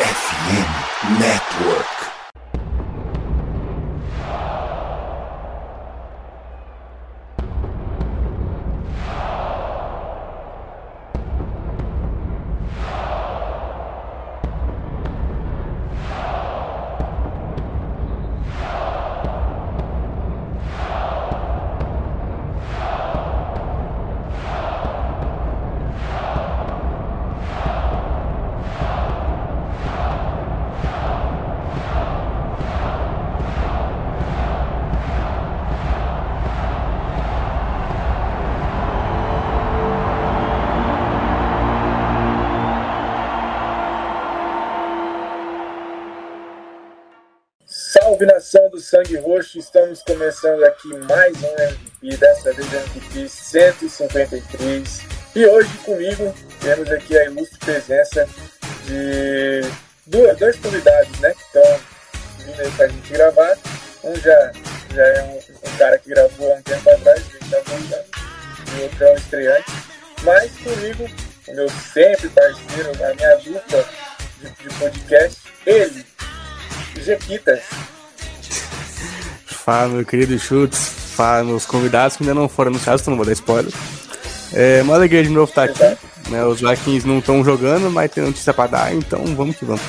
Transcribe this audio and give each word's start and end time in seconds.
FM 0.00 1.20
Network. 1.20 2.09
Sangue 49.00 49.16
Roxo, 49.16 49.58
estamos 49.58 50.02
começando 50.02 50.62
aqui 50.62 50.88
mais 51.08 51.34
um 51.42 51.54
MVP, 52.02 52.16
dessa 52.18 52.52
vez 52.52 52.70
MVP 52.70 53.28
153. 53.28 55.00
E 55.34 55.46
hoje 55.46 55.70
comigo 55.78 56.34
temos 56.60 56.90
aqui 56.90 57.16
a 57.16 57.24
ilustre 57.24 57.58
presença 57.60 58.28
de 58.84 59.62
duas, 60.06 60.36
dois 60.36 60.56
convidados, 60.56 61.18
né? 61.20 61.32
Que 61.32 61.40
estão 61.40 61.80
vindo 62.40 62.60
aí 62.60 62.70
pra 62.72 62.88
gente 62.88 63.12
gravar. 63.12 63.56
Um 64.04 64.14
já, 64.16 64.52
já 64.94 65.06
é 65.06 65.22
um, 65.22 65.36
um 65.36 65.76
cara 65.78 65.98
que 65.98 66.10
gravou 66.10 66.52
há 66.52 66.56
um 66.56 66.62
tempo 66.62 66.90
atrás, 66.90 67.18
a 67.18 67.22
gente 67.22 67.50
tá 67.50 68.04
e 68.76 68.82
outro 68.82 69.04
é 69.04 69.12
um 69.12 69.16
estreante. 69.16 69.72
Mas 70.24 70.52
comigo, 70.58 71.08
o 71.48 71.54
meu 71.54 71.70
sempre 71.70 72.28
parceiro, 72.28 72.90
a 73.02 73.14
minha 73.14 73.36
dupla 73.36 73.88
de, 74.40 74.50
de 74.50 74.74
podcast, 74.78 75.40
ele, 75.64 76.04
Jequitas. 77.00 77.62
Fala, 79.70 79.86
meu 79.86 80.04
querido 80.04 80.36
Chutes. 80.36 80.80
Fala, 81.14 81.44
meus 81.44 81.64
convidados 81.64 82.16
que 82.16 82.24
ainda 82.24 82.34
não 82.34 82.48
foram 82.48 82.72
anunciados, 82.72 83.02
então 83.02 83.12
não 83.12 83.16
vou 83.16 83.24
dar 83.24 83.30
spoiler. 83.34 83.72
É 84.52 84.82
uma 84.82 84.96
alegria 84.96 85.22
de 85.22 85.28
novo 85.28 85.48
estar 85.48 85.62
aqui. 85.62 85.96
Né, 86.28 86.44
os 86.44 86.60
Vikings 86.60 87.06
não 87.06 87.20
estão 87.20 87.44
jogando, 87.44 87.88
mas 87.88 88.10
tem 88.10 88.24
notícia 88.24 88.52
para 88.52 88.68
dar, 88.68 88.92
então 88.92 89.24
vamos 89.36 89.54
que 89.54 89.64
vamos. 89.64 89.80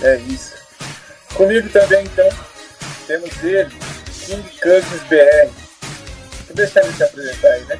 É 0.00 0.16
isso. 0.20 0.54
Comigo 1.34 1.68
também, 1.68 2.04
então, 2.04 2.30
temos 3.06 3.42
ele, 3.42 3.70
King 4.24 4.42
Cousins 4.62 5.02
BR. 5.10 5.50
Vou 6.46 6.56
deixar 6.56 6.84
ele 6.84 6.92
se 6.94 7.04
apresentar 7.04 7.48
aí, 7.48 7.64
né? 7.64 7.78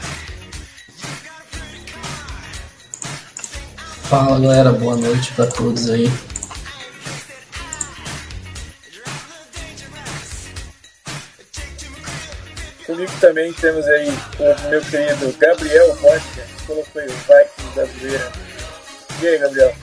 Fala 4.02 4.38
galera, 4.38 4.70
boa 4.72 4.96
noite 4.96 5.32
para 5.32 5.46
todos 5.46 5.88
aí. 5.88 6.12
Comigo 12.92 13.12
também 13.22 13.50
temos 13.54 13.86
aí 13.86 14.12
o 14.38 14.68
meu 14.68 14.82
querido 14.82 15.34
Gabriel 15.38 15.94
Rocha, 15.94 16.20
que 16.58 16.66
colocou 16.66 17.00
aí 17.00 17.08
o 17.08 17.10
Vikings 17.10 17.74
da 17.74 17.84
zoeira. 17.86 18.32
E 19.22 19.26
aí, 19.26 19.38
Gabriel? 19.38 19.74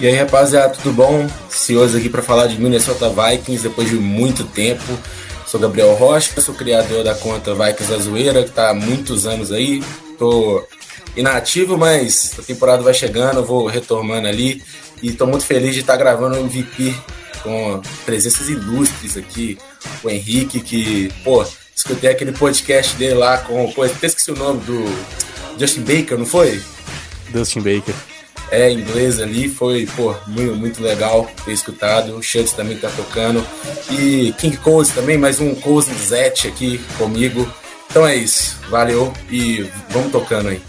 E 0.00 0.06
aí, 0.06 0.14
rapaziada, 0.16 0.72
tudo 0.72 0.94
bom? 0.94 1.28
Cioso 1.50 1.98
aqui 1.98 2.08
para 2.08 2.22
falar 2.22 2.46
de 2.46 2.58
Minnesota 2.58 3.10
Vikings 3.10 3.62
depois 3.62 3.90
de 3.90 3.96
muito 3.96 4.44
tempo. 4.44 4.98
Sou 5.46 5.60
Gabriel 5.60 5.92
Rocha, 5.96 6.40
sou 6.40 6.54
criador 6.54 7.04
da 7.04 7.14
conta 7.14 7.54
Vikings 7.54 7.92
da 7.92 7.98
Zoeira, 7.98 8.42
que 8.42 8.48
está 8.48 8.70
há 8.70 8.74
muitos 8.74 9.26
anos 9.26 9.52
aí. 9.52 9.84
Tô 10.18 10.66
inativo, 11.14 11.76
mas 11.76 12.36
a 12.38 12.42
temporada 12.42 12.82
vai 12.82 12.94
chegando, 12.94 13.44
vou 13.44 13.66
retomando 13.66 14.26
ali. 14.26 14.62
E 15.02 15.10
estou 15.10 15.26
muito 15.26 15.44
feliz 15.44 15.74
de 15.74 15.80
estar 15.80 15.92
tá 15.92 15.98
gravando 15.98 16.36
o 16.36 16.40
MVP 16.40 16.94
com 17.42 17.82
presenças 18.06 18.48
ilustres 18.48 19.18
aqui. 19.18 19.58
O 20.02 20.10
Henrique, 20.10 20.60
que, 20.60 21.12
pô, 21.24 21.44
escutei 21.74 22.10
aquele 22.10 22.32
podcast 22.32 22.96
dele 22.96 23.14
lá 23.14 23.38
com. 23.38 23.70
Pô, 23.72 23.82
até 23.82 24.06
esqueci 24.06 24.30
o 24.30 24.36
nome 24.36 24.60
do 24.60 24.84
Justin 25.58 25.82
Baker, 25.82 26.18
não 26.18 26.26
foi? 26.26 26.62
Justin 27.32 27.60
Baker. 27.60 27.94
É, 28.50 28.70
inglês 28.70 29.20
ali, 29.20 29.48
foi, 29.48 29.86
pô, 29.94 30.14
muito, 30.26 30.56
muito 30.56 30.82
legal 30.82 31.30
ter 31.44 31.52
escutado. 31.52 32.16
O 32.16 32.22
Chance 32.22 32.54
também 32.54 32.76
tá 32.76 32.90
tocando. 32.90 33.46
E 33.90 34.32
King 34.38 34.56
Cozy 34.56 34.92
também, 34.92 35.16
mais 35.16 35.40
um 35.40 35.54
Cozy 35.54 35.94
Zet 35.94 36.48
aqui 36.48 36.78
comigo. 36.98 37.48
Então 37.88 38.06
é 38.06 38.16
isso, 38.16 38.58
valeu 38.68 39.12
e 39.30 39.70
vamos 39.90 40.10
tocando 40.10 40.48
aí. 40.48 40.62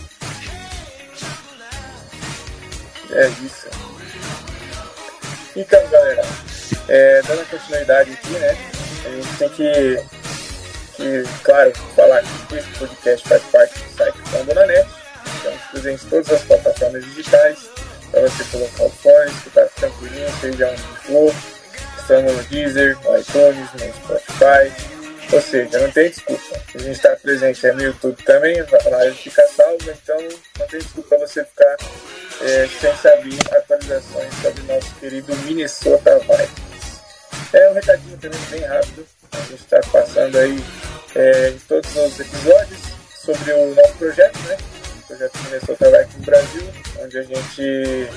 É 3.11 3.28
isso. 3.43 3.67
Então, 5.55 5.79
galera, 5.89 6.25
é, 6.88 7.22
dando 7.28 7.49
continuidade 7.49 8.11
aqui, 8.11 8.29
né? 8.29 8.57
A 9.03 9.09
gente 9.09 9.38
tem 9.38 9.50
que, 9.50 9.97
que 10.95 11.23
claro, 11.44 11.73
falar 11.95 12.23
que 12.47 12.56
esse 12.56 12.69
podcast 12.78 13.28
faz 13.28 13.44
parte 13.44 13.79
do 13.79 13.97
site 13.97 14.17
Fambonanet. 14.25 14.88
Estamos 15.35 15.62
presentes 15.72 16.06
em 16.06 16.09
todas 16.09 16.31
as 16.31 16.44
plataformas 16.44 17.06
digitais, 17.06 17.69
para 18.11 18.22
você 18.22 18.44
colocar 18.51 18.84
o 18.84 18.90
fone, 18.90 19.31
escutar 19.31 19.67
tranquilinho, 19.69 20.29
seja 20.40 20.69
onde 20.69 20.81
for. 20.81 21.34
Estamos 22.00 22.34
no 22.34 22.44
Deezer, 22.44 22.97
no 23.03 23.17
iTunes, 23.17 23.69
no 23.73 23.94
Spotify. 23.94 24.91
Ou 25.34 25.41
seja, 25.41 25.79
não 25.79 25.91
tem 25.91 26.09
desculpa. 26.09 26.61
A 26.75 26.78
gente 26.78 26.91
está 26.91 27.16
presente 27.16 27.72
no 27.72 27.81
YouTube 27.81 28.23
também, 28.23 28.59
a 28.59 28.90
live 28.90 29.16
fica 29.16 29.47
salva, 29.47 29.91
então 29.91 30.22
não 30.59 30.67
tem 30.67 30.79
desculpa 30.79 31.17
você 31.17 31.44
ficar 31.45 31.78
é, 32.41 32.67
sem 32.79 32.95
saber 32.97 33.38
atualizações 33.51 34.34
sobre 34.41 34.63
nosso 34.63 34.94
querido 34.95 35.35
Minnesota 35.38 36.19
Vikings. 36.19 36.71
É 37.53 37.69
um 37.69 37.73
recadinho 37.73 38.17
também 38.17 38.39
bem 38.50 38.62
rápido. 38.62 39.06
A 39.34 39.38
gente 39.38 39.56
está 39.56 39.79
passando 39.91 40.38
aí 40.38 40.63
é, 41.16 41.50
em 41.50 41.59
todos 41.59 41.95
os 41.95 42.19
episódios 42.19 42.79
sobre 43.13 43.51
o 43.51 43.75
nosso 43.75 43.94
projeto, 43.95 44.39
né? 44.47 44.57
O 45.03 45.07
projeto 45.07 45.38
Minnesota 45.44 45.91
Vikings 45.91 46.25
Brasil, 46.25 46.69
onde 47.01 47.17
a 47.17 47.23
gente 47.23 48.09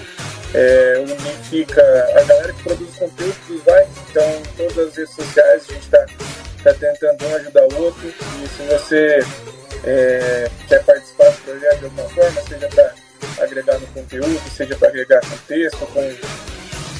é, 0.54 0.98
unifica 0.98 1.82
a 2.16 2.22
galera 2.22 2.52
que 2.52 2.62
produz 2.62 2.96
conteúdo 2.96 3.36
dos 3.48 3.62
Vikings. 3.62 4.00
Então, 4.10 4.42
todas 4.56 4.88
as 4.88 4.96
redes 4.96 5.14
sociais 5.14 5.62
a 5.68 5.72
gente 5.72 5.84
está 5.84 6.06
tá 6.62 6.74
tentando 6.74 7.26
um 7.26 7.34
ajudar 7.34 7.62
o 7.62 7.82
outro. 7.82 8.08
E 8.08 8.48
se 8.48 8.62
você 8.68 9.18
é, 9.84 10.48
quer 10.68 10.84
participar 10.84 11.30
do 11.30 11.38
projeto 11.38 11.78
de 11.78 11.84
alguma 11.86 12.08
forma, 12.10 12.40
seja 12.42 12.68
para 12.68 12.94
agregar 13.42 13.78
no 13.80 13.86
conteúdo, 13.88 14.50
seja 14.56 14.76
para 14.76 14.88
agregar 14.88 15.20
contexto, 15.22 15.86
com 15.86 16.00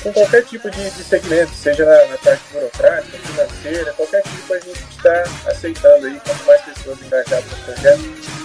com 0.05 0.13
qualquer 0.13 0.45
tipo 0.45 0.71
de, 0.71 0.91
de 0.91 1.03
segmento, 1.03 1.51
seja 1.55 1.87
na, 1.87 2.07
na, 2.09 2.19
parte 2.19 2.43
burocrática, 2.53 3.19
financeira, 3.19 3.93
qualquer 3.95 4.23
tipo 4.23 4.53
a 4.53 4.59
gente 4.61 4.85
está 4.91 5.25
aceitando 5.47 6.07
aí. 6.07 6.21
Quanto 6.21 6.45
mais 6.45 6.61
pessoas 6.61 7.03
engajadas 7.03 7.45
no 7.47 7.57
projeto, 7.65 8.01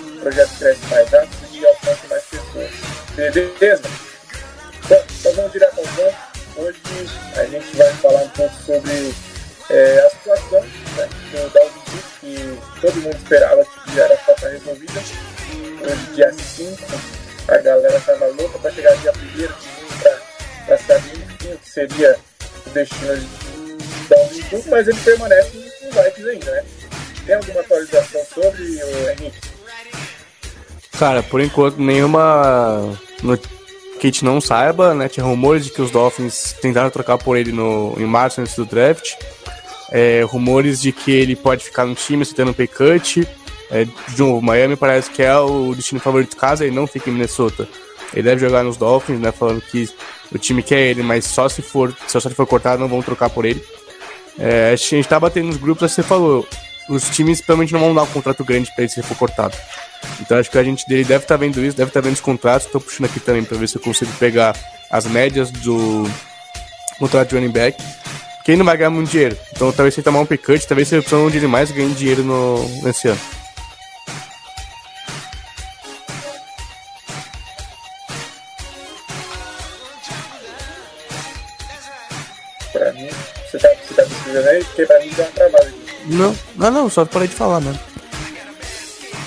o 0.08 0.22
projeto 0.22 0.58
cresce 0.58 0.86
mais 0.86 1.10
rápido 1.10 1.48
e 1.52 1.68
alcança 1.68 2.08
mais 2.10 2.24
pessoas. 2.24 2.72
Beleza? 3.16 3.84
Bom, 4.88 5.04
então 5.20 5.34
vamos 5.34 5.52
direto 5.52 5.80
ao 5.80 5.86
ponto. 5.86 6.30
Hoje 6.56 6.80
a 7.36 7.44
gente 7.44 7.76
vai 7.76 7.94
falar 7.96 8.22
um 8.22 8.30
pouco 8.30 8.56
sobre 8.66 9.14
é, 9.70 10.00
a 10.00 10.10
situação 10.10 10.62
né, 10.62 11.10
do 11.32 11.50
Dalvin 11.54 11.90
que 12.20 12.60
todo 12.82 13.02
mundo 13.02 13.16
esperava 13.16 13.66
que 13.66 13.96
já 13.96 14.06
era 14.06 14.18
para 14.18 14.34
estar 14.34 14.48
resolvida. 14.48 15.00
Hoje, 15.82 16.16
dia 16.16 16.34
5, 16.34 16.82
a 17.48 17.58
galera 17.58 17.98
estava 17.98 18.28
louca 18.28 18.60
para 18.60 18.72
chegar 18.72 18.96
dia 18.98 19.12
1 19.12 20.02
para 20.02 20.29
saber 20.78 21.58
que 21.62 21.70
seria 21.70 22.18
o 22.66 22.70
destino 22.70 23.18
de 23.18 23.28
Dalvin 24.10 24.42
Cook, 24.44 24.66
mas 24.68 24.88
ele 24.88 25.00
permanece 25.00 25.58
no 25.58 26.04
Vikings 26.04 26.30
ainda, 26.30 26.52
né? 26.52 26.64
Tem 27.26 27.36
alguma 27.36 27.60
atualização 27.62 28.22
sobre 28.26 28.64
o 28.64 29.10
Henrique? 29.10 29.50
Cara, 30.98 31.24
por 31.24 31.40
enquanto, 31.40 31.80
nenhuma 31.80 32.98
que 34.00 34.08
a 34.08 34.10
gente 34.10 34.26
não 34.26 34.42
saiba, 34.42 34.94
né? 34.94 35.08
Tinha 35.08 35.26
rumores 35.26 35.66
de 35.66 35.72
que 35.72 35.82
os 35.82 35.92
Dolphins 35.92 36.56
tentaram 36.62 36.90
trocar 36.90 37.18
por 37.18 37.38
ele 37.38 37.52
no... 37.52 37.96
em 37.98 38.06
março 38.06 38.42
antes 38.42 38.56
do 38.56 38.66
draft. 38.66 39.14
É, 39.92 40.24
rumores 40.24 40.82
de 40.82 40.92
que 40.92 41.12
ele 41.12 41.36
pode 41.36 41.64
ficar 41.64 41.86
no 41.86 41.96
time 41.96 42.24
aceitando 42.24 42.52
um 42.52 42.54
pay 42.54 42.68
cut. 42.68 43.28
É, 43.72 43.86
de 43.86 44.18
novo, 44.18 44.42
Miami 44.42 44.76
parece 44.76 45.10
que 45.10 45.22
é 45.22 45.38
o 45.38 45.74
destino 45.76 46.02
favorito 46.02 46.36
caso 46.36 46.64
ele 46.64 46.76
não 46.76 46.88
fique 46.88 47.10
em 47.10 47.14
Minnesota. 47.14 47.68
Ele 48.14 48.24
deve 48.24 48.42
jogar 48.42 48.64
nos 48.64 48.78
Dolphins, 48.78 49.20
né? 49.20 49.32
Falando 49.32 49.62
que 49.62 49.90
o 50.32 50.38
time 50.38 50.62
quer 50.62 50.80
ele, 50.80 51.04
mas 51.04 51.26
só 51.26 51.50
se 51.50 51.62
for, 51.62 51.96
só 52.08 52.20
se 52.20 52.28
ele 52.28 52.36
for 52.36 52.46
cortado, 52.46 52.82
não 52.82 52.88
vão 52.88 53.02
trocar 53.02 53.30
por 53.30 53.46
ele. 53.46 53.64
É, 54.38 54.72
a 54.72 54.76
gente 54.76 55.08
tá 55.08 55.20
batendo 55.20 55.48
nos 55.48 55.58
grupos, 55.58 55.92
você 55.92 56.04
falou, 56.04 56.48
os 56.90 57.10
times 57.10 57.42
provavelmente 57.42 57.74
não 57.74 57.80
vão 57.80 57.96
dar 57.96 58.04
um 58.04 58.08
contrato 58.08 58.44
grande 58.44 58.72
para 58.74 58.84
ele 58.84 58.92
se 58.92 59.00
ele 59.00 59.08
for 59.08 59.18
cortado. 59.18 59.56
Então 60.20 60.38
acho 60.38 60.50
que 60.50 60.58
a 60.58 60.64
gente 60.64 60.88
dele 60.88 61.04
deve 61.04 61.24
estar 61.24 61.36
tá 61.36 61.40
vendo 61.40 61.64
isso, 61.64 61.76
deve 61.76 61.90
estar 61.90 62.02
tá 62.02 62.06
vendo 62.06 62.16
os 62.16 62.22
contratos. 62.22 62.66
Estou 62.66 62.82
puxando 62.82 63.06
aqui 63.06 63.20
também 63.20 63.44
para 63.44 63.58
ver 63.58 63.68
se 63.68 63.76
eu 63.76 63.82
consigo 63.82 64.12
pegar 64.14 64.56
as 64.90 65.06
médias 65.06 65.52
do 65.52 66.10
contrato 66.98 67.30
de 67.30 67.36
running 67.36 67.52
back. 67.52 67.82
Quem 68.44 68.56
não 68.56 68.66
vai 68.66 68.78
ganhar 68.78 68.90
muito 68.90 69.12
dinheiro. 69.12 69.38
Então 69.52 69.72
talvez 69.72 69.94
se 69.94 70.02
tomar 70.02 70.20
um 70.20 70.26
picut, 70.26 70.66
talvez 70.68 70.88
seja 70.88 71.02
a 71.02 71.02
opção 71.02 71.28
onde 71.28 71.38
ele 71.38 71.48
mais 71.48 71.72
ganhe 71.72 71.94
dinheiro 71.94 72.24
no, 72.24 72.68
nesse 72.82 73.08
ano. 73.08 73.20
Você 84.30 84.40
pesquisando 84.40 84.50
aí? 84.50 84.64
Porque 84.64 84.86
pra 84.86 85.00
mim 85.00 85.10
deu 85.10 85.26
uma 85.26 85.32
travada 85.32 85.66
aqui. 85.66 85.80
Não, 86.06 86.36
não, 86.56 86.72
não, 86.72 86.90
só 86.90 87.06
parei 87.06 87.28
de 87.28 87.36
falar, 87.36 87.60
mano. 87.60 87.80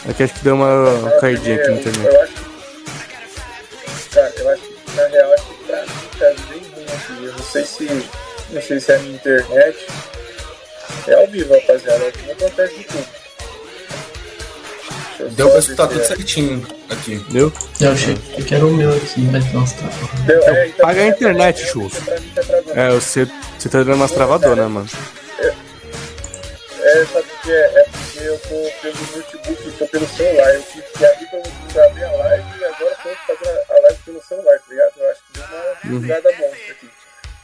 É 0.08 0.12
que 0.12 0.22
acho 0.22 0.34
que 0.34 0.44
deu 0.44 0.54
uma 0.54 1.10
caidinha 1.20 1.56
aqui 1.56 1.69
no 1.69 1.81
internet. 1.81 2.06
Eu 2.06 2.22
acho 2.22 2.32
que, 2.34 4.10
cara, 4.10 4.32
eu 4.37 4.49
acho 4.50 4.62
que 4.62 4.96
na 4.96 5.06
real, 5.06 5.32
acho 5.32 5.44
que 5.44 5.64
pra 5.64 5.82
mim 5.82 5.88
tá 6.19 6.26
bem 6.49 6.58
ruim 6.58 6.87
aqui. 6.87 7.25
Eu 7.25 7.32
não 7.32 7.44
sei 7.44 7.64
se, 7.64 8.08
não 8.50 8.62
sei 8.62 8.81
se 8.81 8.93
é 8.93 8.96
a 8.96 8.99
minha 8.99 9.14
internet. 9.14 9.87
É 11.06 11.14
ao 11.14 11.26
vivo, 11.28 11.54
rapaziada. 11.54 12.08
Aqui 12.08 12.26
não 12.26 12.32
acontece 12.32 12.75
de 12.78 12.84
tudo. 12.84 13.21
Eu 15.22 15.30
Deu 15.30 15.50
pra 15.50 15.58
escutar 15.60 15.86
tudo 15.86 16.00
é- 16.00 16.04
certinho 16.04 16.66
aqui. 16.90 17.16
Deu? 17.30 17.52
Eu 17.80 17.92
achei 17.92 18.14
que 18.16 18.54
era 18.54 18.66
o 18.66 18.72
meu 18.72 18.90
aqui, 18.90 19.20
mas 19.20 19.52
não 19.52 19.62
está. 19.62 19.86
Deu, 20.26 20.42
é, 20.42 20.66
então, 20.66 20.86
paga 20.86 21.00
a 21.00 21.04
é, 21.04 21.08
internet, 21.08 21.62
é, 21.62 21.66
Chus. 21.66 21.94
Mim 21.94 22.32
tá 22.34 22.42
travando. 22.42 22.80
É, 22.80 22.90
você, 22.90 23.28
você 23.58 23.69
tá 23.69 23.78
dando 23.78 23.94
umas 23.94 24.10
travadoras, 24.10 24.69
mano. 24.69 24.88
É, 26.80 27.06
sabe 27.06 27.26
o 27.26 27.42
que 27.42 27.52
é? 27.52 27.64
É 27.80 27.84
porque 27.84 28.19
eu 28.19 28.38
tô 28.40 28.80
pelo 28.82 29.16
notebook, 29.16 29.78
tô 29.78 29.86
pelo 29.86 30.08
celular. 30.08 30.54
Eu 30.54 30.62
tive 30.62 30.82
que 30.82 31.06
abrir 31.06 31.26
pra, 31.26 31.40
pra 31.72 31.86
abrir 31.86 32.04
a 32.04 32.12
live 32.12 32.44
e 32.60 32.64
agora 32.64 32.96
tô 33.02 33.34
fazendo 33.34 33.58
a 33.70 33.80
live 33.82 33.98
pelo 34.04 34.22
celular, 34.22 34.58
tá 34.58 34.64
ligado? 34.68 34.92
Eu 34.96 35.10
acho 35.10 35.20
que 35.22 35.32
deu 35.32 35.44
uma 35.98 36.00
jogada 36.00 36.28
monstra 36.32 36.72
aqui. 36.72 36.90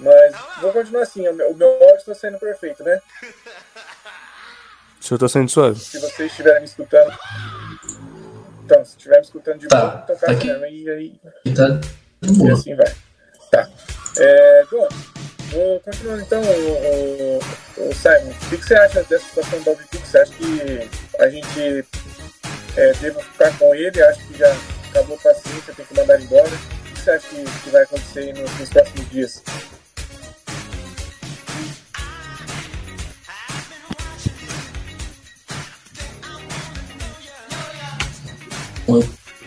Mas 0.01 0.35
vou 0.61 0.73
continuar 0.73 1.03
assim, 1.03 1.29
o 1.29 1.33
meu, 1.33 1.51
o 1.51 1.85
áudio 1.85 2.05
tá 2.05 2.15
saindo 2.15 2.39
perfeito, 2.39 2.83
né? 2.83 3.01
Se 5.01 5.15
eu 5.15 5.19
tô 5.19 5.29
sendo 5.29 5.49
suave. 5.49 5.81
Escutando 9.39 9.59
de 9.59 9.69
Tá, 9.69 9.81
boa, 9.81 10.01
então 10.05 10.17
tá 10.17 10.33
aqui. 10.33 10.47
mesmo, 10.49 10.67
e 10.67 10.91
aí 10.91 11.21
E 11.45 11.55
tá 11.55 11.69
de 12.21 12.45
e 12.45 12.51
assim 12.51 12.75
vai. 12.75 12.93
Tá. 13.51 13.69
É, 14.19 14.65
bom, 14.71 14.89
vou 15.51 15.81
continuando 15.81 16.23
então, 16.23 16.43
o, 16.43 17.39
o, 17.79 17.89
o 17.89 17.95
Simon. 17.95 18.31
O 18.31 18.49
que, 18.51 18.59
que 18.59 18.65
você 18.65 18.75
acha 18.75 19.03
dessa 19.05 19.25
situação 19.25 19.61
do 19.63 19.71
Alvin 19.71 19.85
Cook? 19.85 20.05
Você 20.05 20.19
acha 20.19 20.33
que 20.35 20.91
a 21.21 21.29
gente 21.29 21.87
é, 22.77 22.93
deve 22.95 23.23
ficar 23.23 23.57
com 23.59 23.75
ele? 23.75 24.03
Acho 24.03 24.27
que 24.27 24.39
já 24.39 24.53
acabou 24.91 25.17
a 25.17 25.21
paciência, 25.21 25.75
tem 25.75 25.87
que 25.87 25.95
mandar 25.95 26.15
ele 26.15 26.25
embora. 26.25 26.49
O 26.49 26.95
que 26.95 27.01
você 27.01 27.11
acha 27.13 27.29
que, 27.29 27.45
que 27.63 27.71
vai 27.71 27.83
acontecer 27.83 28.21
aí 28.21 28.33
nos, 28.33 28.59
nos 28.59 28.69
próximos 28.69 29.11
dias? 29.11 29.43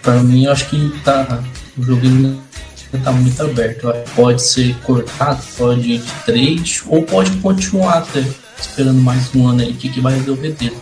Pra 0.01 0.15
mim, 0.15 0.45
eu 0.45 0.51
acho 0.51 0.69
que 0.69 0.89
tá, 1.03 1.43
o 1.77 1.83
jogo 1.83 2.05
ainda 2.05 2.37
tá 3.03 3.11
muito 3.11 3.41
aberto. 3.41 3.87
Pode 4.15 4.41
ser 4.41 4.75
cortado, 4.77 5.41
pode 5.57 5.81
ir 5.81 5.99
de 5.99 6.11
trade, 6.25 6.81
ou 6.87 7.03
pode 7.03 7.31
continuar 7.37 7.99
até 7.99 8.23
esperando 8.59 8.99
mais 9.01 9.33
um 9.35 9.47
ano 9.47 9.61
aí, 9.61 9.71
o 9.71 9.75
que, 9.75 9.89
que 9.89 10.01
vai 10.01 10.15
resolver 10.15 10.51
dele. 10.51 10.77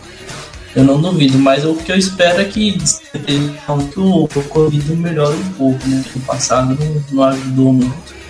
Eu 0.74 0.84
não 0.84 1.00
duvido, 1.00 1.38
mas 1.38 1.64
o 1.64 1.74
que 1.74 1.90
eu 1.90 1.96
espero 1.96 2.40
é 2.40 2.44
que, 2.44 2.78
o, 3.96 4.24
o 4.24 4.28
Covid 4.28 4.92
melhore 4.94 5.36
um 5.36 5.52
pouco, 5.54 5.88
né? 5.88 6.04
O 6.14 6.20
passado 6.20 6.78
não, 6.78 7.04
não 7.10 7.24
ajudou 7.24 7.72
muito. 7.72 8.20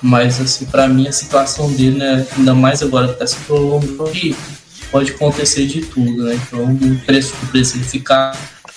Mas, 0.00 0.40
assim, 0.40 0.64
pra 0.64 0.88
mim, 0.88 1.06
a 1.08 1.12
situação 1.12 1.70
dele, 1.72 1.98
né? 1.98 2.26
Ainda 2.36 2.54
mais 2.54 2.82
agora 2.82 3.08
que 3.08 3.18
tá 3.18 3.26
se 3.26 3.36
prolongando, 3.40 4.36
pode 4.90 5.10
acontecer 5.10 5.66
de 5.66 5.82
tudo, 5.82 6.24
né? 6.24 6.40
Então, 6.46 6.64
o 6.64 6.98
preço 7.00 7.34
do 7.36 7.50
preço 7.50 7.76
ele 7.76 7.84
ficar 7.84 8.32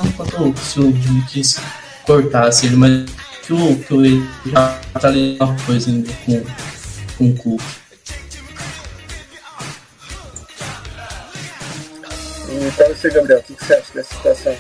enquanto 0.06 0.58
se 0.58 0.80
o 0.80 0.96
Jimmy 0.96 1.24
cortasse 2.06 2.66
ele, 2.68 2.76
mas 2.76 3.06
que 3.44 3.54
o, 3.54 3.76
que 3.78 3.94
o 3.94 4.06
ele 4.06 4.30
já 4.46 4.80
tá 5.00 5.08
ali 5.08 5.38
uma 5.40 5.56
coisa 5.66 5.90
ainda 5.90 6.12
com, 6.26 6.44
com 7.18 7.30
o 7.30 7.36
Cook. 7.36 7.62
E 12.50 12.72
pra 12.72 12.88
você, 12.90 13.10
Gabriel, 13.10 13.40
o 13.40 13.44
que, 13.44 13.54
que 13.54 13.66
você 13.66 13.74
acha 13.74 13.94
dessa 13.94 14.16
situação? 14.16 14.56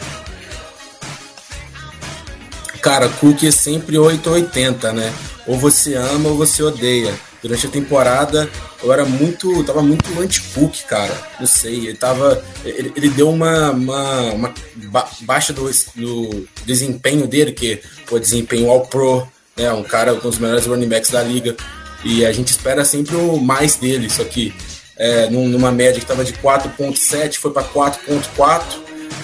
Cara, 2.81 3.09
Cook 3.09 3.43
é 3.43 3.51
sempre 3.51 3.97
880, 3.97 4.93
né? 4.93 5.13
Ou 5.45 5.57
você 5.57 5.95
ama 5.95 6.29
ou 6.29 6.37
você 6.37 6.63
odeia. 6.63 7.13
Durante 7.41 7.65
a 7.65 7.69
temporada 7.69 8.49
eu 8.83 8.93
era 8.93 9.03
muito. 9.03 9.63
tava 9.63 9.81
muito 9.81 10.07
anti-Cook, 10.19 10.83
cara. 10.87 11.11
Não 11.39 11.47
sei. 11.47 11.87
Ele 11.87 11.95
tava. 11.97 12.43
Ele, 12.63 12.91
ele 12.95 13.09
deu 13.09 13.29
uma, 13.29 13.71
uma, 13.71 14.21
uma 14.33 14.53
ba- 14.91 15.09
baixa 15.21 15.51
do, 15.51 15.69
do 15.95 16.47
desempenho 16.65 17.25
dele, 17.27 17.51
que 17.51 17.81
pô, 18.05 18.19
desempenho 18.19 18.69
all 18.69 18.81
pro, 18.85 19.27
né? 19.57 19.71
Um 19.73 19.83
cara 19.83 20.13
com 20.15 20.27
os 20.27 20.37
melhores 20.37 20.65
running 20.67 20.87
backs 20.87 21.09
da 21.09 21.23
liga. 21.23 21.55
E 22.03 22.25
a 22.25 22.31
gente 22.31 22.49
espera 22.49 22.83
sempre 22.85 23.15
o 23.15 23.37
mais 23.37 23.75
dele, 23.75 24.09
só 24.09 24.23
que 24.23 24.53
é, 24.97 25.27
num- 25.29 25.47
numa 25.47 25.71
média 25.71 25.99
que 25.99 26.05
tava 26.05 26.23
de 26.23 26.33
4.7, 26.33 27.37
foi 27.37 27.51
para 27.51 27.63
4.4. 27.63 28.61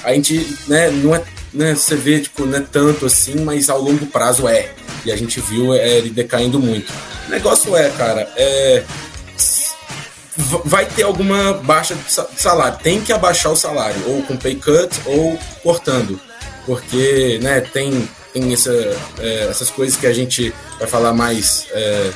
A 0.03 0.13
gente, 0.13 0.57
né, 0.67 0.89
não 0.89 1.13
é, 1.15 1.23
né, 1.53 1.73
você 1.75 1.95
vê, 1.95 2.19
tipo, 2.19 2.45
não 2.45 2.57
é 2.57 2.61
tanto 2.61 3.05
assim, 3.05 3.35
mas 3.41 3.69
ao 3.69 3.81
longo 3.81 4.05
prazo 4.07 4.47
é. 4.47 4.71
E 5.05 5.11
a 5.11 5.15
gente 5.15 5.39
viu 5.39 5.73
é, 5.73 5.97
ele 5.97 6.09
decaindo 6.09 6.59
muito. 6.59 6.91
O 7.27 7.31
negócio 7.31 7.75
é, 7.75 7.89
cara, 7.91 8.27
é, 8.35 8.83
vai 10.65 10.85
ter 10.85 11.03
alguma 11.03 11.53
baixa 11.53 11.95
de 11.95 12.11
sa- 12.11 12.27
de 12.33 12.41
salário. 12.41 12.77
Tem 12.81 13.01
que 13.01 13.11
abaixar 13.11 13.51
o 13.51 13.55
salário, 13.55 13.99
ou 14.07 14.21
com 14.23 14.37
pay 14.37 14.55
cut, 14.55 14.89
ou 15.05 15.37
cortando. 15.63 16.19
Porque, 16.65 17.39
né, 17.41 17.61
tem, 17.61 18.07
tem 18.33 18.53
essa, 18.53 18.71
é, 19.19 19.47
essas 19.49 19.69
coisas 19.69 19.97
que 19.97 20.05
a 20.05 20.13
gente 20.13 20.53
vai 20.79 20.87
falar 20.87 21.13
mais 21.13 21.65
é, 21.71 22.11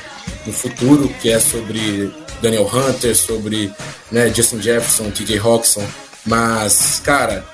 no 0.46 0.52
futuro, 0.52 1.08
que 1.20 1.30
é 1.30 1.40
sobre 1.40 2.12
Daniel 2.40 2.70
Hunter, 2.72 3.16
sobre 3.16 3.72
né, 4.10 4.32
Justin 4.32 4.60
Jefferson, 4.60 5.10
TJ 5.10 5.38
Hawkinson. 5.38 5.84
Mas, 6.24 7.00
cara, 7.02 7.44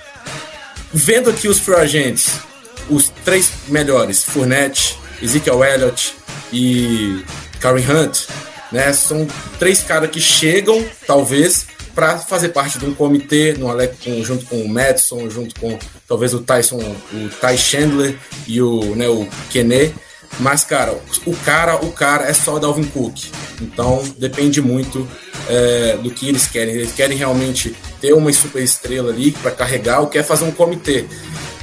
vendo 0.93 1.31
aqui 1.31 1.49
os 1.49 1.59
free 1.59 1.77
agents, 1.77 2.41
os 2.89 3.11
três 3.25 3.51
melhores, 3.69 4.25
Fournette, 4.25 4.99
Ezekiel 5.23 5.63
Elliott 5.65 6.15
e 6.53 7.23
Karen 7.61 7.83
Hunt, 7.83 8.27
né, 8.71 8.93
são 8.93 9.27
três 9.59 9.83
caras 9.83 10.11
que 10.11 10.21
chegam, 10.21 10.85
talvez, 11.07 11.67
para 11.95 12.19
fazer 12.19 12.51
parte 12.51 12.79
de 12.79 12.87
um 12.87 12.95
comitê, 12.95 13.55
no 13.55 13.69
Alec, 13.69 14.23
junto 14.23 14.47
com 14.47 14.61
o 14.61 14.69
Madison, 14.69 15.29
junto 15.29 15.59
com 15.59 15.77
talvez 16.07 16.33
o 16.33 16.41
Tyson, 16.41 16.79
o 16.79 17.29
Ty 17.29 17.59
Chandler 17.59 18.17
e 18.47 18.63
o, 18.63 18.95
né, 18.95 19.09
o 19.09 19.27
Kene. 19.51 19.93
Mas, 20.39 20.63
cara, 20.63 20.97
o 21.27 21.37
cara, 21.39 21.77
o 21.85 21.91
cara 21.91 22.27
é 22.29 22.33
só 22.33 22.55
o 22.55 22.61
Dalvin 22.61 22.85
Cook. 22.85 23.25
Então 23.61 24.05
depende 24.17 24.61
muito 24.61 25.09
é, 25.49 25.97
do 25.97 26.11
que 26.11 26.29
eles 26.29 26.47
querem. 26.47 26.75
Eles 26.75 26.93
querem 26.93 27.17
realmente 27.17 27.75
ter 28.01 28.13
uma 28.13 28.33
super 28.33 28.63
estrela 28.63 29.11
ali 29.11 29.33
para 29.33 29.51
carregar 29.51 30.01
ou 30.01 30.07
quer 30.07 30.23
fazer 30.23 30.45
um 30.45 30.51
comitê. 30.51 31.07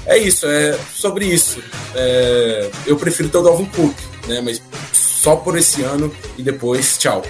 É 0.05 0.17
isso, 0.17 0.45
é 0.47 0.77
sobre 0.93 1.25
isso. 1.25 1.61
É, 1.95 2.69
eu 2.85 2.95
prefiro 2.95 3.29
ter 3.29 3.37
o 3.37 3.41
Dalvin 3.41 3.65
Cook, 3.65 3.95
né? 4.27 4.41
Mas 4.41 4.61
só 4.93 5.35
por 5.35 5.57
esse 5.57 5.81
ano 5.81 6.13
e 6.37 6.43
depois, 6.43 6.97
tchau. 6.97 7.23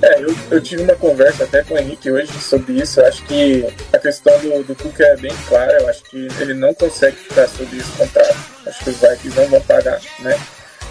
É, 0.00 0.22
eu, 0.22 0.32
eu 0.52 0.60
tive 0.60 0.82
uma 0.82 0.94
conversa 0.94 1.42
até 1.42 1.64
com 1.64 1.74
o 1.74 1.78
Henrique 1.78 2.08
hoje 2.08 2.32
sobre 2.40 2.74
isso. 2.74 3.00
Eu 3.00 3.06
acho 3.06 3.24
que 3.24 3.66
a 3.92 3.98
questão 3.98 4.38
do, 4.38 4.62
do 4.62 4.74
Cook 4.76 5.00
é 5.00 5.16
bem 5.16 5.34
clara. 5.48 5.72
Eu 5.80 5.88
acho 5.88 6.04
que 6.04 6.28
ele 6.38 6.54
não 6.54 6.72
consegue 6.72 7.16
ficar 7.16 7.48
sobre 7.48 7.78
esse 7.78 7.90
contrato. 7.92 8.36
Acho 8.64 8.84
que 8.84 8.90
os 8.90 8.96
Vikings 8.96 9.40
não 9.40 9.48
vão 9.48 9.60
pagar, 9.62 10.00
né? 10.20 10.38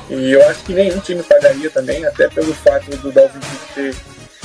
E 0.10 0.32
eu 0.32 0.46
acho 0.50 0.63
que 0.63 0.74
nenhum 0.74 1.00
time 1.00 1.24
pagaria 1.24 1.70
também, 1.70 2.06
até 2.06 2.27
pelo 2.27 2.54
fato 2.54 2.89
do 2.98 3.12
Dalvin 3.12 3.39
Cook 3.39 3.74
ter 3.75 3.96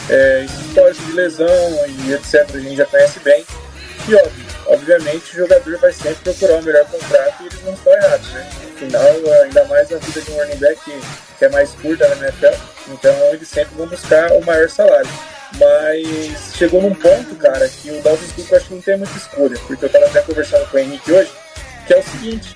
é, 0.09 0.45
histórico 0.45 1.03
de 1.05 1.13
lesão 1.13 1.87
e 1.89 2.13
etc. 2.13 2.47
A 2.55 2.59
gente 2.59 2.77
já 2.77 2.87
conhece 2.87 3.21
bem. 3.21 3.45
E 4.09 4.15
óbvio, 4.15 4.47
obviamente 4.67 5.33
o 5.33 5.37
jogador 5.39 5.79
vai 5.79 5.93
sempre 5.93 6.17
procurar 6.17 6.59
o 6.59 6.63
melhor 6.63 6.85
contrato 6.87 7.43
e 7.43 7.47
eles 7.47 7.65
não 7.65 7.73
estão 7.73 7.93
errados, 7.93 8.29
né? 8.33 8.51
Afinal, 8.75 9.05
ainda 9.45 9.65
mais 9.67 9.93
a 9.93 9.99
vida 9.99 10.21
de 10.21 10.31
um 10.33 10.37
running 10.37 10.57
back 10.57 10.81
que, 11.39 11.45
é 11.45 11.49
mais 11.49 11.71
curta 11.71 12.09
na 12.09 12.17
NFL, 12.17 12.55
então 12.89 13.13
eles 13.33 13.49
sempre 13.49 13.75
vão 13.77 13.87
buscar 13.87 14.33
o 14.33 14.45
maior 14.45 14.69
salário. 14.69 15.11
Mas 15.59 16.55
chegou 16.57 16.81
num 16.81 16.95
ponto, 16.95 17.35
cara, 17.37 17.69
que 17.69 17.91
o 17.91 18.01
Dalvin 18.01 18.29
Cook 18.29 18.53
acho 18.55 18.67
que 18.67 18.75
não 18.75 18.81
tem 18.81 18.97
muita 18.97 19.17
escolha, 19.17 19.59
porque 19.67 19.85
eu 19.85 19.87
estava 19.89 20.07
até 20.07 20.21
conversando 20.23 20.69
com 20.71 20.77
o 20.77 20.81
Henrique 20.81 21.13
hoje, 21.13 21.31
que 21.87 21.95
é 21.95 21.99
o 21.99 22.03
seguinte, 22.03 22.55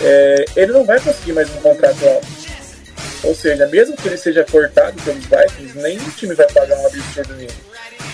é, 0.00 0.44
ele 0.56 0.72
não 0.72 0.84
vai 0.84 0.98
conseguir 1.00 1.32
mais 1.32 1.48
um 1.50 1.60
contrato 1.60 2.06
alto. 2.06 2.51
Ou 3.24 3.34
seja, 3.34 3.66
mesmo 3.68 3.96
que 3.96 4.08
ele 4.08 4.16
seja 4.16 4.44
cortado 4.44 5.00
pelos 5.02 5.24
Vikings, 5.24 5.78
nenhum 5.78 6.10
time 6.10 6.34
vai 6.34 6.50
pagar 6.52 6.76
um 6.78 6.86
absurdo 6.86 7.34
nele. 7.34 7.52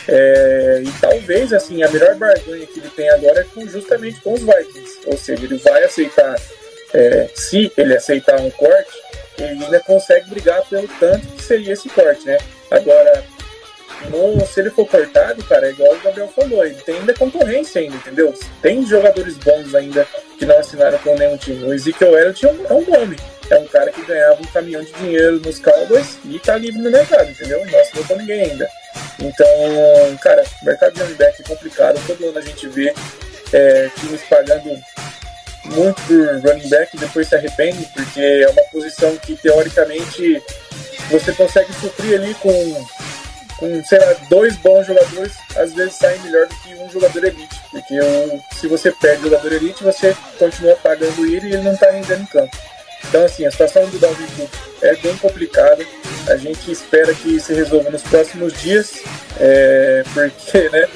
É, 0.07 0.83
e 0.85 0.93
talvez 1.01 1.53
assim 1.53 1.83
a 1.83 1.91
melhor 1.91 2.15
barganha 2.15 2.67
que 2.67 2.81
ele 2.81 2.89
tem 2.91 3.09
agora 3.11 3.41
é 3.41 3.45
com, 3.45 3.67
justamente 3.69 4.21
com 4.21 4.33
os 4.33 4.41
Vikings, 4.41 5.01
ou 5.07 5.19
seja, 5.19 5.45
ele 5.45 5.59
vai 5.59 5.85
aceitar, 5.85 6.35
é, 6.95 7.29
se 7.35 7.71
ele 7.77 7.95
aceitar 7.95 8.41
um 8.41 8.51
corte, 8.51 8.91
ele 9.39 9.65
ainda 9.65 9.81
consegue 9.81 10.31
brigar 10.31 10.63
pelo 10.69 10.89
tanto 10.99 11.27
que 11.27 11.43
seria 11.43 11.75
esse 11.75 11.89
corte, 11.91 12.27
né? 12.27 12.39
Agora, 12.71 13.25
no, 14.11 14.47
se 14.47 14.61
ele 14.61 14.71
for 14.71 14.87
cortado, 14.87 15.43
cara, 15.45 15.69
é 15.69 15.71
igual 15.71 15.95
o 15.95 16.01
Gabriel 16.01 16.29
falou, 16.29 16.65
ele 16.65 16.77
tem 16.77 16.97
ainda 16.97 17.15
concorrência 17.15 17.81
ainda, 17.81 17.97
entendeu? 17.97 18.35
Tem 18.63 18.85
jogadores 18.87 19.37
bons 19.39 19.75
ainda 19.75 20.07
que 20.39 20.47
não 20.47 20.59
assinaram 20.59 20.99
com 20.99 21.17
nenhum 21.17 21.37
time. 21.37 21.65
O 21.65 21.75
Ezekiel 21.75 22.17
Elliott 22.17 22.47
é 22.47 22.51
um, 22.51 22.67
é 22.67 22.73
um 22.73 22.91
nome. 22.91 23.17
É 23.51 23.59
um 23.59 23.67
cara 23.67 23.91
que 23.91 24.05
ganhava 24.05 24.41
um 24.41 24.47
caminhão 24.47 24.83
de 24.83 24.93
dinheiro 24.93 25.41
nos 25.41 25.59
Cowboys 25.59 26.19
e 26.25 26.39
tá 26.39 26.57
livre 26.57 26.81
no 26.81 26.91
mercado, 26.91 27.31
entendeu? 27.31 27.65
Não 27.65 27.81
assinou 27.81 28.05
com 28.05 28.17
ninguém 28.17 28.43
ainda. 28.43 28.69
Então, 29.19 29.47
cara, 30.21 30.45
o 30.63 30.65
mercado 30.65 30.95
de 30.95 31.01
running 31.01 31.17
é 31.21 31.43
complicado. 31.47 32.07
Todo 32.07 32.29
ano 32.29 32.39
a 32.39 32.43
gente 32.43 32.69
vê 32.69 32.95
é, 33.53 33.91
times 33.99 34.21
pagando 34.29 34.79
muito 35.65 36.01
por 36.03 36.51
running 36.51 36.69
back 36.69 36.97
e 36.97 37.01
depois 37.01 37.29
se 37.29 37.35
arrepende, 37.35 37.89
porque 37.95 38.21
é 38.21 38.49
uma 38.51 38.63
posição 38.71 39.17
que 39.17 39.35
teoricamente 39.37 40.43
você 41.11 41.33
consegue 41.33 41.73
suprir 41.75 42.21
ali 42.21 42.35
com 42.35 42.87
com, 43.59 43.85
sei 43.85 43.99
lá, 43.99 44.15
dois 44.31 44.57
bons 44.59 44.87
jogadores, 44.87 45.33
às 45.57 45.73
vezes 45.73 45.95
sai 45.95 46.17
melhor 46.19 46.47
do 46.47 46.55
que 46.61 46.75
um 46.75 46.89
jogador 46.91 47.25
elite. 47.25 47.61
Porque 47.71 48.01
um, 48.01 48.41
se 48.53 48.69
você 48.69 48.93
perde 48.93 49.25
jogador 49.25 49.53
elite, 49.53 49.83
você 49.83 50.17
continua 50.39 50.77
pagando 50.77 51.27
ele 51.27 51.49
e 51.49 51.55
ele 51.55 51.63
não 51.63 51.75
está 51.75 51.91
rendendo 51.91 52.23
em 52.23 52.27
campo. 52.27 52.57
Então, 53.07 53.25
assim, 53.25 53.47
a 53.47 53.51
situação 53.51 53.87
do 53.87 53.99
Cook 53.99 54.51
é 54.83 54.95
bem 54.97 55.17
complicada. 55.17 55.85
A 56.29 56.37
gente 56.37 56.71
espera 56.71 57.15
que 57.15 57.41
se 57.41 57.55
resolva 57.55 57.91
nos 57.91 58.03
próximos 58.03 58.53
dias, 58.61 59.03
é, 59.41 60.03
porque, 60.13 60.69
né, 60.69 60.89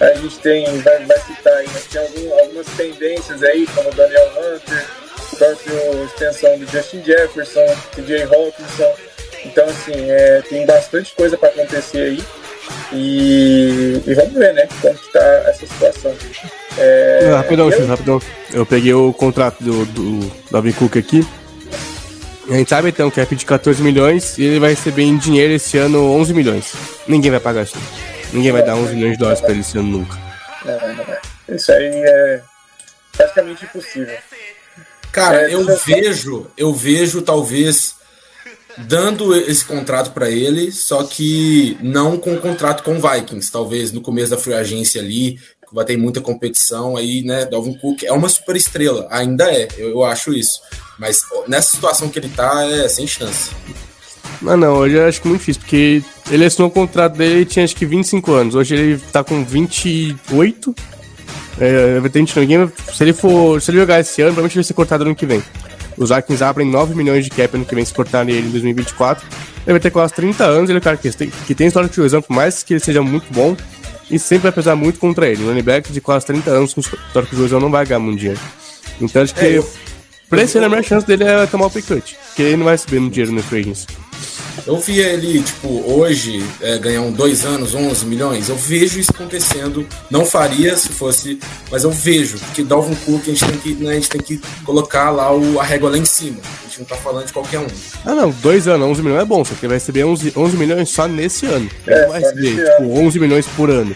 a 0.00 0.14
gente 0.14 0.38
tem, 0.38 0.64
vai, 0.80 1.04
vai 1.04 1.18
citar 1.20 1.52
aí, 1.54 1.66
né, 1.66 1.80
tem 1.90 2.00
algum, 2.00 2.38
algumas 2.40 2.66
tendências 2.68 3.42
aí, 3.42 3.66
como 3.74 3.90
o 3.90 3.94
Daniel 3.94 4.30
Hunter, 4.30 4.84
a 5.32 5.36
própria 5.36 6.04
extensão 6.04 6.58
do 6.58 6.66
Justin 6.66 7.04
Jefferson, 7.04 7.66
TJ 7.94 8.22
Hawkinson, 8.22 8.94
então, 9.44 9.64
assim, 9.66 10.10
é, 10.10 10.42
tem 10.48 10.66
bastante 10.66 11.14
coisa 11.14 11.36
para 11.36 11.48
acontecer 11.48 11.98
aí. 11.98 12.24
E, 12.92 14.02
e, 14.06 14.14
vamos 14.14 14.32
ver, 14.32 14.54
né, 14.54 14.68
como 14.80 14.94
que 14.94 15.12
tá 15.12 15.24
essa 15.46 15.66
situação. 15.66 16.14
É, 16.76 17.20
é, 17.22 17.34
rapidão, 17.34 17.70
eu... 17.70 17.86
rapidão. 17.86 18.20
Eu 18.52 18.66
peguei 18.66 18.94
o 18.94 19.12
contrato 19.12 19.62
do, 19.62 19.84
do 19.86 20.32
Dalvin 20.50 20.72
Cook 20.72 20.96
aqui. 20.96 21.26
A 22.48 22.52
gente 22.54 22.70
sabe 22.70 22.88
então 22.88 23.10
que 23.10 23.20
é 23.20 23.26
pedir 23.26 23.44
14 23.44 23.82
milhões 23.82 24.38
e 24.38 24.44
ele 24.44 24.58
vai 24.58 24.70
receber 24.70 25.02
em 25.02 25.18
dinheiro 25.18 25.52
esse 25.52 25.76
ano 25.76 26.12
11 26.14 26.32
milhões. 26.32 26.72
Ninguém 27.06 27.30
vai 27.30 27.40
pagar 27.40 27.64
isso. 27.64 27.76
Ninguém 28.32 28.52
vai 28.52 28.62
dar 28.62 28.74
11 28.74 28.94
milhões 28.94 29.12
de 29.12 29.18
dólares 29.18 29.40
para 29.40 29.50
ele 29.50 29.60
esse 29.60 29.76
ano 29.76 29.98
nunca. 29.98 30.18
Não. 30.64 31.54
Isso 31.54 31.70
aí 31.70 31.84
é 31.84 32.42
praticamente 33.16 33.64
impossível. 33.64 34.16
Cara, 35.12 35.50
é, 35.50 35.54
eu 35.54 35.64
vejo, 35.84 36.46
eu 36.56 36.72
vejo 36.72 37.22
talvez 37.22 37.96
dando 38.78 39.34
esse 39.34 39.64
contrato 39.64 40.12
para 40.12 40.30
ele, 40.30 40.70
só 40.70 41.02
que 41.02 41.76
não 41.82 42.16
com 42.16 42.34
o 42.34 42.40
contrato 42.40 42.82
com 42.82 42.96
o 42.96 43.00
Vikings, 43.00 43.50
talvez 43.50 43.92
no 43.92 44.00
começo 44.00 44.30
da 44.30 44.38
free 44.38 44.54
agência 44.54 45.00
ali, 45.00 45.38
vai 45.72 45.84
ter 45.84 45.96
muita 45.96 46.20
competição 46.20 46.96
aí, 46.96 47.22
né? 47.22 47.44
Dalvin 47.44 47.74
Cook 47.74 48.02
é 48.04 48.12
uma 48.12 48.28
super 48.28 48.56
estrela, 48.56 49.06
ainda 49.10 49.44
é, 49.50 49.68
eu, 49.76 49.90
eu 49.90 50.04
acho 50.04 50.32
isso. 50.32 50.60
Mas 50.98 51.22
nessa 51.46 51.76
situação 51.76 52.08
que 52.08 52.18
ele 52.18 52.28
tá, 52.28 52.64
é 52.64 52.88
sem 52.88 53.06
chance. 53.06 53.50
Ah, 54.46 54.56
não, 54.56 54.74
hoje 54.74 54.94
eu 54.94 55.06
acho 55.06 55.26
muito 55.26 55.40
difícil, 55.40 55.62
porque 55.62 56.02
ele 56.30 56.44
assinou 56.44 56.68
o 56.68 56.70
contrato 56.70 57.16
dele 57.16 57.40
e 57.40 57.44
tinha 57.44 57.64
acho 57.64 57.74
que 57.74 57.86
25 57.86 58.32
anos. 58.32 58.54
Hoje 58.54 58.74
ele 58.74 58.98
tá 59.12 59.24
com 59.24 59.44
28. 59.44 60.74
É, 61.60 62.00
ninguém, 62.36 62.70
se 62.92 63.02
ele 63.02 63.12
for. 63.12 63.60
Se 63.60 63.70
ele 63.70 63.78
jogar 63.78 63.98
esse 63.98 64.22
ano, 64.22 64.30
provavelmente 64.32 64.54
vai 64.54 64.64
ser 64.64 64.74
cortado 64.74 65.04
no 65.04 65.10
ano 65.10 65.16
que 65.16 65.26
vem. 65.26 65.42
Os 65.96 66.10
Vikings 66.10 66.44
abrem 66.44 66.70
9 66.70 66.94
milhões 66.94 67.24
de 67.24 67.30
cap 67.30 67.56
ano 67.56 67.64
que 67.64 67.74
vem 67.74 67.84
se 67.84 67.92
cortarem 67.92 68.34
ele 68.34 68.46
em 68.46 68.50
2024. 68.50 69.26
Ele 69.66 69.72
vai 69.72 69.80
ter 69.80 69.90
quase 69.90 70.14
30 70.14 70.44
anos, 70.44 70.70
ele 70.70 70.78
é 70.78 70.80
um 70.80 70.82
cara 70.82 70.96
que 70.96 71.10
tem, 71.10 71.28
que 71.28 71.54
tem 71.54 71.66
história 71.66 71.88
de 71.88 72.00
lesão, 72.00 72.22
por 72.22 72.32
mais 72.32 72.62
que 72.62 72.74
ele 72.74 72.80
seja 72.80 73.02
muito 73.02 73.26
bom, 73.32 73.56
e 74.10 74.18
sempre 74.18 74.44
vai 74.44 74.52
pesar 74.52 74.74
muito 74.74 74.98
contra 74.98 75.28
ele. 75.28 75.44
Um 75.44 75.48
running 75.48 75.62
back 75.62 75.92
de 75.92 76.00
quase 76.00 76.26
30 76.26 76.50
anos 76.50 76.74
com 76.74 76.80
história 76.80 77.28
de 77.28 77.36
lesão 77.36 77.60
não 77.60 77.70
vai 77.70 77.84
ganhar 77.84 78.00
muito 78.00 78.18
dinheiro. 78.18 78.40
Então 79.00 79.22
acho 79.22 79.34
que 79.34 79.44
é, 79.44 79.58
eu, 79.58 79.68
pra 80.28 80.42
esse 80.42 80.58
ano 80.58 80.66
a 80.66 80.70
melhor 80.70 80.84
chance 80.84 81.06
dele 81.06 81.24
é 81.24 81.46
tomar 81.46 81.66
o 81.66 81.70
pick 81.70 81.86
cut, 81.86 82.18
porque 82.26 82.42
ele 82.42 82.56
não 82.56 82.64
vai 82.64 82.78
subir 82.78 83.00
no 83.00 83.10
dinheiro 83.10 83.32
no 83.32 83.42
free 83.42 83.64
eu 84.66 84.76
via 84.76 85.06
ele, 85.06 85.42
tipo, 85.42 85.68
hoje 85.90 86.44
é, 86.60 86.76
ganhar 86.78 87.00
um 87.00 87.10
dois 87.12 87.44
anos, 87.46 87.74
11 87.74 88.04
milhões. 88.04 88.48
Eu 88.48 88.56
vejo 88.56 89.00
isso 89.00 89.10
acontecendo. 89.10 89.86
Não 90.10 90.26
faria 90.26 90.76
se 90.76 90.90
fosse, 90.90 91.38
mas 91.70 91.84
eu 91.84 91.90
vejo. 91.90 92.38
Porque 92.38 92.62
Dalvin 92.62 92.94
Cook 92.94 93.22
a 93.22 93.30
gente 93.30 93.46
tem 93.46 93.58
que, 93.58 93.74
né, 93.82 93.92
a 93.92 93.94
gente 93.94 94.10
tem 94.10 94.20
que 94.20 94.40
colocar 94.64 95.10
lá 95.10 95.34
o, 95.34 95.58
a 95.58 95.64
régua 95.64 95.90
lá 95.90 95.96
em 95.96 96.04
cima. 96.04 96.38
A 96.42 96.68
gente 96.68 96.80
não 96.80 96.86
tá 96.86 96.96
falando 96.96 97.26
de 97.26 97.32
qualquer 97.32 97.60
um. 97.60 97.66
Ah, 98.04 98.14
não. 98.14 98.30
Dois 98.42 98.68
anos, 98.68 98.86
11 98.88 99.02
milhões 99.02 99.22
é 99.22 99.24
bom. 99.24 99.44
Só 99.44 99.54
que 99.54 99.60
ele 99.60 99.68
vai 99.68 99.76
receber 99.78 100.04
11, 100.04 100.32
11 100.36 100.56
milhões 100.56 100.90
só 100.90 101.08
nesse 101.08 101.46
ano. 101.46 101.70
Ele 101.86 101.96
é, 101.96 102.06
vai 102.06 102.20
receber, 102.20 102.70
tipo, 102.70 102.98
11 102.98 103.18
milhões 103.20 103.46
por 103.56 103.70
ano. 103.70 103.94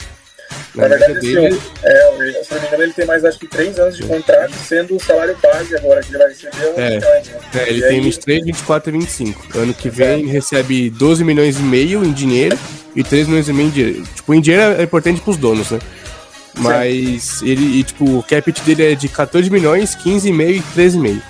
Na, 0.74 0.88
verdade, 0.88 1.20
dele... 1.20 1.60
é, 1.82 2.42
se 2.42 2.54
não 2.54 2.60
me 2.60 2.66
engano, 2.66 2.82
ele 2.82 2.92
tem 2.94 3.04
mais 3.04 3.24
acho 3.24 3.38
que 3.38 3.46
3 3.46 3.78
anos 3.78 3.96
de 3.96 4.04
contrato, 4.04 4.52
sendo 4.54 4.96
o 4.96 5.00
salário 5.00 5.36
base 5.42 5.76
agora 5.76 6.02
que 6.02 6.10
ele 6.10 6.18
vai 6.18 6.28
receber 6.28 6.66
um 6.66 6.80
é, 6.80 6.98
né? 6.98 7.22
é, 7.54 7.68
ele 7.68 7.78
e 7.78 7.82
tem 7.82 7.98
aí... 7.98 8.00
23, 8.00 8.44
24 8.44 8.90
e 8.90 8.98
25. 8.98 9.58
Ano 9.58 9.74
que 9.74 9.90
vem 9.90 10.20
ele 10.20 10.30
recebe 10.30 10.88
12 10.88 11.24
milhões 11.24 11.58
e 11.58 11.62
meio 11.62 12.02
em 12.02 12.12
dinheiro 12.12 12.58
e 12.96 13.04
3 13.04 13.26
milhões 13.28 13.48
e 13.48 13.52
meio 13.52 13.68
em 13.68 13.70
dinheiro. 13.70 14.02
Tipo, 14.14 14.34
em 14.34 14.40
dinheiro 14.40 14.80
é 14.80 14.82
importante 14.82 15.20
pros 15.20 15.36
donos, 15.36 15.70
né? 15.70 15.78
Mas 16.58 17.22
Sim. 17.22 17.48
ele, 17.48 17.78
e, 17.78 17.82
tipo, 17.82 18.18
o 18.18 18.22
capit 18.22 18.60
dele 18.62 18.92
é 18.92 18.94
de 18.94 19.08
14 19.08 19.48
milhões, 19.50 19.94
15,5 19.96 20.56
e 20.56 20.62
13,5. 20.78 21.22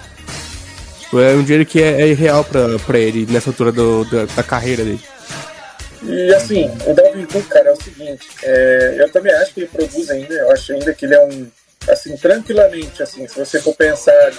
Tipo, 1.00 1.20
é 1.20 1.34
um 1.34 1.42
dinheiro 1.42 1.66
que 1.66 1.82
é, 1.82 2.02
é 2.02 2.08
irreal 2.08 2.44
pra, 2.44 2.78
pra 2.80 2.98
ele 2.98 3.26
nessa 3.30 3.50
altura 3.50 3.70
do, 3.70 4.04
da, 4.04 4.24
da 4.24 4.42
carreira 4.42 4.84
dele. 4.84 5.00
E 6.04 6.34
assim, 6.34 6.70
o 6.86 6.94
Dalvin 6.94 7.26
Cook, 7.26 7.46
cara, 7.48 7.70
é 7.70 7.72
o 7.72 7.82
seguinte, 7.82 8.28
é, 8.42 8.96
eu 8.98 9.10
também 9.10 9.32
acho 9.34 9.54
que 9.54 9.60
ele 9.60 9.68
produz 9.68 10.10
ainda, 10.10 10.34
eu 10.34 10.50
acho 10.50 10.72
ainda 10.72 10.92
que 10.92 11.04
ele 11.04 11.14
é 11.14 11.24
um, 11.24 11.46
assim, 11.88 12.16
tranquilamente, 12.16 13.02
assim, 13.02 13.26
se 13.28 13.38
você 13.38 13.60
for 13.60 13.74
pensar 13.76 14.32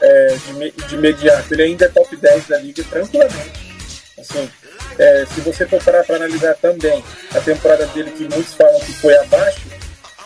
é, 0.00 0.26
de, 0.26 0.86
de 0.88 0.94
imediato, 0.96 1.54
ele 1.54 1.62
ainda 1.62 1.84
é 1.84 1.88
top 1.88 2.16
10 2.16 2.48
da 2.48 2.58
liga, 2.58 2.82
tranquilamente. 2.84 3.68
Assim, 4.18 4.50
é, 4.98 5.24
se 5.32 5.40
você 5.40 5.66
for 5.66 5.82
parar 5.82 6.02
para 6.04 6.16
analisar 6.16 6.54
também 6.56 7.04
a 7.32 7.40
temporada 7.40 7.86
dele, 7.86 8.10
que 8.10 8.24
muitos 8.24 8.54
falam 8.54 8.80
que 8.80 8.92
foi 8.94 9.16
abaixo, 9.18 9.68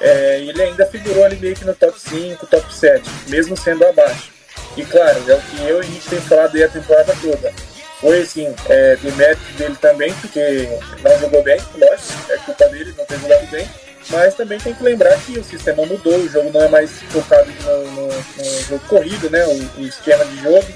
é, 0.01 0.41
ele 0.41 0.63
ainda 0.63 0.87
figurou 0.87 1.25
ali 1.25 1.37
meio 1.37 1.55
que 1.55 1.67
no 1.67 1.75
top 1.75 2.01
5, 2.01 2.47
top 2.47 2.75
7, 2.75 3.09
mesmo 3.29 3.57
sendo 3.57 3.87
abaixo. 3.87 4.33
E 4.75 4.85
claro, 4.87 5.23
é 5.31 5.35
o 5.35 5.41
que 5.41 5.63
eu 5.69 5.77
e 5.77 5.81
a 5.81 5.83
gente 5.83 6.09
tem 6.09 6.21
falado 6.23 6.57
aí 6.57 6.65
a 6.65 6.69
temporada 6.69 7.15
toda 7.21 7.72
foi 8.03 8.21
assim, 8.21 8.53
é, 8.69 8.97
de 8.97 9.13
mérito 9.13 9.53
dele 9.57 9.77
também, 9.81 10.13
porque 10.15 10.69
não 11.05 11.21
jogou 11.21 11.41
bem, 11.45 11.61
lógico, 11.79 12.33
é 12.33 12.37
culpa 12.39 12.69
dele 12.69 12.93
não 12.99 13.05
ter 13.07 13.19
jogado 13.21 13.49
bem, 13.49 13.71
mas 14.11 14.35
também 14.35 14.59
tem 14.59 14.75
que 14.75 14.83
lembrar 14.83 15.17
que 15.21 15.39
o 15.39 15.45
sistema 15.45 15.87
mudou, 15.87 16.17
o 16.17 16.29
jogo 16.29 16.51
não 16.51 16.63
é 16.63 16.69
mais 16.69 16.91
focado 17.13 17.49
no, 17.63 17.93
no, 17.93 18.07
no 18.09 18.63
jogo 18.69 18.85
corrido, 18.89 19.31
né, 19.31 19.47
o, 19.47 19.81
o, 19.81 19.87
esquema 19.87 20.25
de 20.25 20.43
jogo, 20.43 20.67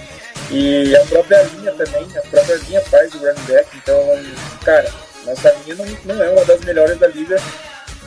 e 0.52 0.96
a 0.96 1.04
própria 1.06 1.42
linha 1.42 1.72
também, 1.72 2.06
a 2.16 2.22
própria 2.22 2.54
linha 2.68 2.80
faz 2.82 3.12
o 3.12 3.18
running 3.18 3.44
back, 3.48 3.68
então, 3.76 4.24
cara, 4.64 4.88
nossa 5.24 5.52
linha 5.64 5.74
não, 5.74 6.14
não 6.14 6.22
é 6.22 6.30
uma 6.30 6.44
das 6.44 6.60
melhores 6.60 6.96
da 7.00 7.08
liga 7.08 7.36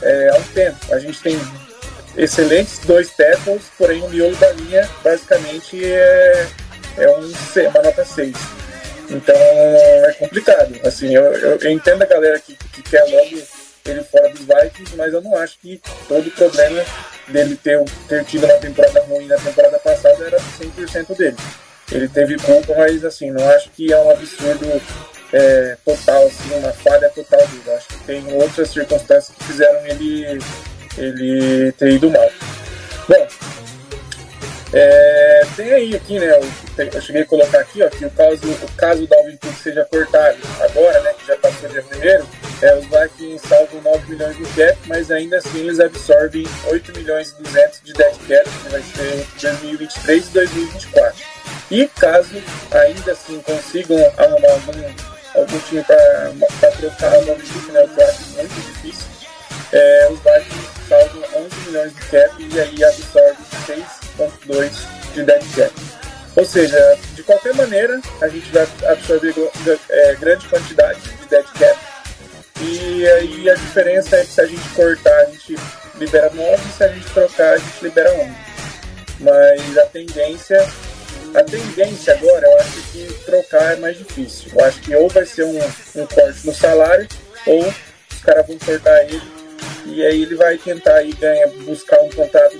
é, 0.00 0.30
há 0.30 0.36
um 0.36 0.42
tempo. 0.54 0.94
A 0.94 0.98
gente 0.98 1.20
tem 1.20 1.38
excelentes 2.16 2.78
dois 2.86 3.10
tackles, 3.10 3.64
porém 3.76 4.02
o 4.02 4.08
miolo 4.08 4.34
da 4.36 4.50
linha 4.52 4.88
basicamente 5.04 5.84
é, 5.84 6.46
é 6.96 7.10
um, 7.10 7.20
uma 7.20 7.82
nota 7.82 8.02
6. 8.02 8.59
Então 9.10 9.34
é 9.34 10.14
complicado. 10.18 10.74
Assim, 10.84 11.14
eu, 11.14 11.24
eu, 11.24 11.58
eu 11.58 11.70
entendo 11.70 12.02
a 12.02 12.06
galera 12.06 12.38
que, 12.38 12.54
que, 12.54 12.82
quer 12.82 13.02
logo 13.04 13.42
ele 13.84 14.04
fora 14.04 14.28
dos 14.28 14.40
Vikings, 14.40 14.96
mas 14.96 15.12
eu 15.12 15.20
não 15.20 15.36
acho 15.36 15.58
que 15.58 15.80
todo 16.06 16.26
o 16.26 16.30
problema 16.30 16.84
dele 17.28 17.56
ter, 17.56 17.82
ter 18.08 18.24
tido 18.24 18.44
uma 18.44 18.54
temporada 18.54 19.00
ruim 19.00 19.26
na 19.26 19.36
temporada 19.36 19.78
passada 19.78 20.24
era 20.24 20.38
100% 20.38 21.16
dele. 21.16 21.36
Ele 21.90 22.08
teve 22.08 22.36
culpa, 22.38 22.74
mas 22.76 23.04
assim, 23.04 23.30
não 23.30 23.48
acho 23.50 23.70
que 23.70 23.92
é 23.92 23.98
um 23.98 24.10
absurdo 24.10 24.80
é, 25.32 25.76
total, 25.84 26.26
assim, 26.26 26.54
uma 26.54 26.72
falha 26.72 27.08
total 27.10 27.40
dele. 27.48 27.76
Acho 27.76 27.88
que 27.88 28.04
tem 28.04 28.32
outras 28.32 28.70
circunstâncias 28.70 29.36
que 29.36 29.44
fizeram 29.44 29.84
ele, 29.86 30.38
ele 30.96 31.72
ter 31.72 31.90
ido 31.90 32.10
mal. 32.10 32.30
Bom, 33.08 33.26
é, 34.72 35.46
tem 35.56 35.72
aí 35.72 35.96
aqui, 35.96 36.18
né? 36.18 36.30
Eu, 36.30 36.84
eu, 36.84 37.00
cheguei 37.00 37.22
a 37.22 37.26
colocar 37.26 37.58
aqui, 37.58 37.82
ó, 37.82 37.88
que 37.88 38.04
o 38.04 38.10
caso, 38.10 38.48
o 38.48 38.72
caso 38.76 39.04
do 39.04 39.14
Alvin 39.14 39.36
Cook 39.36 39.54
seja 39.54 39.84
cortado 39.84 40.38
agora, 40.60 41.00
né? 41.00 41.12
Que 41.18 41.26
já 41.26 41.36
passou 41.38 41.68
dia 41.68 41.82
primeiro, 41.82 42.26
é, 42.62 42.74
os 42.76 42.84
Vikings 42.84 43.48
salvam 43.48 43.82
9 43.82 44.12
milhões 44.12 44.36
de 44.36 44.44
cap, 44.44 44.78
mas 44.86 45.10
ainda 45.10 45.38
assim 45.38 45.58
eles 45.58 45.80
absorvem 45.80 46.46
8 46.66 46.96
milhões 46.96 47.34
e 47.38 47.42
200 47.42 47.80
de 47.82 47.92
dead 47.94 48.14
cap, 48.28 48.50
que 48.62 48.68
vai 48.68 48.82
ser 48.82 49.26
2023 49.40 50.26
e 50.26 50.30
2024. 50.30 51.24
E 51.70 51.88
caso 51.88 52.42
ainda 52.70 53.12
assim 53.12 53.40
consigam 53.40 53.98
arrumar 54.18 54.52
algum, 54.52 55.40
algum 55.40 55.58
time 55.60 55.82
para 55.84 56.70
trocar 56.78 57.12
o 57.12 57.30
Alvin 57.30 57.46
Cook, 57.46 57.72
né? 57.72 57.88
Eu 57.96 58.08
acho 58.08 58.30
muito 58.36 58.54
difícil 58.54 59.10
é, 59.72 60.08
os 60.10 60.18
Vikings 60.18 60.88
salvam 60.88 61.22
11 61.44 61.56
milhões 61.66 61.94
de 61.94 62.00
cap 62.00 62.34
e 62.38 62.60
aí 62.60 62.84
absorve 62.84 63.19
seja, 66.50 66.98
de 67.14 67.22
qualquer 67.22 67.54
maneira, 67.54 68.00
a 68.20 68.28
gente 68.28 68.50
vai 68.50 68.66
absorver 68.88 69.34
é, 69.88 70.14
grande 70.16 70.48
quantidade 70.48 71.00
de 71.00 71.26
dead 71.28 71.46
cap. 71.58 71.78
E 72.60 73.06
aí 73.06 73.48
a 73.48 73.54
diferença 73.54 74.16
é 74.16 74.24
que 74.24 74.32
se 74.32 74.40
a 74.40 74.46
gente 74.46 74.68
cortar, 74.70 75.16
a 75.20 75.24
gente 75.26 75.56
libera 75.98 76.30
9, 76.30 76.62
se 76.76 76.84
a 76.84 76.88
gente 76.88 77.06
trocar, 77.12 77.54
a 77.54 77.58
gente 77.58 77.82
libera 77.82 78.12
11. 78.14 78.30
Mas 79.20 79.78
a 79.78 79.86
tendência, 79.86 80.68
a 81.34 81.42
tendência 81.42 82.14
agora, 82.14 82.46
eu 82.46 82.58
acho 82.58 82.82
que 82.92 83.24
trocar 83.24 83.72
é 83.74 83.76
mais 83.76 83.96
difícil. 83.96 84.50
Eu 84.54 84.64
acho 84.64 84.80
que 84.80 84.94
ou 84.94 85.08
vai 85.08 85.24
ser 85.24 85.44
um, 85.44 85.58
um 85.96 86.06
corte 86.06 86.46
no 86.46 86.54
salário, 86.54 87.08
ou 87.46 87.66
os 88.12 88.20
caras 88.22 88.46
vão 88.46 88.58
cortar 88.58 89.04
ele 89.04 89.40
e 89.86 90.04
aí 90.04 90.22
ele 90.22 90.34
vai 90.34 90.56
tentar 90.56 90.94
aí 90.94 91.12
ganhar, 91.12 91.48
buscar 91.64 92.00
um 92.00 92.10
contrato 92.10 92.56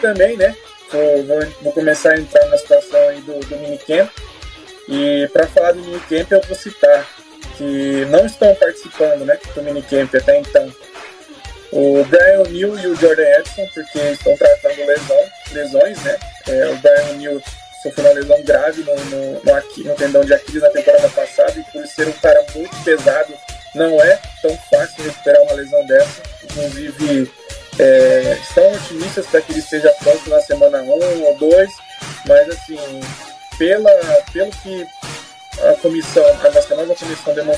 também, 0.00 0.36
né? 0.36 0.54
Vou, 0.90 1.24
vou, 1.24 1.46
vou, 1.62 1.72
começar 1.72 2.12
a 2.12 2.18
entrar 2.18 2.46
na 2.48 2.58
situação 2.58 3.00
aí 3.08 3.20
do, 3.22 3.38
do 3.40 3.56
minicamp. 3.58 4.10
E 4.88 5.28
para 5.32 5.46
falar 5.48 5.72
do 5.72 5.80
minicamp 5.80 6.30
eu 6.30 6.40
vou 6.42 6.56
citar 6.56 7.06
que 7.56 8.06
não 8.10 8.26
estão 8.26 8.54
participando 8.54 9.24
né, 9.24 9.38
do 9.54 9.62
minicamp 9.62 10.16
até 10.16 10.38
então. 10.38 10.72
O 11.72 12.04
Brian 12.04 12.40
O'Neill 12.40 12.78
e 12.78 12.86
o 12.86 12.96
Jordan 12.96 13.28
Edson, 13.38 13.66
porque 13.74 13.98
estão 13.98 14.36
tratando 14.36 14.86
lesão, 14.86 15.24
lesões, 15.52 16.02
né? 16.04 16.16
É, 16.48 16.66
o 16.68 16.76
Brian 16.76 17.10
O'Neill 17.10 17.42
sofreu 17.82 18.06
uma 18.06 18.14
lesão 18.14 18.42
grave 18.42 18.82
no, 18.82 18.94
no, 18.94 19.32
no, 19.32 19.84
no 19.84 19.94
tendão 19.96 20.24
de 20.24 20.32
Aquiles 20.32 20.62
na 20.62 20.70
temporada 20.70 21.08
passada 21.10 21.52
e 21.58 21.64
por 21.72 21.86
ser 21.86 22.08
um 22.08 22.12
cara 22.12 22.44
muito 22.54 22.84
pesado, 22.84 23.25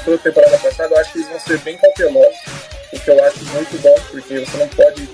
demonstrou 0.08 0.16
na 0.16 0.18
temporada 0.18 0.58
passada, 0.58 0.94
eu 0.94 0.98
acho 0.98 1.12
que 1.12 1.18
eles 1.18 1.28
vão 1.28 1.40
ser 1.40 1.58
bem 1.58 1.76
cautelosos, 1.76 2.40
o 2.92 2.98
que 2.98 3.10
eu 3.10 3.24
acho 3.24 3.44
muito 3.44 3.82
bom, 3.82 3.94
porque 4.10 4.38
você 4.38 4.56
não 4.56 4.68
pode 4.68 5.08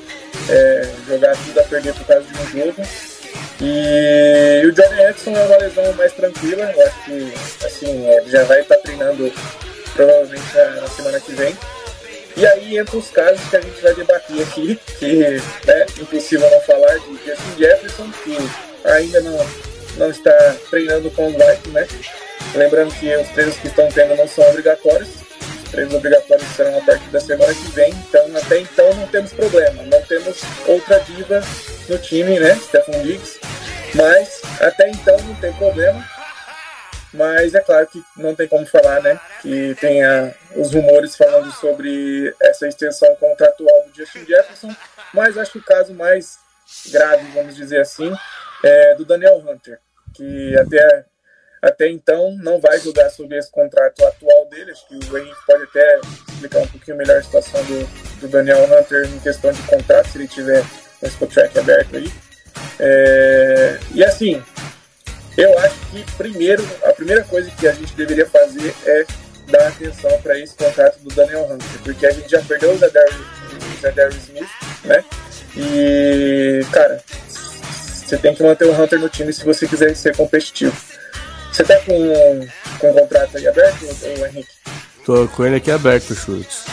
é, 0.49 0.89
jogar 1.09 1.37
tudo 1.37 1.61
a 1.61 1.65
perder 1.65 1.95
por 1.95 2.07
causa 2.07 2.25
de 2.25 2.39
um 2.39 2.47
jogo. 2.47 2.83
E, 3.61 4.67
o 4.67 4.73
Johnny 4.73 5.01
Edson 5.03 5.37
é 5.37 5.45
uma 5.45 5.57
lesão 5.57 5.93
mais 5.95 6.13
tranquila, 6.13 6.73
eu 6.77 6.87
acho 6.87 7.05
que 7.05 7.35
assim, 7.67 8.07
ele 8.07 8.31
já 8.31 8.45
vai 8.45 8.61
estar 8.61 8.77
treinando 8.77 9.33
provavelmente 9.95 10.57
na 10.81 10.89
semana 10.89 11.21
que 11.21 11.33
vem. 11.33 11.57
E 12.37 12.45
aí 12.47 12.79
entra 12.79 12.97
os 12.97 13.11
casos 13.11 13.41
que 13.49 13.57
a 13.57 13.61
gente 13.61 13.81
vai 13.81 13.95
debater 13.95 14.43
aqui, 14.43 14.79
que 14.99 15.41
é 15.69 15.87
impossível 16.01 16.51
não 16.51 16.61
falar 16.63 16.99
de 16.99 17.13
Justin 17.25 17.59
Jefferson, 17.59 18.11
que 18.25 18.37
ainda 18.89 19.21
não, 19.21 19.47
não 19.99 20.11
está 20.11 20.57
treinando 20.69 21.11
com 21.13 21.29
os 21.29 21.33
Vikings, 21.33 21.71
né? 21.71 21.87
Lembrando 22.55 22.95
que 22.95 23.15
os 23.17 23.29
treinos 23.31 23.57
que 23.57 23.67
estão 23.67 23.89
tendo 23.89 24.15
não 24.17 24.24
são 24.35 24.49
obrigatórios, 24.51 25.09
os 25.65 25.71
treinos 25.71 25.95
obrigatórios 25.95 26.49
serão 26.49 26.79
a 26.79 26.81
partir 26.83 27.09
da 27.11 27.21
semana 27.21 27.55
que 27.55 27.71
vem, 27.73 27.91
então 27.91 28.37
até 28.37 28.61
então 28.61 28.95
não 28.95 29.07
temos 29.09 29.33
problema, 29.33 29.83
não 29.83 30.03
temos 30.03 30.43
outra 30.67 30.99
diva 31.01 31.41
no 31.89 31.99
time, 31.99 32.39
né? 32.39 32.55
Stephen 32.57 33.03
Diggs, 33.03 33.39
mas 33.95 34.43
até 34.61 34.91
então 34.91 35.17
não 35.19 35.35
tem 35.37 35.53
problema. 35.55 36.05
Mas 37.13 37.55
é 37.55 37.61
claro 37.61 37.87
que 37.87 38.03
não 38.17 38.35
tem 38.35 38.49
como 38.49 38.67
falar, 38.67 39.01
né? 39.01 39.21
Que 39.41 39.77
tenha 39.81 40.35
os 40.57 40.75
rumores 40.75 41.15
falando 41.15 41.51
sobre 41.53 42.35
essa 42.43 42.67
extensão 42.67 43.15
contratual 43.17 43.85
do 43.87 43.97
Justin 43.97 44.27
Jefferson. 44.27 44.75
Mas 45.13 45.39
acho 45.39 45.53
que 45.53 45.59
o 45.59 45.65
caso 45.65 45.95
mais 45.95 46.39
grave, 46.91 47.25
vamos 47.33 47.55
dizer 47.55 47.81
assim, 47.81 48.13
é 48.65 48.95
do 48.97 49.05
Daniel 49.05 49.39
Hunter, 49.47 49.79
que 50.13 50.57
até, 50.57 51.05
até 51.65 51.89
então 51.89 52.37
não 52.37 52.61
vai 52.61 52.79
jogar 52.79 53.09
sobre 53.09 53.39
esse 53.39 53.51
contrato 53.51 54.05
atual 54.05 54.47
dele. 54.47 54.71
Acho 54.71 54.87
que 54.87 55.11
o 55.11 55.19
Henrique 55.19 55.47
pode 55.47 55.63
até 55.65 56.01
explicar 56.29 56.59
um 56.59 56.67
pouquinho 56.67 56.97
melhor 56.99 57.17
a 57.17 57.23
situação 57.23 57.65
do, 57.65 58.21
do 58.21 58.29
Daniel 58.29 58.65
Hunter 58.65 59.07
em 59.07 59.19
questão 59.21 59.51
de 59.51 59.63
contrato, 59.63 60.09
se 60.09 60.19
ele 60.19 60.29
tiver 60.29 60.63
esse 61.03 61.17
contrato 61.17 61.59
aberto 61.59 61.97
aí. 61.97 62.13
É, 62.79 63.79
e 63.95 64.05
assim, 64.05 64.43
eu 65.39 65.59
acho 65.59 65.75
que 65.91 66.05
primeiro, 66.17 66.63
a 66.85 66.93
primeira 66.93 67.25
coisa 67.25 67.51
que 67.51 67.67
a 67.67 67.73
gente 67.73 67.95
deveria 67.95 68.27
fazer 68.27 68.75
é 68.87 69.07
dar 69.51 69.69
atenção 69.69 70.21
para 70.23 70.39
esse 70.39 70.55
contrato 70.55 70.99
do 71.01 71.15
Daniel 71.15 71.45
Hunter, 71.45 71.67
porque 71.83 72.07
a 72.07 72.11
gente 72.11 72.31
já 72.31 72.43
perdeu 72.43 72.73
o 72.73 72.79
Zadarius 72.79 74.23
Smith, 74.25 74.49
né? 74.85 75.05
E, 75.57 76.61
cara, 76.73 77.03
você 77.29 78.19
tem 78.19 78.35
que 78.35 78.43
manter 78.43 78.67
o 78.67 78.73
Hunter 78.73 78.99
no 78.99 79.09
time 79.09 79.33
se 79.33 79.45
você 79.45 79.67
quiser 79.67 79.95
ser 79.97 80.17
competitivo. 80.17 80.77
Você 81.55 81.63
tá 81.63 81.77
com, 81.83 82.49
com 82.81 82.91
o 82.91 82.95
contrato 82.95 83.37
aí 83.37 83.47
aberto, 83.47 83.87
ou, 84.03 84.27
Henrique? 84.27 84.49
Tô 85.07 85.29
com 85.29 85.47
ele 85.47 85.55
aqui 85.55 85.71
aberto, 85.71 86.13
Chutes. 86.13 86.65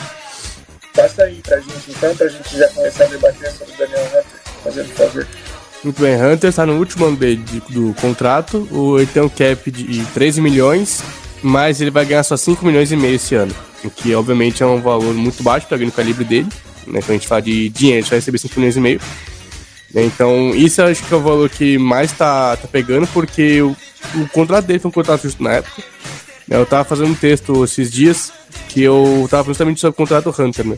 Passa 0.96 1.24
aí 1.24 1.40
pra 1.44 1.60
gente 1.60 1.92
então, 1.92 2.16
pra 2.16 2.28
gente 2.28 2.58
já 2.58 2.68
começar 2.70 3.04
a 3.04 3.08
debater 3.08 3.52
sobre 3.52 3.76
o 3.76 3.78
Daniel 3.78 4.06
Hunter, 4.08 4.26
fazendo 4.64 4.90
favor. 4.96 5.28
Muito 5.84 6.02
bem, 6.02 6.16
Hunter 6.16 6.50
está 6.50 6.66
no 6.66 6.80
último 6.80 7.06
ano 7.06 7.18
do 7.70 7.94
contrato, 8.02 8.68
ele 8.98 9.06
tem 9.06 9.22
um 9.22 9.30
cap 9.30 9.70
de 9.70 10.04
13 10.16 10.42
milhões, 10.42 11.04
mas 11.44 11.80
ele 11.80 11.92
vai 11.92 12.04
ganhar 12.04 12.24
só 12.24 12.36
5 12.36 12.66
milhões 12.66 12.92
e 12.92 12.96
meio 12.96 13.18
esse 13.18 13.36
ano, 13.36 13.54
o 13.84 13.90
que 13.92 14.16
obviamente 14.16 14.64
é 14.64 14.66
um 14.66 14.82
valor 14.82 15.14
muito 15.14 15.44
baixo 15.44 15.68
para 15.68 15.78
o 15.78 15.92
calibre 15.92 16.26
dele, 16.26 16.50
né? 16.88 17.02
Quando 17.02 17.10
a 17.12 17.14
gente 17.14 17.28
fala 17.28 17.44
de 17.44 17.70
dinheiro, 17.70 18.02
ele 18.02 18.10
vai 18.10 18.18
receber 18.18 18.40
5 18.40 18.60
milhões 18.60 18.78
e 18.78 18.80
meio. 18.80 19.02
Então, 19.94 20.52
isso 20.56 20.82
acho 20.82 21.04
que 21.04 21.14
é 21.14 21.18
o 21.18 21.22
valor 21.22 21.50
que 21.50 21.78
mais 21.78 22.12
tá, 22.12 22.56
tá 22.56 22.68
pegando, 22.68 23.08
porque 23.08 23.62
o, 23.62 23.76
o 24.16 24.28
contrato 24.30 24.66
dele 24.66 24.80
foi 24.80 24.90
um 24.90 24.94
contrato 24.94 25.24
justo 25.24 25.44
na 25.44 25.54
época. 25.54 25.84
Eu 26.50 26.66
tava 26.66 26.84
fazendo 26.84 27.10
um 27.10 27.16
texto 27.16 27.64
esses 27.64 27.92
dias 27.92 28.32
que 28.70 28.82
eu 28.82 29.28
tava 29.30 29.46
justamente 29.46 29.80
sobre 29.80 29.94
o 29.94 29.98
contrato 29.98 30.34
Hunter, 30.38 30.66
né? 30.66 30.76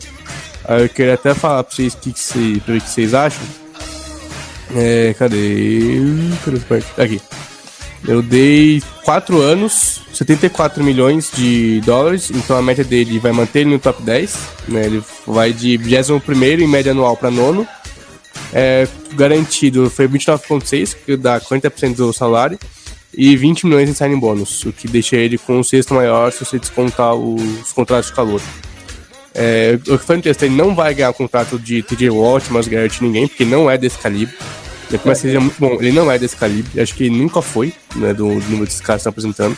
Aí 0.64 0.82
eu 0.82 0.88
queria 0.88 1.14
até 1.14 1.34
falar 1.34 1.62
pra 1.62 1.74
vocês 1.74 1.94
o 1.94 1.98
que, 1.98 2.12
que, 2.12 2.60
que 2.60 2.80
vocês 2.80 3.14
acham. 3.14 3.42
É, 4.74 5.14
cadê? 5.18 6.00
Aqui. 6.96 7.20
Eu 8.06 8.20
dei 8.20 8.82
4 9.04 9.40
anos, 9.40 10.02
74 10.12 10.84
milhões 10.84 11.30
de 11.34 11.80
dólares, 11.86 12.30
então 12.30 12.56
a 12.56 12.62
média 12.62 12.84
dele 12.84 13.18
vai 13.18 13.32
manter 13.32 13.60
ele 13.60 13.70
no 13.70 13.78
top 13.78 14.02
10. 14.02 14.38
Né? 14.68 14.86
Ele 14.86 15.02
vai 15.26 15.52
de 15.52 15.76
21 15.76 16.20
em 16.60 16.68
média 16.68 16.92
anual 16.92 17.16
para 17.16 17.30
nono. 17.30 17.66
É, 18.56 18.86
garantido 19.14 19.90
foi 19.90 20.06
29,6, 20.06 20.96
que 21.04 21.16
dá 21.16 21.40
40% 21.40 21.96
do 21.96 22.12
salário, 22.12 22.56
e 23.12 23.36
20 23.36 23.66
milhões 23.66 23.90
em 23.90 23.94
signing 23.94 24.18
bônus, 24.18 24.64
o 24.64 24.72
que 24.72 24.86
deixa 24.86 25.16
ele 25.16 25.36
com 25.36 25.58
o 25.58 25.64
sexto 25.64 25.92
maior 25.92 26.32
se 26.32 26.44
você 26.44 26.58
descontar 26.58 27.14
os 27.14 27.72
contratos 27.72 28.10
de 28.10 28.16
calor. 28.16 28.40
É, 29.34 29.76
o 29.88 29.98
que 29.98 30.04
foi 30.04 30.22
ele 30.24 30.54
não 30.54 30.74
vai 30.74 30.94
ganhar 30.94 31.10
o 31.10 31.14
contrato 31.14 31.58
de 31.58 31.82
TJ 31.82 32.10
Watt, 32.10 32.52
mas 32.52 32.68
Garrett 32.68 33.02
ninguém, 33.02 33.26
porque 33.26 33.44
não 33.44 33.68
é 33.68 33.76
desse 33.76 33.98
calibre. 33.98 34.36
Ele 34.88 34.98
que 34.98 35.14
seja 35.16 35.40
muito 35.40 35.58
bom, 35.58 35.76
ele 35.80 35.90
não 35.90 36.10
é 36.10 36.18
desse 36.18 36.36
calibre, 36.36 36.80
acho 36.80 36.94
que 36.94 37.04
ele 37.04 37.16
nunca 37.16 37.42
foi, 37.42 37.72
né, 37.96 38.14
do, 38.14 38.26
número 38.26 38.66
desses 38.66 38.80
caras 38.80 39.02
que 39.02 39.08
estão 39.08 39.10
apresentando. 39.10 39.56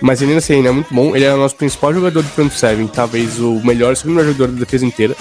Mas 0.00 0.22
ele 0.22 0.30
ainda 0.30 0.38
assim, 0.38 0.54
ele 0.54 0.68
é 0.68 0.70
muito 0.70 0.94
bom, 0.94 1.16
ele 1.16 1.24
é 1.24 1.34
o 1.34 1.36
nosso 1.36 1.56
principal 1.56 1.92
jogador 1.92 2.22
do 2.22 2.28
front 2.28 2.52
seven, 2.52 2.86
talvez 2.86 3.40
o 3.40 3.60
melhor, 3.64 3.96
segundo 3.96 4.24
jogador 4.24 4.48
da 4.48 4.60
defesa 4.60 4.86
inteira. 4.86 5.16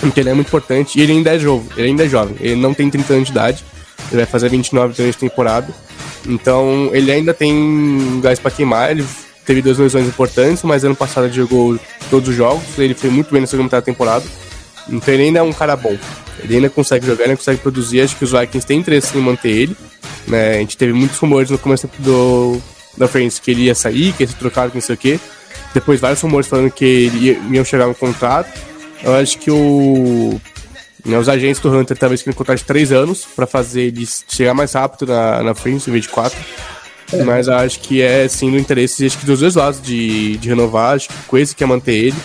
Porque 0.00 0.20
ele 0.20 0.30
é 0.30 0.34
muito 0.34 0.48
importante 0.48 0.98
e 0.98 1.02
ele 1.02 1.12
ainda 1.12 1.34
é 1.34 1.38
jovem, 1.38 1.68
ele 1.76 1.88
ainda 1.88 2.04
é 2.04 2.08
jovem, 2.08 2.36
ele 2.40 2.56
não 2.56 2.72
tem 2.72 2.88
30 2.88 3.12
anos 3.12 3.26
de 3.26 3.32
idade, 3.32 3.64
ele 4.10 4.16
vai 4.18 4.26
fazer 4.26 4.48
29 4.48 4.94
durante 4.94 5.16
a 5.16 5.20
temporada. 5.20 5.74
Então 6.26 6.90
ele 6.92 7.10
ainda 7.10 7.34
tem 7.34 8.20
gás 8.22 8.38
para 8.38 8.50
queimar, 8.50 8.90
ele 8.90 9.04
teve 9.44 9.62
duas 9.62 9.78
lesões 9.78 10.06
importantes, 10.06 10.62
mas 10.62 10.84
ano 10.84 10.94
passado 10.94 11.26
ele 11.26 11.34
jogou 11.34 11.78
todos 12.10 12.28
os 12.28 12.34
jogos, 12.34 12.62
ele 12.78 12.94
foi 12.94 13.10
muito 13.10 13.32
bem 13.32 13.40
na 13.40 13.46
segunda 13.46 13.64
metade 13.64 13.82
da 13.82 13.86
temporada. 13.86 14.24
Então 14.88 15.12
ele 15.12 15.24
ainda 15.24 15.40
é 15.40 15.42
um 15.42 15.52
cara 15.52 15.76
bom. 15.76 15.96
Ele 16.42 16.56
ainda 16.56 16.70
consegue 16.70 17.06
jogar, 17.06 17.24
ainda 17.24 17.36
consegue 17.36 17.60
produzir. 17.60 18.00
Acho 18.00 18.16
que 18.16 18.24
os 18.24 18.32
Vikings 18.32 18.66
têm 18.66 18.78
interesse 18.78 19.16
em 19.16 19.20
manter 19.20 19.50
ele. 19.50 19.76
Né? 20.26 20.56
A 20.56 20.58
gente 20.60 20.76
teve 20.76 20.92
muitos 20.92 21.18
rumores 21.18 21.50
no 21.50 21.58
começo 21.58 21.88
do, 21.98 22.60
da 22.96 23.08
frente 23.08 23.40
que 23.40 23.50
ele 23.50 23.62
ia 23.62 23.74
sair, 23.74 24.12
que 24.12 24.22
ia 24.22 24.28
ser 24.28 24.36
trocado, 24.36 24.70
que 24.70 24.76
não 24.76 24.82
sei 24.82 24.94
o 24.94 24.98
quê. 24.98 25.20
Depois 25.74 26.00
vários 26.00 26.20
rumores 26.20 26.46
falando 26.46 26.70
que 26.70 26.84
ele 26.84 27.18
ia, 27.26 27.38
iam 27.50 27.64
chegar 27.64 27.86
no 27.86 27.94
contrato. 27.94 28.50
Eu 29.02 29.14
acho 29.14 29.38
que 29.38 29.50
o, 29.50 30.40
né, 31.04 31.18
os 31.18 31.28
agentes 31.28 31.60
do 31.60 31.70
Hunter 31.70 31.96
talvez 31.96 32.20
queriam 32.20 32.34
um 32.34 32.36
contrato 32.36 32.58
de 32.58 32.64
3 32.64 32.92
anos 32.92 33.24
para 33.24 33.46
fazer 33.46 33.82
ele 33.82 34.06
chegar 34.28 34.54
mais 34.54 34.72
rápido 34.72 35.06
na, 35.06 35.42
na 35.42 35.54
frente, 35.54 35.88
em 35.88 35.92
vez 35.92 36.04
de 36.04 36.10
4. 36.10 36.38
É. 37.12 37.22
Mas 37.22 37.48
acho 37.48 37.80
que 37.80 38.02
é 38.02 38.28
sim 38.28 38.50
do 38.50 38.58
interesse, 38.58 39.06
acho 39.06 39.18
que 39.18 39.24
dos 39.26 39.40
dois 39.40 39.54
lados 39.54 39.80
de, 39.80 40.36
de 40.36 40.48
renovar, 40.48 40.96
acho 40.96 41.08
que 41.08 41.14
o 41.14 41.22
Quase 41.26 41.54
quer 41.54 41.66
manter 41.66 41.94
ele. 41.94 42.16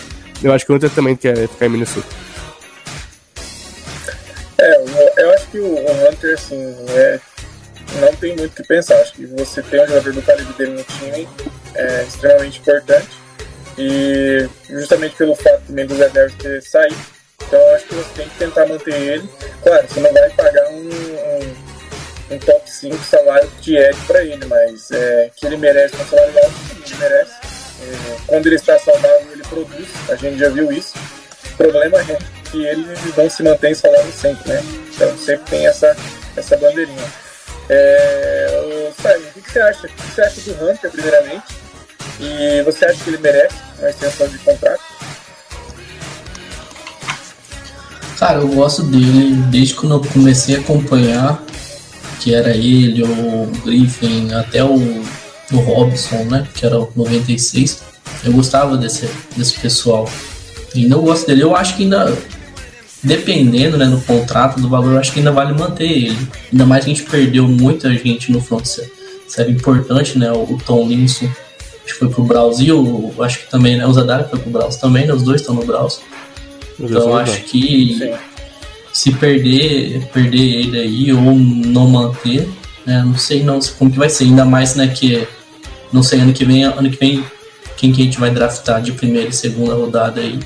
Eu 0.42 0.52
acho 0.52 0.66
que 0.66 0.72
o 0.72 0.74
Hunter 0.74 0.90
também 0.90 1.16
quer 1.16 1.48
ficar 1.48 1.66
em 1.66 1.70
Minnesota. 1.70 2.06
É, 4.58 4.76
eu, 4.76 5.12
eu 5.16 5.34
acho 5.34 5.46
que 5.48 5.58
o, 5.58 5.74
Hunter, 5.78 6.34
assim, 6.34 6.76
é, 6.90 7.20
não 8.00 8.14
tem 8.16 8.36
muito 8.36 8.52
o 8.52 8.54
que 8.54 8.68
pensar. 8.68 8.96
Acho 8.96 9.14
que 9.14 9.26
você 9.26 9.62
ter 9.62 9.82
um 9.82 9.86
jogador 9.86 10.12
do 10.12 10.22
calibre 10.22 10.52
dele 10.54 10.72
no 10.72 10.84
time 10.84 11.28
é 11.74 12.02
extremamente 12.02 12.60
importante. 12.60 13.23
E 13.76 14.48
justamente 14.68 15.16
pelo 15.16 15.34
fato 15.34 15.62
também 15.66 15.86
do 15.86 15.96
Zé 15.96 16.08
ter 16.08 16.62
saído, 16.62 16.96
então 17.46 17.74
acho 17.74 17.86
que 17.86 17.94
você 17.94 18.08
tem 18.14 18.28
que 18.28 18.38
tentar 18.38 18.66
manter 18.66 18.94
ele. 18.94 19.28
Claro, 19.62 19.86
você 19.88 20.00
não 20.00 20.12
vai 20.12 20.30
pagar 20.30 20.68
um, 20.68 20.88
um, 20.88 22.34
um 22.34 22.38
top 22.38 22.70
5 22.70 22.96
salário 23.04 23.50
Ed 23.66 23.96
para 24.06 24.22
ele, 24.22 24.46
mas 24.46 24.90
é, 24.92 25.30
que 25.34 25.46
ele 25.46 25.56
merece 25.56 25.96
um 25.96 26.06
salário 26.06 26.38
alto, 26.38 26.54
ele 26.86 26.96
merece. 26.96 27.32
É, 27.82 28.16
quando 28.26 28.46
ele 28.46 28.54
está 28.54 28.78
saudável, 28.78 29.32
ele 29.32 29.42
produz, 29.42 29.88
a 30.08 30.14
gente 30.14 30.38
já 30.38 30.48
viu 30.48 30.70
isso. 30.70 30.94
O 31.52 31.56
problema 31.56 31.98
é 32.00 32.18
que 32.50 32.64
ele 32.64 32.86
não 33.16 33.28
se 33.28 33.42
mantém 33.42 33.74
saudável 33.74 34.12
sempre, 34.12 34.48
né? 34.48 34.62
Então 34.94 35.18
sempre 35.18 35.50
tem 35.50 35.66
essa, 35.66 35.96
essa 36.36 36.56
bandeirinha. 36.56 37.12
É, 37.68 38.24
Simon, 38.96 39.28
o 39.36 39.42
que, 39.42 39.50
você 39.50 39.60
acha? 39.60 39.86
O 39.86 39.90
que 39.90 40.02
você 40.02 40.22
acha 40.22 40.40
do 40.40 40.64
Hunter, 40.64 40.90
primeiramente? 40.90 41.54
E 42.20 42.62
você 42.62 42.84
acha 42.86 43.02
que 43.02 43.10
ele 43.10 43.18
merece 43.18 43.54
uma 43.84 43.90
extensão 43.90 44.28
de 44.28 44.38
contrato? 44.38 44.82
Cara, 48.18 48.38
eu 48.40 48.48
gosto 48.48 48.82
dele 48.84 49.34
desde 49.50 49.74
quando 49.74 49.96
eu 49.96 50.00
comecei 50.12 50.56
a 50.56 50.60
acompanhar, 50.60 51.42
que 52.20 52.34
era 52.34 52.56
ele, 52.56 53.02
o 53.02 53.50
Griffin, 53.64 54.32
até 54.32 54.64
o, 54.64 54.76
o 55.52 55.56
Robson, 55.56 56.24
né? 56.24 56.46
Que 56.54 56.64
era 56.64 56.78
o 56.78 56.90
96. 56.96 57.82
Eu 58.24 58.32
gostava 58.32 58.76
desse, 58.76 59.08
desse 59.36 59.58
pessoal. 59.60 60.08
E 60.74 60.90
eu 60.90 61.02
gosto 61.02 61.26
dele. 61.26 61.42
Eu 61.42 61.54
acho 61.54 61.76
que 61.76 61.82
ainda 61.82 62.16
dependendo 63.02 63.76
né, 63.76 63.84
do 63.84 64.00
contrato, 64.00 64.58
do 64.58 64.68
valor, 64.68 64.98
acho 64.98 65.12
que 65.12 65.18
ainda 65.18 65.30
vale 65.30 65.52
manter 65.52 65.84
ele. 65.84 66.28
Ainda 66.50 66.64
mais 66.64 66.84
que 66.84 66.90
a 66.90 66.94
gente 66.94 67.08
perdeu 67.08 67.46
muita 67.46 67.92
gente 67.92 68.32
no 68.32 68.40
front 68.40 68.64
serve 69.28 69.52
importante, 69.52 70.18
né? 70.18 70.32
O, 70.32 70.58
Tom 70.64 70.88
Linson 70.88 71.28
acho 71.84 71.94
que 71.94 71.98
foi 72.00 72.08
pro 72.08 72.24
Brasil, 72.24 73.14
acho 73.20 73.40
que 73.40 73.50
também, 73.50 73.76
né? 73.76 73.86
O 73.86 73.92
Zadar 73.92 74.28
foi 74.28 74.38
pro 74.38 74.50
Brasil 74.50 74.80
também, 74.80 75.06
né? 75.06 75.12
Os 75.12 75.22
dois 75.22 75.40
estão 75.40 75.54
no 75.54 75.64
Brasil. 75.64 76.00
Então 76.78 77.16
acho 77.16 77.42
que 77.42 77.98
Sim. 77.98 78.14
se 78.92 79.12
perder, 79.12 80.06
perder 80.12 80.38
ele 80.38 80.78
aí 80.78 81.12
ou 81.12 81.34
não 81.34 81.88
manter, 81.88 82.48
né? 82.84 83.02
Não 83.04 83.16
sei 83.16 83.42
não 83.42 83.60
como 83.78 83.90
que 83.90 83.98
vai 83.98 84.08
ser, 84.08 84.24
ainda 84.24 84.44
mais 84.44 84.74
né 84.74 84.88
que 84.88 85.26
não 85.92 86.02
sei 86.02 86.20
ano 86.20 86.32
que 86.32 86.44
vem, 86.44 86.64
ano 86.64 86.90
que 86.90 86.98
vem 86.98 87.24
quem 87.76 87.92
que 87.92 88.02
a 88.02 88.04
gente 88.04 88.18
vai 88.18 88.30
draftar 88.30 88.80
de 88.80 88.92
primeira 88.92 89.28
e 89.28 89.32
segunda 89.32 89.74
rodada 89.74 90.20
aí 90.20 90.38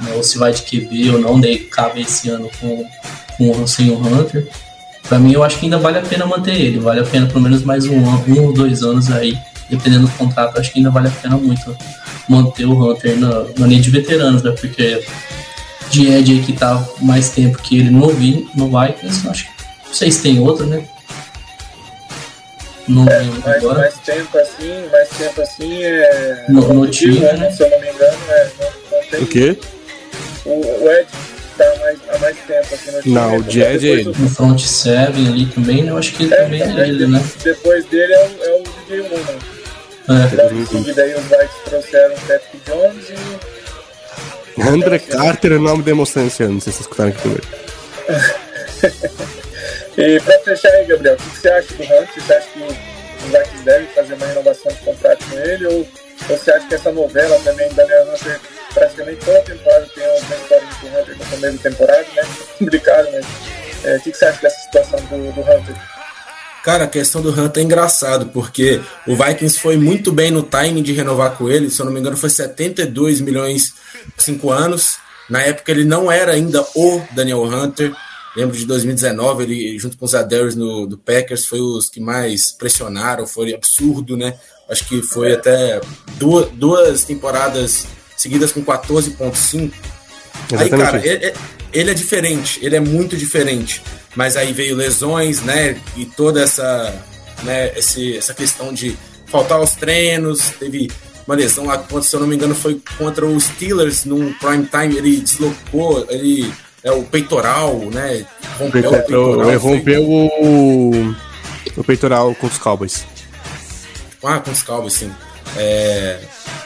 né, 0.00 0.12
ou 0.14 0.22
se 0.22 0.38
vai 0.38 0.52
de 0.52 0.62
QB 0.62 1.10
ou 1.10 1.18
não, 1.18 1.40
daí 1.40 1.58
cabe 1.58 2.00
esse 2.00 2.28
ano 2.30 2.50
com, 2.60 2.84
com 3.36 3.66
sem 3.66 3.90
o 3.90 3.98
Hunter. 3.98 4.48
Pra 5.08 5.18
mim, 5.18 5.32
eu 5.32 5.42
acho 5.42 5.58
que 5.58 5.66
ainda 5.66 5.78
vale 5.78 5.98
a 5.98 6.02
pena 6.02 6.24
manter 6.26 6.54
ele, 6.54 6.78
vale 6.78 7.00
a 7.00 7.04
pena 7.04 7.26
pelo 7.26 7.40
menos 7.40 7.62
mais 7.62 7.86
um, 7.86 7.98
um 7.98 8.44
ou 8.44 8.52
dois 8.52 8.82
anos 8.82 9.10
aí, 9.10 9.36
dependendo 9.70 10.06
do 10.06 10.12
contrato, 10.12 10.58
acho 10.58 10.72
que 10.72 10.78
ainda 10.78 10.90
vale 10.90 11.08
a 11.08 11.10
pena 11.10 11.36
muito 11.36 11.76
manter 12.28 12.66
o 12.66 12.72
Hunter 12.72 13.18
na, 13.18 13.44
na 13.58 13.66
linha 13.66 13.80
de 13.80 13.90
veteranos, 13.90 14.42
né? 14.42 14.52
Porque 14.52 15.02
de 15.90 16.06
Ed 16.06 16.32
aí 16.32 16.42
que 16.42 16.52
tá 16.52 16.86
mais 17.00 17.30
tempo 17.30 17.58
que 17.58 17.78
ele 17.78 17.90
no, 17.90 18.08
vi, 18.08 18.48
no 18.54 18.68
Vikings, 18.68 19.28
acho 19.28 19.44
que 19.44 19.50
não 19.86 19.94
sei 19.94 20.10
se 20.10 20.22
tem 20.22 20.38
outro, 20.38 20.66
né? 20.66 20.84
Não 22.86 23.06
é, 23.06 23.22
mais, 23.22 23.56
agora. 23.56 23.78
mais 23.80 23.94
tempo 23.98 24.38
assim, 24.38 24.88
mais 24.90 25.08
tempo 25.10 25.40
assim 25.40 25.82
é. 25.82 26.44
No, 26.48 26.74
no 26.74 26.88
time, 26.88 27.20
né? 27.20 27.50
Se 27.50 27.62
eu 27.62 27.70
não 27.70 27.80
me 27.80 27.88
engano, 27.88 28.18
é, 28.28 28.50
não, 28.58 28.98
não 28.98 29.10
tem. 29.10 29.22
O 29.22 29.26
quê? 29.26 29.58
o, 30.44 30.84
o 30.84 30.90
Ed 30.90 31.06
tá 31.56 31.64
mais, 31.80 31.98
há 32.08 32.18
mais 32.18 32.36
tempo 32.38 32.74
aqui 32.74 32.90
no 32.90 33.02
time. 33.02 33.14
Não, 33.14 33.36
o 33.36 33.40
Ed 33.40 33.58
é 33.58 33.92
ele. 33.92 34.04
No 34.04 34.28
front 34.28 34.60
7 34.60 35.12
ali 35.12 35.46
também, 35.46 35.86
eu 35.86 35.96
acho 35.96 36.12
que 36.12 36.24
ele 36.24 36.34
é, 36.34 36.42
também 36.42 36.62
é 36.62 36.88
ele, 36.88 37.06
né? 37.06 37.24
Depois 37.42 37.84
dele 37.86 38.12
é 38.12 38.18
o, 38.18 38.44
é 38.44 38.60
o 38.60 38.62
DJ 38.62 39.08
Moon. 39.08 39.59
É. 40.08 40.12
Então, 40.32 40.58
em 40.58 40.66
seguida 40.66 41.02
aí 41.02 41.14
os 41.14 41.22
Vikings 41.24 41.64
trouxeram 41.64 42.14
o 42.14 42.20
Patrick 42.20 42.60
Jones 42.66 43.10
e... 43.10 43.60
André 44.60 44.98
Carter 44.98 45.52
é 45.52 45.56
o 45.56 45.60
nome 45.60 45.82
demonstrando, 45.82 46.26
não 46.26 46.30
sei 46.30 46.48
se 46.48 46.60
vocês 46.60 46.80
escutaram 46.80 47.10
aqui 47.10 47.20
primeiro. 47.20 47.46
e 49.96 50.20
pra 50.20 50.38
fechar 50.40 50.72
aí, 50.72 50.86
Gabriel, 50.86 51.14
o 51.14 51.16
que 51.16 51.38
você 51.38 51.48
acha 51.48 51.74
do 51.74 51.82
Hunt? 51.82 52.08
Você 52.14 52.34
acha 52.34 52.48
que 52.48 52.60
os 52.60 53.30
Vikings 53.30 53.64
devem 53.64 53.86
fazer 53.88 54.14
uma 54.14 54.26
renovação 54.26 54.72
de 54.72 54.78
contrato 54.78 55.24
com 55.30 55.38
ele? 55.38 55.66
Ou 55.66 55.88
você 56.28 56.50
acha 56.50 56.66
que 56.66 56.74
essa 56.74 56.92
novela 56.92 57.38
também, 57.40 57.68
Daniel 57.72 58.12
Hunter, 58.12 58.40
praticamente 58.74 59.24
toda 59.24 59.40
temporada 59.42 59.86
tem 59.94 60.06
uma 60.06 60.16
história 60.16 60.68
com 60.80 60.86
o 60.86 61.00
Hunter 61.00 61.18
no 61.18 61.26
começo 61.26 61.56
da 61.56 61.70
temporada, 61.70 62.06
né? 62.14 62.22
Complicado, 62.58 63.08
mas 63.12 63.26
é, 63.84 63.96
o 63.96 64.00
que, 64.00 64.12
que 64.12 64.18
você 64.18 64.24
acha 64.26 64.42
dessa 64.42 64.60
situação 64.60 65.00
do, 65.06 65.32
do 65.32 65.40
Hunter? 65.40 65.99
Cara, 66.64 66.84
a 66.84 66.88
questão 66.88 67.22
do 67.22 67.30
Hunter 67.30 67.62
é 67.62 67.64
engraçado, 67.64 68.26
porque 68.26 68.80
o 69.06 69.16
Vikings 69.16 69.58
foi 69.58 69.76
muito 69.76 70.12
bem 70.12 70.30
no 70.30 70.42
timing 70.42 70.82
de 70.82 70.92
renovar 70.92 71.36
com 71.36 71.48
ele, 71.48 71.70
se 71.70 71.80
eu 71.80 71.86
não 71.86 71.92
me 71.92 72.00
engano 72.00 72.16
foi 72.16 72.28
72 72.28 73.20
milhões 73.20 73.74
5 74.18 74.50
anos. 74.50 74.98
Na 75.28 75.40
época 75.40 75.70
ele 75.70 75.84
não 75.84 76.10
era 76.10 76.32
ainda 76.32 76.60
o 76.74 77.00
Daniel 77.12 77.42
Hunter. 77.44 77.94
Lembro 78.36 78.56
de 78.56 78.66
2019, 78.66 79.42
ele 79.42 79.78
junto 79.78 79.96
com 79.96 80.04
os 80.04 80.14
Adairs 80.14 80.54
no 80.54 80.86
do 80.86 80.98
Packers 80.98 81.46
foi 81.46 81.60
os 81.60 81.88
que 81.88 81.98
mais 81.98 82.52
pressionaram, 82.52 83.26
foi 83.26 83.54
absurdo, 83.54 84.16
né? 84.16 84.34
Acho 84.68 84.86
que 84.86 85.02
foi 85.02 85.32
até 85.32 85.80
duas, 86.16 86.48
duas 86.50 87.04
temporadas 87.04 87.86
seguidas 88.16 88.52
com 88.52 88.62
14,5. 88.62 89.72
Aí, 90.56 90.68
cara, 90.68 91.04
ele, 91.04 91.32
ele, 91.72 91.90
é 91.90 91.94
diferente, 91.94 92.60
ele 92.62 92.76
é 92.76 92.80
muito 92.80 93.16
diferente. 93.16 93.82
Mas 94.14 94.36
aí 94.36 94.52
veio 94.52 94.76
lesões, 94.76 95.40
né? 95.42 95.80
E 95.96 96.04
toda 96.04 96.42
essa, 96.42 96.94
né, 97.42 97.72
esse, 97.78 98.16
essa 98.16 98.34
questão 98.34 98.72
de 98.72 98.96
faltar 99.26 99.58
aos 99.58 99.72
treinos. 99.72 100.50
Teve 100.58 100.90
uma 101.26 101.36
lesão 101.36 101.66
lá, 101.66 101.82
se 102.02 102.14
eu 102.14 102.20
não 102.20 102.26
me 102.26 102.34
engano, 102.34 102.54
foi 102.54 102.80
contra 102.98 103.24
os 103.24 103.44
Steelers 103.44 104.04
num 104.04 104.32
prime 104.34 104.66
time. 104.66 104.96
Ele 104.96 105.20
deslocou, 105.20 106.06
ele 106.10 106.52
é 106.82 106.90
o 106.90 107.02
peitoral, 107.04 107.76
né? 107.92 108.26
Rompeu 108.58 108.90
o 108.90 109.02
peitoral. 109.02 109.58
Rompeu 109.58 110.02
o, 110.02 111.14
o 111.76 111.84
peitoral 111.84 112.34
com 112.34 112.46
os 112.46 112.58
Cowboys. 112.58 113.06
Ah, 114.22 114.38
com 114.40 114.50
os 114.50 114.62
Cowboys, 114.62 114.94
sim. 114.94 115.10
É, 115.56 116.20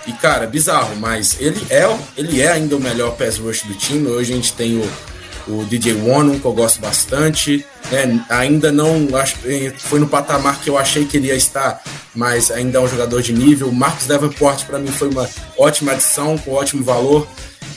e 0.06 0.12
cara, 0.12 0.46
bizarro, 0.46 0.96
mas 0.96 1.40
ele 1.40 1.64
é, 1.70 1.84
ele 2.16 2.42
é 2.42 2.52
ainda 2.52 2.76
o 2.76 2.80
melhor 2.80 3.16
pass 3.16 3.38
rush 3.38 3.62
do 3.62 3.74
time. 3.74 4.08
Hoje 4.08 4.32
a 4.32 4.36
gente 4.36 4.52
tem 4.52 4.76
o, 4.76 4.90
o 5.46 5.64
DJ 5.64 5.94
Wonum, 5.94 6.38
que 6.38 6.44
eu 6.44 6.52
gosto 6.52 6.80
bastante. 6.80 7.64
Né? 7.90 8.24
Ainda 8.28 8.72
não 8.72 9.08
acho, 9.16 9.36
foi 9.78 9.98
no 9.98 10.08
patamar 10.08 10.60
que 10.60 10.70
eu 10.70 10.78
achei 10.78 11.04
que 11.04 11.16
ele 11.16 11.28
ia 11.28 11.34
estar, 11.34 11.82
mas 12.14 12.50
ainda 12.50 12.78
é 12.78 12.80
um 12.80 12.88
jogador 12.88 13.22
de 13.22 13.32
nível. 13.32 13.68
O 13.68 13.74
Marcos 13.74 14.06
Davenport, 14.06 14.64
para 14.64 14.78
mim, 14.78 14.88
foi 14.88 15.08
uma 15.08 15.28
ótima 15.58 15.92
adição, 15.92 16.38
com 16.38 16.52
ótimo 16.52 16.82
valor. 16.82 17.26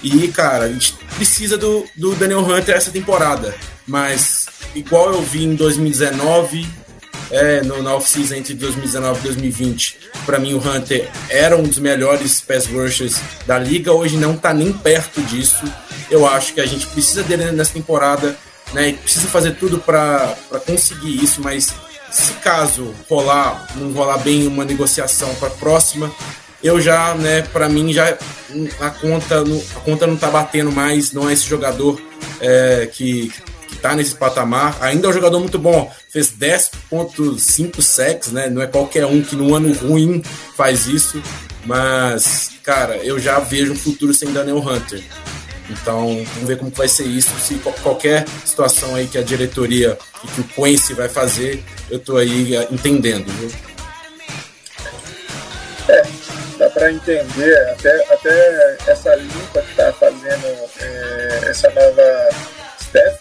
E, 0.04 0.28
cara, 0.30 0.66
a 0.66 0.72
gente 0.72 0.94
precisa 1.16 1.58
do, 1.58 1.86
do 1.96 2.16
Daniel 2.16 2.42
Hunter 2.42 2.76
essa 2.76 2.92
temporada. 2.92 3.56
Mas, 3.86 4.46
igual 4.76 5.14
eu 5.14 5.22
vi 5.22 5.44
em 5.44 5.56
2019, 5.56 6.68
é, 7.32 7.62
no, 7.62 7.82
na 7.82 7.96
off-season 7.96 8.36
entre 8.36 8.54
2019 8.54 9.20
e 9.20 9.24
2020, 9.24 9.98
para 10.26 10.40
mim 10.40 10.54
o 10.54 10.58
Hunter 10.58 11.10
era 11.30 11.58
um 11.58 11.64
dos 11.64 11.80
melhores 11.80 12.42
pass 12.42 12.68
rushers 12.68 13.20
da 13.46 13.58
liga, 13.60 13.92
hoje 13.92 14.18
não 14.18 14.36
tá 14.36 14.54
nem 14.54 14.72
perto 14.72 15.22
disso. 15.22 15.64
Eu 16.10 16.26
acho 16.26 16.54
que 16.54 16.62
a 16.62 16.66
gente 16.66 16.88
precisa 16.88 17.24
dele 17.24 17.52
nessa 17.52 17.74
temporada, 17.74 18.38
né? 18.74 18.94
Precisa 18.94 19.28
fazer 19.28 19.56
tudo 19.56 19.78
para 19.80 20.36
conseguir 20.66 21.22
isso, 21.22 21.42
mas 21.42 21.74
se 22.10 22.34
caso 22.34 22.94
rolar, 23.10 23.68
não 23.76 23.92
rolar 23.92 24.18
bem 24.20 24.48
uma 24.48 24.64
negociação 24.64 25.34
para 25.36 25.50
próxima, 25.50 26.12
eu 26.64 26.80
já, 26.82 27.14
né, 27.16 27.42
para 27.42 27.70
mim 27.70 27.94
já 27.94 28.18
a 28.80 28.90
conta, 28.90 29.44
a 29.76 29.80
conta 29.82 30.08
não 30.08 30.18
tá 30.18 30.30
batendo 30.30 30.72
mais, 30.72 31.12
não 31.12 31.30
é 31.30 31.34
esse 31.34 31.46
jogador 31.46 32.02
é, 32.40 32.90
que 32.92 33.32
tá 33.78 33.96
nesse 33.96 34.16
patamar. 34.16 34.78
Ainda 34.82 35.08
é 35.08 35.10
um 35.10 35.14
jogador 35.14 35.40
muito 35.40 35.60
bom. 35.60 35.92
Fez 36.10 36.32
10.5 36.32 37.82
sacks, 37.82 38.32
né? 38.32 38.50
Não 38.50 38.62
é 38.62 38.68
qualquer 38.68 39.06
um 39.06 39.22
que 39.22 39.36
no 39.36 39.56
ano 39.56 39.74
ruim 39.74 40.22
faz 40.56 40.88
isso. 40.88 41.22
Mas, 41.66 42.52
cara, 42.64 42.98
eu 42.98 43.20
já 43.20 43.40
vejo 43.40 43.74
um 43.74 43.78
futuro 43.78 44.14
sem 44.14 44.32
Daniel 44.32 44.60
Hunter. 44.60 45.04
Então, 45.70 46.24
vamos 46.34 46.48
ver 46.48 46.58
como 46.58 46.72
vai 46.72 46.88
ser 46.88 47.06
isso. 47.06 47.30
Se 47.40 47.56
qualquer 47.84 48.26
situação 48.46 48.96
aí 48.96 49.08
que 49.08 49.18
a 49.18 49.22
diretoria 49.22 49.98
e 50.24 50.28
que 50.28 50.42
o 50.42 50.44
Quincy 50.44 50.94
vai 50.94 51.10
fazer, 51.10 51.64
eu 51.90 52.00
tô 52.00 52.18
aí 52.18 52.56
eh, 52.56 52.68
entendendo, 52.72 53.28
viu? 53.34 53.52
É, 55.90 56.04
dá 56.58 56.70
para 56.70 56.92
entender 56.92 57.58
até, 57.72 58.14
até 58.14 58.78
essa 58.88 59.16
limpa 59.16 59.62
que 59.62 59.76
tá 59.76 59.92
fazendo 59.94 60.70
é, 60.80 61.50
essa 61.50 61.70
nova 61.70 62.30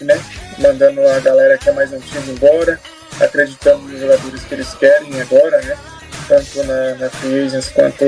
né? 0.01 0.19
mandando 0.59 1.07
a 1.07 1.19
galera 1.19 1.57
que 1.57 1.69
é 1.69 1.71
mais 1.71 1.93
antiga 1.93 2.19
embora, 2.31 2.79
acreditando 3.19 3.83
nos 3.83 3.99
jogadores 3.99 4.43
que 4.43 4.53
eles 4.53 4.73
querem 4.75 5.21
agora, 5.21 5.61
né? 5.61 5.77
Tanto 6.27 6.63
na, 6.63 6.95
na 6.95 7.09
Free 7.09 7.45
Agents 7.45 7.69
quanto 7.69 8.05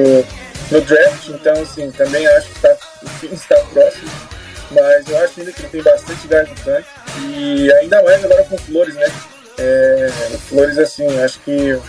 no 0.72 0.82
draft. 0.82 1.30
Então, 1.30 1.62
assim, 1.62 1.92
também 1.92 2.28
acho 2.28 2.50
que 2.50 2.60
tá, 2.60 2.76
o 3.04 3.10
fim 3.10 3.34
está 3.34 3.56
próximo. 3.74 4.12
Mas 4.72 5.08
eu 5.08 5.18
acho 5.24 5.40
ainda 5.40 5.52
que 5.52 5.62
ele 5.62 5.70
tem 5.70 5.82
bastante 5.82 6.28
gás 6.28 6.50
no 6.50 6.56
tanque. 6.56 6.88
E 7.22 7.72
ainda 7.74 8.04
mais 8.04 8.24
agora 8.24 8.44
com 8.44 8.58
Flores, 8.58 8.96
né? 8.96 9.08
É, 9.58 10.10
Flores, 10.48 10.78
assim, 10.78 11.20
acho 11.22 11.40
que 11.42 11.80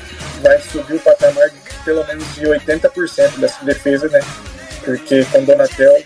vai 0.43 0.61
subir 0.61 0.95
o 0.95 1.01
patamar 1.01 1.49
de 1.51 1.61
pelo 1.85 2.07
menos 2.07 2.35
de 2.35 2.43
80% 2.43 3.38
dessa 3.38 3.64
defesa, 3.64 4.09
né? 4.09 4.21
Porque 4.85 5.25
com 5.27 5.45
Donatel, 5.45 6.03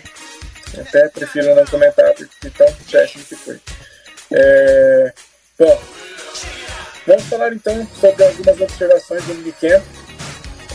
até 0.81 1.07
prefiro 1.09 1.55
não 1.55 1.65
comentar, 1.65 2.13
porque 2.13 2.49
tão 2.49 2.67
péssimo 2.91 3.23
que 3.23 3.35
foi. 3.35 3.59
É, 4.31 5.13
bom, 5.57 5.81
vamos 7.05 7.23
falar 7.23 7.53
então 7.53 7.87
sobre 7.99 8.23
algumas 8.23 8.59
observações 8.59 9.23
do 9.25 9.35
minicamp. 9.35 9.85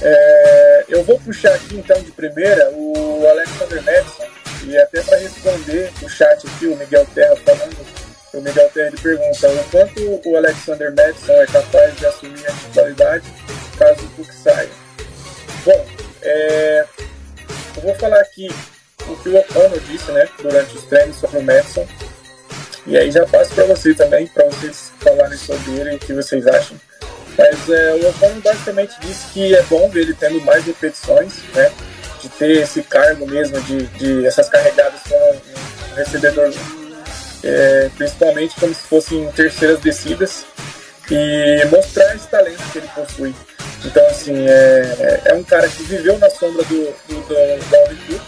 É, 0.02 0.84
eu 0.88 1.04
vou 1.04 1.18
puxar 1.20 1.54
aqui 1.54 1.76
então 1.76 2.00
de 2.02 2.10
primeira 2.12 2.70
o 2.70 3.26
Alexander 3.28 3.82
Madison, 3.82 4.26
e 4.64 4.78
até 4.78 5.02
para 5.02 5.18
responder 5.18 5.90
o 6.02 6.08
chat 6.08 6.46
aqui, 6.46 6.66
o 6.66 6.76
Miguel 6.76 7.06
Terra 7.14 7.36
falando, 7.36 7.86
o 8.32 8.40
Miguel 8.40 8.70
Terra 8.70 8.92
pergunta 9.02 9.48
o 9.48 9.64
quanto 9.70 10.28
o 10.28 10.36
Alexander 10.36 10.94
Madison 10.94 11.32
é 11.32 11.46
capaz 11.46 11.96
de 11.96 12.06
assumir 12.06 12.46
a 12.46 12.52
titularidade 12.52 13.24
caso 13.76 14.04
o 14.04 14.10
Cook 14.10 14.32
saia. 14.32 14.68
Bom, 15.64 15.86
é, 16.22 16.84
eu 17.76 17.82
vou 17.82 17.94
falar 17.94 18.20
aqui 18.20 18.48
o 19.12 19.16
que 19.16 19.28
o 19.28 19.36
O'Connor 19.36 19.80
disse 19.80 20.10
né, 20.12 20.28
durante 20.40 20.76
os 20.76 20.84
treinos 20.84 21.16
sobre 21.16 21.38
o 21.38 21.42
Madison. 21.42 21.86
E 22.86 22.96
aí 22.96 23.10
já 23.10 23.26
passo 23.26 23.54
para 23.54 23.64
você 23.64 23.94
também, 23.94 24.26
para 24.26 24.46
vocês 24.46 24.92
falarem 25.00 25.36
sobre 25.36 25.72
ele 25.72 25.92
e 25.92 25.96
o 25.96 25.98
que 25.98 26.12
vocês 26.12 26.46
acham. 26.46 26.76
Mas 27.36 27.68
é, 27.68 27.94
o 27.94 28.08
O'Connor 28.08 28.40
basicamente 28.42 28.94
disse 29.00 29.26
que 29.32 29.54
é 29.54 29.62
bom 29.64 29.88
ver 29.90 30.00
ele 30.02 30.14
tendo 30.14 30.40
mais 30.42 30.64
repetições, 30.64 31.34
né? 31.54 31.70
De 32.20 32.28
ter 32.28 32.62
esse 32.62 32.82
cargo 32.82 33.26
mesmo, 33.26 33.60
de, 33.62 33.86
de 33.86 34.26
essas 34.26 34.48
carregadas 34.48 35.00
com 35.08 35.14
um 35.14 35.94
recebedor, 35.94 36.52
é, 37.42 37.90
principalmente 37.96 38.54
como 38.58 38.74
se 38.74 38.82
fossem 38.82 39.30
terceiras 39.32 39.80
descidas, 39.80 40.44
e 41.10 41.64
mostrar 41.70 42.14
esse 42.14 42.28
talento 42.28 42.62
que 42.72 42.78
ele 42.78 42.88
possui. 42.88 43.34
Então, 43.84 44.06
assim, 44.08 44.46
é, 44.46 45.22
é 45.24 45.34
um 45.34 45.42
cara 45.42 45.66
que 45.68 45.82
viveu 45.84 46.18
na 46.18 46.28
sombra 46.28 46.62
do, 46.64 46.94
do, 47.08 47.20
do 47.26 48.06
Cook, 48.06 48.20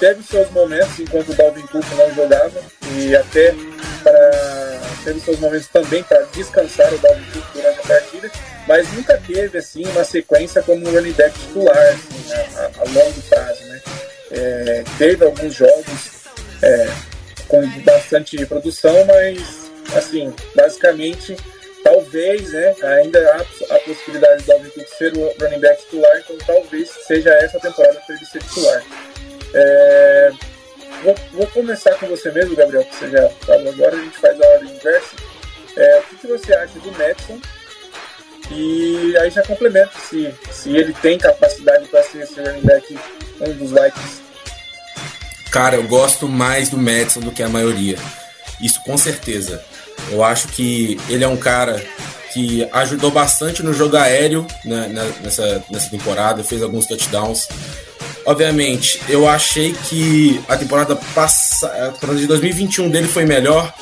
teve 0.00 0.22
seus 0.22 0.50
momentos 0.50 0.98
enquanto 0.98 1.30
o 1.30 1.34
Dalvin 1.34 1.66
Cook 1.66 1.84
não 1.96 2.14
jogava, 2.14 2.60
e 2.96 3.14
até 3.14 3.54
para 4.02 4.80
teve 5.04 5.20
seus 5.20 5.38
momentos 5.38 5.68
também 5.68 6.02
para 6.02 6.22
descansar 6.32 6.92
o 6.92 6.98
Dalvin 6.98 7.24
Cook 7.32 7.44
durante 7.52 7.78
a 7.78 7.82
partida, 7.82 8.30
mas 8.66 8.92
nunca 8.92 9.16
teve 9.18 9.58
assim 9.58 9.84
uma 9.86 10.04
sequência 10.04 10.62
como 10.62 10.88
um 10.88 10.92
running 10.92 11.12
back 11.12 11.38
titular 11.38 11.76
assim, 11.76 12.32
a, 12.56 12.70
a, 12.80 12.84
longo 12.84 13.22
prazo, 13.28 13.62
né? 13.64 13.80
É, 14.32 14.84
teve 14.96 15.24
alguns 15.24 15.54
jogos 15.54 16.10
é, 16.62 16.88
com 17.46 17.66
bastante 17.80 18.44
produção, 18.46 19.04
mas 19.04 19.70
assim, 19.94 20.32
basicamente 20.54 21.36
talvez, 21.82 22.52
né, 22.52 22.74
ainda 22.82 23.18
há 23.32 23.74
a 23.74 23.78
possibilidade 23.80 24.42
do 24.42 24.46
Dalvin 24.46 24.70
Cook 24.70 24.88
ser 24.88 25.16
o 25.16 25.34
running 25.40 25.60
back 25.60 25.82
titular, 25.82 26.18
então 26.18 26.36
talvez 26.46 26.88
seja 27.06 27.30
essa 27.30 27.58
temporada 27.58 28.00
para 28.06 28.14
ele 28.14 28.24
ser 28.24 28.42
titular. 28.42 28.82
É, 29.54 30.30
vou, 31.02 31.14
vou, 31.32 31.46
começar 31.48 31.94
com 31.96 32.06
você 32.06 32.30
mesmo, 32.30 32.56
Gabriel, 32.56 32.84
que 32.84 32.96
você 32.96 33.10
já 33.10 33.28
falou 33.46 33.68
agora, 33.68 33.96
a 33.96 34.00
gente 34.00 34.18
faz 34.18 34.40
a 34.40 34.46
ordem 34.48 34.74
inversa. 34.74 35.16
É, 35.76 35.98
o 35.98 36.02
que, 36.02 36.16
que, 36.16 36.26
você 36.26 36.54
acha 36.54 36.78
do 36.78 36.92
Madison? 36.92 37.40
E 38.50 39.16
aí 39.18 39.30
já 39.30 39.42
complementa 39.42 39.92
se, 40.08 40.34
se 40.50 40.76
ele 40.76 40.92
tem 40.94 41.16
capacidade 41.16 41.86
para 41.88 42.02
ser 42.02 42.22
esse 42.22 42.40
running 42.40 42.62
back, 42.62 42.98
um 43.40 43.52
dos 43.52 43.70
Vikings. 43.70 44.20
Cara, 45.50 45.76
eu 45.76 45.84
gosto 45.84 46.28
mais 46.28 46.68
do 46.68 46.76
Madison 46.76 47.20
do 47.20 47.32
que 47.32 47.42
a 47.42 47.48
maioria. 47.48 47.96
Isso 48.60 48.82
com 48.84 48.96
certeza. 48.96 49.64
Eu 50.10 50.24
acho 50.24 50.48
que 50.48 50.98
ele 51.08 51.24
é 51.24 51.28
um 51.28 51.36
cara 51.36 51.80
que 52.32 52.68
ajudou 52.72 53.10
bastante 53.10 53.62
no 53.62 53.72
jogo 53.72 53.96
aéreo 53.96 54.46
né, 54.64 54.88
nessa, 55.22 55.64
nessa 55.70 55.90
temporada, 55.90 56.44
fez 56.44 56.62
alguns 56.62 56.86
touchdowns. 56.86 57.48
Obviamente, 58.26 59.00
eu 59.08 59.28
achei 59.28 59.72
que 59.72 60.40
a 60.48 60.56
temporada 60.56 60.96
passada, 61.14 61.88
a 61.88 61.92
temporada 61.92 62.18
de 62.18 62.26
2021 62.26 62.90
dele 62.90 63.08
foi 63.08 63.24
melhor 63.24 63.72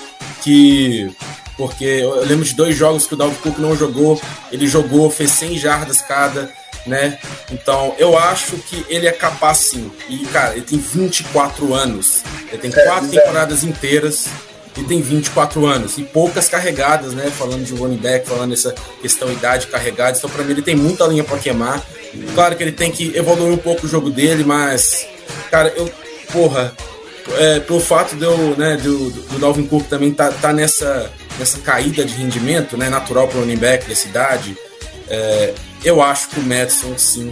que 0.42 1.10
porque 1.56 1.84
eu 1.84 2.24
lembro 2.24 2.44
de 2.44 2.54
dois 2.54 2.76
jogos 2.76 3.06
que 3.06 3.14
o 3.14 3.16
Dalvin 3.16 3.34
Cook 3.36 3.58
não 3.58 3.76
jogou, 3.76 4.20
ele 4.52 4.68
jogou, 4.68 5.10
fez 5.10 5.32
100 5.32 5.58
jardas 5.58 6.00
cada, 6.00 6.52
né? 6.86 7.18
Então, 7.50 7.96
eu 7.98 8.16
acho 8.16 8.56
que 8.58 8.86
ele 8.88 9.08
é 9.08 9.12
capaz 9.12 9.58
sim. 9.58 9.90
E 10.08 10.18
cara, 10.26 10.54
ele 10.54 10.64
tem 10.64 10.78
24 10.78 11.74
anos. 11.74 12.22
Ele 12.52 12.58
tem 12.58 12.70
é, 12.72 12.84
quatro 12.84 13.08
temporadas 13.08 13.64
inteiras 13.64 14.28
e 14.78 14.84
tem 14.84 15.00
24 15.00 15.66
anos 15.66 15.98
e 15.98 16.02
poucas 16.02 16.48
carregadas, 16.48 17.12
né? 17.12 17.30
Falando 17.30 17.64
de 17.64 17.74
running 17.74 17.96
back, 17.96 18.28
falando 18.28 18.52
essa 18.52 18.74
questão 19.02 19.30
idade 19.32 19.66
carregada. 19.66 20.16
Então, 20.16 20.30
para 20.30 20.44
mim, 20.44 20.52
ele 20.52 20.62
tem 20.62 20.76
muita 20.76 21.04
linha 21.06 21.24
para 21.24 21.38
queimar. 21.38 21.84
Claro 22.34 22.56
que 22.56 22.62
ele 22.62 22.72
tem 22.72 22.90
que 22.90 23.16
evoluir 23.16 23.52
um 23.52 23.58
pouco 23.58 23.86
o 23.86 23.88
jogo 23.88 24.08
dele, 24.08 24.44
mas, 24.44 25.06
cara, 25.50 25.72
eu, 25.76 25.90
porra, 26.32 26.72
é, 27.36 27.60
pelo 27.60 27.80
fato 27.80 28.16
de 28.16 28.24
eu, 28.24 28.56
né, 28.56 28.76
do, 28.76 29.10
do 29.10 29.38
Dalvin 29.38 29.66
Cook 29.66 29.86
também 29.88 30.12
tá, 30.12 30.30
tá 30.30 30.52
nessa, 30.52 31.10
nessa 31.38 31.58
caída 31.58 32.04
de 32.04 32.14
rendimento, 32.14 32.76
né, 32.76 32.88
natural 32.88 33.28
para 33.28 33.40
running 33.40 33.56
back 33.56 33.86
dessa 33.86 34.08
idade, 34.08 34.56
é, 35.08 35.54
eu 35.84 36.02
acho 36.02 36.30
que 36.30 36.40
o 36.40 36.42
Madison, 36.42 36.96
sim, 36.96 37.30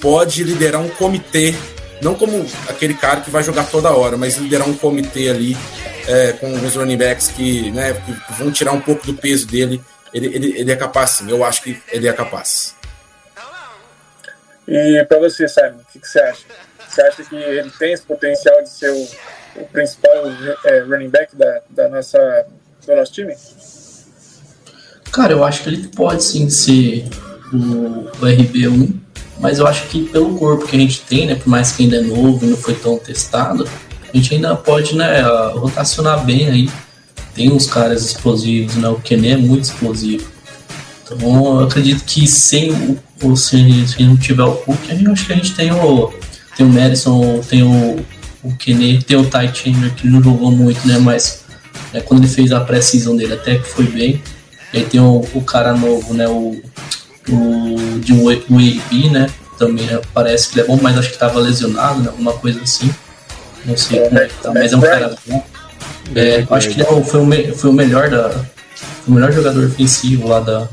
pode 0.00 0.44
liderar 0.44 0.80
um 0.80 0.88
comitê 0.88 1.54
não 2.00 2.14
como 2.14 2.44
aquele 2.68 2.94
cara 2.94 3.20
que 3.20 3.30
vai 3.30 3.42
jogar 3.42 3.64
toda 3.70 3.90
hora, 3.90 4.16
mas 4.16 4.36
liderar 4.36 4.68
um 4.68 4.76
comitê 4.76 5.28
ali 5.28 5.56
é, 6.06 6.32
com 6.32 6.52
os 6.52 6.74
running 6.74 6.96
backs 6.96 7.28
que, 7.28 7.70
né, 7.70 7.94
que 7.94 8.32
vão 8.34 8.50
tirar 8.50 8.72
um 8.72 8.80
pouco 8.80 9.06
do 9.06 9.14
peso 9.14 9.46
dele. 9.46 9.82
Ele, 10.12 10.26
ele, 10.26 10.58
ele 10.58 10.72
é 10.72 10.76
capaz, 10.76 11.10
sim. 11.10 11.30
Eu 11.30 11.44
acho 11.44 11.62
que 11.62 11.80
ele 11.92 12.08
é 12.08 12.12
capaz. 12.12 12.74
E 14.66 15.04
para 15.04 15.18
você, 15.18 15.48
Simon, 15.48 15.78
o 15.80 15.92
que, 15.92 15.98
que, 15.98 16.06
você 16.06 16.20
acha? 16.20 16.44
Você 16.88 17.02
acha 17.02 17.24
que 17.24 17.36
ele 17.36 17.70
tem 17.78 17.92
esse 17.92 18.02
potencial 18.02 18.62
de 18.62 18.68
ser 18.68 18.90
o, 18.90 19.08
o 19.62 19.66
principal 19.66 20.12
é, 20.64 20.80
running 20.80 21.08
back 21.08 21.34
da, 21.36 21.60
da 21.70 21.88
nossa, 21.88 22.46
do 22.86 22.96
nosso 22.96 23.12
time? 23.12 23.34
Cara, 25.12 25.32
eu 25.32 25.44
acho 25.44 25.62
que 25.62 25.70
ele 25.70 25.88
pode 25.88 26.22
sim 26.22 26.48
ser 26.50 27.08
o, 27.52 28.08
o 28.08 28.26
RB1 28.26 29.07
mas 29.40 29.58
eu 29.58 29.66
acho 29.66 29.86
que 29.86 30.04
pelo 30.04 30.36
corpo 30.36 30.66
que 30.66 30.76
a 30.76 30.78
gente 30.78 31.00
tem, 31.02 31.26
né, 31.26 31.34
por 31.34 31.48
mais 31.48 31.72
que 31.72 31.84
ainda 31.84 31.96
é 31.96 32.00
novo 32.02 32.44
e 32.44 32.48
não 32.48 32.56
foi 32.56 32.74
tão 32.74 32.98
testado, 32.98 33.68
a 34.12 34.16
gente 34.16 34.34
ainda 34.34 34.56
pode, 34.56 34.96
né, 34.96 35.22
rotacionar 35.54 36.24
bem 36.24 36.48
aí. 36.48 36.70
Tem 37.34 37.52
uns 37.52 37.66
caras 37.66 38.04
explosivos, 38.04 38.74
né, 38.76 38.88
o 38.88 38.96
Kené 38.96 39.30
é 39.30 39.36
muito 39.36 39.64
explosivo. 39.64 40.26
Então 41.04 41.60
eu 41.60 41.66
acredito 41.66 42.04
que 42.04 42.26
sem 42.26 42.72
o, 43.22 43.36
se, 43.36 43.88
se 43.88 44.02
não 44.02 44.16
tiver 44.16 44.42
o 44.42 44.52
Cook, 44.52 44.78
eu 44.90 45.12
acho 45.12 45.26
que 45.26 45.32
a 45.32 45.36
gente 45.36 45.54
tem 45.54 45.72
o 45.72 46.12
tem 46.56 46.66
o 46.66 46.70
Madison, 46.70 47.40
tem 47.48 47.62
o, 47.62 48.04
o 48.42 48.56
Kené, 48.56 48.98
tem 49.00 49.16
o 49.16 49.24
Ty 49.24 49.54
Chandler 49.54 49.94
que 49.94 50.08
não 50.08 50.20
jogou 50.20 50.50
muito, 50.50 50.86
né, 50.86 50.98
mas 50.98 51.44
né, 51.92 52.00
quando 52.00 52.24
ele 52.24 52.32
fez 52.32 52.50
a 52.50 52.60
pré-season 52.60 53.16
dele 53.16 53.34
até 53.34 53.56
que 53.58 53.68
foi 53.68 53.86
bem. 53.86 54.20
E 54.72 54.78
aí 54.78 54.84
tem 54.84 55.00
o, 55.00 55.24
o 55.34 55.42
cara 55.42 55.72
novo, 55.74 56.12
né, 56.12 56.28
o 56.28 56.60
o 57.28 57.98
de 57.98 58.12
um 58.12 58.28
AB, 58.28 59.10
né? 59.10 59.28
Também 59.58 59.86
né, 59.86 60.00
parece 60.14 60.48
que 60.48 60.54
ele 60.58 60.66
é 60.66 60.66
bom, 60.66 60.78
mas 60.80 60.96
acho 60.96 61.08
que 61.08 61.14
estava 61.14 61.40
lesionado, 61.40 62.00
né? 62.00 62.08
Alguma 62.08 62.32
coisa 62.34 62.60
assim. 62.62 62.94
Não 63.64 63.76
sei 63.76 64.00
como 64.00 64.18
é 64.18 64.26
que 64.26 64.34
tá, 64.34 64.52
mas 64.52 64.72
é 64.72 64.76
um 64.76 64.80
cara 64.80 65.16
bom. 65.26 65.44
É, 66.14 66.46
acho 66.50 66.68
que 66.70 66.80
ele 66.80 66.84
foi 66.84 67.20
o, 67.20 67.54
foi 67.54 67.70
o 67.70 67.72
melhor 67.72 68.08
da. 68.08 68.44
o 69.06 69.10
melhor 69.10 69.32
jogador 69.32 69.66
ofensivo 69.66 70.28
lá 70.28 70.40
da, 70.40 70.68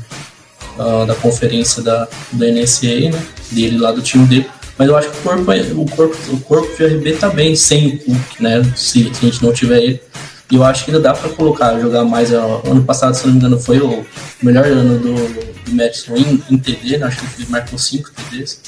da, 0.76 1.04
da 1.06 1.14
conferência 1.16 1.82
da, 1.82 2.08
da 2.32 2.46
NSA, 2.46 3.10
né? 3.10 3.22
Dele 3.50 3.78
lá 3.78 3.92
do 3.92 4.02
time 4.02 4.26
dele. 4.26 4.48
Mas 4.78 4.88
eu 4.88 4.96
acho 4.96 5.10
que 5.10 5.18
o 5.18 5.22
corpo, 5.22 5.52
o 5.52 5.90
corpo, 5.90 6.16
o 6.32 6.40
corpo 6.40 6.76
de 6.76 6.86
RB 6.86 7.12
tá 7.14 7.30
bem 7.30 7.56
sem 7.56 7.88
o 7.88 7.98
Cook, 7.98 8.40
né? 8.40 8.62
Se, 8.76 9.04
se 9.14 9.26
a 9.26 9.30
gente 9.30 9.42
não 9.42 9.52
tiver 9.52 9.82
ele. 9.82 10.02
E 10.50 10.54
eu 10.54 10.64
acho 10.64 10.84
que 10.84 10.90
ainda 10.90 11.02
dá 11.02 11.12
para 11.12 11.28
colocar, 11.30 11.78
jogar 11.80 12.04
mais. 12.04 12.32
Ano 12.32 12.84
passado, 12.84 13.14
se 13.14 13.26
não 13.26 13.32
me 13.32 13.38
engano, 13.38 13.58
foi 13.58 13.80
o 13.80 14.06
melhor 14.42 14.64
ano 14.64 14.98
do, 14.98 15.14
do 15.14 15.74
Madison 15.74 16.16
em, 16.16 16.42
em 16.50 16.58
TD, 16.58 16.98
né? 16.98 17.06
Acho 17.06 17.18
que 17.18 17.42
ele 17.42 17.50
marcou 17.50 17.78
5 17.78 18.10
TDs. 18.12 18.60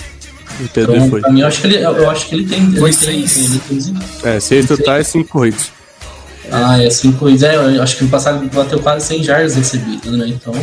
O 0.61 0.69
TD 0.69 0.93
então, 0.97 1.11
foi. 1.11 1.21
Pra 1.21 1.31
mim, 1.31 1.41
eu 1.41 1.47
acho 1.47 1.61
que 1.61 1.67
ele, 1.69 1.77
eu 1.85 2.11
acho 2.11 2.27
que 2.27 2.35
ele 2.35 2.49
tem. 2.49 2.73
Foi 2.73 2.93
6. 2.93 3.61
É, 4.25 4.41
6 4.41 4.67
totais 4.67 5.07
e 5.07 5.11
5 5.13 5.29
corridos. 5.29 5.71
Ah, 6.51 6.83
é 6.83 6.91
5 6.91 7.17
corridos. 7.19 7.45
É, 7.45 7.55
eu 7.55 7.83
acho 7.83 7.97
que 7.97 8.05
no 8.05 8.11
passado 8.11 8.45
bateu 8.53 8.81
quase 8.81 9.07
100 9.07 9.23
jardas 9.23 9.55
recebidos, 9.55 10.11
né? 10.13 10.27
Então, 10.27 10.55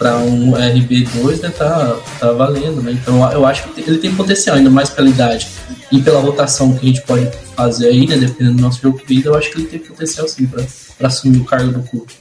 para 0.00 0.16
um 0.16 0.52
RB2, 0.52 1.42
né, 1.42 1.50
tá, 1.50 1.94
tá 2.18 2.32
valendo, 2.32 2.80
né? 2.80 2.92
Então, 2.92 3.30
eu 3.32 3.44
acho 3.44 3.68
que 3.68 3.82
ele 3.82 3.98
tem 3.98 4.14
potencial, 4.14 4.56
ainda 4.56 4.70
mais 4.70 4.88
pela 4.88 5.10
idade 5.10 5.46
e 5.92 6.00
pela 6.00 6.18
rotação 6.20 6.74
que 6.74 6.86
a 6.86 6.88
gente 6.88 7.02
pode 7.02 7.30
fazer 7.54 7.88
aí, 7.88 8.06
né, 8.06 8.16
dependendo 8.16 8.56
do 8.56 8.62
nosso 8.62 8.80
jogo 8.80 8.98
vida, 9.06 9.28
eu 9.28 9.34
acho 9.34 9.50
que 9.50 9.58
ele 9.58 9.68
tem 9.68 9.78
potencial 9.78 10.26
sim 10.26 10.46
para 10.46 11.06
assumir 11.06 11.42
o 11.42 11.44
cargo 11.44 11.70
do 11.70 11.82
clube. 11.82 12.14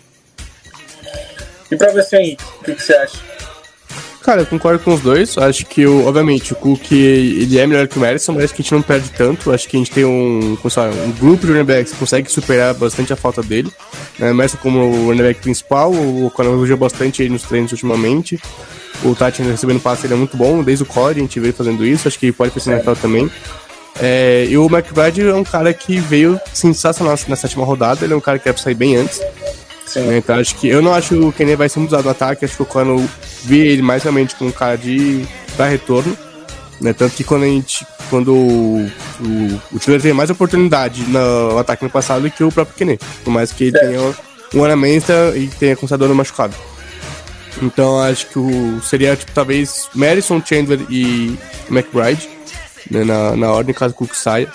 E 1.71 1.75
para 1.77 1.93
você, 1.93 2.17
Henrique, 2.17 2.43
o 2.59 2.63
que, 2.65 2.75
que, 2.75 2.83
você 2.83 2.93
acha? 2.95 3.17
Cara, 4.29 4.43
eu 4.43 4.45
concordo 4.45 4.83
com 4.83 4.93
os 4.93 5.01
dois. 5.01 5.35
Acho 5.39 5.65
que, 5.65 5.87
o, 5.87 6.05
obviamente, 6.05 6.53
o 6.53 6.55
Cook 6.55 6.91
ele 6.91 7.57
é 7.57 7.65
melhor 7.65 7.87
que 7.87 7.97
o 7.97 7.99
Madison, 7.99 8.33
mas 8.33 8.43
acho 8.43 8.53
que 8.53 8.61
a 8.61 8.63
gente 8.63 8.73
não 8.73 8.81
perde 8.83 9.09
tanto. 9.09 9.51
Acho 9.51 9.67
que 9.67 9.75
a 9.75 9.79
gente 9.79 9.89
tem 9.89 10.05
um, 10.05 10.55
sabe, 10.69 10.95
um 10.99 11.11
grupo 11.13 11.47
de 11.47 11.51
running 11.51 11.65
backs 11.65 11.93
que 11.93 11.97
consegue 11.97 12.31
superar 12.31 12.75
bastante 12.75 13.11
a 13.11 13.15
falta 13.15 13.41
dele. 13.41 13.73
Né? 14.19 14.31
Como 14.61 14.81
o 14.81 15.07
running 15.07 15.23
back 15.23 15.41
principal, 15.41 15.91
o 15.91 16.29
Conor 16.29 16.53
elogiou 16.53 16.77
bastante 16.77 17.27
nos 17.27 17.41
treinos 17.41 17.71
ultimamente. 17.71 18.39
O 19.03 19.15
Tati 19.15 19.41
recebendo 19.41 19.79
passe 19.79 20.05
ele 20.05 20.13
é 20.13 20.17
muito 20.17 20.37
bom, 20.37 20.61
desde 20.61 20.83
o 20.83 20.85
Core 20.85 21.17
a 21.17 21.21
gente 21.23 21.39
veio 21.39 21.51
fazendo 21.51 21.83
isso. 21.83 22.07
Acho 22.07 22.19
que 22.19 22.31
pode 22.31 22.51
fazer 22.51 22.83
na 22.83 22.95
também. 22.95 23.31
É, 23.99 24.45
e 24.47 24.55
o 24.59 24.67
McBride 24.67 25.27
é 25.27 25.33
um 25.33 25.43
cara 25.43 25.73
que 25.73 25.99
veio 25.99 26.39
sensacional 26.53 27.17
na 27.27 27.35
sétima 27.35 27.65
rodada. 27.65 28.05
Ele 28.05 28.13
é 28.13 28.15
um 28.15 28.21
cara 28.21 28.37
que 28.37 28.43
quer 28.43 28.55
sair 28.59 28.75
bem 28.75 28.95
antes. 28.95 29.19
Sim. 29.89 30.17
Então 30.17 30.35
acho 30.35 30.55
que 30.55 30.67
eu 30.67 30.81
não 30.83 30.93
acho 30.93 31.09
que 31.09 31.15
o 31.15 31.31
Kenny 31.31 31.55
vai 31.55 31.67
ser 31.67 31.79
muito 31.79 31.89
usado 31.91 32.05
no 32.05 32.11
ataque, 32.11 32.45
acho 32.45 32.57
que 32.57 32.65
quando 32.65 33.09
vi 33.43 33.59
ele 33.59 33.81
mais 33.81 34.03
realmente 34.03 34.35
como 34.35 34.51
um 34.51 34.53
cara 34.53 34.77
de 34.77 35.25
dar 35.57 35.67
retorno. 35.67 36.15
Né? 36.79 36.93
Tanto 36.93 37.15
que 37.15 37.23
quando 37.23 37.43
a 37.43 37.47
gente. 37.47 37.85
Quando 38.09 38.33
o, 38.33 38.85
o, 39.19 39.61
o 39.73 39.79
Tiller 39.79 40.01
teve 40.01 40.13
mais 40.13 40.29
oportunidade 40.29 41.03
no 41.03 41.57
ataque 41.57 41.83
no 41.83 41.89
passado 41.89 42.21
do 42.21 42.31
que 42.31 42.43
o 42.43 42.51
próprio 42.51 42.75
Kenny. 42.77 42.99
Por 43.23 43.31
mais 43.31 43.51
que 43.51 43.65
ele 43.65 43.77
é. 43.77 43.79
tenha 43.79 44.15
um 44.53 44.59
ornamento 44.59 45.11
e 45.35 45.47
tenha 45.59 45.75
considerado 45.75 46.13
machucado. 46.15 46.55
Então 47.61 47.99
acho 48.01 48.27
que 48.27 48.39
o, 48.39 48.81
seria 48.81 49.15
tipo, 49.15 49.31
talvez 49.31 49.89
Madison, 49.93 50.41
Chandler 50.43 50.79
e 50.89 51.37
McBride, 51.69 52.29
né, 52.89 53.03
na, 53.03 53.35
na 53.35 53.51
ordem 53.51 53.73
caso 53.73 53.93
o 53.93 53.97
Cook 53.97 54.13
saia. 54.13 54.49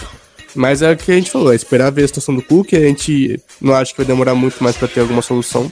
Mas 0.55 0.83
é 0.83 0.93
o 0.93 0.97
que 0.97 1.11
a 1.11 1.15
gente 1.15 1.31
falou, 1.31 1.53
é 1.53 1.57
esperar 1.57 1.91
ver 1.91 2.05
a 2.05 2.07
situação 2.07 2.35
do 2.35 2.43
Cook, 2.43 2.75
a 2.75 2.81
gente 2.81 3.41
não 3.61 3.75
acha 3.75 3.93
que 3.93 3.99
vai 3.99 4.07
demorar 4.07 4.35
muito 4.35 4.63
mais 4.63 4.77
para 4.77 4.87
ter 4.87 5.01
alguma 5.01 5.23
solução. 5.23 5.71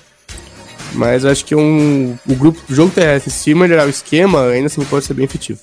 Mas 0.95 1.25
acho 1.25 1.45
que 1.45 1.55
um, 1.55 2.19
o 2.29 2.35
grupo 2.35 2.61
do 2.67 2.75
jogo 2.75 2.91
terrestre, 2.91 3.31
se 3.31 3.55
melhorar 3.55 3.87
o 3.87 3.91
esquema, 3.91 4.49
ainda 4.49 4.67
assim 4.67 4.85
pode 4.85 5.05
ser 5.05 5.15
bem 5.15 5.25
efetivo. 5.25 5.61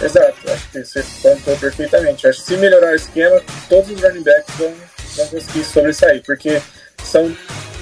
Exato, 0.00 0.50
acho 0.50 0.70
que 0.70 0.84
você 0.84 1.04
contou 1.22 1.56
perfeitamente. 1.56 2.26
Acho 2.26 2.40
que 2.40 2.46
se 2.46 2.56
melhorar 2.56 2.92
o 2.92 2.94
esquema, 2.94 3.40
todos 3.68 3.90
os 3.90 4.00
running 4.00 4.22
backs 4.22 4.54
vão, 4.56 4.72
vão 5.16 5.26
conseguir 5.26 5.64
sobressair, 5.64 6.22
porque 6.24 6.62
são 7.02 7.34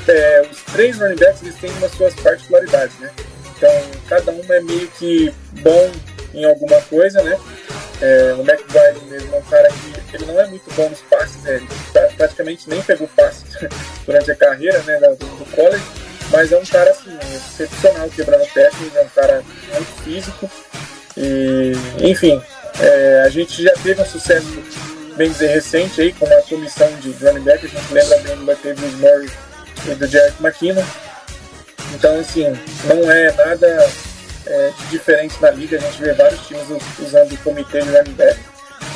é, 0.08 0.48
os 0.50 0.62
três 0.72 0.98
running 0.98 1.16
backs 1.16 1.42
eles 1.42 1.56
têm 1.56 1.70
umas 1.72 1.92
suas 1.92 2.14
particularidades, 2.14 2.98
né? 2.98 3.10
Então 3.56 3.70
cada 4.08 4.32
um 4.32 4.42
é 4.48 4.60
meio 4.60 4.88
que 4.98 5.32
bom 5.60 5.92
em 6.32 6.44
alguma 6.44 6.80
coisa, 6.82 7.22
né? 7.22 7.38
É, 8.00 8.34
o 8.34 8.40
McBride 8.40 9.04
mesmo 9.06 9.34
é 9.34 9.38
um 9.38 9.42
cara 9.42 9.68
que 9.70 10.16
ele 10.16 10.26
não 10.26 10.38
é 10.38 10.46
muito 10.46 10.70
bom 10.74 10.88
nos 10.88 11.00
passes, 11.02 11.42
né? 11.42 11.56
ele 11.56 11.68
praticamente 12.16 12.68
nem 12.68 12.82
pegou 12.82 13.08
passe 13.08 13.44
durante 14.04 14.30
a 14.30 14.36
carreira 14.36 14.78
né, 14.82 14.98
do, 14.98 15.16
do 15.16 15.50
college, 15.52 15.84
mas 16.30 16.52
é 16.52 16.58
um 16.58 16.64
cara 16.64 16.90
assim, 16.90 17.16
excepcional 17.34 18.08
quebrando 18.10 18.46
técnicas, 18.52 18.96
é 18.96 19.02
um 19.02 19.08
cara 19.08 19.42
muito 19.72 20.02
físico. 20.02 20.50
E, 21.16 21.72
enfim, 22.00 22.42
é, 22.80 23.22
a 23.24 23.30
gente 23.30 23.62
já 23.62 23.72
teve 23.82 24.02
um 24.02 24.06
sucesso, 24.06 24.46
bem 25.16 25.30
dizer, 25.30 25.46
recente 25.46 26.00
aí 26.02 26.12
com 26.12 26.26
a 26.26 26.42
comissão 26.42 26.88
de 27.00 27.12
running 27.12 27.44
back, 27.44 27.64
a 27.64 27.68
gente 27.68 27.92
lembra 27.92 28.18
bem 28.18 28.36
do 28.36 28.44
Latavius 28.44 28.94
Murray 28.94 29.30
e 29.86 29.94
do 29.94 30.06
Jared 30.06 30.36
McKinnon. 30.40 30.84
Então, 31.94 32.18
assim, 32.18 32.44
não 32.84 33.10
é 33.10 33.32
nada 33.32 33.88
é, 34.46 34.72
diferente 34.90 35.40
na 35.40 35.50
liga, 35.50 35.76
a 35.76 35.80
gente 35.80 36.02
vê 36.02 36.12
vários 36.12 36.46
times 36.46 36.64
usando 36.98 37.32
o 37.32 37.38
comitê 37.38 37.80
de 37.80 37.88
running 37.90 38.12
back. 38.12 38.38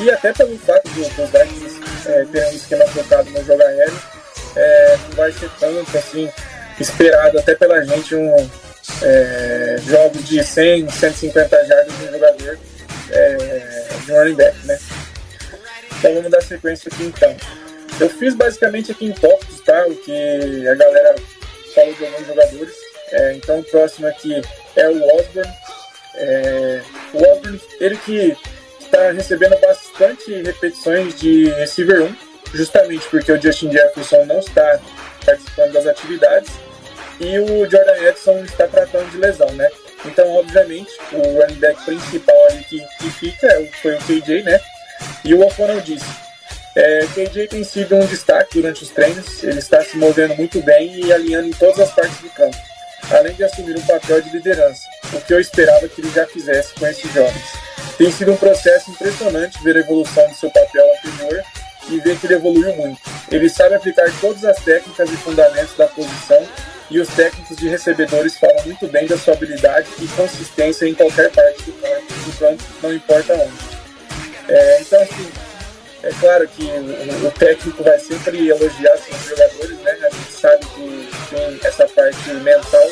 E 0.01 0.11
até 0.11 0.33
pelo 0.33 0.59
fato 0.59 0.89
dos 0.91 1.09
do 1.09 1.27
Vikings 1.27 1.81
é, 2.07 2.25
terem 2.27 2.51
um 2.51 2.57
esquema 2.57 2.87
focado 2.87 3.31
no 3.31 3.45
jogo 3.45 3.63
aéreo, 3.63 4.03
é, 4.57 4.99
não 5.09 5.17
vai 5.17 5.33
ser 5.33 5.51
tanto 5.59 5.99
assim 5.99 6.31
esperado 6.79 7.39
até 7.39 7.55
pela 7.55 7.85
gente 7.85 8.15
um 8.15 8.51
é, 9.03 9.77
jogo 9.87 10.23
de 10.23 10.43
100, 10.43 10.89
150 10.89 11.65
jardas 11.67 11.99
de 11.99 12.05
um 12.05 12.13
jogador 12.13 12.59
é, 13.11 13.37
de 14.05 14.13
running 14.13 14.35
back, 14.35 14.67
né? 14.67 14.79
Então 15.99 16.15
vamos 16.15 16.31
dar 16.31 16.43
sequência 16.43 16.91
aqui 16.93 17.05
então. 17.05 17.37
Eu 17.99 18.09
fiz 18.09 18.35
basicamente 18.35 18.93
aqui 18.93 19.07
em 19.07 19.13
tópicos, 19.13 19.61
tá? 19.61 19.87
O 19.87 19.95
que 19.95 20.67
a 20.67 20.75
galera 20.75 21.15
falou 21.75 21.95
de 21.95 22.07
alguns 22.07 22.27
jogadores. 22.27 22.90
É, 23.13 23.35
então 23.35 23.59
o 23.59 23.65
próximo 23.65 24.07
aqui 24.07 24.41
é 24.77 24.89
o 24.89 25.17
Osborne. 25.17 25.53
É, 26.15 26.83
o 27.13 27.33
Osborne, 27.33 27.61
ele 27.81 27.97
que 27.97 28.37
está 28.81 29.11
recebendo 29.13 29.59
bastante 29.61 30.43
repetições 30.43 31.19
de 31.19 31.51
receiver 31.51 32.03
1, 32.03 32.17
justamente 32.55 33.07
porque 33.09 33.33
o 33.33 33.41
Justin 33.41 33.73
Jefferson 33.73 34.25
não 34.25 34.39
está 34.39 34.81
participando 35.25 35.73
das 35.73 35.87
atividades 35.87 36.53
e 37.21 37.39
o 37.39 37.71
Jordan 37.71 37.97
Edson 38.09 38.45
está 38.45 38.67
tratando 38.67 39.11
de 39.11 39.19
lesão, 39.19 39.51
né? 39.53 39.69
Então, 40.05 40.27
obviamente, 40.35 40.91
o 41.13 41.41
running 41.41 41.61
back 41.61 41.85
principal 41.85 42.37
ali 42.47 42.65
que, 42.65 42.81
que 42.99 43.11
fica 43.11 43.47
é 43.47 43.67
foi 43.83 43.95
o 43.95 43.99
KJ, 43.99 44.43
né? 44.43 44.59
E 45.25 45.35
o 45.35 45.41
O'Connell 45.43 45.81
disse, 45.83 46.07
é, 46.75 47.07
KJ 47.15 47.49
tem 47.49 47.63
sido 47.63 47.97
um 47.97 48.07
destaque 48.07 48.61
durante 48.61 48.83
os 48.83 48.91
treinos, 48.91 49.43
ele 49.45 49.59
está 49.59 49.83
se 49.83 49.97
movendo 49.99 50.35
muito 50.37 50.63
bem 50.63 51.05
e 51.05 51.13
alinhando 51.13 51.49
em 51.49 51.53
todas 51.53 51.81
as 51.81 51.91
partes 51.93 52.19
do 52.21 52.31
campo 52.31 52.70
além 53.11 53.35
de 53.35 53.45
assumir 53.45 53.77
um 53.77 53.87
papel 53.87 54.21
de 54.23 54.31
liderança, 54.31 54.83
o 55.13 55.21
que 55.21 55.35
eu 55.35 55.41
esperava 55.41 55.89
que 55.89 56.01
ele 56.01 56.11
já 56.11 56.27
fizesse 56.27 56.75
com 56.75 56.87
esses 56.87 57.13
jovens. 57.13 57.45
Tem 57.97 58.11
sido 58.11 58.33
um 58.33 58.37
processo 58.37 58.91
impressionante 58.91 59.63
ver 59.63 59.77
a 59.77 59.81
evolução 59.81 60.27
do 60.29 60.35
seu 60.35 60.51
papel 60.51 60.87
anterior 60.99 61.45
e 61.91 62.01
ver 62.01 62.19
que 62.19 62.27
ele 62.27 62.35
evoluiu 62.35 62.75
muito. 62.77 63.01
Ele 63.31 63.49
sabe 63.49 63.75
aplicar 63.75 64.11
todas 64.21 64.45
as 64.45 64.59
técnicas 64.63 65.11
e 65.11 65.17
fundamentos 65.17 65.77
da 65.77 65.87
posição 65.87 66.47
e 66.91 66.99
os 66.99 67.09
técnicos 67.09 67.57
de 67.57 67.69
recebedores 67.69 68.37
falam 68.39 68.65
muito 68.65 68.89
bem 68.89 69.07
da 69.07 69.17
sua 69.17 69.35
habilidade 69.35 69.89
e 70.01 70.09
consistência 70.09 70.87
em 70.87 70.95
qualquer 70.95 71.31
parte 71.31 71.63
do 71.65 72.39
campo, 72.39 72.63
não 72.83 72.93
importa 72.93 73.35
onde. 73.35 73.71
É, 74.49 74.81
então, 74.81 75.01
assim, 75.01 75.31
é 76.03 76.11
claro 76.19 76.49
que 76.49 76.65
o, 76.65 77.31
técnico 77.33 77.83
vai 77.83 77.99
sempre 77.99 78.49
elogiar 78.49 78.97
seus 78.97 79.23
jogadores, 79.25 79.79
né? 79.81 79.99
A 80.03 80.11
gente 80.11 80.33
sabe 80.33 80.67
que 80.67 81.09
tem 81.29 81.61
essa 81.63 81.87
parte 81.89 82.31
mental 82.31 82.91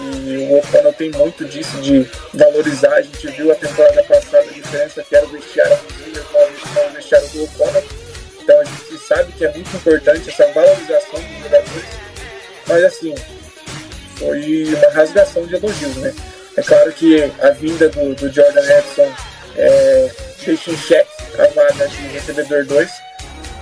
e 0.00 0.36
o 0.36 0.58
O'Connell 0.58 0.92
tem 0.94 1.10
muito 1.12 1.44
disso 1.44 1.80
de 1.80 2.08
valorizar. 2.34 2.94
A 2.94 3.02
gente 3.02 3.28
viu 3.28 3.52
a 3.52 3.54
temporada 3.54 4.02
passada 4.02 4.44
a 4.48 4.52
diferença 4.52 5.02
que 5.02 5.14
era 5.14 5.26
o 5.26 5.28
vestiário 5.28 5.78
Júnior 5.98 6.24
com 6.32 6.86
o 6.86 6.90
vestiário 6.90 7.28
do 7.28 7.44
O'Connell. 7.44 7.84
Então 8.42 8.60
a 8.60 8.64
gente 8.64 8.98
sabe 9.06 9.32
que 9.32 9.44
é 9.44 9.52
muito 9.52 9.76
importante 9.76 10.30
essa 10.30 10.46
valorização 10.52 11.20
dos 11.20 11.42
jogadores. 11.42 11.88
Mas 12.66 12.84
assim, 12.84 13.14
foi 14.16 14.74
uma 14.74 14.90
rasgação 14.90 15.46
de 15.46 15.54
elogios, 15.54 15.96
né? 15.96 16.12
É 16.56 16.62
claro 16.62 16.92
que 16.92 17.30
a 17.40 17.50
vinda 17.50 17.88
do, 17.90 18.12
do 18.16 18.32
Jordan 18.32 18.60
Edson 18.60 19.14
é, 19.56 20.10
deixa 20.44 20.72
em 20.72 20.76
xeque 20.76 21.19
a 21.40 21.48
vaga 21.48 21.88
de 21.88 21.96
recebedor 22.08 22.64
2. 22.64 22.90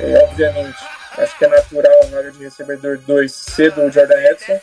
É, 0.00 0.18
obviamente, 0.24 0.78
acho 1.16 1.38
que 1.38 1.44
é 1.44 1.48
natural 1.48 2.02
a 2.02 2.06
vaga 2.06 2.30
de 2.30 2.44
recebedor 2.44 2.98
2 2.98 3.32
ser 3.32 3.72
do 3.72 3.90
Jordan 3.90 4.20
Edson, 4.22 4.60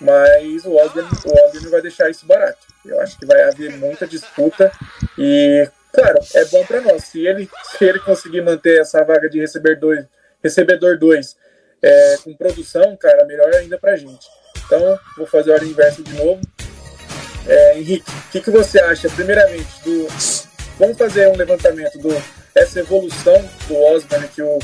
mas 0.00 0.64
o 0.64 0.76
Ogden, 0.76 1.04
o 1.04 1.62
não 1.62 1.70
vai 1.70 1.82
deixar 1.82 2.10
isso 2.10 2.26
barato. 2.26 2.58
Eu 2.84 3.00
acho 3.00 3.18
que 3.18 3.26
vai 3.26 3.42
haver 3.42 3.76
muita 3.76 4.06
disputa 4.06 4.72
e, 5.18 5.68
claro, 5.92 6.18
é 6.34 6.44
bom 6.46 6.64
para 6.64 6.80
nós. 6.80 7.04
Se 7.04 7.26
ele, 7.26 7.48
se 7.76 7.84
ele 7.84 7.98
conseguir 8.00 8.40
manter 8.40 8.80
essa 8.80 9.04
vaga 9.04 9.28
de 9.28 9.40
recebedor 9.40 9.96
2 9.96 10.18
recebedor 10.42 10.98
2 10.98 11.36
é, 11.82 12.16
com 12.22 12.34
produção, 12.34 12.96
cara, 12.96 13.24
melhor 13.24 13.52
ainda 13.54 13.78
pra 13.78 13.96
gente. 13.96 14.26
Então, 14.66 14.98
vou 15.16 15.26
fazer 15.26 15.52
a 15.52 15.54
hora 15.54 15.64
inversa 15.64 16.02
de 16.02 16.12
novo. 16.14 16.40
É, 17.46 17.78
Henrique, 17.78 18.10
o 18.10 18.30
que, 18.30 18.40
que 18.40 18.50
você 18.50 18.80
acha, 18.80 19.08
primeiramente, 19.08 19.68
do. 19.84 20.06
Vamos 20.78 20.98
fazer 20.98 21.28
um 21.28 21.36
levantamento 21.36 21.98
do 21.98 22.10
essa 22.54 22.80
evolução 22.80 23.44
do 23.66 23.76
Osborne 23.76 24.28
que 24.28 24.42
o, 24.42 24.58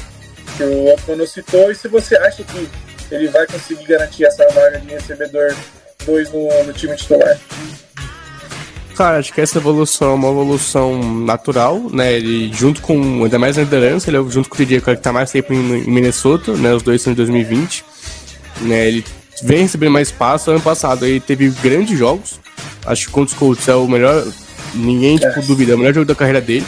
que 0.57 0.62
o 0.62 0.92
Opono 0.92 1.27
citou 1.27 1.70
e 1.70 1.75
se 1.75 1.88
você 1.88 2.16
acha 2.16 2.42
que 2.42 2.68
ele 3.11 3.29
vai 3.29 3.47
conseguir 3.47 3.85
garantir 3.85 4.25
essa 4.25 4.47
vaga 4.49 4.79
de 4.81 4.88
recebedor 4.88 5.55
2 6.05 6.33
no, 6.33 6.64
no 6.64 6.73
time 6.73 6.97
titular. 6.97 7.38
Cara, 8.97 9.18
acho 9.18 9.33
que 9.33 9.40
essa 9.40 9.59
evolução 9.59 10.12
é 10.12 10.14
uma 10.14 10.29
evolução 10.29 11.03
natural, 11.25 11.81
né? 11.92 12.12
Ele 12.12 12.53
junto 12.53 12.81
com, 12.81 13.25
ainda 13.25 13.38
mais 13.40 13.57
na 13.57 13.64
liderança, 13.64 14.09
ele 14.09 14.16
é 14.16 14.31
junto 14.31 14.49
com 14.49 14.55
o 14.55 14.59
DJ, 14.59 14.81
que 14.81 14.97
tá 14.97 15.12
mais 15.12 15.33
tempo 15.33 15.53
em, 15.53 15.57
em 15.57 15.90
Minnesota, 15.90 16.53
né? 16.53 16.73
Os 16.73 16.83
dois 16.83 17.03
são 17.03 17.12
de 17.12 17.16
2020. 17.16 17.85
Né? 18.61 18.87
Ele 18.87 19.05
vem 19.42 19.62
recebendo 19.62 19.90
mais 19.90 20.09
espaço. 20.09 20.51
Ano 20.51 20.61
passado 20.61 21.05
ele 21.05 21.18
teve 21.18 21.51
grandes 21.61 21.99
jogos. 21.99 22.38
Acho 22.87 23.06
que 23.06 23.13
contra 23.13 23.33
os 23.33 23.38
Colts 23.38 23.67
é 23.67 23.75
o 23.75 23.88
melhor. 23.88 24.25
Ninguém, 24.75 25.17
tipo, 25.17 25.40
é. 25.40 25.42
duvida, 25.42 25.73
é 25.73 25.75
o 25.75 25.79
melhor 25.79 25.94
jogo 25.94 26.06
da 26.06 26.15
carreira 26.15 26.40
dele. 26.40 26.67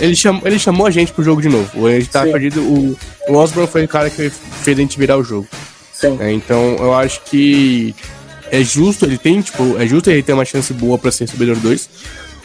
Ele 0.00 0.16
chamou, 0.16 0.42
ele 0.44 0.58
chamou 0.58 0.86
a 0.86 0.90
gente 0.90 1.12
pro 1.12 1.24
jogo 1.24 1.42
de 1.42 1.48
novo. 1.48 1.86
A 1.86 1.92
gente 1.92 2.08
tava 2.08 2.30
perdido. 2.30 2.60
O, 2.62 2.96
o 3.28 3.34
Osborne 3.36 3.70
foi 3.70 3.84
o 3.84 3.88
cara 3.88 4.10
que 4.10 4.30
fez 4.30 4.78
a 4.78 4.80
gente 4.80 4.98
virar 4.98 5.16
o 5.16 5.24
jogo. 5.24 5.46
Sim. 5.92 6.16
É, 6.20 6.32
então 6.32 6.76
eu 6.78 6.94
acho 6.94 7.22
que 7.22 7.94
é 8.50 8.62
justo, 8.62 9.04
ele 9.04 9.18
tem, 9.18 9.40
tipo, 9.40 9.76
é 9.80 9.86
justo 9.86 10.10
ele 10.10 10.22
ter 10.22 10.32
uma 10.32 10.44
chance 10.44 10.72
boa 10.72 10.98
pra 10.98 11.10
ser 11.10 11.24
recebedor 11.24 11.56
2. 11.56 11.88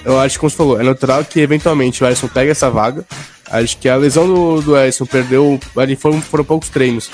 Eu 0.05 0.19
acho 0.19 0.35
que, 0.35 0.39
como 0.39 0.49
você 0.49 0.55
falou, 0.55 0.79
é 0.79 0.83
natural 0.83 1.25
que 1.25 1.39
eventualmente 1.39 2.03
o 2.03 2.07
Alisson 2.07 2.27
pegue 2.27 2.51
essa 2.51 2.69
vaga. 2.69 3.03
Acho 3.49 3.77
que 3.77 3.89
a 3.89 3.95
lesão 3.95 4.27
do, 4.27 4.61
do 4.61 4.75
Alisson 4.75 5.05
perdeu. 5.05 5.59
Ali 5.75 5.95
foram, 5.95 6.21
foram 6.21 6.43
poucos 6.43 6.69
treinos. 6.69 7.09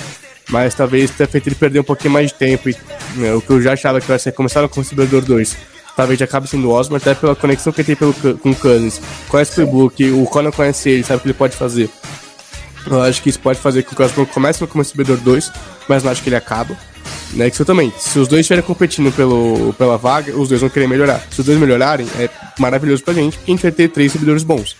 mas 0.48 0.74
talvez 0.74 1.10
tenha 1.10 1.26
feito 1.26 1.48
ele 1.48 1.56
perder 1.56 1.80
um 1.80 1.84
pouquinho 1.84 2.12
mais 2.12 2.28
de 2.28 2.34
tempo. 2.34 2.68
E, 2.68 2.76
né, 3.16 3.34
o 3.34 3.40
que 3.40 3.50
eu 3.50 3.60
já 3.60 3.72
achava 3.72 4.00
que 4.00 4.06
vai 4.06 4.18
ser 4.18 4.32
começar 4.32 4.66
com 4.68 4.80
o 4.80 4.82
Recebedor 4.82 5.22
2, 5.22 5.56
talvez 5.96 6.20
acabe 6.20 6.46
sendo 6.46 6.68
o 6.68 6.72
Osborne, 6.72 7.02
até 7.02 7.14
pela 7.14 7.34
conexão 7.34 7.72
que 7.72 7.80
ele 7.80 7.96
tem 7.96 7.96
pelo, 7.96 8.38
com 8.38 8.50
o 8.50 8.54
Cousins. 8.54 9.00
Conhece 9.28 9.52
o 9.52 9.54
playbook, 9.54 10.10
o 10.12 10.24
Conan 10.26 10.50
conhece 10.50 10.90
ele, 10.90 11.02
sabe 11.02 11.18
o 11.18 11.20
que 11.22 11.28
ele 11.28 11.34
pode 11.34 11.56
fazer. 11.56 11.90
Eu 12.86 13.02
acho 13.02 13.22
que 13.22 13.30
isso 13.30 13.40
pode 13.40 13.58
fazer 13.58 13.82
com 13.82 13.96
que 13.96 14.02
o 14.02 14.04
Osborne 14.04 14.30
comece 14.32 14.64
como 14.66 14.82
Recebedor 14.82 15.16
2, 15.16 15.50
mas 15.88 16.04
não 16.04 16.12
acho 16.12 16.22
que 16.22 16.28
ele 16.28 16.36
acaba. 16.36 16.76
Né, 17.32 17.50
que 17.50 17.64
também, 17.64 17.92
se 17.98 18.18
os 18.18 18.28
dois 18.28 18.40
estiverem 18.40 18.64
competindo 18.64 19.12
pelo, 19.12 19.72
pela 19.74 19.96
vaga, 19.96 20.36
os 20.36 20.48
dois 20.48 20.60
vão 20.60 20.70
querer 20.70 20.86
melhorar. 20.86 21.26
Se 21.30 21.40
os 21.40 21.46
dois 21.46 21.58
melhorarem, 21.58 22.06
é 22.18 22.28
maravilhoso 22.58 23.02
pra 23.02 23.14
gente, 23.14 23.36
porque 23.36 23.50
a 23.50 23.54
gente 23.54 23.62
vai 23.62 23.72
ter 23.72 23.88
três 23.88 24.12
servidores 24.12 24.44
bons. 24.44 24.76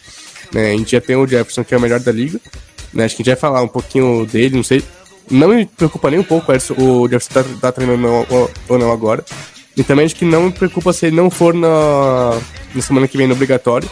Né, 0.52 0.72
a 0.72 0.76
gente 0.76 0.92
já 0.92 1.00
tem 1.00 1.16
o 1.16 1.26
Jefferson, 1.26 1.64
que 1.64 1.74
é 1.74 1.76
o 1.76 1.80
melhor 1.80 1.98
da 1.98 2.12
liga. 2.12 2.40
Né, 2.92 3.04
acho 3.04 3.16
que 3.16 3.22
a 3.22 3.24
gente 3.24 3.34
vai 3.34 3.40
falar 3.40 3.62
um 3.62 3.68
pouquinho 3.68 4.24
dele, 4.26 4.56
não 4.56 4.62
sei. 4.62 4.82
Não 5.28 5.48
me 5.48 5.66
preocupa 5.66 6.08
nem 6.08 6.20
um 6.20 6.24
pouco 6.24 6.52
o 6.52 7.08
Jefferson 7.08 7.34
tá, 7.34 7.44
tá 7.60 7.72
treinando 7.72 8.06
ou 8.68 8.78
não 8.78 8.92
agora. 8.92 9.24
E 9.76 9.84
também 9.84 10.06
acho 10.06 10.16
que 10.16 10.24
não 10.24 10.44
me 10.44 10.52
preocupa 10.52 10.92
se 10.92 11.06
ele 11.06 11.16
não 11.16 11.30
for 11.30 11.52
na, 11.52 12.40
na 12.74 12.82
semana 12.82 13.06
que 13.06 13.16
vem 13.16 13.26
no 13.26 13.34
obrigatório. 13.34 13.88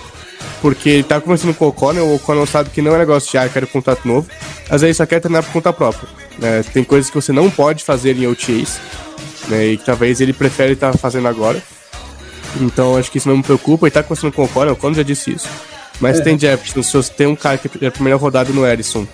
Porque 0.63 0.89
ele 0.89 1.03
tá 1.03 1.21
conversando 1.21 1.53
com 1.53 1.67
o 1.67 1.69
O'Connell, 1.69 2.07
o 2.07 2.15
O'Connell 2.15 2.47
sabe 2.47 2.71
que 2.71 2.81
não 2.81 2.95
é 2.95 2.99
negócio 2.99 3.31
de, 3.31 3.37
ah, 3.37 3.49
quero 3.49 3.67
contato 3.67 4.09
novo. 4.09 4.27
Às 4.71 4.81
vezes 4.81 4.97
só 4.97 5.05
quer 5.05 5.21
treinar 5.21 5.43
por 5.43 5.53
conta 5.53 5.73
própria. 5.73 6.09
Né? 6.39 6.63
Tem 6.73 6.83
coisas 6.83 7.11
que 7.11 7.17
você 7.17 7.33
não 7.33 7.51
pode 7.51 7.85
fazer 7.85 8.17
em 8.17 8.27
OTAs, 8.27 8.81
né? 9.49 9.67
E 9.67 9.77
que 9.77 9.85
talvez 9.85 10.23
ele 10.23 10.33
prefere 10.33 10.73
estar 10.73 10.93
tá 10.93 10.99
fazendo 10.99 11.29
agora. 11.29 11.63
Então 12.61 12.97
acho 12.97 13.11
que 13.11 13.19
isso 13.19 13.29
não 13.29 13.37
me 13.37 13.43
preocupa. 13.43 13.87
E 13.87 13.91
tá 13.91 14.03
conversando 14.03 14.33
com 14.33 14.43
o 14.43 14.45
O'Connell, 14.47 14.71
o 14.71 14.73
O'Connell 14.73 14.97
já 14.97 15.03
disse 15.03 15.33
isso. 15.33 15.49
Mas 16.01 16.19
é. 16.19 16.23
tem 16.23 16.39
Jefferson, 16.39 16.83
se 16.83 16.93
você 16.93 17.13
tem 17.13 17.27
um 17.27 17.37
cara 17.37 17.59
que 17.59 17.85
é 17.85 17.89
a 17.89 17.93
primeira 17.93 18.19
rodada 18.19 18.53
no 18.53 18.67
Edison, 18.67 19.07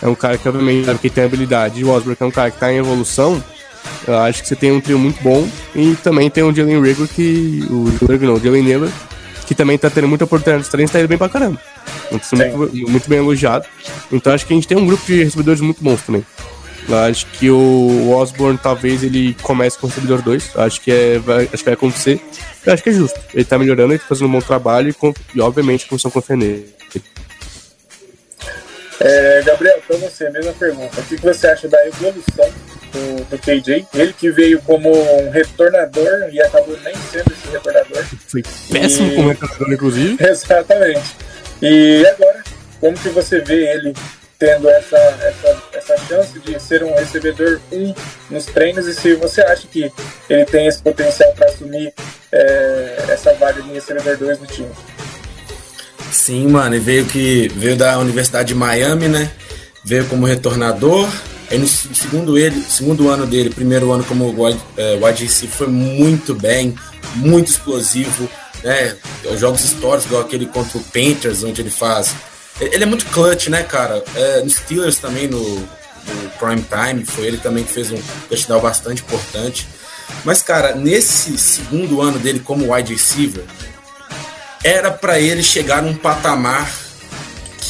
é 0.00 0.08
um 0.08 0.14
cara 0.14 0.38
que 0.38 0.48
obviamente 0.48 0.86
sabe 0.86 0.98
que 0.98 1.10
tem 1.10 1.24
habilidade, 1.24 1.80
e 1.80 1.84
o 1.84 1.90
Osborne 1.90 2.16
é 2.18 2.24
um 2.24 2.30
cara 2.30 2.50
que 2.50 2.58
tá 2.58 2.72
em 2.72 2.78
evolução, 2.78 3.42
eu 4.06 4.18
acho 4.18 4.42
que 4.42 4.48
você 4.48 4.56
tem 4.56 4.72
um 4.72 4.80
trio 4.80 4.98
muito 4.98 5.22
bon. 5.22 5.48
E 5.74 5.94
também 5.96 6.28
tem 6.30 6.42
o 6.42 6.54
Jalen 6.54 6.82
Rigor, 6.82 7.08
que. 7.08 7.64
O 7.70 8.06
Rigor 8.06 8.28
não, 8.28 8.34
o 8.34 8.40
Jalen 8.40 8.62
Naylor, 8.62 8.90
que 9.46 9.54
também 9.54 9.78
tá 9.78 9.90
tendo 9.90 10.08
muita 10.08 10.24
oportunidade 10.24 10.64
de 10.64 10.70
treinos, 10.70 10.90
tá 10.90 10.98
indo 10.98 11.08
bem 11.08 11.18
pra 11.18 11.28
caramba. 11.28 11.60
Muito, 12.10 12.90
muito, 12.90 13.08
bem 13.08 13.18
elogiado. 13.18 13.66
Então 14.10 14.32
acho 14.32 14.46
que 14.46 14.52
a 14.52 14.56
gente 14.56 14.68
tem 14.68 14.76
um 14.76 14.86
grupo 14.86 15.04
de 15.06 15.24
recebedores 15.24 15.60
muito 15.60 15.82
bons 15.82 16.02
também. 16.02 16.24
Eu 16.88 16.98
acho 16.98 17.26
que 17.26 17.48
o 17.48 18.10
Osborne 18.10 18.58
talvez 18.60 19.04
ele 19.04 19.36
comece 19.42 19.78
com 19.78 19.86
o 19.86 19.88
recebedor 19.88 20.20
2. 20.20 20.56
Acho 20.56 20.80
que 20.80 20.90
é, 20.90 21.18
vai, 21.18 21.44
acho 21.44 21.58
que 21.58 21.64
vai 21.64 21.74
acontecer. 21.74 22.20
Eu 22.66 22.72
acho 22.72 22.82
que 22.82 22.90
é 22.90 22.92
justo. 22.92 23.20
Ele 23.32 23.44
tá 23.44 23.58
melhorando, 23.58 23.92
ele 23.92 24.00
tá 24.00 24.06
fazendo 24.08 24.26
um 24.26 24.32
bom 24.32 24.40
trabalho 24.40 24.88
e, 24.88 24.92
com, 24.92 25.14
e 25.34 25.40
obviamente 25.40 25.84
a 25.84 25.88
comissão 25.88 26.10
confia 26.10 26.36
nele. 26.36 26.74
É, 29.00 29.42
Gabriel, 29.42 29.80
para 29.86 29.96
você, 29.96 30.30
mesma 30.30 30.52
pergunta. 30.52 31.00
O 31.00 31.04
que 31.04 31.16
você 31.16 31.46
acha 31.48 31.68
da 31.68 31.86
evolução 31.86 32.50
do, 32.92 33.24
do 33.24 33.38
KJ? 33.38 33.86
Ele 33.94 34.12
que 34.12 34.30
veio 34.30 34.60
como 34.62 34.90
um 34.90 35.30
retornador 35.30 36.28
e 36.30 36.40
acabou 36.40 36.78
nem 36.84 36.94
sendo 37.10 37.32
esse 37.32 37.48
retornador. 37.50 38.04
Foi 38.28 38.42
péssimo 38.70 39.12
e... 39.12 39.16
como 39.16 39.28
retornador, 39.30 39.72
inclusive. 39.72 40.16
Exatamente. 40.24 41.16
E 41.60 42.06
agora, 42.06 42.42
como 42.80 42.98
que 42.98 43.08
você 43.08 43.40
vê 43.40 43.72
ele 43.72 43.94
tendo 44.38 44.68
essa, 44.68 44.96
essa, 44.96 45.62
essa 45.72 45.96
chance 46.08 46.38
de 46.40 46.60
ser 46.60 46.82
um 46.82 46.92
recebedor 46.94 47.60
1 47.70 47.78
um 47.78 47.94
nos 48.28 48.46
treinos 48.46 48.88
e 48.88 48.94
se 48.94 49.14
você 49.14 49.40
acha 49.40 49.68
que 49.68 49.92
ele 50.28 50.44
tem 50.46 50.66
esse 50.66 50.82
potencial 50.82 51.32
para 51.34 51.46
assumir 51.46 51.94
é, 52.32 53.04
essa 53.08 53.32
vaga 53.34 53.62
de 53.62 53.70
recebedor 53.70 54.16
2 54.16 54.40
no 54.40 54.46
time? 54.48 54.70
Sim, 56.10 56.48
mano, 56.48 56.74
e 56.74 56.80
veio 56.80 57.06
que 57.06 57.48
veio 57.54 57.76
da 57.76 57.98
Universidade 57.98 58.48
de 58.48 58.54
Miami, 58.54 59.06
né? 59.06 59.30
Veio 59.84 60.06
como 60.06 60.26
retornador. 60.26 61.08
Aí 61.50 61.58
no 61.58 61.66
segundo 61.66 62.38
ele, 62.38 62.60
segundo 62.62 63.08
ano 63.10 63.26
dele, 63.26 63.50
primeiro 63.50 63.92
ano 63.92 64.04
como 64.04 64.28
wide, 64.42 64.60
é, 64.76 64.98
receiver, 65.10 65.54
foi 65.54 65.66
muito 65.66 66.34
bem, 66.34 66.74
muito 67.16 67.48
explosivo, 67.48 68.28
né? 68.62 68.96
Jogos 69.36 69.64
históricos, 69.64 70.06
igual 70.06 70.22
aquele 70.22 70.46
contra 70.46 70.78
o 70.78 70.84
Panthers, 70.84 71.42
onde 71.42 71.60
ele 71.60 71.70
faz. 71.70 72.14
Ele 72.60 72.82
é 72.82 72.86
muito 72.86 73.06
clutch, 73.06 73.48
né, 73.48 73.62
cara? 73.62 74.02
É, 74.14 74.42
no 74.42 74.50
Steelers 74.50 74.98
também, 74.98 75.28
no, 75.28 75.38
no 75.38 76.30
Prime 76.38 76.64
Time, 76.64 77.04
foi 77.04 77.26
ele 77.26 77.38
também 77.38 77.64
que 77.64 77.72
fez 77.72 77.90
um 77.90 77.98
touchdown 78.28 78.60
bastante 78.60 79.02
importante. 79.02 79.66
Mas, 80.24 80.42
cara, 80.42 80.74
nesse 80.74 81.36
segundo 81.38 82.00
ano 82.00 82.18
dele 82.18 82.40
como 82.40 82.72
wide 82.72 82.92
receiver, 82.92 83.44
era 84.62 84.90
para 84.90 85.18
ele 85.18 85.42
chegar 85.42 85.82
num 85.82 85.94
patamar 85.94 86.70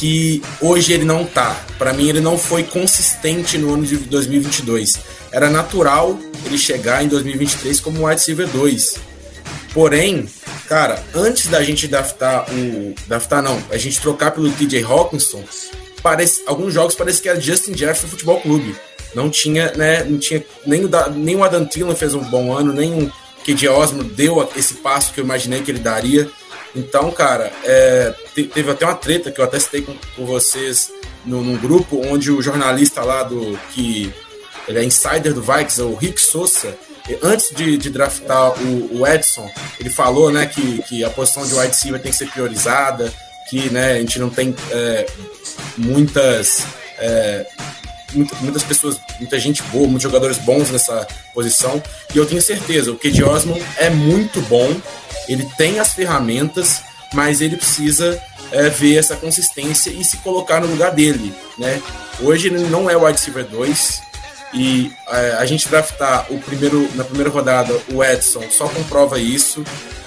que 0.03 0.41
hoje 0.59 0.91
ele 0.91 1.05
não 1.05 1.23
tá. 1.23 1.55
Para 1.77 1.93
mim 1.93 2.09
ele 2.09 2.19
não 2.19 2.37
foi 2.37 2.61
consistente 2.61 3.57
no 3.57 3.73
ano 3.73 3.85
de 3.85 3.95
2022. 3.95 4.99
Era 5.31 5.49
natural 5.49 6.19
ele 6.45 6.57
chegar 6.57 7.05
em 7.05 7.07
2023 7.07 7.79
como 7.79 8.05
wide 8.05 8.19
receiver 8.19 8.45
2. 8.49 8.95
Porém, 9.73 10.27
cara, 10.67 11.01
antes 11.15 11.47
da 11.47 11.63
gente 11.63 11.87
draftar 11.87 12.45
o 12.51 12.93
draftar 13.07 13.41
não, 13.41 13.63
a 13.71 13.77
gente 13.77 14.01
trocar 14.01 14.31
pelo 14.31 14.51
TJ 14.51 14.83
Hawkinson, 14.83 15.41
parece 16.01 16.43
alguns 16.47 16.73
jogos 16.73 16.95
parece 16.95 17.21
que 17.21 17.29
era 17.29 17.39
Justin 17.39 17.73
Jefferson 17.73 18.07
Futebol 18.07 18.41
Clube. 18.41 18.75
Não 19.15 19.29
tinha, 19.29 19.71
né, 19.71 20.03
não 20.03 20.17
tinha 20.17 20.43
nem 20.65 20.83
o, 20.83 20.89
nem 21.15 21.37
o 21.37 21.45
Adam 21.45 21.65
Thielen 21.65 21.95
fez 21.95 22.13
um 22.13 22.25
bom 22.25 22.51
ano, 22.51 22.73
nem 22.73 23.03
o 23.03 23.13
KJ 23.45 23.69
Osmo 23.69 24.03
deu 24.03 24.49
esse 24.53 24.73
passo 24.75 25.13
que 25.13 25.21
eu 25.21 25.23
imaginei 25.23 25.61
que 25.61 25.71
ele 25.71 25.79
daria. 25.79 26.29
Então, 26.75 27.11
cara, 27.11 27.51
é, 27.63 28.13
teve 28.33 28.71
até 28.71 28.85
uma 28.85 28.95
treta 28.95 29.31
que 29.31 29.39
eu 29.39 29.45
até 29.45 29.59
citei 29.59 29.81
com, 29.81 29.95
com 30.15 30.25
vocês 30.25 30.91
no, 31.25 31.43
num 31.43 31.57
grupo, 31.57 32.01
onde 32.05 32.31
o 32.31 32.41
jornalista 32.41 33.03
lá 33.03 33.23
do 33.23 33.57
que 33.71 34.11
ele 34.67 34.79
é 34.79 34.83
insider 34.83 35.33
do 35.33 35.41
Vikings, 35.41 35.81
o 35.81 35.95
Rick 35.95 36.19
Souza, 36.19 36.75
antes 37.21 37.53
de, 37.55 37.77
de 37.77 37.89
draftar 37.89 38.53
o, 38.61 38.99
o, 38.99 39.07
Edson, 39.07 39.49
ele 39.79 39.89
falou 39.89 40.31
né, 40.31 40.45
que, 40.45 40.81
que 40.83 41.03
a 41.03 41.09
posição 41.09 41.45
de 41.45 41.53
wide 41.53 41.67
receiver 41.67 42.01
tem 42.01 42.11
que 42.11 42.17
ser 42.17 42.29
priorizada, 42.29 43.11
que 43.49 43.69
né, 43.69 43.93
a 43.93 43.99
gente 43.99 44.19
não 44.19 44.29
tem 44.29 44.55
é, 44.71 45.05
muitas. 45.77 46.65
É, 46.97 47.45
muitas 48.13 48.63
pessoas, 48.63 48.99
muita 49.19 49.39
gente 49.39 49.61
boa, 49.63 49.85
muitos 49.85 50.03
jogadores 50.03 50.37
bons 50.37 50.69
nessa 50.69 51.07
posição. 51.33 51.81
E 52.13 52.17
eu 52.17 52.25
tenho 52.25 52.41
certeza, 52.41 52.91
o 52.91 52.97
Ked 52.97 53.23
Osman 53.23 53.61
é 53.77 53.89
muito 53.89 54.41
bom, 54.43 54.75
ele 55.27 55.47
tem 55.57 55.79
as 55.79 55.93
ferramentas, 55.93 56.81
mas 57.13 57.41
ele 57.41 57.57
precisa 57.57 58.21
é, 58.51 58.69
ver 58.69 58.97
essa 58.97 59.15
consistência 59.15 59.89
e 59.89 60.03
se 60.03 60.17
colocar 60.17 60.59
no 60.61 60.67
lugar 60.67 60.91
dele, 60.91 61.33
né? 61.57 61.81
Hoje 62.21 62.47
ele 62.47 62.59
não 62.67 62.89
é 62.89 62.95
o 62.95 63.05
wide 63.05 63.17
receiver 63.17 63.45
2 63.45 64.01
e 64.53 64.91
é, 65.07 65.31
a 65.39 65.45
gente 65.45 65.67
draftar 65.67 66.27
o 66.29 66.39
primeiro 66.39 66.87
na 66.95 67.03
primeira 67.03 67.29
rodada 67.29 67.73
o 67.91 68.03
Edson 68.03 68.43
só 68.51 68.67
comprova 68.67 69.19
isso. 69.19 69.63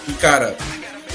E 0.08 0.12
cara, 0.12 0.56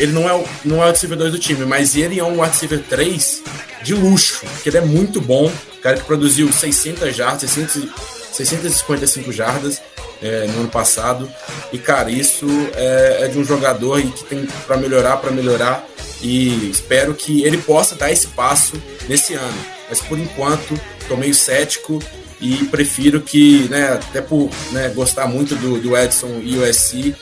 ele 0.02 0.14
não 0.14 0.28
é 0.28 0.34
o, 0.34 0.44
não 0.66 0.78
é 0.78 0.80
o 0.80 0.88
wide 0.88 0.94
receiver 0.94 1.18
2 1.18 1.32
do 1.32 1.38
time, 1.38 1.64
mas 1.64 1.96
ele 1.96 2.20
é 2.20 2.24
um 2.24 2.42
wide 2.42 2.54
receiver 2.54 2.84
3 2.90 3.44
de 3.84 3.94
luxo, 3.94 4.42
porque 4.48 4.70
ele 4.70 4.80
é 4.80 4.82
muito 4.82 5.22
bom, 5.22 5.52
cara 5.80 5.98
que 5.98 6.04
produziu 6.04 6.52
600 6.52 7.16
jardas, 7.16 7.52
600, 7.52 7.88
655 8.34 9.32
jardas, 9.32 9.80
é, 10.20 10.48
no 10.48 10.62
ano 10.62 10.70
passado. 10.70 11.32
E, 11.72 11.78
cara, 11.78 12.10
isso 12.10 12.48
é, 12.74 13.26
é 13.26 13.28
de 13.28 13.38
um 13.38 13.44
jogador 13.44 14.00
e 14.00 14.08
que 14.08 14.24
tem 14.24 14.48
para 14.66 14.76
melhorar, 14.76 15.18
para 15.18 15.30
melhorar. 15.30 15.86
E 16.20 16.72
espero 16.72 17.14
que 17.14 17.44
ele 17.44 17.58
possa 17.58 17.94
dar 17.94 18.12
esse 18.12 18.28
passo 18.28 18.82
nesse 19.08 19.36
ano. 19.36 19.66
Mas 19.88 20.02
por 20.02 20.18
enquanto, 20.18 20.80
estou 21.00 21.18
meio 21.18 21.34
cético 21.34 22.02
e 22.40 22.66
prefiro 22.66 23.22
que, 23.22 23.68
né, 23.70 23.94
até 23.94 24.20
por 24.20 24.50
né, 24.72 24.90
gostar 24.90 25.28
muito 25.28 25.56
do, 25.56 25.80
do 25.80 25.96
Edson 25.96 26.42
e 26.44 26.58
USC, 26.58 27.16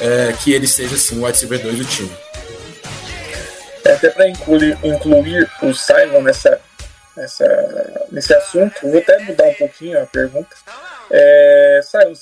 é, 0.00 0.34
que 0.42 0.52
ele 0.52 0.66
seja 0.66 0.94
assim, 0.94 1.18
o 1.18 1.24
wide 1.24 1.32
receiver 1.32 1.60
2 1.60 1.76
do 1.76 1.84
time. 1.84 2.10
É, 3.84 3.92
até 3.92 4.10
para 4.10 4.28
incluir, 4.28 4.78
incluir 4.84 5.50
o 5.62 5.74
Simon 5.74 6.22
nessa, 6.22 6.60
nessa, 7.16 8.06
nesse 8.10 8.34
assunto, 8.34 8.88
vou 8.88 8.98
até 8.98 9.18
mudar 9.20 9.44
um 9.44 9.54
pouquinho 9.54 10.00
a 10.00 10.06
pergunta. 10.06 10.54
É, 11.10 11.80
Simon, 11.82 12.12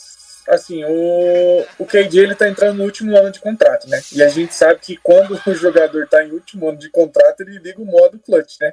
assim, 0.48 0.84
o, 0.84 1.66
o 1.78 1.86
KD 1.86 2.18
ele 2.18 2.34
tá 2.34 2.48
entrando 2.48 2.78
no 2.78 2.84
último 2.84 3.16
ano 3.16 3.30
de 3.30 3.40
contrato, 3.40 3.88
né? 3.88 4.00
E 4.12 4.22
a 4.22 4.28
gente 4.28 4.54
sabe 4.54 4.80
que 4.80 4.96
quando 4.96 5.40
o 5.46 5.54
jogador 5.54 6.06
tá 6.08 6.24
em 6.24 6.32
último 6.32 6.68
ano 6.68 6.78
de 6.78 6.90
contrato, 6.90 7.42
ele 7.42 7.58
liga 7.58 7.80
o 7.80 7.86
modo 7.86 8.18
clutch, 8.18 8.56
né? 8.60 8.72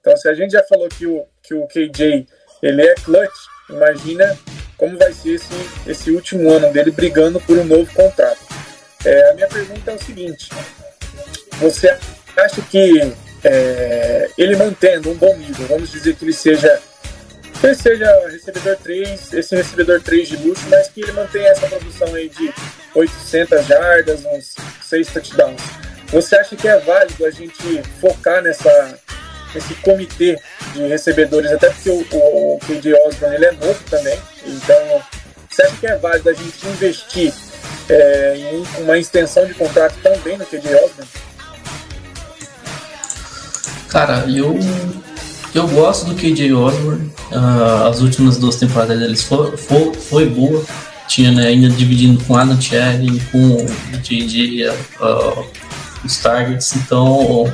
Então, 0.00 0.16
se 0.16 0.28
a 0.28 0.34
gente 0.34 0.52
já 0.52 0.62
falou 0.62 0.88
que 0.88 1.06
o, 1.06 1.26
que 1.42 1.54
o 1.54 1.66
KJ 1.66 2.26
ele 2.62 2.82
é 2.82 2.94
clutch, 2.94 3.34
imagina 3.68 4.38
como 4.76 4.96
vai 4.98 5.12
ser 5.12 5.34
esse, 5.34 5.54
esse 5.86 6.10
último 6.10 6.50
ano 6.52 6.72
dele 6.72 6.90
brigando 6.90 7.40
por 7.40 7.58
um 7.58 7.64
novo 7.64 7.92
contrato. 7.92 8.38
É, 9.04 9.30
a 9.30 9.34
minha 9.34 9.48
pergunta 9.48 9.90
é 9.90 9.94
o 9.94 10.02
seguinte: 10.02 10.48
você 11.58 11.96
acha 12.40 12.62
que 12.62 13.12
é, 13.44 14.30
ele 14.36 14.56
mantendo 14.56 15.10
um 15.10 15.14
bom 15.14 15.36
nível, 15.36 15.66
vamos 15.66 15.90
dizer 15.90 16.14
que 16.14 16.24
ele 16.24 16.32
seja 16.32 16.80
que 17.60 17.74
seja 17.74 18.28
recebedor 18.28 18.76
3, 18.76 19.32
esse 19.32 19.56
recebedor 19.56 20.00
3 20.02 20.28
de 20.28 20.36
luxo, 20.36 20.62
mas 20.68 20.88
que 20.88 21.00
ele 21.00 21.12
mantenha 21.12 21.48
essa 21.48 21.66
produção 21.66 22.14
aí 22.14 22.28
de 22.28 22.52
800 22.94 23.66
jardas, 23.66 24.24
uns 24.26 24.54
6 24.82 25.08
touchdowns. 25.08 25.62
Você 26.08 26.36
acha 26.36 26.54
que 26.54 26.68
é 26.68 26.78
válido 26.80 27.24
a 27.24 27.30
gente 27.30 27.82
focar 28.00 28.42
nessa, 28.42 28.98
esse 29.54 29.74
comitê 29.76 30.38
de 30.74 30.86
recebedores, 30.86 31.50
até 31.50 31.70
porque 31.70 31.90
o, 31.90 32.06
o, 32.12 32.58
o 32.58 33.08
Osborne 33.08 33.36
ele 33.36 33.46
é 33.46 33.52
novo 33.52 33.80
também, 33.90 34.18
então 34.44 35.02
você 35.48 35.62
acha 35.62 35.76
que 35.76 35.86
é 35.86 35.96
válido 35.96 36.28
a 36.28 36.34
gente 36.34 36.66
investir 36.68 37.32
é, 37.88 38.36
em 38.36 38.82
uma 38.82 38.98
extensão 38.98 39.46
de 39.46 39.54
contrato 39.54 39.96
também 40.02 40.36
no 40.36 40.44
KJ 40.44 40.74
Osborne? 40.74 41.25
Cara, 43.88 44.24
eu 44.28 44.58
eu 45.56 45.66
gosto 45.68 46.06
do 46.06 46.14
KJ 46.14 46.52
Osborne. 46.52 47.10
Uh, 47.32 47.88
as 47.88 48.00
últimas 48.00 48.36
duas 48.36 48.56
temporadas 48.56 48.98
deles 48.98 49.22
foi, 49.22 49.56
foi, 49.56 49.94
foi 49.94 50.28
boa. 50.28 50.62
Tinha 51.08 51.32
né, 51.32 51.46
ainda 51.46 51.70
dividindo 51.70 52.22
com 52.24 52.36
Adam 52.36 52.60
Cherry, 52.60 53.20
com 53.32 53.56
o 53.56 53.98
JJ, 54.02 54.68
uh, 54.68 55.44
os 56.04 56.16
targets. 56.18 56.76
Então, 56.76 57.50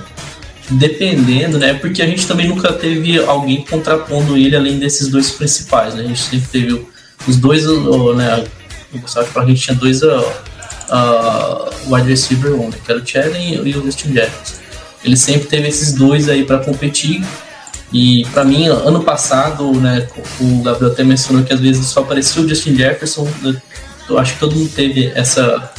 dependendo, 0.68 1.58
né? 1.58 1.74
Porque 1.74 2.02
a 2.02 2.06
gente 2.06 2.26
também 2.26 2.48
nunca 2.48 2.72
teve 2.72 3.18
alguém 3.24 3.64
contrapondo 3.64 4.36
ele 4.36 4.56
além 4.56 4.78
desses 4.78 5.08
dois 5.08 5.30
principais, 5.30 5.94
né? 5.94 6.02
A 6.02 6.06
gente 6.08 6.22
sempre 6.22 6.48
teve 6.48 6.86
os 7.28 7.36
dois, 7.36 7.66
uh, 7.66 8.14
né? 8.14 8.44
Eu 8.92 9.00
gostava 9.00 9.28
que 9.28 9.38
a 9.38 9.46
gente 9.46 9.62
tinha 9.62 9.76
dois 9.76 10.02
uh, 10.02 10.24
wide 11.86 12.08
receiver 12.08 12.52
um, 12.54 12.68
né, 12.68 12.76
que 12.84 12.90
era 12.90 13.00
o 13.00 13.06
Cherry 13.06 13.54
e 13.64 13.76
o 13.76 13.84
Justin 13.84 14.12
Jefferson. 14.12 14.61
Ele 15.04 15.16
sempre 15.16 15.48
teve 15.48 15.68
esses 15.68 15.92
dois 15.92 16.28
aí 16.28 16.44
para 16.44 16.58
competir 16.58 17.22
e 17.92 18.24
para 18.32 18.44
mim, 18.44 18.66
ano 18.68 19.02
passado, 19.02 19.70
né, 19.74 20.08
o 20.40 20.62
Gabriel 20.62 20.92
até 20.92 21.04
mencionou 21.04 21.44
que 21.44 21.52
às 21.52 21.60
vezes 21.60 21.86
só 21.86 22.00
aparecia 22.00 22.40
o 22.40 22.48
Justin 22.48 22.74
Jefferson. 22.74 23.28
Eu 24.08 24.18
acho 24.18 24.34
que 24.34 24.40
todo 24.40 24.56
mundo 24.56 24.70
teve 24.74 25.12
essa 25.14 25.70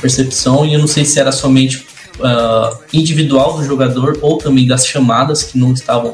percepção 0.00 0.66
e 0.66 0.74
eu 0.74 0.80
não 0.80 0.88
sei 0.88 1.04
se 1.04 1.20
era 1.20 1.30
somente 1.30 1.86
uh, 2.18 2.76
individual 2.92 3.56
do 3.56 3.64
jogador 3.64 4.18
ou 4.20 4.36
também 4.36 4.66
das 4.66 4.84
chamadas 4.84 5.44
que 5.44 5.56
não 5.56 5.72
estavam 5.72 6.12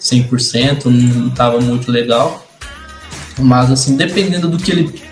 100%, 0.00 0.86
não 0.86 1.28
estava 1.28 1.60
muito 1.60 1.92
legal. 1.92 2.44
Mas 3.38 3.70
assim, 3.70 3.96
dependendo 3.96 4.48
do 4.48 4.58
que 4.58 4.72
ele 4.72 5.04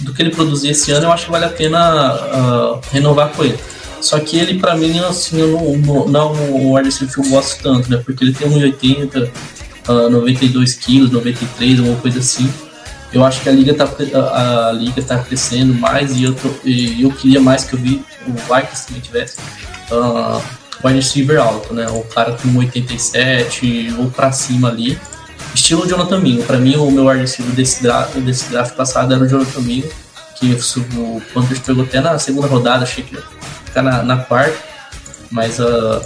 do 0.00 0.12
que 0.12 0.20
ele 0.20 0.30
produzir 0.30 0.68
esse 0.68 0.90
ano, 0.92 1.06
eu 1.06 1.12
acho 1.12 1.26
que 1.26 1.30
vale 1.30 1.46
a 1.46 1.48
pena 1.48 2.14
uh, 2.14 2.80
renovar 2.92 3.30
com 3.30 3.42
ele. 3.42 3.58
Só 4.04 4.20
que 4.20 4.38
ele, 4.38 4.58
pra 4.58 4.76
mim, 4.76 4.98
assim, 4.98 5.40
eu 5.40 5.78
não, 5.78 6.06
não, 6.06 6.36
é 6.36 6.40
um 6.50 6.74
wide 6.74 6.90
receiver 6.90 7.14
que 7.14 7.20
eu 7.22 7.30
gosto 7.30 7.62
tanto, 7.62 7.90
né? 7.90 7.96
Porque 8.04 8.22
ele 8.22 8.34
tem 8.34 8.46
1,80, 8.50 9.30
uh, 9.88 10.10
92 10.10 10.74
quilos, 10.74 11.10
93, 11.10 11.78
alguma 11.78 11.96
coisa 11.96 12.18
assim. 12.18 12.52
Eu 13.10 13.24
acho 13.24 13.40
que 13.40 13.48
a 13.48 13.52
liga 13.52 13.72
tá, 13.72 13.88
a, 14.14 14.68
a 14.68 14.72
liga 14.72 15.00
tá 15.00 15.18
crescendo 15.20 15.72
mais 15.72 16.18
e 16.18 16.24
eu, 16.24 16.34
tô, 16.34 16.50
e 16.64 17.02
eu 17.02 17.10
queria 17.12 17.40
mais 17.40 17.64
que 17.64 17.76
eu 17.76 17.78
vi 17.78 18.04
o 18.26 18.32
Vikings 18.32 18.86
também 18.86 19.00
tivesse. 19.00 19.38
Uh, 19.90 20.42
wide 20.84 20.96
receiver 20.96 21.40
alto, 21.40 21.72
né? 21.72 21.88
O 21.88 22.02
cara 22.02 22.32
com 22.32 22.58
87 22.58 23.94
ou 23.98 24.10
pra 24.10 24.32
cima 24.32 24.68
ali. 24.68 24.98
Estilo 25.54 25.88
Jonathan 25.88 26.20
Mingo. 26.20 26.42
Pra 26.42 26.58
mim, 26.58 26.76
o 26.76 26.90
meu 26.90 27.06
wide 27.06 27.22
receiver 27.22 27.54
desse 27.54 27.82
draft, 27.82 28.14
desse 28.16 28.50
draft 28.50 28.74
passado 28.74 29.14
era 29.14 29.24
o 29.24 29.26
Jonathan 29.26 29.62
Mingo, 29.62 29.88
que 30.38 30.54
o 30.98 31.22
Panthers 31.32 31.60
pegou 31.60 31.84
até 31.84 32.02
na 32.02 32.18
segunda 32.18 32.48
rodada, 32.48 32.82
achei 32.82 33.02
que 33.02 33.16
ficar 33.74 33.82
na, 33.82 34.02
na 34.04 34.18
quarta. 34.18 34.56
Mas 35.30 35.58
uh, 35.58 36.00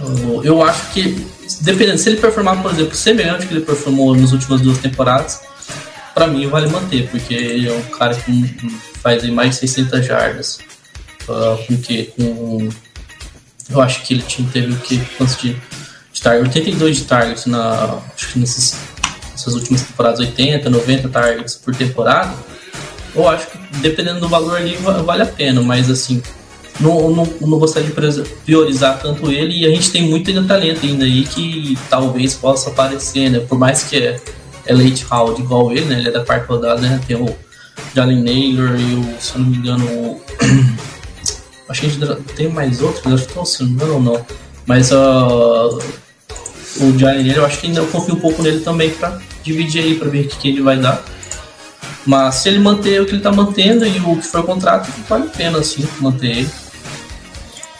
uh, 0.00 0.42
eu 0.42 0.62
acho 0.62 0.90
que, 0.90 1.26
dependendo, 1.60 1.98
se 1.98 2.08
ele 2.08 2.20
performar, 2.20 2.60
por 2.60 2.72
exemplo, 2.72 2.94
semelhante 2.94 3.46
que 3.46 3.54
ele 3.54 3.64
performou 3.64 4.16
nas 4.16 4.32
últimas 4.32 4.60
duas 4.60 4.78
temporadas, 4.78 5.40
para 6.12 6.26
mim 6.26 6.48
vale 6.48 6.68
manter, 6.68 7.08
porque 7.08 7.32
ele 7.32 7.68
é 7.68 7.72
um 7.72 7.82
cara 7.82 8.14
que 8.16 8.56
faz 9.00 9.22
mais 9.30 9.50
de 9.50 9.56
600 9.68 10.04
jardas. 10.04 10.58
Uh, 11.28 11.64
com 11.66 11.76
que? 11.76 12.06
Com. 12.16 12.68
Eu 13.70 13.82
acho 13.82 14.02
que 14.02 14.14
ele 14.14 14.22
tinha, 14.22 14.48
teve 14.50 14.72
o 14.72 14.76
que? 14.78 14.98
Quantos 15.16 15.36
de, 15.36 15.54
de 16.12 16.22
target? 16.22 16.48
82 16.48 16.96
de 16.96 17.04
targets 17.04 17.46
na. 17.46 18.00
Acho 18.14 18.32
que 18.32 18.38
nesses, 18.38 18.74
nessas 19.30 19.54
últimas 19.54 19.82
temporadas, 19.82 20.20
80, 20.20 20.68
90 20.70 21.08
targets 21.10 21.54
por 21.54 21.76
temporada. 21.76 22.34
Eu 23.14 23.28
acho 23.28 23.46
que 23.48 23.58
dependendo 23.80 24.20
do 24.20 24.28
valor 24.28 24.56
ali 24.56 24.76
vale 24.76 25.22
a 25.22 25.26
pena, 25.26 25.60
mas 25.60 25.90
assim, 25.90 26.22
não, 26.80 27.10
não, 27.10 27.24
não 27.40 27.58
gostaria 27.58 27.88
de 27.88 28.22
priorizar 28.44 29.00
tanto 29.00 29.30
ele 29.30 29.58
e 29.58 29.66
a 29.66 29.70
gente 29.70 29.90
tem 29.90 30.02
muito 30.02 30.46
talento 30.46 30.86
ainda 30.86 31.04
aí 31.04 31.24
que 31.24 31.76
talvez 31.90 32.34
possa 32.34 32.70
aparecer, 32.70 33.30
né? 33.30 33.40
Por 33.40 33.58
mais 33.58 33.82
que 33.82 33.96
é, 33.96 34.20
é 34.64 34.72
late 34.72 35.04
round 35.04 35.40
igual 35.40 35.72
ele, 35.72 35.86
né? 35.86 35.98
Ele 35.98 36.08
é 36.08 36.12
da 36.12 36.24
quarta 36.24 36.46
rodada, 36.46 36.80
né? 36.80 37.00
Tem 37.06 37.16
o 37.16 37.36
Jalen 37.94 38.22
Naylor 38.22 38.78
e 38.78 38.94
o, 38.94 39.20
se 39.20 39.34
eu 39.34 39.40
não 39.40 39.50
me 39.50 39.56
engano, 39.56 39.84
o... 39.86 40.20
acho 41.68 41.80
que 41.80 41.86
a 41.86 41.90
gente 41.90 42.22
tem 42.36 42.48
mais 42.48 42.80
outros, 42.80 43.04
acho 43.06 43.24
que 43.24 43.28
estão 43.30 43.44
se 43.44 43.62
não 43.62 43.70
me 43.70 43.74
engano 43.74 43.94
ou 43.94 44.00
não. 44.00 44.26
Mas 44.64 44.92
uh, 44.92 45.78
o 46.80 46.98
Jalen 46.98 47.24
Naylor, 47.24 47.38
eu 47.38 47.46
acho 47.46 47.58
que 47.58 47.66
ainda 47.66 47.82
confio 47.86 48.14
um 48.14 48.20
pouco 48.20 48.42
nele 48.42 48.60
também 48.60 48.90
para 48.90 49.18
dividir 49.42 49.82
aí, 49.82 49.94
para 49.96 50.08
ver 50.08 50.26
o 50.26 50.28
que, 50.28 50.36
que 50.36 50.48
ele 50.48 50.62
vai 50.62 50.78
dar. 50.78 51.02
Mas 52.06 52.36
se 52.36 52.48
ele 52.48 52.60
manter 52.60 53.02
o 53.02 53.06
que 53.06 53.12
ele 53.12 53.20
tá 53.20 53.32
mantendo 53.32 53.84
e 53.84 53.98
o 53.98 54.16
que 54.16 54.26
foi 54.26 54.40
o 54.40 54.44
contrato, 54.44 54.88
vale 55.08 55.24
a 55.24 55.30
pena, 55.30 55.58
assim, 55.58 55.86
manter 56.00 56.38
ele. 56.38 56.50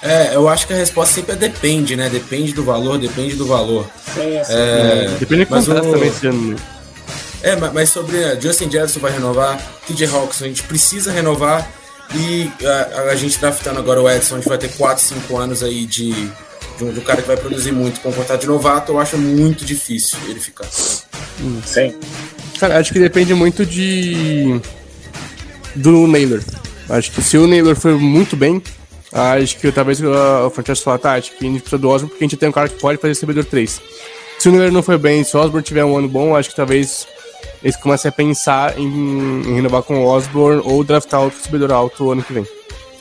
É, 0.02 0.34
eu 0.34 0.48
acho 0.48 0.66
que 0.66 0.72
a 0.72 0.76
resposta 0.76 1.14
sempre 1.14 1.32
é 1.32 1.36
depende, 1.36 1.96
né? 1.96 2.08
Depende 2.08 2.52
do 2.52 2.62
valor, 2.62 2.98
depende 2.98 3.34
do 3.34 3.46
valor. 3.46 3.84
Sim, 4.14 4.44
sim. 4.44 4.52
É, 4.52 5.16
depende 5.18 5.44
do 5.44 5.48
contrato 5.48 5.88
o... 5.88 5.92
também 5.92 6.12
sendo. 6.12 6.56
É, 7.42 7.56
mas 7.56 7.90
sobre 7.90 8.16
uh, 8.16 8.40
Justin 8.40 8.70
Jefferson 8.70 9.00
vai 9.00 9.12
renovar, 9.12 9.60
TJ 9.86 10.06
Hawks 10.06 10.42
a 10.42 10.46
gente 10.46 10.62
precisa 10.64 11.12
renovar 11.12 11.70
e 12.14 12.50
a, 12.64 13.10
a, 13.10 13.16
gente 13.16 13.38
draftando 13.38 13.78
agora 13.78 14.02
o 14.02 14.10
Edson, 14.10 14.34
a 14.34 14.38
gente 14.38 14.48
vai 14.48 14.58
ter 14.58 14.72
4, 14.72 15.04
5 15.04 15.36
anos 15.36 15.62
aí 15.62 15.86
de, 15.86 16.10
de 16.12 16.84
um, 16.84 16.92
de 16.92 16.98
um 16.98 17.02
cara 17.02 17.22
que 17.22 17.28
vai 17.28 17.36
produzir 17.36 17.70
muito 17.70 18.00
com 18.00 18.12
contrato 18.12 18.40
de 18.40 18.46
novato, 18.48 18.92
eu 18.92 18.98
acho 18.98 19.16
muito 19.16 19.64
difícil 19.64 20.18
ele 20.26 20.40
ficar. 20.40 20.66
Sim. 21.64 21.94
Cara, 22.58 22.78
acho 22.78 22.92
que 22.92 22.98
depende 22.98 23.34
muito 23.34 23.64
de. 23.64 24.60
do 25.76 26.06
Naylor. 26.08 26.42
Acho 26.88 27.12
que 27.12 27.22
se 27.22 27.38
o 27.38 27.46
Naylor 27.46 27.76
for 27.76 27.96
muito 27.98 28.34
bem, 28.34 28.60
Acho 29.12 29.56
que 29.56 29.72
talvez 29.72 30.00
o 30.02 30.50
Francesco 30.50 30.84
falar, 30.84 30.98
tá, 30.98 31.14
acho 31.14 31.32
que 31.32 31.46
a 31.46 31.48
gente 31.48 31.60
precisa 31.60 31.78
do 31.78 31.88
Osborne 31.88 32.10
porque 32.10 32.24
a 32.24 32.26
gente 32.26 32.36
tem 32.36 32.48
um 32.48 32.52
cara 32.52 32.68
que 32.68 32.78
pode 32.78 32.98
fazer 32.98 33.12
recebedor 33.14 33.44
3. 33.44 33.80
Se 34.38 34.48
o 34.48 34.52
Miller 34.52 34.70
não 34.70 34.82
foi 34.82 34.98
bem, 34.98 35.24
se 35.24 35.36
o 35.36 35.40
Osborne 35.40 35.64
tiver 35.64 35.84
um 35.84 35.96
ano 35.96 36.08
bom, 36.08 36.36
acho 36.36 36.50
que 36.50 36.56
talvez 36.56 37.06
eles 37.62 37.76
comecem 37.76 38.08
a 38.08 38.12
pensar 38.12 38.78
em, 38.78 38.86
em 38.86 39.54
renovar 39.54 39.82
com 39.82 40.04
o 40.04 40.06
Osborne 40.06 40.62
ou 40.64 40.84
draftar 40.84 41.22
outro 41.22 41.38
recebedor 41.38 41.72
alto 41.72 42.04
o 42.04 42.12
ano 42.12 42.22
que 42.22 42.32
vem. 42.32 42.46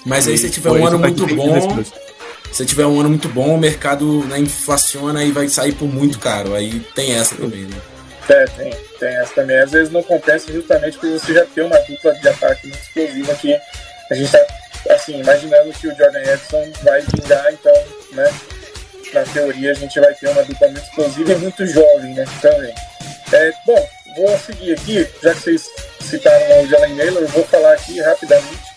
Mas 0.05 0.27
aí 0.27 0.37
se 0.37 0.49
tiver 0.49 0.71
um 0.71 0.87
ano 0.87 0.97
muito 0.97 1.27
bom, 1.35 1.83
se 2.51 2.65
tiver 2.65 2.85
um 2.85 2.99
ano 2.99 3.09
muito 3.09 3.27
bom, 3.27 3.55
o 3.55 3.57
mercado 3.57 4.23
né, 4.25 4.39
inflaciona 4.39 5.23
e 5.23 5.31
vai 5.31 5.49
sair 5.49 5.73
por 5.73 5.87
muito 5.87 6.17
caro. 6.17 6.55
Aí 6.55 6.79
tem 6.95 7.13
essa 7.13 7.35
também, 7.35 7.63
né? 7.63 7.77
É, 8.29 8.45
tem, 8.45 8.73
tem 8.99 9.09
essa 9.17 9.33
também. 9.33 9.57
Às 9.57 9.71
vezes 9.71 9.91
não 9.91 10.01
compensa 10.01 10.51
justamente 10.51 10.97
porque 10.97 11.19
você 11.19 11.33
já 11.33 11.45
tem 11.45 11.65
uma 11.65 11.77
dupla 11.79 12.13
de 12.13 12.27
ataque 12.27 12.67
muito 12.67 12.81
explosiva 12.81 13.35
que 13.35 13.53
a 14.09 14.15
gente 14.15 14.31
tá 14.31 14.39
assim, 14.89 15.19
imaginando 15.19 15.71
que 15.73 15.87
o 15.87 15.95
Jordan 15.95 16.21
Edson 16.21 16.71
vai 16.83 17.01
vingar, 17.01 17.51
então, 17.51 17.73
né, 18.11 18.33
na 19.13 19.23
teoria 19.23 19.71
a 19.71 19.73
gente 19.73 19.99
vai 19.99 20.13
ter 20.13 20.29
uma 20.29 20.43
dupla 20.43 20.67
muito 20.67 20.83
explosiva 20.83 21.33
e 21.33 21.37
muito 21.37 21.65
jovem, 21.65 22.13
né, 22.13 22.25
também. 22.41 22.73
É, 23.31 23.51
bom, 23.65 23.89
vou 24.15 24.37
seguir 24.39 24.73
aqui, 24.73 25.07
já 25.21 25.33
que 25.33 25.41
vocês 25.41 25.69
citaram 26.01 26.63
o 26.63 26.67
Jalen 26.67 26.95
Naylor, 26.95 27.25
vou 27.27 27.43
falar 27.45 27.73
aqui 27.73 27.99
rapidamente 28.01 28.67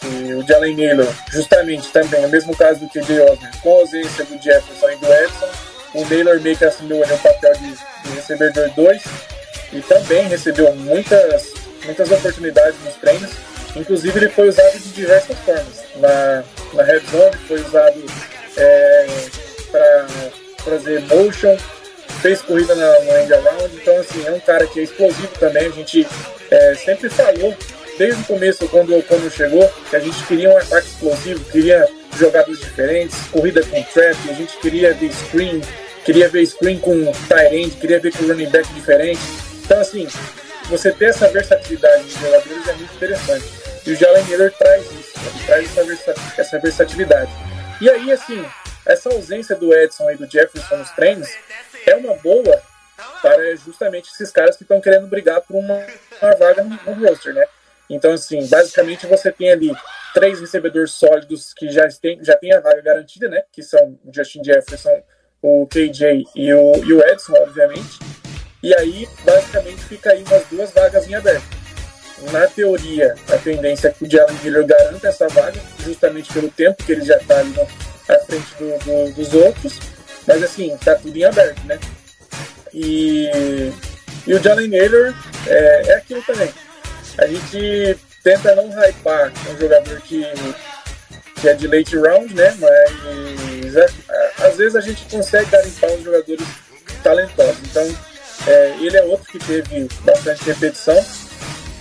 que 0.00 0.32
o 0.32 0.46
Jalen 0.46 0.76
Naylor, 0.76 1.14
justamente 1.30 1.88
também, 1.90 2.22
no 2.22 2.28
mesmo 2.28 2.56
caso 2.56 2.80
do 2.80 2.88
KJ 2.88 3.20
Osborne, 3.20 3.56
com 3.62 3.76
a 3.76 3.80
ausência 3.80 4.24
do 4.24 4.42
Jefferson 4.42 4.90
e 4.90 4.96
do 4.96 5.12
Edson, 5.12 5.48
o 5.94 6.04
Naylor 6.06 6.40
meio 6.40 6.56
que 6.56 6.64
assumiu 6.64 7.02
o 7.02 7.18
papel 7.18 7.52
de, 7.54 7.72
de 7.72 8.14
recebedor 8.14 8.70
2 8.70 9.02
e 9.72 9.80
também 9.82 10.28
recebeu 10.28 10.74
muitas, 10.74 11.52
muitas 11.84 12.10
oportunidades 12.10 12.76
nos 12.84 12.94
treinos 12.94 13.30
Inclusive 13.76 14.18
ele 14.18 14.28
foi 14.28 14.48
usado 14.48 14.78
de 14.78 14.88
diversas 14.90 15.36
formas. 15.38 15.84
Na, 15.96 16.44
na 16.74 16.82
Red 16.82 17.00
Zone 17.10 17.36
foi 17.46 17.60
usado 17.60 18.04
é, 18.56 19.06
para 19.70 20.06
fazer 20.64 21.00
motion, 21.02 21.56
fez 22.20 22.42
corrida 22.42 22.74
na, 22.74 23.00
no 23.00 23.18
end 23.18 23.32
around, 23.32 23.76
então 23.76 23.96
assim, 23.98 24.26
é 24.26 24.32
um 24.32 24.40
cara 24.40 24.66
que 24.66 24.80
é 24.80 24.82
explosivo 24.82 25.30
também, 25.38 25.66
a 25.66 25.70
gente 25.70 26.06
é, 26.50 26.74
sempre 26.74 27.08
falou 27.08 27.56
desde 27.96 28.22
o 28.22 28.24
começo, 28.24 28.66
quando, 28.68 29.02
quando 29.06 29.30
chegou, 29.30 29.70
que 29.88 29.96
a 29.96 30.00
gente 30.00 30.22
queria 30.24 30.50
um 30.50 30.56
ataque 30.56 30.88
explosivo, 30.88 31.44
queria 31.50 31.86
jogadas 32.18 32.58
diferentes, 32.58 33.16
corrida 33.30 33.62
com 33.62 33.82
trap, 33.82 34.16
a 34.28 34.32
gente 34.32 34.56
queria 34.58 34.94
ver 34.94 35.12
screen, 35.12 35.60
queria 36.04 36.28
ver 36.28 36.46
screen 36.46 36.78
com 36.78 37.12
tight 37.28 37.54
end, 37.54 37.76
queria 37.76 38.00
ver 38.00 38.12
com 38.12 38.26
running 38.26 38.48
back 38.48 38.66
diferente. 38.72 39.20
Então 39.64 39.80
assim, 39.80 40.06
você 40.68 40.90
ter 40.92 41.06
essa 41.06 41.28
versatilidade 41.28 42.04
de 42.04 42.20
jogadores 42.20 42.68
é 42.68 42.72
muito 42.72 42.94
interessante. 42.94 43.59
E 43.86 43.92
o 43.92 43.96
Jalen 43.96 44.24
Miller 44.24 44.52
traz 44.56 44.84
isso, 44.92 45.12
ele 45.18 45.46
traz 45.46 45.70
essa, 45.70 45.84
versa 45.84 46.14
essa 46.38 46.58
versatilidade. 46.58 47.30
E 47.80 47.88
aí, 47.88 48.12
assim, 48.12 48.44
essa 48.86 49.08
ausência 49.08 49.56
do 49.56 49.74
Edson 49.74 50.10
e 50.10 50.16
do 50.16 50.30
Jefferson 50.30 50.76
nos 50.76 50.90
treinos 50.90 51.28
é 51.86 51.96
uma 51.96 52.14
boa 52.14 52.62
para 53.22 53.56
justamente 53.56 54.10
esses 54.10 54.30
caras 54.30 54.56
que 54.56 54.62
estão 54.62 54.80
querendo 54.80 55.06
brigar 55.06 55.40
por 55.40 55.56
uma, 55.56 55.86
uma 56.20 56.36
vaga 56.36 56.62
no, 56.62 56.70
no, 56.70 57.06
roster, 57.06 57.34
né? 57.34 57.46
Então, 57.88 58.12
assim, 58.12 58.46
basicamente 58.46 59.06
você 59.06 59.32
tem 59.32 59.50
ali 59.50 59.72
três 60.12 60.40
recebedores 60.40 60.92
sólidos 60.92 61.54
que 61.54 61.70
já 61.70 61.88
tem, 61.88 62.22
já 62.22 62.36
tem 62.36 62.52
a 62.52 62.60
vaga 62.60 62.80
garantida, 62.82 63.28
né? 63.28 63.42
Que 63.50 63.62
são 63.62 63.98
o 64.04 64.12
Justin 64.14 64.44
Jefferson, 64.44 65.02
o 65.42 65.66
KJ 65.66 66.24
e 66.36 66.52
o, 66.52 66.76
e 66.84 66.92
o 66.92 67.00
Edson, 67.00 67.34
obviamente. 67.34 67.98
E 68.62 68.74
aí, 68.74 69.08
basicamente, 69.24 69.82
fica 69.84 70.12
aí 70.12 70.22
umas 70.22 70.46
duas 70.48 70.70
vagas 70.72 71.08
em 71.08 71.14
aberto. 71.14 71.59
Na 72.32 72.46
teoria, 72.46 73.14
a 73.28 73.36
tendência 73.38 73.88
é 73.88 73.92
que 73.92 74.04
o 74.04 74.10
Jalen 74.10 74.36
Miller 74.42 74.66
garanta 74.66 75.08
essa 75.08 75.26
vaga, 75.28 75.60
justamente 75.84 76.32
pelo 76.32 76.50
tempo 76.50 76.82
que 76.84 76.92
ele 76.92 77.04
já 77.04 77.16
está 77.16 77.38
ali 77.38 77.54
à 78.08 78.18
frente 78.18 78.54
do, 78.58 78.78
do, 78.84 79.12
dos 79.14 79.32
outros. 79.32 79.78
Mas 80.26 80.42
assim, 80.42 80.76
tá 80.84 80.94
tudo 80.94 81.16
em 81.16 81.24
aberto, 81.24 81.64
né? 81.64 81.78
E, 82.72 83.72
e 84.26 84.34
o 84.34 84.42
Jalen 84.42 84.68
Miller 84.68 85.14
é, 85.46 85.82
é 85.88 85.94
aquilo 85.94 86.22
também. 86.22 86.52
A 87.18 87.26
gente 87.26 87.98
tenta 88.22 88.54
não 88.54 88.68
hypar 88.68 89.32
um 89.50 89.58
jogador 89.58 90.00
que, 90.02 90.24
que 91.40 91.48
é 91.48 91.54
de 91.54 91.66
late 91.66 91.96
round, 91.96 92.34
né? 92.34 92.56
Mas 92.58 93.76
é, 93.76 93.86
às 94.46 94.56
vezes 94.56 94.76
a 94.76 94.80
gente 94.80 95.04
consegue 95.06 95.50
garimpar 95.50 95.90
uns 95.92 96.04
jogadores 96.04 96.46
talentosos. 97.02 97.58
Então, 97.64 97.96
é, 98.46 98.76
ele 98.80 98.96
é 98.96 99.02
outro 99.02 99.26
que 99.26 99.38
teve 99.38 99.88
bastante 100.04 100.44
repetição. 100.44 101.04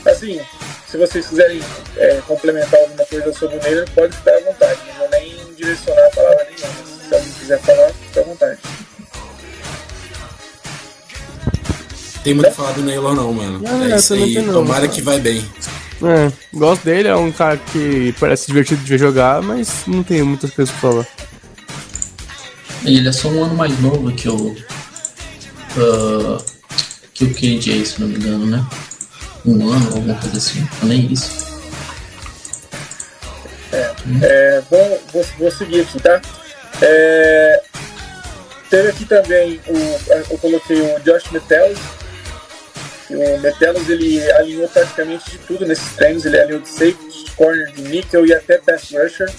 Assim, 0.09 0.39
se 0.87 0.97
vocês 0.97 1.27
quiserem 1.27 1.61
é, 1.97 2.21
complementar 2.27 2.79
alguma 2.79 3.05
coisa 3.05 3.31
sobre 3.33 3.57
o 3.57 3.63
Miller, 3.63 3.87
pode 3.93 4.15
ficar 4.15 4.31
à 4.31 4.39
vontade. 4.39 4.79
Não 4.87 4.95
vou 4.95 5.09
nem 5.11 5.53
direcionar 5.55 6.07
a 6.07 6.09
palavra 6.09 6.45
nenhuma. 6.45 7.07
Se 7.07 7.15
alguém 7.15 7.31
quiser 7.31 7.59
falar, 7.61 7.89
fica 7.93 8.19
à 8.19 8.23
vontade. 8.23 8.59
Tem 12.23 12.33
muito 12.33 12.49
a 12.49 12.51
falar 12.51 12.71
do 12.71 12.81
Naylor 12.81 13.15
não, 13.15 13.33
mano. 13.33 13.61
é 13.91 13.95
isso 13.95 14.13
aí, 14.13 14.41
não, 14.41 14.53
tomara 14.53 14.87
não, 14.87 14.93
que 14.93 15.01
vai 15.01 15.19
bem. 15.19 15.45
É, 16.01 16.31
gosto 16.53 16.83
dele, 16.83 17.07
é 17.07 17.15
um 17.15 17.31
cara 17.31 17.57
que 17.57 18.13
parece 18.19 18.47
divertido 18.47 18.81
de 18.81 18.89
ver 18.89 18.97
jogar, 18.97 19.41
mas 19.41 19.83
não 19.85 20.01
tem 20.01 20.23
muitas 20.23 20.51
coisas 20.51 20.73
pra 20.75 20.91
falar. 20.91 21.07
Ele 22.83 23.07
é 23.07 23.11
só 23.11 23.27
um 23.29 23.43
ano 23.43 23.55
mais 23.55 23.79
novo 23.79 24.11
que 24.11 24.27
o. 24.27 24.55
Uh, 25.77 26.43
que 27.13 27.25
o 27.25 27.33
KJ, 27.33 27.85
se 27.85 28.01
não 28.01 28.07
me 28.07 28.15
engano, 28.15 28.45
né? 28.45 28.65
Um 29.45 29.71
ano, 29.71 29.95
alguma 29.95 30.15
coisa 30.15 30.37
assim, 30.37 30.67
nem 30.83 31.11
isso. 31.11 31.47
É, 33.71 33.93
é 34.23 34.61
bom, 34.69 34.99
vou, 35.13 35.25
vou 35.37 35.51
seguir 35.51 35.81
aqui, 35.81 35.99
tá? 35.99 36.21
É, 36.81 37.61
teve 38.69 38.89
aqui 38.89 39.05
também, 39.05 39.59
o, 39.67 40.21
eu 40.31 40.37
coloquei 40.39 40.81
o 40.81 40.99
Josh 40.99 41.31
Metellus, 41.31 41.79
o 43.09 43.39
Metelos 43.39 43.89
ele 43.89 44.31
alinhou 44.33 44.67
praticamente 44.67 45.31
de 45.31 45.37
tudo 45.39 45.65
nesses 45.65 45.95
treinos. 45.95 46.25
Ele 46.25 46.39
alinhou 46.39 46.61
de 46.61 46.69
safety, 46.69 47.31
corner, 47.35 47.71
de 47.71 47.81
nickel 47.83 48.25
e 48.25 48.33
até 48.33 48.59
pass 48.59 48.91
rusher. 48.91 49.29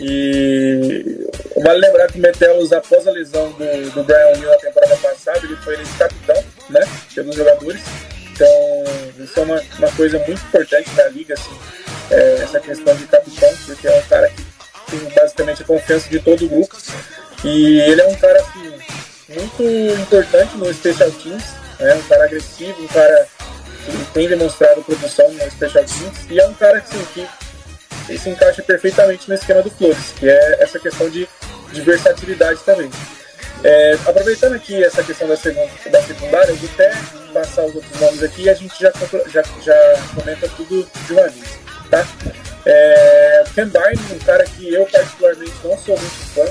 E 0.00 1.28
vale 1.62 1.78
lembrar 1.78 2.08
que 2.08 2.18
o 2.18 2.22
Metelos, 2.22 2.72
após 2.72 3.06
a 3.06 3.12
lesão 3.12 3.52
do, 3.52 3.90
do 3.92 4.02
Brian 4.02 4.26
O'Neill 4.34 4.50
na 4.50 4.56
temporada 4.56 4.96
passada, 4.96 5.40
ele 5.44 5.56
foi 5.56 5.74
eleito 5.74 5.96
capitão 5.96 6.44
né, 6.70 6.80
pelos 7.14 7.36
jogadores. 7.36 7.80
Então, 8.34 9.24
isso 9.24 9.38
é 9.38 9.42
uma, 9.44 9.62
uma 9.78 9.92
coisa 9.92 10.18
muito 10.18 10.42
importante 10.42 10.90
na 10.96 11.04
liga, 11.04 11.34
assim, 11.34 11.56
é, 12.10 12.38
essa 12.42 12.58
questão 12.58 12.96
de 12.96 13.06
capitão, 13.06 13.54
porque 13.64 13.86
é 13.86 13.96
um 13.96 14.02
cara 14.02 14.28
que 14.28 14.44
tem 14.90 15.14
basicamente 15.14 15.62
a 15.62 15.64
confiança 15.64 16.08
de 16.08 16.18
todo 16.18 16.44
o 16.44 16.48
grupo. 16.48 16.76
E 17.44 17.80
ele 17.80 18.00
é 18.00 18.06
um 18.08 18.16
cara 18.16 18.40
assim, 18.40 18.72
muito 19.28 19.62
importante 20.00 20.56
no 20.56 20.72
Special 20.74 21.10
Teams 21.12 21.44
é 21.78 21.94
um 21.94 22.02
cara 22.02 22.24
agressivo, 22.24 22.82
um 22.82 22.88
cara 22.88 23.26
que 23.84 24.12
tem 24.12 24.28
demonstrado 24.28 24.82
produção 24.82 25.30
no 25.32 25.50
Special 25.50 25.84
Teams 25.84 26.30
e 26.30 26.40
é 26.40 26.46
um 26.46 26.54
cara 26.54 26.78
assim, 26.78 27.04
que 27.12 28.18
se 28.18 28.30
encaixa 28.30 28.62
perfeitamente 28.62 29.28
no 29.28 29.34
esquema 29.34 29.62
do 29.62 29.70
Flores, 29.70 30.12
que 30.18 30.28
é 30.28 30.62
essa 30.62 30.78
questão 30.78 31.08
de, 31.08 31.28
de 31.72 31.80
versatilidade 31.82 32.60
também. 32.64 32.90
É, 33.62 33.94
aproveitando 34.06 34.54
aqui 34.54 34.82
essa 34.82 35.02
questão 35.02 35.28
da, 35.28 35.36
segunda, 35.36 35.70
da 35.90 36.02
secundária, 36.02 36.50
eu 36.50 36.56
vou 36.56 36.68
até 36.74 36.92
passar 37.34 37.64
os 37.64 37.74
outros 37.74 38.00
nomes 38.00 38.22
aqui 38.22 38.42
e 38.42 38.48
a 38.48 38.54
gente 38.54 38.80
já, 38.80 38.92
já, 39.26 39.42
já 39.60 39.74
comenta 40.14 40.48
tudo 40.56 40.88
de 41.06 41.12
uma 41.12 41.28
vez. 41.28 41.58
Tá? 41.90 42.06
É, 42.64 43.44
Ken 43.54 43.66
Byrne, 43.66 44.00
um 44.12 44.18
cara 44.20 44.44
que 44.44 44.72
eu 44.72 44.86
particularmente 44.86 45.52
não 45.62 45.76
sou 45.76 45.98
muito 45.98 46.34
fã 46.34 46.44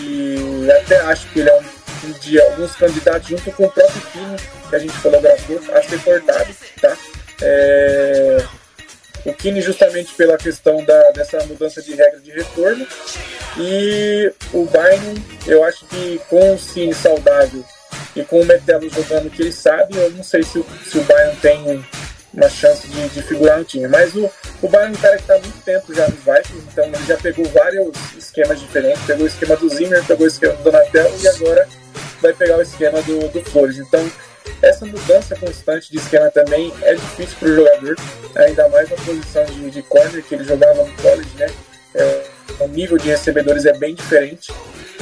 e 0.00 0.68
até 0.70 0.96
acho 1.02 1.28
que 1.28 1.40
ele 1.40 1.50
é 1.50 1.60
um 1.60 1.74
de 2.20 2.40
alguns 2.40 2.74
candidatos 2.76 3.28
junto 3.28 3.50
com 3.52 3.64
o 3.64 3.70
próprio 3.70 4.02
time 4.12 4.36
que 4.68 4.76
a 4.76 4.78
gente 4.78 4.92
fotografou 4.94 5.58
a 5.72 5.82
ser 5.82 6.02
cortado, 6.02 6.54
tá? 6.80 6.96
É, 7.40 8.44
o 9.24 9.32
Kine 9.32 9.62
justamente 9.62 10.12
pela 10.14 10.36
questão 10.36 10.84
da, 10.84 11.10
dessa 11.12 11.42
mudança 11.46 11.80
de 11.80 11.94
regra 11.94 12.20
de 12.20 12.30
retorno 12.30 12.86
e 13.56 14.32
o 14.52 14.66
Bynum, 14.66 15.14
eu 15.46 15.64
acho 15.64 15.86
que 15.86 16.20
com 16.28 16.54
o 16.54 16.58
Cine 16.58 16.92
saudável 16.92 17.64
e 18.16 18.24
com 18.24 18.40
o 18.40 18.44
Metelo 18.44 18.88
jogando 18.88 19.26
o 19.26 19.30
que 19.30 19.42
ele 19.42 19.52
sabe, 19.52 19.96
eu 19.96 20.10
não 20.10 20.22
sei 20.22 20.42
se 20.42 20.58
o, 20.58 20.66
se 20.86 20.98
o 20.98 21.02
Bynum 21.02 21.36
tem 21.40 21.84
uma 22.32 22.48
chance 22.48 22.86
de, 22.88 23.08
de 23.08 23.22
figurar 23.22 23.58
no 23.58 23.64
time. 23.64 23.86
Mas 23.88 24.14
o, 24.14 24.30
o 24.62 24.68
Bayern 24.68 24.94
é 24.94 24.98
um 24.98 25.00
cara 25.00 25.16
que 25.16 25.22
está 25.22 25.34
há 25.34 25.38
muito 25.38 25.64
tempo 25.64 25.94
já 25.94 26.08
nos 26.08 26.18
Vikings, 26.18 26.66
então 26.72 26.84
ele 26.84 27.06
já 27.06 27.16
pegou 27.16 27.44
vários 27.46 27.96
esquemas 28.16 28.60
diferentes. 28.60 29.02
Pegou 29.06 29.24
o 29.24 29.28
esquema 29.28 29.56
do 29.56 29.68
Zimmer, 29.68 30.04
pegou 30.04 30.24
o 30.24 30.28
esquema 30.28 30.54
do 30.54 30.62
Donatello 30.62 31.14
e 31.20 31.28
agora 31.28 31.68
vai 32.20 32.32
pegar 32.32 32.58
o 32.58 32.62
esquema 32.62 33.02
do, 33.02 33.28
do 33.28 33.44
Flores. 33.44 33.78
Então, 33.78 34.10
essa 34.62 34.84
mudança 34.84 35.36
constante 35.36 35.90
de 35.90 35.98
esquema 35.98 36.30
também 36.30 36.72
é 36.82 36.94
difícil 36.94 37.36
para 37.38 37.48
o 37.48 37.54
jogador, 37.54 37.96
ainda 38.34 38.68
mais 38.68 38.90
na 38.90 38.96
posição 38.96 39.44
de, 39.44 39.70
de 39.70 39.82
corner 39.82 40.22
que 40.22 40.34
ele 40.34 40.44
jogava 40.44 40.84
no 40.84 40.92
college, 40.94 41.30
né? 41.36 41.46
É, 41.94 42.24
o 42.60 42.68
nível 42.68 42.96
de 42.98 43.08
recebedores 43.08 43.64
é 43.66 43.72
bem 43.72 43.94
diferente. 43.94 44.52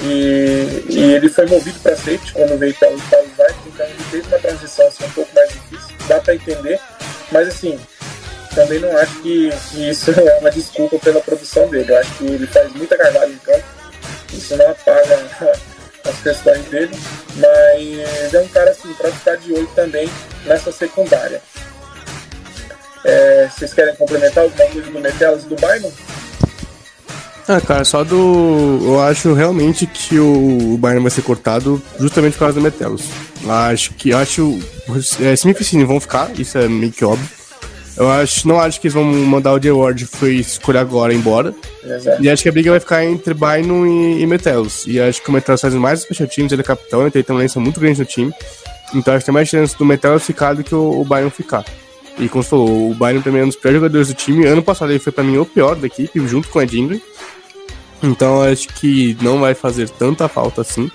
E, 0.03 0.85
e 0.89 1.13
ele 1.15 1.29
foi 1.29 1.47
movido 1.47 1.79
para 1.81 1.95
safety 1.95 2.33
quando 2.33 2.59
veio 2.59 2.75
para, 2.75 2.93
os 2.93 3.01
Vikings, 3.03 3.69
então 3.69 3.87
ele 3.87 4.05
fez 4.11 4.27
uma 4.27 4.39
transição 4.39 4.87
assim, 4.87 5.05
um 5.05 5.11
pouco 5.11 5.35
mais 5.35 5.49
difícil, 5.51 5.97
dá 6.09 6.19
para 6.21 6.35
entender, 6.35 6.81
mas 7.31 7.49
assim, 7.49 7.79
também 8.55 8.81
não 8.81 8.97
acho 8.97 9.23
que, 9.23 9.51
que, 9.71 9.91
isso 9.91 10.11
é 10.19 10.39
uma 10.39 10.51
desculpa 10.51 10.99
pela 10.99 11.21
produção 11.21 11.69
dele. 11.69 11.93
Eu 11.93 11.99
acho 11.99 12.15
que 12.15 12.25
ele 12.25 12.47
faz 12.47 12.73
muita 12.73 12.97
cagada 12.97 13.29
em 13.29 13.39
campo, 13.39 13.65
isso 14.33 14.57
não 14.57 14.71
apaga 14.71 15.19
as 16.05 16.23
questões 16.23 16.65
dele, 16.67 16.97
mas 17.37 18.35
é 18.35 18.41
um 18.41 18.49
cara 18.49 18.71
assim, 18.71 18.93
para 18.95 19.13
ficar 19.13 19.37
de 19.37 19.53
olho 19.53 19.69
também 19.75 20.11
nessa 20.45 20.73
secundária. 20.73 21.41
É, 23.05 23.49
vocês 23.49 23.75
querem 23.75 23.95
complementar 23.97 24.45
alguma 24.45 24.67
coisa 24.67 24.91
do 24.91 25.01
Metelas 25.01 25.45
e 25.45 25.47
do 25.47 25.57
Bynum? 25.57 25.93
Ah, 27.49 27.61
cara, 27.61 27.85
só 27.85 28.05
do. 28.05 28.81
Eu 28.83 29.01
acho 29.01 29.33
realmente 29.35 29.87
que 29.87 30.19
o, 30.19 30.75
o 30.75 30.79
vai 30.79 31.11
ser 31.11 31.23
cortado 31.23 31.83
justamente 31.99 32.35
por 32.35 32.41
causa 32.41 32.55
do 32.55 32.61
Metelos. 32.61 33.05
Acho 33.49 33.93
que. 33.95 34.13
Acho. 34.13 34.59
É, 35.21 35.33
Smith 35.35 35.73
e 35.73 35.85
vão 35.85 36.01
ficar, 36.01 36.31
isso 36.39 36.59
é 36.59 36.69
meio 36.69 36.93
que 36.93 37.05
óbvio. 37.05 37.29
Eu 37.97 38.11
acho, 38.11 38.49
não 38.49 38.59
acho 38.59 38.81
que 38.81 38.87
eles 38.87 38.95
vão 38.95 39.05
mandar 39.05 39.53
o 39.53 39.61
The 39.61 39.69
Award 39.69 40.07
foi 40.07 40.37
escolher 40.37 40.79
agora 40.79 41.13
embora. 41.13 41.55
Exato. 41.85 42.23
E 42.23 42.31
acho 42.31 42.43
que 42.43 42.49
a 42.49 42.53
briga 42.53 42.71
vai 42.71 42.81
ficar 42.81 43.05
entre 43.05 43.35
Bynum 43.35 43.87
e, 43.87 44.23
e 44.23 44.27
Metelos. 44.27 44.85
E 44.87 44.99
acho 44.99 45.23
que 45.23 45.29
o 45.29 45.33
Metelos 45.33 45.61
faz 45.61 45.75
mais 45.75 46.01
special 46.01 46.29
teams, 46.29 46.53
ele 46.53 46.63
é 46.63 46.65
capitão, 46.65 47.07
então 47.07 47.19
ele 47.21 47.25
tem 47.25 47.37
uma 47.37 47.43
lista 47.43 47.61
muito 47.61 47.79
grande 47.79 48.01
no 48.01 48.07
time. 48.07 48.33
Então 48.95 49.13
acho 49.13 49.21
que 49.21 49.27
tem 49.27 49.35
mais 49.35 49.49
chance 49.49 49.77
do 49.77 49.85
Metelos 49.85 50.25
ficar 50.25 50.55
do 50.55 50.65
que 50.65 50.75
o, 50.75 51.03
o 51.03 51.31
ficar. 51.31 51.65
E 52.19 52.29
como 52.29 52.43
você 52.43 52.51
falou, 52.51 52.91
o 52.91 52.95
Bynum 52.95 53.23
também 53.23 53.41
é 53.41 53.45
um 53.45 53.49
dos 53.49 53.57
piores 53.57 53.81
jogadores 53.81 54.09
do 54.09 54.15
time. 54.15 54.47
Ano 54.47 54.63
passado 54.63 54.93
ele 54.93 54.99
foi 54.99 55.13
para 55.13 55.25
mim 55.25 55.39
o 55.39 55.47
pior 55.47 55.77
da 55.77 55.87
equipe, 55.87 56.27
junto 56.27 56.49
com 56.49 56.59
o 56.59 56.63
Ed 56.63 56.79
Ingram. 56.79 57.01
Então 58.03 58.43
acho 58.43 58.69
que 58.69 59.17
não 59.21 59.41
vai 59.41 59.55
fazer 59.55 59.89
tanta 59.89 60.29
falta 60.29 60.61
assim. 60.61 60.91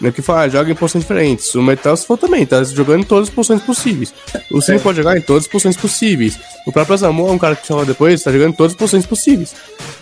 Não 0.00 0.10
é 0.10 0.12
que 0.12 0.22
fala, 0.22 0.48
joga 0.48 0.70
em 0.70 0.74
posições 0.74 1.02
diferentes. 1.02 1.54
O 1.54 1.62
Metal 1.62 1.96
se 1.96 2.06
for 2.06 2.16
também, 2.16 2.46
tá 2.46 2.62
jogando 2.62 3.00
em 3.00 3.04
todas 3.04 3.28
as 3.28 3.34
posições 3.34 3.62
possíveis. 3.62 4.14
O 4.52 4.60
Cine 4.62 4.78
pode 4.78 4.98
jogar 4.98 5.16
em 5.16 5.20
todas 5.20 5.44
as 5.44 5.48
posições 5.48 5.76
possíveis. 5.76 6.38
O 6.66 6.72
próprio 6.72 6.96
Samu 6.96 7.28
é 7.28 7.32
um 7.32 7.38
cara 7.38 7.56
que 7.56 7.66
chama 7.66 7.84
depois, 7.84 8.22
tá 8.22 8.30
jogando 8.30 8.50
em 8.50 8.56
todas 8.56 8.72
as 8.72 8.78
posições 8.78 9.06
possíveis. 9.06 9.54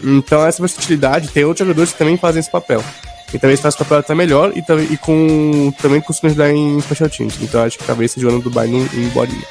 Então 0.02 0.44
essa 0.44 0.60
versatilidade, 0.60 1.28
tem 1.28 1.44
outros 1.44 1.66
jogadores 1.66 1.92
que 1.92 1.98
também 1.98 2.16
fazem 2.18 2.40
esse 2.40 2.50
papel. 2.50 2.84
E 3.32 3.38
talvez 3.38 3.58
faça 3.58 3.76
o 3.76 3.78
papel 3.80 3.98
até 3.98 4.14
melhor 4.14 4.52
e, 4.54 4.60
e 4.92 4.96
com, 4.98 5.72
também 5.80 6.00
conseguindo 6.00 6.32
ajudar 6.32 6.52
em 6.52 6.80
special 6.80 7.08
teams. 7.08 7.38
Então 7.40 7.62
acho 7.62 7.78
que 7.78 7.84
talvez 7.84 8.12
seja 8.12 8.26
o 8.26 8.30
ano 8.30 8.40
do 8.40 8.50
Bynum 8.50 8.86
em 8.92 9.08
bolinha. 9.08 9.44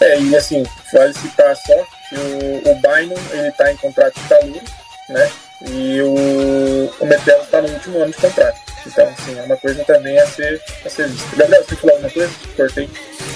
É, 0.00 0.20
e 0.20 0.36
assim, 0.36 0.64
vale 0.92 1.12
citar 1.14 1.54
só 1.56 1.74
que 2.08 2.16
o, 2.16 2.70
o 2.70 2.74
Bynum, 2.76 3.16
ele 3.32 3.52
tá 3.52 3.70
em 3.72 3.76
contrato 3.76 4.14
de 4.14 4.28
calor, 4.28 4.62
né? 5.08 5.30
E 5.68 6.00
o, 6.00 6.90
o 7.00 7.06
Metelo 7.06 7.44
tá 7.50 7.60
no 7.60 7.68
último 7.68 8.02
ano 8.02 8.12
de 8.12 8.16
contrato. 8.16 8.58
Então, 8.86 9.06
assim, 9.06 9.38
é 9.38 9.42
uma 9.42 9.56
coisa 9.56 9.84
também 9.84 10.18
a 10.18 10.26
ser, 10.26 10.60
a 10.84 10.88
ser 10.88 11.08
vista. 11.08 11.36
Gabriel, 11.36 11.64
você 11.64 11.76
falou 11.76 11.96
alguma 11.96 12.10
coisa? 12.10 12.32
Cortei. 12.56 12.88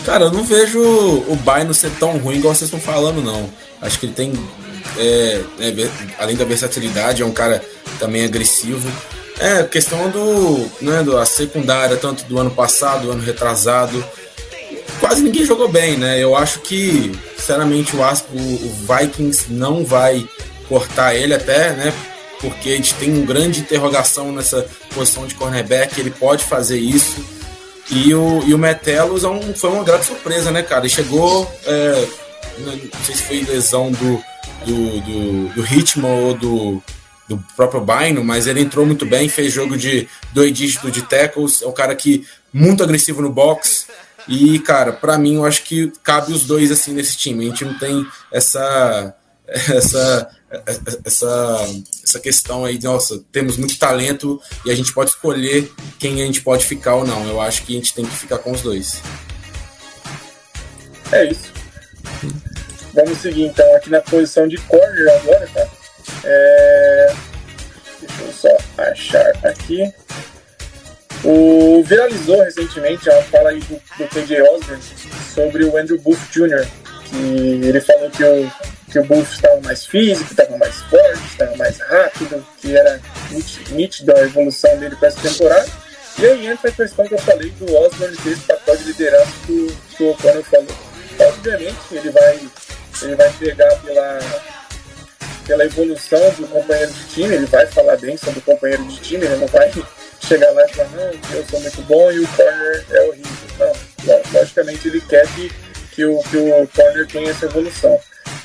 Cara, 0.07 0.25
eu 0.25 0.33
não 0.33 0.43
vejo 0.43 0.81
o 0.81 1.37
Baino 1.37 1.75
ser 1.75 1.91
tão 1.99 2.17
ruim 2.17 2.37
igual 2.37 2.55
vocês 2.55 2.73
estão 2.73 2.81
falando, 2.81 3.23
não. 3.23 3.49
Acho 3.81 3.99
que 3.99 4.07
ele 4.07 4.15
tem, 4.15 4.33
é, 4.97 5.43
é, 5.61 5.91
além 6.19 6.37
da 6.37 6.45
versatilidade, 6.45 7.23
é 7.23 7.27
um 7.27 7.33
cara 7.33 7.63
também 7.99 8.25
agressivo. 8.25 8.91
É, 9.39 9.63
questão 9.65 10.09
do, 10.11 10.71
né, 10.81 11.03
do 11.03 11.19
a 11.19 11.27
secundária, 11.27 11.97
tanto 11.97 12.25
do 12.25 12.39
ano 12.39 12.51
passado, 12.51 13.03
do 13.03 13.13
ano 13.13 13.23
retrasado. 13.23 14.03
Quase 15.01 15.23
ninguém 15.23 15.45
jogou 15.45 15.69
bem, 15.69 15.97
né? 15.97 16.23
Eu 16.23 16.37
acho 16.37 16.61
que, 16.61 17.13
sinceramente, 17.37 17.95
o, 17.97 18.01
o, 18.01 18.77
Vikings 18.87 19.53
não 19.53 19.85
vai 19.85 20.27
cortar 20.69 21.15
ele 21.15 21.35
até, 21.35 21.73
né? 21.73 21.93
porque 22.45 22.71
a 22.71 22.77
gente 22.77 22.95
tem 22.95 23.11
um 23.11 23.25
grande 23.25 23.61
interrogação 23.61 24.31
nessa 24.31 24.67
posição 24.95 25.27
de 25.27 25.35
cornerback, 25.35 25.99
ele 25.99 26.11
pode 26.11 26.45
fazer 26.45 26.79
isso. 26.79 27.25
E 27.91 28.15
o, 28.15 28.43
e 28.47 28.55
o 28.55 28.65
é 28.65 29.29
um, 29.29 29.55
foi 29.55 29.71
uma 29.71 29.85
grande 29.85 30.05
surpresa, 30.05 30.51
né, 30.51 30.63
cara? 30.63 30.83
Ele 30.83 30.89
chegou, 30.91 31.51
é, 31.67 32.09
não 32.59 33.05
sei 33.05 33.15
se 33.15 33.23
foi 33.23 33.43
lesão 33.43 33.91
do, 33.93 34.23
do, 34.67 35.01
do, 35.01 35.49
do 35.55 35.63
ritmo 35.63 36.07
ou 36.09 36.35
do, 36.35 36.83
do 37.29 37.45
próprio 37.57 37.81
Baino, 37.81 38.23
mas 38.23 38.47
ele 38.47 38.61
entrou 38.61 38.87
muito 38.87 39.07
bem, 39.07 39.29
fez 39.29 39.53
jogo 39.53 39.77
de 39.77 40.09
dois 40.33 40.53
dígitos 40.53 40.93
de 40.93 41.03
tackles, 41.03 41.63
é 41.63 41.67
um 41.67 41.73
cara 41.73 41.95
que 41.95 42.27
muito 42.53 42.83
agressivo 42.83 43.23
no 43.23 43.31
box. 43.31 43.87
E, 44.29 44.59
cara, 44.59 44.93
para 44.93 45.19
mim, 45.19 45.37
eu 45.37 45.45
acho 45.45 45.63
que 45.65 45.93
cabe 46.03 46.33
os 46.33 46.45
dois 46.45 46.71
assim 46.71 46.93
nesse 46.93 47.17
time. 47.17 47.47
A 47.47 47.49
gente 47.51 47.65
não 47.65 47.79
tem 47.79 48.07
essa 48.33 49.15
essa 49.47 50.31
essa 51.05 51.67
essa 52.03 52.21
questão 52.21 52.65
aí 52.65 52.79
de 52.79 52.87
nossa, 52.87 53.23
temos 53.33 53.57
muito 53.57 53.79
talento 53.79 54.41
e 54.65 54.71
a 54.71 54.75
gente 54.75 54.93
pode 54.93 55.11
escolher 55.11 55.71
quem 55.99 56.23
a 56.23 56.27
gente 56.27 56.41
pode 56.41 56.65
ficar 56.65 56.95
ou 56.95 57.07
não. 57.07 57.27
Eu 57.27 57.41
acho 57.41 57.63
que 57.65 57.73
a 57.75 57.77
gente 57.77 57.95
tem 57.95 58.05
que 58.05 58.17
ficar 58.17 58.39
com 58.39 58.53
os 58.53 58.63
dois. 58.63 59.03
É 61.13 61.27
isso. 61.27 61.53
Vamos 62.95 63.19
seguir 63.19 63.47
então 63.47 63.77
aqui 63.77 63.91
na 63.91 64.01
posição 64.01 64.47
de 64.47 64.57
corner 64.59 65.15
agora, 65.21 65.49
tá? 65.53 65.67
É... 66.25 67.15
Deixa 68.01 68.23
eu 68.23 68.33
só 68.33 68.57
achar 68.79 69.33
aqui. 69.45 69.93
O 71.25 71.83
viralizou 71.85 72.43
recentemente 72.43 73.09
a 73.09 73.23
fala 73.25 73.51
aí 73.51 73.61
do, 73.61 73.81
do 73.97 74.09
KJ 74.09 74.43
Osborne 74.43 74.83
sobre 75.35 75.65
o 75.65 75.77
Andrew 75.77 75.99
Booth 75.99 76.21
Jr., 76.31 76.67
que 77.07 77.67
ele 77.67 77.81
falou 77.81 78.11
que 78.11 78.23
o, 78.23 78.53
que 78.93 78.99
o 78.99 79.05
Booth 79.05 79.33
estava 79.33 79.59
mais 79.63 79.87
físico, 79.87 80.31
estava 80.31 80.59
mais 80.59 80.83
forte, 80.83 81.25
estava 81.27 81.57
mais 81.57 81.81
rápido, 81.81 82.47
que 82.61 82.77
era 82.77 83.01
nítido 83.71 84.15
a 84.15 84.21
evolução 84.21 84.77
dele 84.79 84.97
para 84.97 85.09
essa 85.09 85.21
temporada. 85.21 85.67
E 86.19 86.27
aí 86.27 86.47
entra 86.47 86.69
a 86.69 86.73
questão 86.73 87.07
que 87.07 87.15
eu 87.15 87.19
falei 87.19 87.51
do 87.51 87.75
Osborne 87.75 88.17
ter 88.19 88.31
esse 88.31 88.43
papel 88.43 88.77
de 88.77 88.85
liderança 88.85 89.33
que, 89.47 89.77
que 89.97 90.03
o 90.03 90.11
O'Connor 90.11 90.45
falou. 90.45 90.67
Obviamente 91.19 91.79
ele 91.91 92.11
vai, 92.11 92.41
ele 93.03 93.15
vai 93.17 93.33
pegar 93.33 93.75
pela, 93.77 94.19
pela 95.47 95.65
evolução 95.65 96.21
do 96.39 96.47
companheiro 96.49 96.93
de 96.93 97.05
time, 97.07 97.35
ele 97.35 97.47
vai 97.47 97.67
falar 97.67 97.97
bem 97.97 98.17
sobre 98.17 98.41
o 98.41 98.43
companheiro 98.43 98.85
de 98.85 99.01
time, 99.01 99.25
ele 99.25 99.37
não 99.37 99.47
vai 99.47 99.73
chegar 100.25 100.51
lá 100.53 100.65
e 100.65 100.73
falar, 100.73 100.91
não, 100.91 101.37
eu 101.37 101.45
sou 101.45 101.61
muito 101.61 101.83
bom 101.83 102.11
e 102.11 102.21
o 102.21 102.29
corner 102.29 102.85
é 102.91 103.01
horrível. 103.03 103.77
Não, 104.05 104.23
logicamente 104.33 104.89
ele 104.89 105.01
quer 105.03 105.27
que, 105.35 105.53
que, 105.93 106.05
o, 106.05 106.19
que 106.25 106.37
o 106.37 106.69
corner 106.75 107.07
tenha 107.07 107.31
essa 107.31 107.47
evolução. 107.47 108.01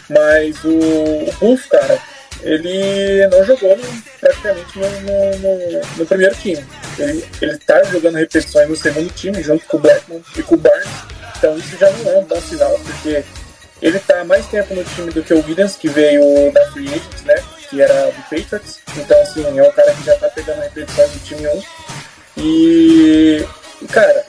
Mas 0.10 0.64
o, 0.64 0.70
o 0.70 1.34
Buff, 1.40 1.70
cara, 1.70 2.00
ele 2.42 3.28
não 3.28 3.44
jogou 3.44 3.76
no, 3.78 4.02
praticamente 4.20 4.80
no, 4.80 4.90
no, 4.90 5.82
no, 5.98 6.06
primeiro 6.06 6.36
time. 6.36 6.64
Ele, 6.98 7.26
ele 7.42 7.58
tá 7.58 7.84
jogando 7.84 8.16
repetições 8.16 8.70
no 8.70 8.76
segundo 8.76 9.14
time, 9.14 9.42
junto 9.42 9.66
com 9.66 9.78
o 9.78 9.80
Blackman 9.80 10.24
e 10.38 10.44
com 10.44 10.56
o 10.56 10.58
Barnes. 10.58 10.88
Então 11.38 11.58
isso 11.58 11.78
já 11.78 11.90
não 11.92 12.12
é 12.12 12.18
um 12.18 12.26
bom 12.26 12.42
sinal, 12.42 12.78
porque 12.80 13.24
ele 13.82 13.98
está 13.98 14.24
mais 14.24 14.46
tempo 14.48 14.74
no 14.74 14.84
time 14.84 15.12
do 15.12 15.24
que 15.24 15.34
o 15.34 15.46
Williams, 15.46 15.76
que 15.76 15.88
veio 15.88 16.52
da 16.52 16.72
Free 16.72 16.88
Agents, 16.88 17.24
né? 17.24 17.36
Que 17.70 17.82
era 17.82 18.06
do 18.08 18.22
Patriots. 18.24 18.80
Então, 18.98 19.22
assim, 19.22 19.46
é 19.58 19.64
um 19.64 19.72
cara 19.72 19.94
que 19.94 20.04
já 20.04 20.16
está 20.16 20.30
pegando 20.30 20.62
repetições 20.62 21.12
do 21.12 21.20
time 21.20 21.48
1. 21.48 21.64
E, 22.38 23.48
cara, 23.92 24.26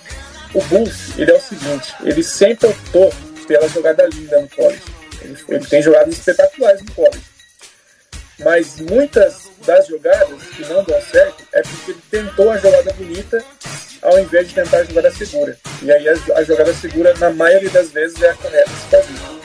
o 0.55 0.63
Bulls, 0.65 1.17
ele 1.17 1.31
é 1.31 1.35
o 1.35 1.41
seguinte, 1.41 1.95
ele 2.03 2.23
sempre 2.23 2.69
optou 2.69 3.13
pela 3.47 3.69
jogada 3.69 4.07
linda 4.07 4.41
no 4.41 4.49
college. 4.49 4.83
Ele, 5.23 5.37
ele 5.49 5.67
tem 5.67 5.83
jogadas 5.83 6.15
espetaculares 6.15 6.83
no 6.83 6.93
college. 6.93 7.25
Mas 8.41 8.81
muitas 8.81 9.51
das 9.67 9.87
jogadas 9.87 10.43
que 10.57 10.65
não 10.67 10.83
dão 10.85 11.01
certo 11.03 11.45
é 11.53 11.63
porque 11.63 11.91
ele 11.93 12.01
tentou 12.11 12.51
a 12.51 12.57
jogada 12.57 12.93
bonita 12.95 13.45
ao 14.03 14.19
invés 14.19 14.49
de 14.49 14.55
tentar 14.55 14.79
a 14.79 14.85
jogada 14.85 15.11
segura. 15.11 15.59
E 15.83 15.93
aí 15.93 16.09
a, 16.09 16.15
a 16.37 16.43
jogada 16.43 16.73
segura, 16.75 17.15
na 17.19 17.31
maioria 17.31 17.71
das 17.71 17.91
vezes, 17.91 18.21
é 18.23 18.31
a 18.31 18.35
correta 18.35 18.71
se 18.71 18.97
fazer. 18.97 19.40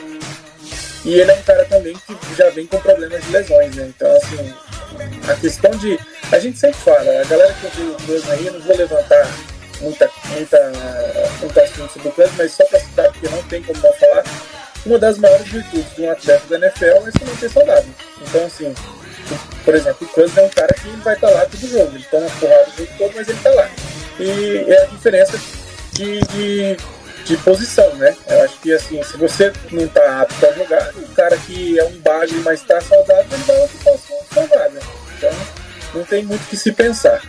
E 1.06 1.20
ele 1.20 1.32
é 1.32 1.36
um 1.36 1.43
cara 1.43 1.64
também 1.66 1.95
que 1.95 2.36
já 2.36 2.49
vem 2.49 2.66
com 2.66 2.80
problemas 2.80 3.24
de 3.24 3.32
lesões, 3.32 3.76
né? 3.76 3.93
Então, 3.95 4.12
assim, 4.18 4.53
a 5.30 5.36
questão 5.36 5.70
de. 5.72 5.99
A 6.32 6.39
gente 6.39 6.58
sempre 6.58 6.78
fala, 6.80 7.22
a 7.22 7.24
galera 7.26 7.53
que 7.53 7.66
ouviu 7.68 7.91
o 7.91 7.95
Closman 7.95 8.34
aí, 8.34 8.47
eu 8.47 8.53
não 8.53 8.62
vou 8.62 8.76
levantar 8.76 9.28
muita, 9.82 10.10
muita, 10.30 10.72
muito 11.39 11.60
assunto 11.60 11.93
sobre 11.93 12.10
o 12.10 12.32
mas 12.36 12.51
só 12.53 12.66
para 12.66 12.80
citar, 12.80 13.12
porque 13.12 13.30
não 13.30 13.43
tem 13.43 13.62
como 13.62 13.80
não 13.80 13.93
falar, 13.93 14.24
uma 14.84 14.97
das 14.97 15.20
maiores 15.20 15.47
virtudes 15.47 15.95
de 15.95 16.01
um 16.01 16.12
atleta 16.12 16.47
da 16.47 16.58
NFL 16.58 17.08
é 17.08 17.12
se 17.12 17.26
manter 17.26 17.49
saudável. 17.51 17.93
Então, 18.28 18.45
assim, 18.45 18.74
por 19.64 19.76
exemplo, 19.76 20.08
o 20.08 20.10
Closman 20.12 20.43
é 20.43 20.47
um 20.47 20.49
cara 20.49 20.74
que 20.74 20.88
vai 20.88 21.14
estar 21.14 21.28
tá 21.28 21.34
lá 21.34 21.45
todo 21.45 21.68
jogo, 21.68 21.95
ele 21.95 22.06
toma 22.10 22.28
porrada 22.39 22.68
o 22.68 22.78
jogo 22.78 22.91
todo, 22.97 23.12
mas 23.16 23.28
ele 23.28 23.38
está 23.38 23.49
lá. 23.51 23.70
E 24.20 24.66
é 24.68 24.82
a 24.82 24.86
diferença 24.86 25.39
de, 25.93 26.20
de 26.22 26.78
de 27.26 27.36
posição, 27.38 27.93
né? 27.95 28.15
Eu 28.28 28.43
acho 28.43 28.59
que 28.61 28.71
assim, 28.71 29.01
se 29.03 29.17
você 29.17 29.51
não 29.71 29.88
tá 29.88 30.21
apto 30.21 30.45
a 30.45 30.51
jogar, 30.53 30.93
o 30.95 31.07
cara 31.09 31.36
que 31.38 31.78
é 31.78 31.84
um 31.84 31.97
bagre, 31.97 32.36
mas 32.38 32.61
tá 32.61 32.80
saudável, 32.80 33.26
ele 33.32 33.43
vai 33.43 33.63
ocupar 33.63 33.93
o 33.93 33.97
seu 33.97 34.47
vaga. 34.47 34.80
Então, 35.17 35.32
não 35.95 36.03
tem 36.03 36.23
muito 36.23 36.47
que 36.47 36.55
se 36.55 36.71
pensar. 36.71 37.21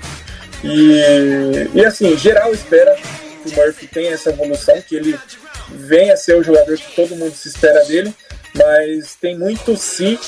E, 0.62 1.70
e 1.74 1.84
assim, 1.84 2.16
geral 2.16 2.52
espera 2.52 2.94
que 2.94 3.50
o 3.50 3.54
Murphy 3.54 3.86
tenha 3.86 4.12
essa 4.12 4.30
evolução, 4.30 4.80
que 4.82 4.96
ele 4.96 5.18
venha 5.70 6.14
a 6.14 6.16
ser 6.16 6.36
o 6.36 6.42
jogador 6.42 6.76
que 6.76 6.94
todo 6.94 7.16
mundo 7.16 7.34
se 7.34 7.48
espera 7.48 7.82
dele, 7.84 8.14
mas 8.54 9.14
tem 9.14 9.36
muito 9.36 9.76
si 9.76 10.18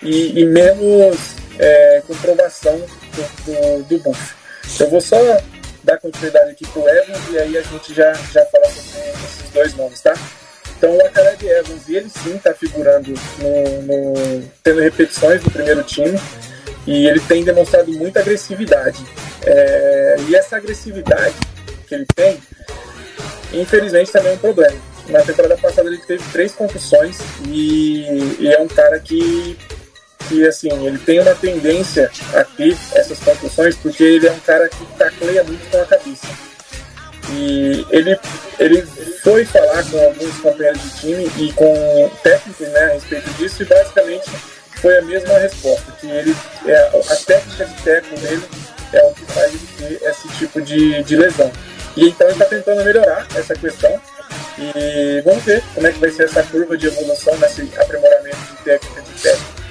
e, 0.00 0.40
e 0.40 0.44
menos 0.44 1.34
é, 1.58 2.02
comprovação 2.06 2.78
do, 2.78 3.44
do, 3.44 3.82
do 3.84 3.98
Buff. 3.98 4.34
Eu 4.78 4.88
vou 4.88 5.00
só 5.00 5.16
dar 5.84 5.98
continuidade 5.98 6.50
aqui 6.50 6.66
pro 6.68 6.88
Evans 6.88 7.20
e 7.30 7.38
aí 7.38 7.58
a 7.58 7.62
gente 7.62 7.94
já, 7.94 8.12
já 8.12 8.44
fala 8.46 8.66
sobre 8.66 9.10
esses 9.10 9.50
dois 9.52 9.74
nomes, 9.74 10.00
tá? 10.00 10.14
Então 10.76 10.96
o 10.96 11.06
Akaleb 11.06 11.46
Evans, 11.46 11.88
ele 11.88 12.10
sim 12.10 12.34
está 12.36 12.52
figurando 12.54 13.14
no, 13.38 13.82
no, 13.82 14.42
tendo 14.62 14.80
repetições 14.80 15.42
do 15.42 15.50
primeiro 15.50 15.82
time 15.84 16.18
e 16.86 17.06
ele 17.06 17.20
tem 17.20 17.44
demonstrado 17.44 17.92
muita 17.92 18.20
agressividade. 18.20 19.04
É, 19.44 20.16
e 20.28 20.34
essa 20.34 20.56
agressividade 20.56 21.36
que 21.86 21.94
ele 21.94 22.06
tem, 22.14 22.40
infelizmente 23.52 24.10
também 24.10 24.32
é 24.32 24.34
um 24.34 24.38
problema. 24.38 24.76
Na 25.08 25.22
temporada 25.22 25.56
passada 25.56 25.88
ele 25.88 25.98
teve 25.98 26.22
três 26.32 26.52
concussões 26.52 27.18
e, 27.46 28.36
e 28.40 28.52
é 28.52 28.60
um 28.60 28.68
cara 28.68 28.98
que 28.98 29.56
que 30.28 30.46
assim, 30.46 30.68
ele 30.84 30.98
tem 30.98 31.20
uma 31.20 31.34
tendência 31.34 32.10
a 32.34 32.44
ter 32.44 32.76
essas 32.94 33.18
concussões 33.18 33.76
porque 33.76 34.02
ele 34.02 34.26
é 34.26 34.32
um 34.32 34.40
cara 34.40 34.68
que 34.68 34.84
tacleia 34.98 35.44
muito 35.44 35.70
com 35.70 35.80
a 35.80 35.86
cabeça. 35.86 36.26
E 37.30 37.86
ele, 37.90 38.18
ele 38.58 38.82
foi 39.22 39.44
falar 39.44 39.82
com 39.84 39.98
alguns 39.98 40.36
companheiros 40.38 40.82
de 40.82 40.90
time 41.00 41.30
e 41.38 41.52
com 41.52 42.10
técnicos 42.22 42.68
né, 42.68 42.80
a 42.80 42.92
respeito 42.94 43.30
disso 43.34 43.62
e 43.62 43.66
basicamente 43.66 44.30
foi 44.80 44.98
a 44.98 45.02
mesma 45.02 45.38
resposta, 45.38 45.92
que 46.00 46.10
ele 46.10 46.34
é, 46.66 46.76
a 46.88 47.16
técnica 47.16 47.64
de 47.64 47.82
técnico 47.82 48.20
dele 48.20 48.42
é 48.92 49.02
o 49.04 49.14
que 49.14 49.24
faz 49.26 49.52
ele 49.54 49.98
ter 49.98 50.08
esse 50.08 50.28
tipo 50.30 50.60
de, 50.60 51.02
de 51.04 51.16
lesão. 51.16 51.50
E 51.96 52.08
então 52.08 52.26
ele 52.26 52.34
está 52.34 52.46
tentando 52.46 52.84
melhorar 52.84 53.26
essa 53.34 53.54
questão 53.54 54.00
e 54.58 55.20
vamos 55.22 55.42
ver 55.44 55.62
como 55.74 55.86
é 55.86 55.92
que 55.92 55.98
vai 55.98 56.10
ser 56.10 56.24
essa 56.24 56.42
curva 56.42 56.76
de 56.76 56.86
evolução 56.86 57.36
nesse 57.38 57.62
aprimoramento 57.78 58.36
de 58.36 58.64
técnica 58.64 59.02
de 59.02 59.22
técnico. 59.22 59.61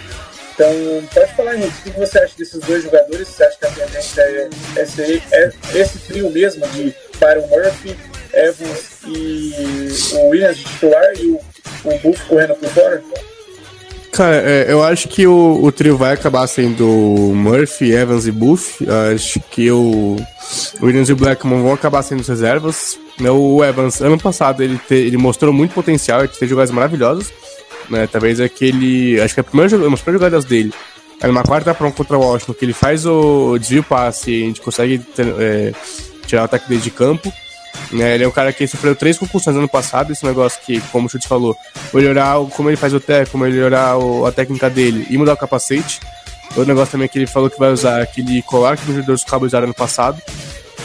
Então, 0.62 1.04
pode 1.12 1.34
falar, 1.34 1.56
Henrique, 1.56 1.90
o 1.90 1.92
que 1.92 2.00
você 2.00 2.20
acha 2.20 2.34
desses 2.38 2.60
dois 2.60 2.84
jogadores? 2.84 3.28
Você 3.28 3.44
acha 3.44 3.58
que 3.58 3.66
a 3.66 3.70
tendência 3.72 4.22
é, 4.22 4.50
é, 4.76 4.86
ser, 4.86 5.24
é 5.32 5.52
esse 5.74 5.98
trio 5.98 6.30
mesmo 6.30 6.68
de 6.68 6.94
Byron 7.20 7.48
Murphy, 7.48 7.98
Evans 8.32 9.00
e 9.08 9.88
o 10.14 10.30
Williams 10.30 10.58
de 10.58 10.64
titular 10.66 11.14
e 11.18 11.32
o, 11.32 11.40
o 11.84 11.98
Buff 11.98 12.26
correndo 12.28 12.54
por 12.54 12.70
fora? 12.70 13.04
Cara, 14.12 14.36
é, 14.36 14.72
eu 14.72 14.84
acho 14.84 15.08
que 15.08 15.26
o, 15.26 15.64
o, 15.64 15.72
trio 15.72 15.98
vai 15.98 16.14
acabar 16.14 16.46
sendo 16.46 16.86
Murphy, 16.86 17.92
Evans 17.92 18.28
e 18.28 18.32
Buff. 18.32 18.86
Acho 19.16 19.40
que 19.40 19.72
o 19.72 20.16
Williams 20.80 21.10
e 21.10 21.14
o 21.14 21.16
Blackmon 21.16 21.64
vão 21.64 21.74
acabar 21.74 22.04
sendo 22.04 22.22
as 22.22 22.28
reservas. 22.28 23.00
O 23.20 23.64
Evans, 23.64 24.00
ano 24.00 24.20
passado, 24.20 24.62
ele, 24.62 24.78
te, 24.78 24.94
ele 24.94 25.18
mostrou 25.18 25.52
muito 25.52 25.74
potencial, 25.74 26.20
ele 26.20 26.34
fez 26.34 26.48
jogadas 26.48 26.70
maravilhosas 26.70 27.34
né? 27.92 28.08
Talvez 28.08 28.40
aquele. 28.40 29.20
Acho 29.22 29.34
que 29.34 29.40
é 29.40 29.42
a 29.42 29.44
primeira, 29.44 29.76
uma 29.76 29.92
das 29.92 30.02
primeiras 30.02 30.22
jogadas 30.22 30.46
dele 30.46 30.74
é 31.22 31.28
numa 31.28 31.44
quarta 31.44 31.74
para 31.74 31.86
um 31.86 31.92
contra 31.92 32.18
o 32.18 32.22
Washington, 32.22 32.54
que 32.54 32.66
ele 32.66 32.74
faz 32.74 33.06
o 33.06 33.56
desvio 33.60 33.84
passe 33.84 34.32
e 34.32 34.44
a 34.44 34.48
gente 34.48 34.62
consegue 34.62 35.06
é, 35.40 35.72
tirar 36.26 36.42
o 36.42 36.46
ataque 36.46 36.68
dele 36.68 36.82
de 36.82 36.90
campo. 36.90 37.32
Né? 37.92 38.16
Ele 38.16 38.24
é 38.24 38.28
um 38.28 38.32
cara 38.32 38.52
que 38.52 38.66
sofreu 38.66 38.96
três 38.96 39.20
concussões 39.20 39.56
no 39.56 39.62
ano 39.62 39.70
passado, 39.70 40.12
esse 40.12 40.26
negócio 40.26 40.60
que, 40.66 40.82
como 40.92 41.06
o 41.06 41.10
Chute 41.10 41.28
falou, 41.28 41.56
melhorar 41.94 42.44
como 42.56 42.70
ele 42.70 42.76
faz 42.76 42.92
o 42.94 43.00
teco, 43.00 43.38
melhorar 43.38 43.98
o, 43.98 44.26
a 44.26 44.32
técnica 44.32 44.68
dele 44.68 45.06
e 45.12 45.18
mudar 45.18 45.34
o 45.34 45.38
capacete. 45.38 46.00
Outro 46.50 46.66
negócio 46.66 46.92
também 46.92 47.08
que 47.08 47.20
ele 47.20 47.28
falou 47.28 47.50
que 47.50 47.60
vai 47.60 47.72
usar 47.72 48.02
aquele 48.02 48.42
colar 48.42 48.76
que 48.76 48.90
os 48.90 48.96
jogadores 48.96 49.22
do 49.22 49.28
Cabo 49.28 49.46
usaram 49.46 49.68
no 49.68 49.74
passado, 49.74 50.20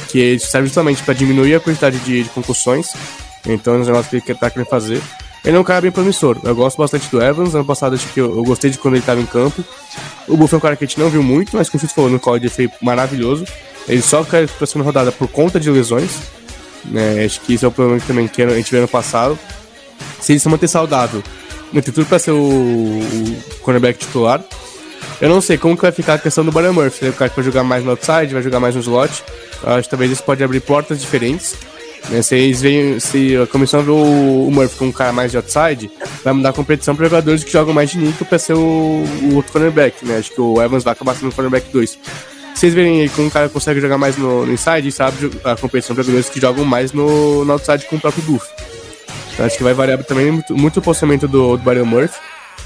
que 0.09 0.39
serve 0.39 0.69
justamente 0.69 1.03
para 1.03 1.15
diminuir 1.15 1.55
a 1.55 1.61
quantidade 1.61 1.99
de, 2.01 2.25
de 2.25 2.29
concussões. 2.29 2.89
Então 3.47 3.75
é 3.75 3.77
um 3.79 3.85
negócio 3.85 4.11
que 4.11 4.17
ele 4.17 4.33
está 4.33 4.51
querendo 4.51 4.69
fazer. 4.69 5.01
Ele 5.47 5.57
é 5.57 5.61
um 5.61 5.65
cara 5.65 5.81
bem 5.81 5.93
promissor. 5.93 6.39
Eu 6.43 6.57
gosto 6.57 6.77
bastante 6.77 7.09
do 7.09 7.23
Evans. 7.23 7.55
Ano 7.55 7.65
passado 7.65 7.95
acho 7.95 8.09
que 8.09 8.21
eu, 8.21 8.37
eu 8.37 8.43
gostei 8.43 8.69
de 8.69 8.79
quando 8.79 8.95
ele 8.95 9.03
estava 9.03 9.21
em 9.21 9.27
campo. 9.27 9.65
O 10.27 10.37
Buff 10.37 10.53
é 10.53 10.57
um 10.57 10.61
cara 10.61 10.75
que 10.75 10.85
a 10.85 10.87
gente 10.89 10.99
não 10.99 11.09
viu 11.09 11.23
muito, 11.23 11.57
mas 11.57 11.71
como 11.71 11.81
você 11.81 11.87
falou, 11.87 12.11
no 12.11 12.19
college 12.19 12.49
foi 12.49 12.69
maravilhoso. 12.83 13.45
Ele 13.89 14.03
só 14.03 14.25
caiu 14.25 14.49
pra 14.49 14.67
segunda 14.67 14.85
rodada 14.85 15.13
por 15.13 15.29
conta 15.29 15.61
de 15.61 15.71
lesões. 15.71 16.11
Né? 16.85 17.25
Acho 17.25 17.41
que 17.43 17.55
isso 17.55 17.65
é 17.65 17.69
o 17.69 17.71
problema 17.71 18.01
que 18.01 18.07
também 18.09 18.27
que 18.27 18.43
a 18.43 18.51
gente 18.51 18.69
viu 18.69 18.81
ano 18.81 18.89
passado. 18.89 19.39
Se 20.21 20.33
ele 20.33 20.41
se 20.41 20.49
manter 20.49 20.67
saudável, 20.67 21.23
ele 21.73 21.83
tem 21.83 21.95
tudo 21.95 22.07
pra 22.07 22.19
ser 22.19 22.33
o, 22.33 22.39
o 22.39 23.37
cornerback 23.63 24.01
titular. 24.01 24.43
Eu 25.21 25.29
não 25.29 25.41
sei 25.41 25.57
como 25.57 25.77
que 25.77 25.83
vai 25.83 25.93
ficar 25.93 26.15
a 26.15 26.19
questão 26.19 26.45
do 26.45 26.51
Brian 26.51 26.73
Murphy. 26.73 27.05
Ele 27.05 27.11
é 27.13 27.15
o 27.15 27.17
cara 27.17 27.31
que 27.31 27.37
vai 27.37 27.45
jogar 27.45 27.63
mais 27.63 27.85
no 27.85 27.91
outside, 27.91 28.35
vai 28.35 28.43
jogar 28.43 28.59
mais 28.59 28.75
no 28.75 28.81
slot. 28.81 29.23
Eu 29.63 29.73
acho 29.75 29.85
que 29.85 29.91
talvez 29.91 30.11
isso 30.11 30.25
pode 30.25 30.43
abrir 30.43 30.61
portas 30.61 31.01
diferentes. 31.01 31.55
Né? 32.11 32.21
Eles 32.31 32.61
veem, 32.61 33.01
se 33.01 33.37
a 33.37 33.47
comissão 33.47 33.83
vê 33.83 33.91
o, 33.91 34.47
o 34.47 34.51
Murphy 34.51 34.77
como 34.77 34.91
um 34.91 34.93
cara 34.93 35.13
mais 35.13 35.31
de 35.31 35.37
outside, 35.37 35.91
vai 36.23 36.33
mudar 36.33 36.51
a 36.51 36.53
competição 36.53 36.95
para 36.95 37.07
jogadores 37.07 37.45
que 37.45 37.51
jogam 37.51 37.75
mais 37.75 37.91
de 37.91 37.99
níquel 37.99 38.27
para 38.27 38.39
ser 38.39 38.55
o, 38.55 38.59
o, 38.59 39.35
outro 39.35 39.53
cornerback. 39.53 40.05
Né? 40.05 40.19
Acho 40.19 40.33
que 40.33 40.41
o 40.41 40.63
Evans 40.63 40.85
vai 40.85 40.93
acabar 40.93 41.15
sendo 41.15 41.31
o 41.31 41.35
cornerback 41.35 41.71
2. 41.73 41.91
Se 41.91 41.99
vocês 42.55 42.75
verem 42.75 43.03
aí 43.03 43.09
como 43.11 43.27
um 43.27 43.31
cara 43.31 43.49
consegue 43.49 43.81
jogar 43.81 43.99
mais 43.99 44.17
no, 44.17 44.47
no 44.47 44.53
inside, 44.53 44.91
sabe 44.91 45.31
a 45.45 45.57
competição 45.57 45.95
para 45.95 46.05
jogadores 46.05 46.31
que 46.31 46.41
jogam 46.41 46.65
mais 46.65 46.93
no, 46.93 47.45
no 47.45 47.53
outside 47.53 47.85
com 47.87 47.97
o 47.97 48.01
próprio 48.01 48.23
Buff. 48.25 48.47
Então, 49.35 49.45
acho 49.45 49.59
que 49.59 49.63
vai 49.63 49.75
variar 49.75 50.03
também 50.05 50.31
muito, 50.31 50.57
muito 50.57 50.79
o 50.79 50.83
posicionamento 50.83 51.29
do, 51.29 51.59
do 51.59 51.63
Barry 51.63 51.83
Murphy. 51.83 52.19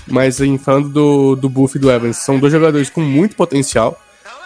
Mas 0.07 0.41
em 0.41 0.57
falando 0.59 0.89
do, 0.89 1.37
do 1.37 1.49
Buff 1.49 1.77
e 1.77 1.81
do 1.81 1.91
Evans, 1.91 2.19
são 2.19 2.39
dois 2.39 2.53
jogadores 2.53 2.89
com 2.89 3.01
muito 3.01 3.37
potencial. 3.37 4.01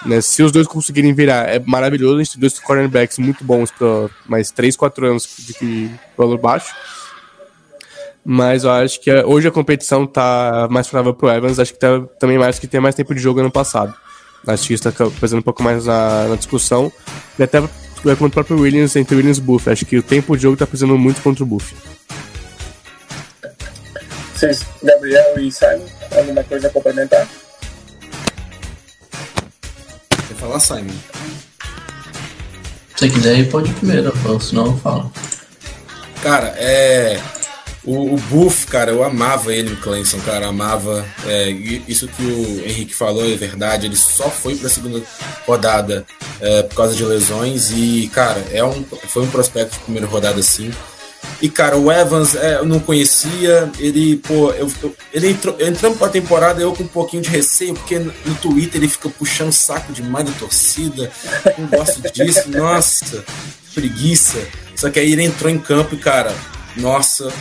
Né? 0.04 0.20
Se 0.20 0.42
os 0.42 0.52
dois 0.52 0.66
conseguirem 0.66 1.14
virar, 1.14 1.48
é 1.48 1.58
maravilhoso. 1.58 2.16
A 2.16 2.18
gente 2.18 2.32
tem 2.32 2.40
dois 2.40 2.58
cornerbacks 2.58 3.18
muito 3.18 3.42
bons 3.44 3.70
para 3.70 4.10
mais 4.26 4.50
3, 4.50 4.76
4 4.76 5.06
anos 5.06 5.28
de 5.60 5.90
valor 6.16 6.38
baixo. 6.38 6.74
Mas 8.24 8.64
eu 8.64 8.70
acho 8.70 9.00
que 9.00 9.12
hoje 9.12 9.48
a 9.48 9.50
competição 9.50 10.06
tá 10.06 10.66
mais 10.70 10.86
favorável 10.86 11.14
pro 11.14 11.28
Evans. 11.28 11.58
Acho 11.58 11.72
que 11.72 11.78
tá 11.78 12.00
também 12.18 12.38
mais 12.38 12.58
que 12.58 12.66
tem 12.66 12.80
mais 12.80 12.94
tempo 12.94 13.14
de 13.14 13.20
jogo 13.20 13.40
ano 13.40 13.50
passado. 13.50 13.94
Acho 14.46 14.66
que 14.66 14.74
isso 14.74 14.90
tá 14.90 15.10
pesando 15.20 15.40
um 15.40 15.42
pouco 15.42 15.62
mais 15.62 15.86
na, 15.86 16.28
na 16.28 16.36
discussão. 16.36 16.92
E 17.38 17.42
até 17.42 17.60
contra 18.02 18.26
o 18.26 18.30
próprio 18.30 18.60
Williams, 18.60 18.96
entre 18.96 19.16
Williams 19.16 19.38
e 19.38 19.40
Buff. 19.40 19.70
Acho 19.70 19.86
que 19.86 19.96
o 19.96 20.02
tempo 20.02 20.36
de 20.36 20.42
jogo 20.42 20.56
tá 20.56 20.66
pesando 20.66 20.96
muito 20.98 21.22
contra 21.22 21.42
o 21.42 21.46
Buff. 21.46 21.74
Vocês, 24.34 24.66
Gabriel 24.82 25.38
e 25.38 25.50
Simon, 25.50 25.86
alguma 26.14 26.44
coisa 26.44 26.68
a 26.68 26.70
complementar? 26.70 27.26
Falar, 30.44 30.60
Simon? 30.60 30.94
Se 32.96 33.08
quiser, 33.08 33.48
pode 33.50 33.70
ir 33.70 33.74
primeiro, 33.74 34.12
senão 34.40 34.66
eu 34.66 34.76
falo. 34.78 35.12
Cara, 36.22 36.54
é. 36.56 37.20
O, 37.82 38.14
o 38.14 38.16
Buff, 38.16 38.66
cara, 38.66 38.90
eu 38.90 39.04
amava 39.04 39.52
ele 39.52 39.70
no 39.70 39.76
Clemson, 39.76 40.18
cara, 40.20 40.46
amava. 40.46 41.04
É, 41.26 41.50
isso 41.50 42.08
que 42.08 42.22
o 42.22 42.64
Henrique 42.64 42.94
falou 42.94 43.30
é 43.30 43.36
verdade. 43.36 43.86
Ele 43.86 43.96
só 43.96 44.30
foi 44.30 44.56
para 44.56 44.68
a 44.68 44.70
segunda 44.70 45.02
rodada 45.46 46.06
é, 46.40 46.62
por 46.62 46.76
causa 46.76 46.94
de 46.94 47.04
lesões 47.04 47.70
e, 47.72 48.08
cara, 48.14 48.42
é 48.52 48.64
um, 48.64 48.82
foi 49.08 49.24
um 49.24 49.30
prospecto 49.30 49.76
de 49.76 49.84
primeira 49.84 50.06
rodada 50.06 50.42
sim. 50.42 50.70
E, 51.40 51.48
cara, 51.48 51.76
o 51.76 51.90
Evans 51.90 52.34
é, 52.34 52.56
eu 52.56 52.64
não 52.64 52.80
conhecia. 52.80 53.70
Ele, 53.78 54.16
pô, 54.16 54.50
eu, 54.52 54.70
eu, 54.82 54.96
ele 55.12 55.30
entrou, 55.30 55.56
entrando 55.60 55.98
pra 55.98 56.08
temporada, 56.08 56.60
eu 56.60 56.72
com 56.72 56.84
um 56.84 56.88
pouquinho 56.88 57.22
de 57.22 57.28
receio, 57.28 57.74
porque 57.74 57.98
no, 57.98 58.34
Twitter 58.40 58.80
ele 58.80 58.88
fica 58.88 59.08
puxando 59.08 59.52
saco 59.52 59.92
demais 59.92 60.26
da 60.26 60.32
torcida. 60.32 61.10
Não 61.58 61.66
gosto 61.68 62.00
disso, 62.12 62.50
nossa, 62.50 63.24
preguiça. 63.74 64.38
Só 64.76 64.90
que 64.90 64.98
aí 64.98 65.12
ele 65.12 65.22
entrou 65.22 65.50
em 65.50 65.58
campo 65.58 65.94
e, 65.94 65.98
cara, 65.98 66.34
nossa, 66.76 67.32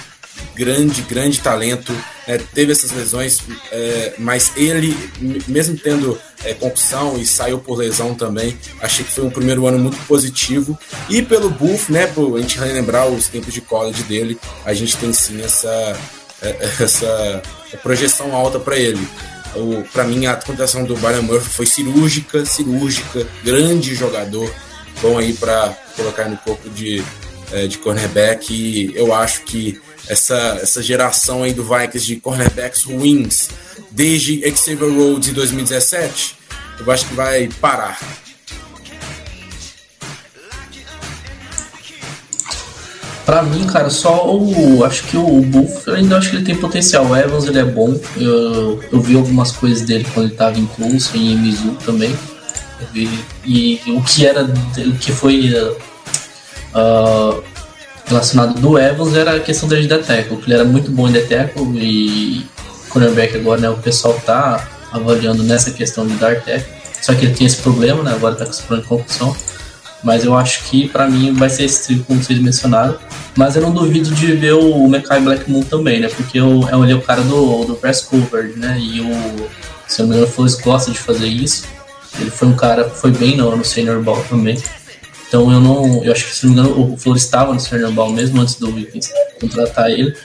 grande, 0.56 1.02
grande 1.04 1.40
talento. 1.40 1.94
É, 2.26 2.38
teve 2.38 2.72
essas 2.72 2.92
lesões, 2.92 3.40
é, 3.72 4.14
mas 4.18 4.54
ele, 4.56 4.98
mesmo 5.48 5.78
tendo 5.78 6.18
é, 6.44 6.54
concussão 6.54 7.18
e 7.18 7.26
saiu 7.26 7.60
por 7.60 7.78
lesão 7.78 8.16
também, 8.16 8.58
achei 8.82 9.04
que 9.04 9.12
foi 9.12 9.26
um 9.26 9.30
primeiro 9.30 9.66
ano 9.68 9.78
muito 9.78 9.98
positivo. 10.06 10.78
E 11.10 11.22
pelo 11.22 11.50
Buff, 11.50 11.92
né, 11.92 12.08
por 12.08 12.38
a 12.38 12.42
gente 12.42 12.58
relembrar 12.58 13.08
os 13.08 13.28
tempos 13.28 13.54
de 13.54 13.62
college 13.62 14.04
dele, 14.04 14.40
a 14.66 14.74
gente 14.74 14.96
tem 14.98 15.12
sim 15.12 15.42
essa, 15.42 16.00
é, 16.42 16.58
essa 16.84 17.42
projeção 17.82 18.36
alta 18.36 18.60
para 18.60 18.78
ele. 18.78 19.06
Para 19.92 20.04
mim, 20.04 20.26
a 20.26 20.36
contratação 20.36 20.84
do 20.84 20.96
Brian 20.96 21.22
Murphy 21.22 21.50
foi 21.50 21.66
cirúrgica, 21.66 22.44
cirúrgica, 22.44 23.28
grande 23.44 23.94
jogador, 23.94 24.52
bom 25.00 25.20
aí 25.20 25.34
para 25.34 25.78
colocar 25.96 26.28
no 26.28 26.38
corpo 26.38 26.70
de, 26.72 27.04
é, 27.52 27.68
de 27.68 27.78
cornerback. 27.78 28.52
E 28.52 28.96
eu 28.96 29.14
acho 29.14 29.44
que 29.44 29.80
essa, 30.08 30.60
essa 30.62 30.82
geração 30.82 31.44
aí 31.44 31.54
do 31.54 31.64
Vikings 31.64 32.06
de 32.06 32.18
cornerbacks 32.18 32.84
ruins 32.84 33.50
desde 33.92 34.42
Xavier 34.56 34.92
Rhodes 34.92 35.30
em 35.30 35.34
2017, 35.34 36.36
eu 36.80 36.92
acho 36.92 37.08
que 37.08 37.14
vai 37.14 37.50
parar. 37.62 38.00
Pra 43.26 43.42
mim, 43.42 43.66
cara, 43.66 43.90
só 43.90 44.28
o. 44.28 44.84
Acho 44.84 45.06
que 45.06 45.16
o 45.16 45.42
Buff, 45.42 45.90
ainda 45.90 46.18
acho 46.18 46.30
que 46.30 46.36
ele 46.36 46.46
tem 46.46 46.56
potencial. 46.56 47.06
O 47.06 47.16
Evans, 47.16 47.46
ele 47.46 47.60
é 47.60 47.64
bom. 47.64 47.98
Eu, 48.18 48.84
eu 48.92 49.00
vi 49.00 49.16
algumas 49.16 49.52
coisas 49.54 49.82
dele 49.82 50.06
quando 50.14 50.28
ele 50.28 50.36
tava 50.36 50.60
em 50.60 50.70
e 51.14 51.32
em 51.32 51.38
Mizu 51.38 51.78
também. 51.86 52.14
Vi, 52.92 53.10
e 53.46 53.82
o 53.88 54.02
que 54.04 54.26
era. 54.26 54.44
O 54.44 54.98
que 55.00 55.14
foi. 55.14 55.54
Uh, 56.76 57.42
relacionado 58.06 58.60
do 58.60 58.78
Evans 58.78 59.16
era 59.16 59.36
a 59.36 59.40
questão 59.40 59.68
dele 59.68 59.88
de 59.88 59.98
tackle, 60.00 60.38
que 60.38 60.46
ele 60.46 60.54
era 60.54 60.66
muito 60.66 60.92
bom 60.92 61.08
em 61.08 61.14
tackle 61.14 61.78
e 61.78 62.46
cornerback 62.90 63.36
agora, 63.38 63.62
né, 63.62 63.70
o 63.70 63.78
pessoal 63.78 64.14
tá 64.26 64.68
avaliando 64.92 65.44
nessa 65.44 65.72
questão 65.72 66.06
de 66.06 66.14
dar 66.16 66.36
tackle, 66.42 66.64
só 67.02 67.14
que 67.14 67.26
ele 67.26 67.34
tem 67.34 67.48
esse 67.48 67.58
problema, 67.58 68.04
né, 68.04 68.12
agora 68.14 68.36
tá 68.36 68.46
com 68.46 68.52
esse 68.52 68.62
problema 68.62 68.84
de 68.84 68.90
concussão, 68.90 69.36
mas 70.04 70.26
eu 70.26 70.36
acho 70.38 70.66
que 70.66 70.88
para 70.88 71.10
mim 71.10 71.34
vai 71.34 71.50
ser 71.50 71.64
esse 71.64 71.86
trio 71.86 72.04
como 72.06 72.22
vocês 72.22 72.40
mencionaram, 72.40 72.98
mas 73.36 73.56
eu 73.56 73.62
não 73.62 73.72
duvido 73.72 74.12
de 74.12 74.34
ver 74.34 74.54
o 74.54 74.88
Mekai 74.88 75.22
Blackmoon 75.22 75.64
também, 75.64 76.00
né, 76.00 76.10
porque 76.10 76.40
eu, 76.40 76.62
ele 76.84 76.92
é 76.92 76.96
o 76.96 77.02
cara 77.02 77.22
do, 77.22 77.64
do 77.66 77.76
press 77.76 78.02
cover, 78.02 78.54
né, 78.58 78.78
e 78.80 79.02
o, 79.02 79.50
se 79.88 80.02
eu 80.02 80.08
não 80.08 80.22
o 80.22 80.28
Flores 80.28 80.56
gosta 80.56 80.92
de 80.92 80.98
fazer 80.98 81.28
isso, 81.28 81.64
ele 82.20 82.30
foi 82.30 82.48
um 82.48 82.56
cara, 82.56 82.90
foi 82.90 83.12
bem 83.12 83.38
no, 83.38 83.56
no 83.56 83.66
senior 83.66 84.02
ball 84.02 84.24
também, 84.30 84.62
então 85.34 85.52
eu 85.52 85.60
não. 85.60 86.04
Eu 86.04 86.12
acho 86.12 86.26
que, 86.26 86.36
se 86.36 86.46
não 86.46 86.54
me 86.54 86.60
engano, 86.60 86.94
o 86.94 86.96
Flores 86.96 87.24
estava 87.24 87.52
no 87.52 87.60
Cernobal 87.60 88.12
mesmo 88.12 88.40
antes 88.40 88.54
do 88.54 88.72
Vikings 88.72 89.12
contratar 89.42 89.90
ele. 89.90 90.16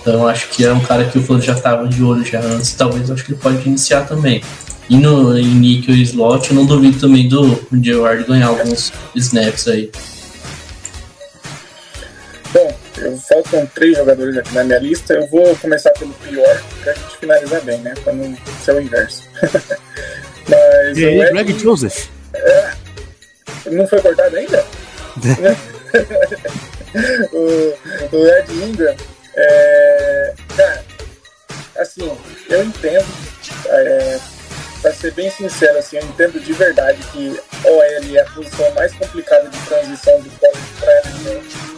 Então 0.00 0.14
eu 0.14 0.28
acho 0.28 0.48
que 0.48 0.64
é 0.64 0.72
um 0.72 0.80
cara 0.80 1.04
que 1.04 1.16
o 1.16 1.22
Flores 1.22 1.44
já 1.44 1.52
estava 1.52 1.86
de 1.86 2.02
olho 2.02 2.24
já 2.24 2.40
antes. 2.40 2.72
Talvez 2.72 3.08
eu 3.08 3.14
acho 3.14 3.24
que 3.24 3.30
ele 3.30 3.40
pode 3.40 3.64
iniciar 3.68 4.02
também. 4.08 4.42
E 4.90 4.96
no 4.96 5.38
em 5.38 5.44
Nickel 5.44 5.94
e 5.94 6.02
Slot, 6.02 6.50
eu 6.50 6.56
não 6.56 6.66
duvido 6.66 6.98
também 6.98 7.28
do 7.28 7.68
Gerard 7.80 8.24
ganhar 8.24 8.48
alguns 8.48 8.92
snaps 9.14 9.68
aí. 9.68 9.92
Bom, 12.52 12.76
eu 12.96 13.16
faltam 13.16 13.64
três 13.72 13.96
jogadores 13.96 14.36
aqui 14.38 14.52
na 14.54 14.64
minha 14.64 14.80
lista. 14.80 15.14
Eu 15.14 15.28
vou 15.28 15.54
começar 15.56 15.90
pelo 15.90 16.12
pior, 16.14 16.62
pra 16.82 16.94
gente 16.94 17.16
finalizar 17.20 17.60
bem, 17.60 17.78
né? 17.78 17.94
Pra 18.02 18.12
não 18.12 18.36
ser 18.64 18.74
o 18.74 18.80
inverso. 18.80 19.22
Mas. 20.48 20.98
E 20.98 21.04
aí, 21.04 21.30
Greg 21.30 21.56
Joseph? 21.60 22.08
É, 22.34 22.72
não 23.70 23.86
foi 23.86 24.00
cortado 24.00 24.36
ainda? 24.36 24.64
o, 27.32 28.16
o 28.16 28.26
Ed 28.26 28.52
Ingram, 28.52 28.94
é, 29.34 30.34
cara, 30.56 30.84
assim, 31.78 32.10
eu 32.48 32.64
entendo, 32.64 33.06
é, 33.66 34.18
pra 34.82 34.92
ser 34.92 35.12
bem 35.12 35.30
sincero, 35.30 35.78
assim, 35.78 35.96
eu 35.96 36.04
entendo 36.04 36.40
de 36.40 36.52
verdade 36.52 36.98
que 37.12 37.40
OL 37.64 37.82
é 37.82 38.20
a 38.20 38.24
posição 38.30 38.70
mais 38.72 38.92
complicada 38.94 39.48
de 39.48 39.58
transição 39.66 40.20
do 40.20 40.30
college 40.38 40.72
pra 40.78 40.92
NFL. 41.10 41.68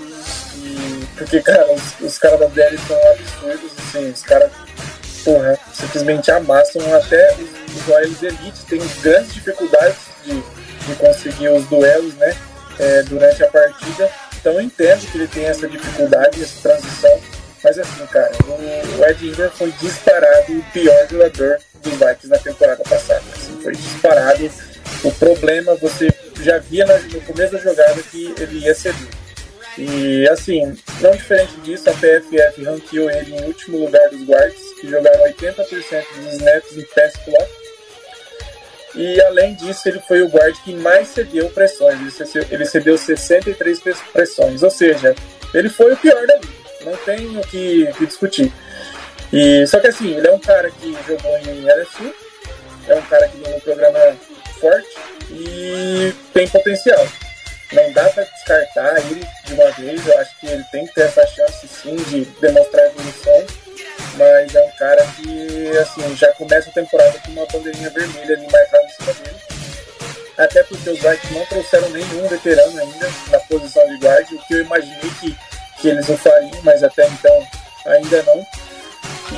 E, 0.57 1.07
porque, 1.16 1.41
cara, 1.41 1.72
os, 1.72 2.01
os 2.01 2.18
caras 2.18 2.41
da 2.41 2.47
DL 2.47 2.78
são 2.86 2.97
absurdos, 3.12 3.72
assim, 3.78 4.11
os 4.11 4.22
caras, 4.22 4.51
porra, 5.24 5.59
simplesmente 5.72 6.30
amassam 6.30 6.95
até 6.95 7.34
os, 7.34 7.76
os 7.76 7.88
OLs 7.88 8.22
elite, 8.22 8.66
tem 8.66 8.80
grandes 9.03 9.34
dificuldades 9.34 9.99
de 10.24 10.43
de 10.87 10.95
conseguir 10.95 11.49
os 11.49 11.64
duelos 11.66 12.14
né, 12.14 12.37
é, 12.78 13.03
durante 13.03 13.43
a 13.43 13.49
partida. 13.49 14.11
Então 14.41 14.55
eu 14.55 14.61
entendo 14.61 15.11
que 15.11 15.18
ele 15.18 15.28
tem 15.28 15.45
essa 15.45 15.68
dificuldade, 15.68 16.43
essa 16.43 16.68
transição. 16.68 17.20
Mas 17.62 17.78
assim, 17.78 18.07
cara, 18.07 18.33
o 18.49 19.05
Ed 19.05 19.28
Ingram 19.28 19.51
foi 19.51 19.70
disparado 19.72 20.53
o 20.53 20.62
pior 20.72 21.09
jogador 21.11 21.59
dos 21.83 21.93
Vikings 21.93 22.28
na 22.28 22.39
temporada 22.39 22.83
passada. 22.85 23.22
Assim, 23.35 23.61
foi 23.62 23.72
disparado. 23.72 24.51
O 25.05 25.12
problema 25.12 25.74
você 25.76 26.09
já 26.43 26.59
via 26.59 26.87
no 26.87 27.20
começo 27.22 27.53
da 27.53 27.59
jogada 27.59 28.03
que 28.03 28.35
ele 28.39 28.64
ia 28.64 28.74
ceder. 28.74 29.09
E 29.78 30.28
assim, 30.28 30.76
não 31.01 31.12
diferente 31.12 31.55
disso, 31.61 31.89
a 31.89 31.93
PFF 31.93 32.64
ranqueou 32.64 33.11
ele 33.11 33.37
em 33.37 33.45
último 33.45 33.78
lugar 33.78 34.09
dos 34.11 34.26
guards, 34.26 34.61
que 34.81 34.89
jogaram 34.89 35.22
80% 35.24 36.05
dos 36.16 36.35
snaps 36.35 36.76
em 36.76 36.83
pass 36.83 37.12
block 37.24 37.60
e 38.95 39.20
além 39.22 39.55
disso, 39.55 39.88
ele 39.88 40.01
foi 40.01 40.22
o 40.22 40.28
guard 40.28 40.57
que 40.64 40.74
mais 40.74 41.09
cedeu 41.09 41.49
pressões. 41.51 41.99
Ele 42.51 42.64
cedeu 42.64 42.99
63 42.99 43.80
pressões. 44.12 44.62
Ou 44.62 44.70
seja, 44.70 45.14
ele 45.55 45.68
foi 45.68 45.93
o 45.93 45.97
pior 45.97 46.26
da 46.26 46.34
liga. 46.36 46.61
Não 46.84 46.97
tem 46.99 47.38
o 47.38 47.43
que, 47.43 47.86
que 47.97 48.07
discutir. 48.07 48.53
E, 49.32 49.66
só 49.66 49.78
que 49.78 49.86
assim, 49.86 50.16
ele 50.16 50.26
é 50.26 50.32
um 50.32 50.38
cara 50.38 50.70
que 50.70 50.97
jogou 51.07 51.38
em 51.38 51.64
LSU, 51.64 52.12
é 52.88 52.95
um 52.95 53.03
cara 53.03 53.28
que 53.28 53.38
tem 53.38 53.55
um 53.55 53.61
programa 53.61 53.99
forte 54.59 54.88
e 55.30 56.12
tem 56.32 56.49
potencial. 56.49 57.07
Não 57.72 57.93
dá 57.93 58.09
para 58.09 58.24
descartar 58.24 58.99
ele 58.99 59.24
de 59.45 59.55
uma 59.55 59.70
vez, 59.70 60.05
eu 60.05 60.18
acho 60.18 60.41
que 60.41 60.47
ele 60.49 60.64
tem 60.72 60.86
que 60.86 60.95
ter 60.95 61.03
essa 61.03 61.24
chance 61.28 61.68
sim 61.68 61.95
de 61.95 62.24
demonstrar 62.41 62.86
evolução, 62.86 63.47
mas 64.21 64.55
é 64.55 64.62
um 64.62 64.71
cara 64.73 65.03
que 65.16 65.79
assim, 65.79 66.14
já 66.14 66.31
começa 66.35 66.68
a 66.68 66.73
temporada 66.73 67.18
com 67.25 67.33
uma 67.33 67.47
bandeirinha 67.47 67.89
vermelha 67.89 68.37
ali 68.37 68.47
marcada 68.53 68.85
em 68.85 68.91
cima 68.91 69.14
dele. 69.14 69.37
Até 70.37 70.62
porque 70.62 70.91
os 70.91 70.99
Vikings 70.99 71.35
não 71.35 71.47
trouxeram 71.47 71.89
nenhum 71.89 72.29
veterano 72.29 72.79
ainda 72.79 73.11
na 73.31 73.39
posição 73.41 73.87
de 73.89 73.97
guarda, 73.99 74.35
o 74.35 74.39
que 74.47 74.55
eu 74.55 74.61
imaginei 74.61 75.11
que, 75.21 75.37
que 75.81 75.89
eles 75.89 76.07
não 76.07 76.18
fariam, 76.18 76.61
mas 76.62 76.83
até 76.83 77.07
então 77.07 77.47
ainda 77.87 78.23
não. 78.25 78.47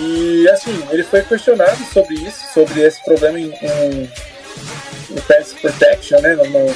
E 0.00 0.48
assim, 0.48 0.86
ele 0.90 1.04
foi 1.04 1.22
questionado 1.22 1.84
sobre 1.92 2.14
isso, 2.14 2.52
sobre 2.52 2.80
esse 2.80 3.02
problema 3.04 3.38
em, 3.38 3.52
em, 3.52 4.10
em 5.10 5.20
pass 5.28 5.52
protection, 5.60 6.20
né? 6.20 6.34
No, 6.34 6.44
no, 6.44 6.74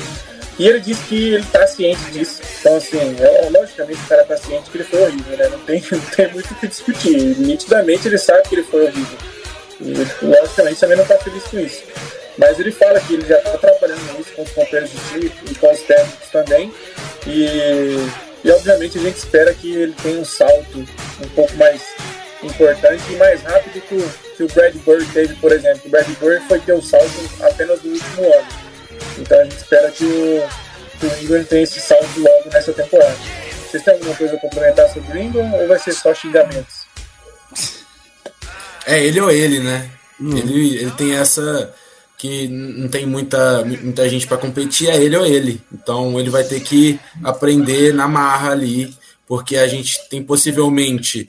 e 0.59 0.66
ele 0.66 0.80
disse 0.80 1.02
que 1.04 1.34
ele 1.34 1.42
está 1.42 1.66
ciente 1.66 2.02
disso. 2.11 2.40
Então, 2.61 2.76
assim, 2.76 2.98
é, 2.98 3.48
logicamente 3.50 4.00
o 4.00 4.07
cara 4.07 4.22
está 4.22 4.36
ciente 4.38 4.70
que 4.70 4.78
ele 4.78 4.84
foi 4.84 5.02
horrível, 5.02 5.36
né? 5.36 5.48
Não 5.48 5.59
tem, 5.61 5.82
não 5.92 6.00
tem 6.00 6.32
muito 6.32 6.50
o 6.50 6.54
que 6.54 6.68
discutir. 6.68 7.38
Nitidamente 7.38 8.09
ele 8.09 8.18
sabe 8.18 8.48
que 8.48 8.54
ele 8.54 8.62
foi 8.62 8.84
horrível. 8.84 9.18
E 9.80 10.24
logicamente 10.24 10.80
também 10.80 10.96
não 10.96 11.04
está 11.04 11.18
feliz 11.18 11.44
com 11.44 11.59
isso. 11.59 11.82
Mas 12.38 12.59
ele 12.59 12.72
fala 12.72 13.00
que 13.00 13.14
ele 13.14 13.26
já 13.26 13.36
está 13.38 13.59
trabalhando 13.59 14.18
nisso 14.18 14.32
com 14.34 14.42
os 14.42 14.50
companheiros 14.50 14.90
de 14.90 14.98
time 15.09 15.32
e 15.50 15.54
com 15.54 15.70
os 15.70 15.80
técnicos 15.80 16.28
também. 16.30 16.72
E, 17.26 18.09
e 18.44 18.50
obviamente 18.50 18.98
a 18.98 19.02
gente 19.02 19.16
espera 19.16 19.52
que 19.52 19.74
ele 19.74 19.94
tenha 20.02 20.20
um 20.20 20.24
salto 20.24 20.78
um 20.78 21.28
pouco 21.34 21.54
mais 21.57 21.82
importante 22.42 23.02
e 23.11 23.16
mais 23.16 23.42
rápido 23.42 23.80
que 23.82 23.94
o, 23.94 24.11
que 24.36 24.42
o 24.42 24.48
Brad 24.48 24.74
Burr 24.76 25.04
teve, 25.12 25.34
por 25.34 25.52
exemplo. 25.52 25.82
O 25.84 25.88
Brad 25.90 26.07
Burr 26.18 26.40
foi 26.48 26.61
ter 26.61 26.72
um 26.72 26.82
salto 26.82 27.30
apenas 27.40 27.82
no 27.82 27.92
último 27.92 28.24
ano. 28.24 28.65
Então 29.18 29.40
a 29.40 29.44
gente 29.44 29.56
espera 29.56 29.90
que 29.90 30.04
o, 30.04 30.48
que 30.98 31.06
o 31.06 31.22
Ingram 31.22 31.44
tenha 31.44 31.62
esse 31.62 31.80
salto 31.80 32.18
logo 32.18 32.50
nessa 32.52 32.72
temporada. 32.72 33.16
Vocês 33.66 33.82
têm 33.82 33.94
alguma 33.94 34.14
coisa 34.14 34.36
a 34.36 34.40
complementar 34.40 34.88
sobre 34.92 35.18
o 35.18 35.22
Ingram 35.22 35.52
ou 35.54 35.68
vai 35.68 35.78
ser 35.78 35.92
só 35.92 36.14
xingamentos? 36.14 36.86
É, 38.86 39.02
ele 39.02 39.20
ou 39.20 39.30
ele, 39.30 39.60
né? 39.60 39.90
Hum. 40.20 40.36
Ele, 40.36 40.76
ele 40.76 40.90
tem 40.92 41.16
essa 41.16 41.74
que 42.16 42.48
não 42.48 42.88
tem 42.88 43.04
muita, 43.04 43.64
muita 43.64 44.08
gente 44.08 44.26
para 44.26 44.38
competir, 44.38 44.88
é 44.88 44.96
ele 44.96 45.16
ou 45.16 45.26
ele. 45.26 45.60
Então 45.72 46.18
ele 46.18 46.30
vai 46.30 46.44
ter 46.44 46.60
que 46.60 46.98
aprender 47.22 47.92
na 47.92 48.08
marra 48.08 48.52
ali, 48.52 48.94
porque 49.26 49.56
a 49.56 49.66
gente 49.66 50.08
tem 50.08 50.22
possivelmente 50.22 51.28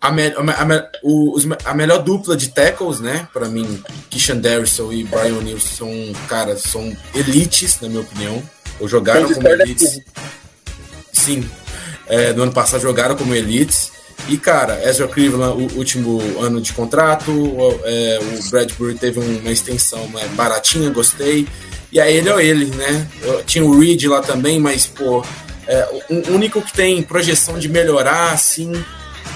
a, 0.00 0.12
me, 0.12 0.26
a, 0.26 0.40
a, 0.40 0.90
os, 1.02 1.46
a 1.64 1.74
melhor 1.74 1.98
dupla 1.98 2.36
de 2.36 2.48
tackles, 2.50 3.00
né? 3.00 3.28
Para 3.32 3.48
mim, 3.48 3.82
Kishan 4.08 4.36
Darrison 4.36 4.92
e 4.92 5.04
Brian 5.04 5.36
O'Neill 5.36 5.60
são, 5.60 5.90
cara, 6.28 6.56
são 6.56 6.96
elites, 7.14 7.80
na 7.80 7.88
minha 7.88 8.02
opinião. 8.02 8.42
Ou 8.78 8.88
jogaram 8.88 9.32
como 9.32 9.48
elites. 9.48 10.00
Sim. 11.12 11.48
É, 12.06 12.32
no 12.32 12.44
ano 12.44 12.52
passado 12.52 12.80
jogaram 12.80 13.16
como 13.16 13.34
elites. 13.34 13.90
E, 14.28 14.36
cara, 14.36 14.80
Ezra 14.88 15.08
Cleveland, 15.08 15.62
o 15.62 15.78
último 15.78 16.20
ano 16.40 16.60
de 16.60 16.72
contrato, 16.72 17.30
o, 17.30 17.80
é, 17.84 18.18
o 18.20 18.50
Bradbury 18.50 18.94
teve 18.94 19.20
uma 19.20 19.50
extensão 19.50 20.06
né, 20.08 20.28
baratinha, 20.34 20.90
gostei. 20.90 21.46
E 21.90 21.98
aí 22.00 22.16
ele 22.16 22.30
ou 22.30 22.40
ele, 22.40 22.66
né? 22.66 23.08
Eu, 23.22 23.42
tinha 23.44 23.64
o 23.64 23.78
Reed 23.78 24.04
lá 24.04 24.20
também, 24.20 24.60
mas, 24.60 24.86
pô, 24.86 25.24
é, 25.66 26.02
o 26.10 26.32
único 26.34 26.60
que 26.60 26.72
tem 26.72 27.02
projeção 27.02 27.58
de 27.58 27.68
melhorar, 27.68 28.32
assim, 28.32 28.72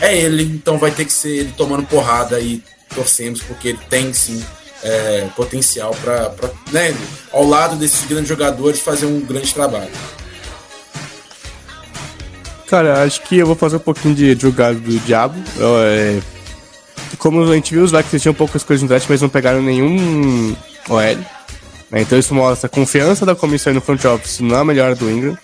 é 0.00 0.16
ele, 0.16 0.42
então 0.42 0.78
vai 0.78 0.90
ter 0.90 1.04
que 1.04 1.12
ser 1.12 1.30
ele 1.30 1.54
tomando 1.56 1.86
porrada 1.86 2.40
e 2.40 2.62
torcemos, 2.94 3.40
porque 3.42 3.68
ele 3.68 3.80
tem 3.88 4.12
sim 4.12 4.44
é, 4.82 5.28
potencial 5.36 5.94
para, 6.02 6.32
né, 6.70 6.94
ao 7.32 7.46
lado 7.46 7.76
desses 7.76 8.04
grandes 8.06 8.28
jogadores, 8.28 8.80
fazer 8.80 9.06
um 9.06 9.20
grande 9.20 9.52
trabalho. 9.52 9.90
Cara, 12.72 13.02
acho 13.02 13.20
que 13.22 13.36
eu 13.36 13.46
vou 13.46 13.54
fazer 13.54 13.76
um 13.76 13.80
pouquinho 13.80 14.14
de 14.14 14.34
jogado 14.34 14.80
do 14.80 14.98
diabo. 15.00 15.38
Eu, 15.58 15.76
é... 15.78 16.20
Como 17.18 17.42
a 17.42 17.54
gente 17.54 17.74
viu, 17.74 17.84
os 17.84 17.92
Vikings 17.92 18.20
tinham 18.20 18.34
poucas 18.34 18.64
coisas 18.64 18.82
no 18.82 18.88
draft, 18.88 19.06
mas 19.10 19.20
não 19.20 19.28
pegaram 19.28 19.62
nenhum 19.62 20.56
OL. 20.88 20.98
Né? 21.90 22.00
Então 22.00 22.18
isso 22.18 22.34
mostra 22.34 22.66
a 22.66 22.70
confiança 22.70 23.26
da 23.26 23.34
comissão 23.34 23.74
no 23.74 23.82
front 23.82 24.02
office 24.06 24.40
na 24.40 24.64
melhora 24.64 24.94
do 24.94 25.10
Ingram. 25.10 25.36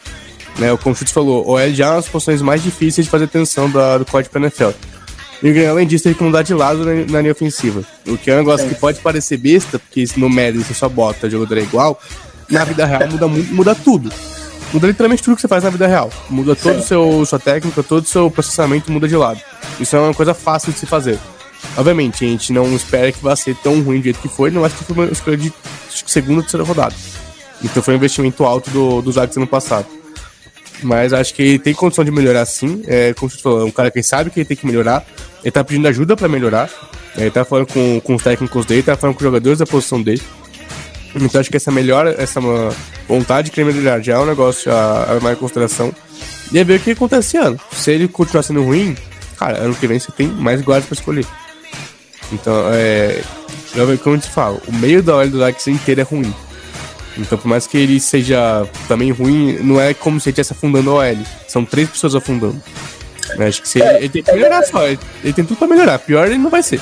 Né, 0.58 0.76
como 0.82 0.92
o 0.92 0.98
Chutes 0.98 1.12
falou, 1.12 1.46
o 1.46 1.52
OL 1.52 1.72
já 1.72 1.86
é 1.86 1.88
uma 1.90 1.96
das 1.96 2.08
posições 2.08 2.42
mais 2.42 2.62
difíceis 2.62 3.06
de 3.06 3.10
fazer 3.10 3.24
atenção 3.24 3.70
da, 3.70 3.98
do 3.98 4.04
código 4.04 4.32
para 4.32 4.42
NFL. 4.42 4.70
E 5.42 5.66
além 5.66 5.86
disso, 5.86 6.04
teve 6.04 6.16
que 6.16 6.24
mudar 6.24 6.42
de 6.42 6.52
lado 6.52 6.84
na, 6.84 6.94
na, 7.08 7.20
linha 7.20 7.32
ofensiva. 7.32 7.84
O 8.06 8.18
que 8.18 8.28
é 8.30 8.34
um 8.34 8.38
negócio 8.38 8.66
é. 8.66 8.68
que 8.68 8.74
pode 8.74 8.98
parecer 8.98 9.36
besta, 9.36 9.78
porque 9.78 10.04
no 10.16 10.28
Madden 10.28 10.62
você 10.64 10.74
só 10.74 10.88
bota 10.88 11.30
jogador 11.30 11.58
é 11.58 11.62
igual, 11.62 12.00
na 12.50 12.64
vida 12.64 12.84
real 12.84 13.08
muda, 13.08 13.28
muda 13.28 13.74
tudo. 13.74 14.10
Muda 14.72 14.86
literalmente 14.86 15.22
tudo 15.22 15.36
que 15.36 15.40
você 15.40 15.48
faz 15.48 15.64
na 15.64 15.70
vida 15.70 15.86
real. 15.86 16.10
Muda 16.28 16.52
o 16.52 16.82
seu 16.82 17.24
sua 17.24 17.38
técnica, 17.38 17.82
todo 17.82 18.04
o 18.04 18.06
seu 18.08 18.30
processamento 18.30 18.90
muda 18.90 19.06
de 19.06 19.16
lado. 19.16 19.40
Isso 19.78 19.94
é 19.96 20.00
uma 20.00 20.12
coisa 20.12 20.34
fácil 20.34 20.72
de 20.72 20.78
se 20.78 20.86
fazer. 20.86 21.18
Obviamente, 21.76 22.24
a 22.24 22.28
gente 22.28 22.52
não 22.52 22.74
espera 22.74 23.12
que 23.12 23.22
vá 23.22 23.34
ser 23.34 23.54
tão 23.56 23.80
ruim 23.80 23.98
do 23.98 24.04
jeito 24.04 24.20
que 24.20 24.28
foi, 24.28 24.50
não 24.50 24.64
acho 24.64 24.76
que 24.76 24.84
foi 24.84 24.96
uma 24.96 25.12
escolha 25.12 25.36
de 25.36 25.52
segunda 26.06 26.36
ou 26.36 26.42
terceira 26.42 26.64
rodada. 26.64 26.94
Então 27.62 27.82
foi 27.82 27.94
um 27.94 27.96
investimento 27.96 28.44
alto 28.44 28.70
do, 28.70 29.02
dos 29.02 29.14
Zags 29.14 29.36
ano 29.36 29.46
passado. 29.46 29.86
Mas 30.82 31.12
acho 31.12 31.34
que 31.34 31.42
ele 31.42 31.58
tem 31.58 31.74
condição 31.74 32.04
de 32.04 32.10
melhorar 32.10 32.44
sim. 32.46 32.82
É, 32.86 33.12
como 33.14 33.30
você 33.30 33.38
falou, 33.38 33.62
é 33.62 33.64
um 33.64 33.70
cara 33.70 33.90
que 33.90 34.02
sabe 34.02 34.30
que 34.30 34.40
ele 34.40 34.46
tem 34.46 34.56
que 34.56 34.66
melhorar. 34.66 35.04
Ele 35.42 35.50
tá 35.50 35.64
pedindo 35.64 35.88
ajuda 35.88 36.16
para 36.16 36.28
melhorar. 36.28 36.70
Ele 37.16 37.30
tá 37.30 37.44
falando 37.44 37.66
com, 37.66 38.00
com 38.00 38.14
os 38.14 38.22
técnicos 38.22 38.64
dele, 38.64 38.82
tá 38.82 38.96
falando 38.96 39.16
com 39.16 39.20
os 39.20 39.24
jogadores 39.24 39.58
da 39.58 39.66
posição 39.66 40.00
dele. 40.00 40.22
Então 41.14 41.40
acho 41.40 41.50
que 41.50 41.56
essa 41.56 41.72
melhora, 41.72 42.14
essa 42.18 42.40
vontade 43.08 43.46
de 43.46 43.50
querer 43.52 43.72
melhorar 43.72 44.00
já 44.00 44.14
é 44.14 44.18
um 44.18 44.26
negócio 44.26 44.70
a, 44.72 45.16
a 45.16 45.20
mais 45.20 45.38
consideração. 45.38 45.92
E 46.52 46.58
é 46.58 46.64
ver 46.64 46.78
o 46.78 46.82
que 46.82 46.92
acontece 46.92 47.36
esse 47.36 47.36
ano. 47.36 47.58
Se 47.72 47.90
ele 47.90 48.08
continuar 48.08 48.42
sendo 48.42 48.62
ruim, 48.62 48.96
cara, 49.36 49.58
ano 49.58 49.74
que 49.74 49.86
vem 49.86 49.98
você 49.98 50.12
tem 50.12 50.28
mais 50.28 50.60
guardas 50.60 50.86
para 50.86 50.94
escolher. 50.94 51.26
Então, 52.32 52.54
é. 52.72 53.22
Como 54.02 54.14
a 54.14 54.18
gente 54.18 54.30
fala, 54.30 54.60
o 54.66 54.72
meio 54.72 55.02
da 55.02 55.14
hora 55.14 55.28
do 55.28 55.38
Dax 55.38 55.66
inteiro 55.68 56.00
é 56.00 56.04
ruim. 56.04 56.34
Então, 57.18 57.36
por 57.36 57.48
mais 57.48 57.66
que 57.66 57.76
ele 57.76 57.98
seja 57.98 58.66
também 58.86 59.10
ruim, 59.10 59.58
não 59.60 59.80
é 59.80 59.92
como 59.92 60.20
se 60.20 60.28
ele 60.28 60.32
estivesse 60.32 60.52
afundando 60.52 60.92
o 60.92 60.94
OL. 60.94 61.16
São 61.48 61.64
três 61.64 61.88
pessoas 61.90 62.14
afundando. 62.14 62.62
Acho 63.46 63.62
que 63.62 63.68
se 63.68 63.80
ele, 63.80 63.96
ele 63.96 64.08
tem 64.08 64.22
que 64.22 64.32
melhorar 64.32 64.62
só. 64.64 64.86
Ele, 64.86 64.98
ele, 65.22 65.32
tem 65.32 65.44
tudo 65.44 65.58
pra 65.58 65.66
melhorar. 65.66 65.98
Pior 65.98 66.26
ele 66.26 66.38
não 66.38 66.48
vai 66.48 66.62
ser. 66.62 66.80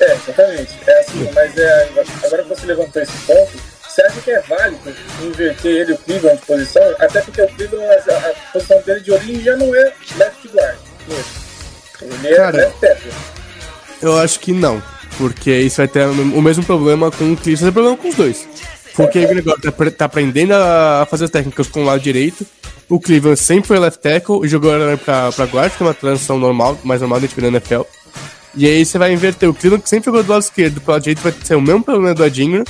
É, 0.00 0.14
exatamente. 0.14 0.78
É 0.86 1.00
assim, 1.00 1.28
mas 1.34 1.56
é, 1.56 1.88
agora 2.24 2.42
que 2.42 2.48
você 2.48 2.66
levantou 2.66 3.02
esse 3.02 3.18
ponto, 3.26 3.50
você 3.88 4.02
acha 4.02 4.20
que 4.20 4.30
é 4.30 4.40
válido 4.42 4.94
inverter 5.22 5.72
ele, 5.72 5.92
o 5.92 5.98
Cleveland, 5.98 6.38
de 6.38 6.46
posição? 6.46 6.82
Até 6.98 7.20
porque 7.22 7.42
o 7.42 7.48
Cleveland, 7.48 8.10
a, 8.10 8.16
a 8.16 8.52
posição 8.52 8.82
dele 8.82 9.00
de 9.00 9.12
origem 9.12 9.40
já 9.42 9.56
não 9.56 9.74
é 9.74 9.92
left 10.16 10.48
guard. 10.48 10.78
Ele 12.02 12.28
é 12.28 12.36
Cara, 12.36 12.56
left 12.56 12.80
tackle. 12.80 13.12
Eu 14.00 14.18
acho 14.18 14.38
que 14.38 14.52
não. 14.52 14.80
Porque 15.16 15.50
isso 15.50 15.78
vai 15.78 15.88
ter 15.88 16.06
o 16.06 16.42
mesmo 16.42 16.62
problema 16.62 17.10
com 17.10 17.32
o 17.32 17.36
Cleveland. 17.36 17.56
Vai 17.56 17.70
ter 17.70 17.72
problema 17.72 17.96
com 17.96 18.08
os 18.08 18.14
dois. 18.14 18.46
Porque 18.98 19.24
o 19.24 19.32
negócio 19.32 19.60
tá, 19.62 19.90
tá 19.92 20.04
aprendendo 20.06 20.54
a 20.54 21.06
fazer 21.08 21.26
as 21.26 21.30
técnicas 21.30 21.68
com 21.68 21.82
o 21.82 21.84
lado 21.84 22.00
direito. 22.00 22.44
O 22.88 22.98
Cleveland 22.98 23.38
sempre 23.38 23.68
foi 23.68 23.78
left 23.78 24.02
tackle 24.02 24.44
e 24.44 24.48
jogou 24.48 24.72
pra, 25.04 25.30
pra 25.30 25.44
guard, 25.44 25.72
que 25.72 25.84
é 25.84 25.86
uma 25.86 25.94
transição 25.94 26.36
normal, 26.36 26.76
mais 26.82 27.00
normal 27.00 27.20
dentro 27.20 27.40
da 27.40 27.46
NFL. 27.46 27.82
E 28.56 28.66
aí 28.66 28.84
você 28.84 28.98
vai 28.98 29.12
inverter. 29.12 29.48
O 29.48 29.54
Cleveland 29.54 29.84
que 29.84 29.88
sempre 29.88 30.06
jogou 30.06 30.24
do 30.24 30.32
lado 30.32 30.42
esquerdo 30.42 30.80
pro 30.80 30.94
lado 30.94 31.02
direito 31.02 31.22
vai 31.22 31.32
ser 31.44 31.54
o 31.54 31.60
mesmo 31.60 31.84
problema 31.84 32.12
do 32.12 32.24
Adingra. 32.24 32.64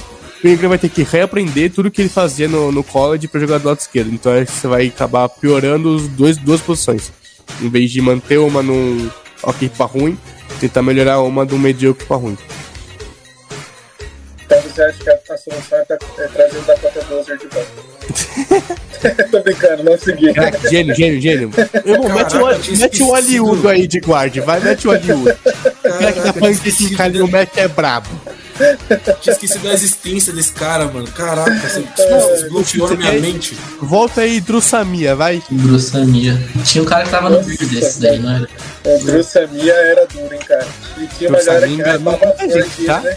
O 0.44 0.46
Ingram 0.46 0.68
vai 0.68 0.78
ter 0.78 0.90
que 0.90 1.02
reaprender 1.02 1.72
tudo 1.72 1.90
que 1.90 2.02
ele 2.02 2.10
fazia 2.10 2.46
no, 2.46 2.70
no 2.70 2.84
college 2.84 3.26
pra 3.26 3.40
jogar 3.40 3.56
do 3.56 3.68
lado 3.68 3.78
esquerdo. 3.78 4.12
Então 4.12 4.30
aí 4.30 4.44
você 4.44 4.68
vai 4.68 4.86
acabar 4.88 5.30
piorando 5.30 5.96
as 5.96 6.08
dois, 6.08 6.36
duas 6.36 6.60
posições. 6.60 7.10
Em 7.58 7.70
vez 7.70 7.90
de 7.90 8.02
manter 8.02 8.38
uma 8.38 8.62
num 8.62 9.08
ok 9.42 9.70
pra 9.74 9.86
ruim, 9.86 10.18
tentar 10.60 10.82
melhorar 10.82 11.22
uma 11.22 11.46
do 11.46 11.58
medíocre 11.58 12.04
pra 12.04 12.18
ruim. 12.18 12.36
Então 14.48 14.62
você 14.62 14.82
acha 14.82 14.98
que 14.98 15.10
a, 15.10 15.36
solução 15.36 15.78
é, 15.78 15.84
tá, 15.84 15.98
é 16.16 16.26
trazer 16.28 16.56
o 16.56 16.62
Dakota 16.62 17.04
Dozer 17.04 17.36
de 17.36 17.46
volta? 17.48 19.28
Tô 19.30 19.42
brincando, 19.42 19.84
não 19.84 19.98
segui. 19.98 20.32
gênio, 20.70 20.94
gênio, 20.94 21.20
gênio. 21.20 21.50
Irmão, 21.84 22.08
mete 22.08 22.34
o, 22.34 22.78
mete 22.78 23.02
o 23.02 23.06
Hollywood 23.08 23.68
aí 23.68 23.86
de 23.86 23.98
guard, 23.98 24.34
vai, 24.38 24.58
mete 24.60 24.88
o 24.88 24.92
Hollywood. 24.92 25.36
O 25.84 25.98
cara 25.98 26.12
que 26.12 26.20
tá 26.22 26.32
falando 26.32 26.60
que 26.62 26.68
esse 26.70 26.96
cara 26.96 27.10
no 27.10 27.28
Mac 27.28 27.54
é 27.58 27.68
brabo. 27.68 28.08
Tinha 29.20 29.34
esquecido 29.34 29.64
da 29.64 29.74
existência 29.74 30.32
desse 30.32 30.52
cara, 30.52 30.86
mano. 30.86 31.06
Caraca, 31.08 31.68
você 31.68 31.84
desbloqueou 32.40 32.88
na 32.88 32.96
minha 32.96 33.20
mente. 33.20 33.54
Volta 33.82 34.22
aí, 34.22 34.40
Drussamia, 34.40 35.14
vai. 35.14 35.42
Drussamia. 35.50 36.42
Tinha 36.64 36.82
um 36.82 36.86
cara 36.86 37.04
que 37.04 37.10
tava 37.10 37.28
no 37.28 37.42
vídeo 37.42 37.68
desse 37.68 38.00
daí, 38.00 38.18
não 38.18 38.34
era? 38.34 38.48
O 38.84 39.04
Drussamia 39.04 39.74
era 39.74 40.06
duro, 40.06 40.34
hein, 40.34 40.40
cara. 40.40 40.66
E 40.96 41.06
tinha 41.06 41.28
uma 41.28 41.42
galera 41.42 41.68
que 41.68 41.82
era 41.82 42.00
forte, 42.00 42.84
tá? 42.86 43.00
né? 43.00 43.16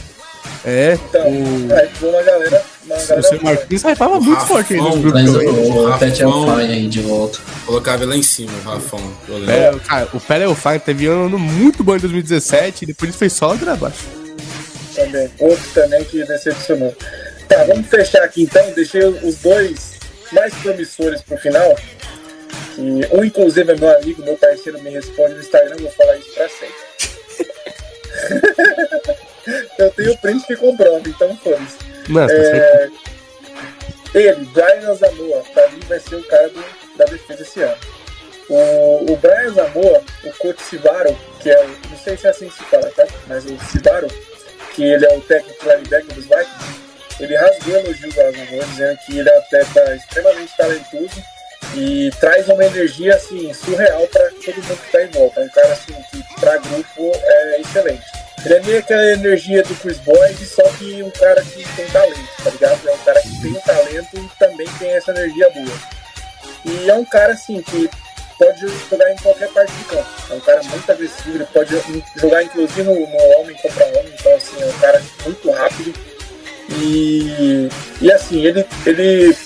É. 0.63 0.93
Então, 0.93 1.27
o... 1.27 1.73
aí 1.73 1.89
uma 2.01 2.21
galera 2.21 2.63
O 2.87 3.23
seu 3.23 3.41
Marquinhos 3.41 3.83
hypava 3.83 4.19
muito 4.19 4.45
forte 4.45 4.73
aí 4.73 4.79
nos 4.79 4.95
grupos. 4.99 5.21
Mas 5.21 5.35
o, 5.35 5.87
o 5.89 5.97
Pet 5.97 6.23
Alfine 6.23 6.73
aí 6.73 6.87
de 6.87 7.01
volta. 7.01 7.39
Colocava 7.65 8.05
lá 8.05 8.15
em 8.15 8.23
cima, 8.23 8.51
o 8.63 8.69
Rafão. 8.69 8.99
É, 9.47 9.71
cara, 9.87 10.07
o 10.13 10.19
Pet 10.19 10.43
Alfine 10.43 10.79
teve 10.79 11.09
um 11.09 11.25
ano 11.25 11.39
muito 11.39 11.83
bom 11.83 11.95
em 11.95 11.99
2017 11.99 12.83
e 12.83 12.87
depois 12.87 13.15
foi 13.15 13.29
só 13.29 13.47
ladeira 13.47 13.73
abaixo. 13.73 14.05
Também. 14.93 15.31
Outro 15.39 15.65
também 15.73 16.03
que 16.03 16.23
decepcionou. 16.23 16.95
Tá, 17.47 17.63
vamos 17.63 17.87
fechar 17.87 18.23
aqui 18.23 18.43
então. 18.43 18.71
Deixei 18.73 19.03
os 19.03 19.35
dois 19.37 19.93
mais 20.31 20.53
promissores 20.55 21.21
pro 21.21 21.37
final. 21.37 21.75
Que 22.75 22.81
um, 23.11 23.23
inclusive, 23.23 23.71
é 23.71 23.75
meu 23.75 23.97
amigo, 23.97 24.23
meu 24.23 24.37
parceiro, 24.37 24.81
me 24.81 24.91
responde 24.91 25.33
no 25.33 25.39
Instagram. 25.39 25.75
Vou 25.81 25.91
falar 25.91 26.17
isso 26.17 26.33
pra 26.33 26.49
sempre. 26.49 26.91
eu 29.77 29.91
tenho 29.91 30.13
o 30.13 30.17
print 30.17 30.45
que 30.45 30.55
comprova, 30.55 31.01
então 31.05 31.35
foda-se. 31.37 31.77
Tá 31.77 32.27
é... 32.29 32.89
Ele, 34.13 34.45
Brian 34.45 34.93
Zamoa, 34.95 35.43
pra 35.53 35.69
mim 35.69 35.79
vai 35.87 35.99
ser 35.99 36.15
o 36.15 36.23
cara 36.23 36.49
do, 36.49 36.63
da 36.97 37.05
defesa 37.05 37.41
esse 37.41 37.61
ano. 37.61 37.77
O, 38.49 39.13
o 39.13 39.15
Brian 39.17 39.53
Zamoa, 39.53 40.03
o 40.25 40.31
coach 40.33 40.61
Sivaro, 40.61 41.17
que 41.39 41.49
é 41.49 41.63
o. 41.63 41.67
Não 41.89 41.97
sei 41.97 42.17
se 42.17 42.27
é 42.27 42.29
assim 42.29 42.49
que 42.49 42.55
se 42.55 42.63
fala, 42.65 42.91
tá? 42.91 43.07
Mas 43.27 43.45
o 43.45 43.57
Sivaro, 43.71 44.07
que 44.75 44.83
ele 44.83 45.05
é 45.05 45.15
o 45.15 45.21
técnico 45.21 45.63
linebacker 45.63 46.13
dos 46.13 46.25
Vikings, 46.25 46.81
ele 47.21 47.37
rasgou 47.37 47.77
elogios 47.77 48.19
ao 48.19 48.31
Zamoa, 48.31 48.65
dizendo 48.65 48.99
que 49.05 49.19
ele 49.19 49.29
é 49.29 49.33
um 49.33 49.39
atleta 49.39 49.95
extremamente 49.95 50.57
talentoso 50.57 51.23
e 51.75 52.11
traz 52.19 52.47
uma 52.49 52.65
energia 52.65 53.15
assim 53.15 53.53
surreal 53.53 54.05
para 54.07 54.29
todo 54.43 54.55
mundo 54.55 54.77
que 54.77 54.85
está 54.87 55.03
em 55.03 55.07
volta. 55.11 55.39
É 55.39 55.43
um 55.45 55.49
cara 55.49 55.71
assim 55.71 55.93
que 56.11 56.39
para 56.39 56.57
grupo 56.57 57.11
é 57.23 57.61
excelente. 57.61 58.03
Ele 58.43 58.53
é 58.55 58.59
meio 58.61 58.79
aquela 58.79 59.05
energia 59.11 59.61
do 59.63 59.75
Chris 59.75 59.99
Boyd, 59.99 60.45
só 60.45 60.63
que 60.63 61.03
um 61.03 61.11
cara 61.11 61.41
que 61.43 61.63
tem 61.75 61.85
talento, 61.87 62.43
tá 62.43 62.49
ligado? 62.49 62.89
É 62.89 62.91
um 62.91 62.97
cara 62.97 63.21
que 63.21 63.41
tem 63.41 63.53
talento 63.53 64.17
e 64.17 64.39
também 64.39 64.67
tem 64.79 64.91
essa 64.93 65.11
energia 65.11 65.49
boa. 65.51 66.01
E 66.65 66.89
é 66.89 66.93
um 66.95 67.05
cara 67.05 67.33
assim 67.33 67.61
que 67.61 67.89
pode 68.39 68.67
jogar 68.89 69.11
em 69.11 69.15
qualquer 69.17 69.49
parte 69.49 69.71
do 69.73 69.85
campo. 69.85 70.09
É 70.31 70.33
um 70.33 70.39
cara 70.39 70.63
muito 70.63 70.91
agressivo, 70.91 71.37
ele 71.37 71.45
pode 71.45 71.75
jogar 72.15 72.43
inclusive 72.43 72.83
no, 72.83 72.93
no 72.95 73.39
homem 73.39 73.55
contra 73.61 73.85
homem, 73.85 74.13
então 74.19 74.35
assim, 74.35 74.61
é 74.61 74.65
um 74.65 74.79
cara 74.79 75.03
muito 75.23 75.51
rápido. 75.51 75.93
E, 76.69 77.69
e 78.01 78.11
assim, 78.11 78.43
ele, 78.43 78.65
ele 78.87 79.37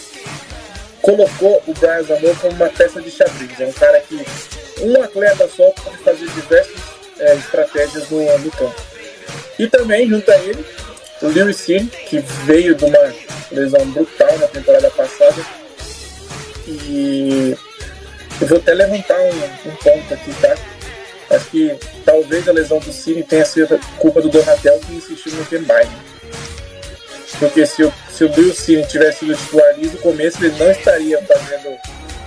colocou 1.02 1.62
o 1.68 1.74
Brian 1.74 2.04
Zamor 2.04 2.40
como 2.40 2.54
uma 2.54 2.70
peça 2.70 3.02
de 3.02 3.12
xadrez. 3.12 3.60
É 3.60 3.66
um 3.66 3.74
cara 3.74 4.00
que 4.00 4.26
um 4.82 5.02
atleta 5.02 5.50
só 5.50 5.70
pode 5.72 5.98
fazer 5.98 6.30
diversas 6.30 6.95
é, 7.20 7.36
estratégias 7.36 8.10
no, 8.10 8.38
no, 8.40 8.52
campo. 8.52 8.82
E 9.58 9.68
também, 9.68 10.08
junto 10.08 10.30
a 10.32 10.38
ele, 10.38 10.66
o 11.22 11.28
Lewis 11.28 11.58
Cine, 11.58 11.88
que 11.88 12.20
veio 12.46 12.76
de 12.76 12.86
uma 12.86 13.14
lesão 13.52 13.86
brutal 13.92 14.38
na 14.38 14.48
temporada 14.48 14.90
passada. 14.92 15.46
E 16.68 17.56
eu 18.42 18.48
vou 18.48 18.58
até 18.58 18.74
levantar 18.74 19.20
um, 19.20 19.70
um 19.70 19.76
ponto 19.76 20.14
aqui, 20.14 20.34
tá? 20.42 20.56
Acho 21.32 21.50
que 21.50 21.76
talvez 22.04 22.48
a 22.48 22.52
lesão 22.52 22.80
do 22.80 22.92
Cine 22.92 23.24
tenha 23.24 23.46
sido 23.46 23.80
culpa 23.98 24.22
do 24.22 24.30
Donatel 24.30 24.80
que 24.80 24.94
insistiu 24.94 25.34
no 25.34 25.46
Kembai. 25.46 25.88
Porque 27.40 27.66
se 27.66 27.84
o, 27.84 27.94
se 28.10 28.24
o 28.24 28.30
Bill 28.30 28.54
Cine 28.54 28.86
tivesse 28.86 29.20
sido 29.20 29.36
titular 29.36 29.74
desde 29.76 29.98
o 29.98 30.00
começo, 30.00 30.44
ele 30.44 30.58
não 30.58 30.72
estaria 30.72 31.22
fazendo 31.24 31.78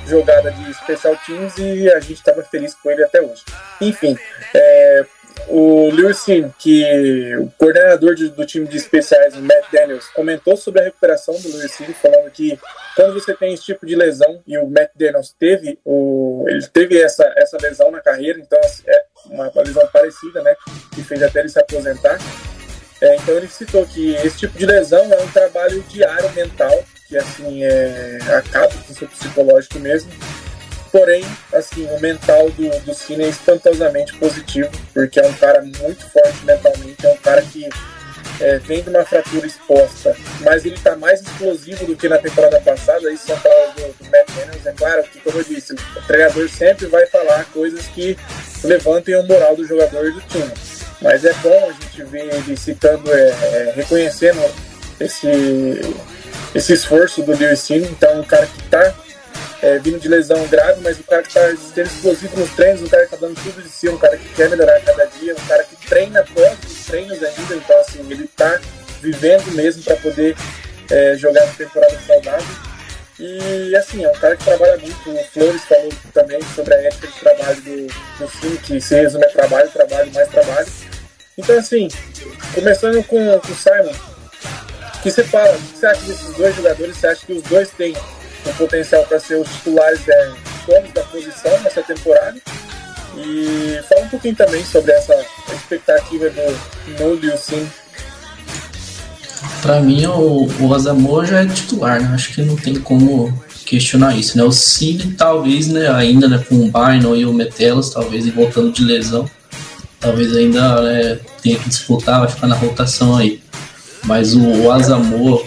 jogada 0.07 0.51
de 0.51 0.75
special 0.75 1.17
teams 1.25 1.55
e 1.59 1.91
a 1.91 2.01
gente 2.01 2.15
estava 2.15 2.43
feliz 2.43 2.75
com 2.75 2.91
ele 2.91 3.05
até 3.05 3.21
hoje. 3.21 3.43
Enfim, 3.81 4.19
é, 4.55 4.78
o 5.49 5.91
Lewis 5.91 6.19
Cine, 6.19 6.53
que 6.59 7.37
o 7.37 7.51
coordenador 7.59 8.15
de, 8.15 8.29
do 8.29 8.45
time 8.45 8.67
de 8.67 8.77
especiais, 8.77 9.35
o 9.35 9.41
Matt 9.41 9.65
Daniels, 9.73 10.07
comentou 10.09 10.57
sobre 10.57 10.81
a 10.81 10.85
recuperação 10.85 11.35
do 11.35 11.49
Lewis 11.57 11.73
Cine, 11.73 11.95
falando 11.95 12.31
que 12.31 12.59
quando 12.95 13.15
você 13.15 13.35
tem 13.35 13.55
esse 13.55 13.65
tipo 13.65 13.87
de 13.87 13.95
lesão, 13.95 14.43
e 14.47 14.59
o 14.59 14.69
Matt 14.69 14.91
Daniels 14.95 15.35
teve, 15.39 15.79
o, 15.85 16.45
ele 16.49 16.67
teve 16.67 17.01
essa, 17.01 17.33
essa 17.37 17.57
lesão 17.61 17.91
na 17.91 18.01
carreira, 18.01 18.39
então 18.39 18.59
é 18.87 19.03
uma, 19.27 19.49
uma 19.49 19.63
lesão 19.63 19.87
parecida, 19.93 20.43
né, 20.43 20.55
que 20.95 21.03
fez 21.03 21.23
até 21.23 21.41
ele 21.41 21.49
se 21.49 21.59
aposentar, 21.59 22.19
é, 23.01 23.17
então 23.17 23.37
ele 23.37 23.49
citou 23.49 23.87
que 23.87 24.15
esse 24.17 24.39
tipo 24.39 24.59
de 24.59 24.67
lesão 24.67 25.13
é 25.13 25.23
um 25.23 25.29
trabalho 25.29 25.83
diário 25.89 26.31
mental, 26.33 26.83
que 27.09 27.17
assim 27.17 27.63
é, 27.63 28.19
acaba 28.37 28.69
com 28.69 28.93
o 28.93 28.95
seu 28.95 29.09
psicológico 29.09 29.79
mesmo. 29.79 30.11
Porém, 30.91 31.25
assim, 31.53 31.87
o 31.87 32.01
mental 32.01 32.51
do, 32.51 32.69
do 32.81 32.95
Cine 32.95 33.25
é 33.25 33.29
espantosamente 33.29 34.15
positivo, 34.15 34.71
porque 34.95 35.21
é 35.21 35.27
um 35.27 35.35
cara 35.35 35.61
muito 35.61 36.09
forte 36.11 36.45
mentalmente, 36.45 37.07
é 37.07 37.11
um 37.11 37.17
cara 37.19 37.43
que 37.43 37.69
é, 38.41 38.59
vem 38.59 38.83
de 38.83 38.91
uma 38.91 39.05
fratura 39.05 39.47
exposta, 39.47 40.17
mas 40.41 40.65
ele 40.65 40.77
está 40.77 40.97
mais 40.97 41.21
explosivo 41.21 41.87
do 41.87 41.97
que 41.97 42.09
na 42.09 42.19
temporada 42.19 42.61
passada. 42.61 43.11
Isso 43.13 43.27
são 43.27 43.39
palavras 43.39 43.75
do, 43.75 44.05
do 44.05 44.11
Matt 44.11 44.29
Daniels. 44.29 44.67
É 44.67 44.73
claro 44.73 45.03
que, 45.05 45.21
como 45.21 45.39
eu 45.39 45.45
disse, 45.45 45.75
o 45.75 46.07
treinador 46.07 46.49
sempre 46.49 46.87
vai 46.87 47.07
falar 47.07 47.45
coisas 47.47 47.87
que 47.89 48.17
levantem 48.65 49.17
o 49.17 49.27
moral 49.27 49.57
do 49.57 49.67
jogador 49.67 50.07
e 50.07 50.13
do 50.13 50.21
time. 50.23 50.53
Mas 51.01 51.25
é 51.25 51.33
bom 51.35 51.69
a 51.69 51.73
gente 51.73 52.03
ver 52.05 52.33
ele 52.33 52.57
citando, 52.57 53.13
é, 53.13 53.29
é, 53.29 53.73
reconhecendo 53.77 54.41
esse, 55.01 55.29
esse 56.55 56.73
esforço 56.73 57.23
do 57.23 57.37
Lewis 57.37 57.61
Cine. 57.61 57.87
Então, 57.87 58.21
um 58.21 58.25
cara 58.25 58.47
que 58.47 58.61
está 58.63 58.95
é, 59.63 59.79
vindo 59.79 59.99
de 59.99 60.09
lesão 60.09 60.47
grave, 60.47 60.81
mas 60.83 60.99
um 60.99 61.03
cara 61.03 61.23
que 61.23 61.29
está 61.29 61.41
sendo 61.57 61.87
explosivo 61.87 62.39
nos 62.39 62.51
treinos, 62.51 62.83
um 62.83 62.89
cara 62.89 63.07
que 63.07 63.15
está 63.15 63.27
dando 63.27 63.43
tudo 63.43 63.63
de 63.63 63.69
si, 63.69 63.89
um 63.89 63.99
cara 63.99 64.17
que 64.17 64.29
quer 64.35 64.49
melhorar 64.49 64.81
cada 64.81 65.05
dia, 65.07 65.35
um 65.35 65.47
cara 65.47 65.65
que 65.65 65.77
treina 65.87 66.21
após 66.21 66.59
os 66.65 66.87
treinos 66.87 67.23
ainda. 67.23 67.57
Então, 67.57 67.81
assim, 67.81 68.01
ele 68.11 68.25
está 68.25 68.61
vivendo 69.01 69.53
mesmo 69.53 69.83
para 69.83 69.97
poder 69.97 70.37
é, 70.91 71.17
jogar 71.17 71.45
na 71.47 71.53
temporada 71.53 71.99
saudável. 72.07 72.69
E 73.19 73.75
assim, 73.75 74.05
é 74.05 74.09
um 74.09 74.15
cara 74.15 74.37
que 74.37 74.45
trabalha 74.45 74.79
muito. 74.79 75.11
O 75.11 75.25
Flores 75.25 75.65
falou 75.65 75.93
também 76.15 76.41
sobre 76.55 76.75
a 76.75 76.83
ética 76.83 77.09
de 77.09 77.19
trabalho 77.19 77.61
do, 77.63 77.87
do 77.87 78.31
Cine, 78.31 78.59
que 78.59 78.81
se 78.81 78.95
resume 78.95 79.25
a 79.25 79.29
trabalho, 79.29 79.69
trabalho, 79.71 80.13
mais 80.13 80.29
trabalho. 80.29 80.69
Então, 81.37 81.59
assim, 81.59 81.89
começando 82.55 83.03
com, 83.05 83.41
com 83.41 83.53
o 83.53 83.57
Simon, 83.57 83.93
o 83.93 85.03
que 85.03 85.11
você 85.11 85.25
fala? 85.25 85.57
O 85.57 85.61
que 85.61 85.79
você 85.79 85.87
acha 85.87 86.01
desses 86.03 86.35
dois 86.35 86.55
jogadores? 86.55 86.97
Você 86.97 87.07
acha 87.09 87.27
que 87.27 87.33
os 87.33 87.43
dois 87.43 87.71
têm 87.71 87.97
o 88.47 88.53
potencial 88.55 89.05
para 89.05 89.21
ser 89.21 89.37
os 89.37 89.49
titulares 89.49 90.07
é, 90.09 90.33
donos 90.67 90.93
da 90.93 91.03
posição 91.05 91.61
nessa 91.63 91.83
temporada? 91.83 92.37
E 93.17 93.81
fala 93.89 94.03
um 94.03 94.09
pouquinho 94.09 94.37
também 94.37 94.65
sobre 94.65 94.93
essa 94.93 95.15
expectativa 95.53 96.31
do 96.31 96.59
Nuno 96.99 97.25
e 97.25 97.31
o 97.31 97.39
Sim. 97.39 97.69
Para 99.63 99.81
mim, 99.81 100.07
o, 100.07 100.49
o 100.61 100.75
Azamor 100.75 101.27
já 101.27 101.41
é 101.41 101.47
titular, 101.47 102.01
né? 102.01 102.11
Acho 102.15 102.33
que 102.33 102.43
não 102.43 102.57
tem 102.57 102.75
como 102.79 103.33
questionar 103.65 104.17
isso, 104.17 104.37
né? 104.37 104.45
O 104.45 104.53
Cine, 104.53 105.13
talvez, 105.13 105.69
né, 105.69 105.91
ainda 105.91 106.29
né, 106.29 106.43
com 106.49 106.55
o 106.55 106.71
Bynum 106.71 107.15
e 107.15 107.27
o 107.27 107.33
Metelos, 107.33 107.91
talvez 107.91 108.27
voltando 108.29 108.73
de 108.73 108.83
lesão, 108.83 109.29
talvez 110.01 110.35
ainda 110.35 110.81
né, 110.81 111.19
tenha 111.43 111.59
que 111.59 111.69
disputar, 111.69 112.21
vai 112.21 112.29
ficar 112.29 112.47
na 112.47 112.55
rotação 112.55 113.17
aí. 113.17 113.41
Mas 114.05 114.35
o, 114.35 114.41
o 114.41 114.73
Azamor, 114.73 115.45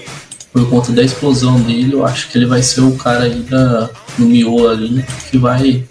por 0.52 0.70
conta 0.70 0.92
da 0.92 1.02
explosão 1.02 1.60
dele, 1.62 1.94
eu 1.94 2.06
acho 2.06 2.30
que 2.30 2.38
ele 2.38 2.46
vai 2.46 2.62
ser 2.62 2.82
o 2.82 2.98
cara 2.98 3.24
aí 3.24 3.40
da, 3.42 3.90
no 4.18 4.26
miolo 4.26 4.70
ali 4.70 5.06
que 5.30 5.38
vai. 5.38 5.84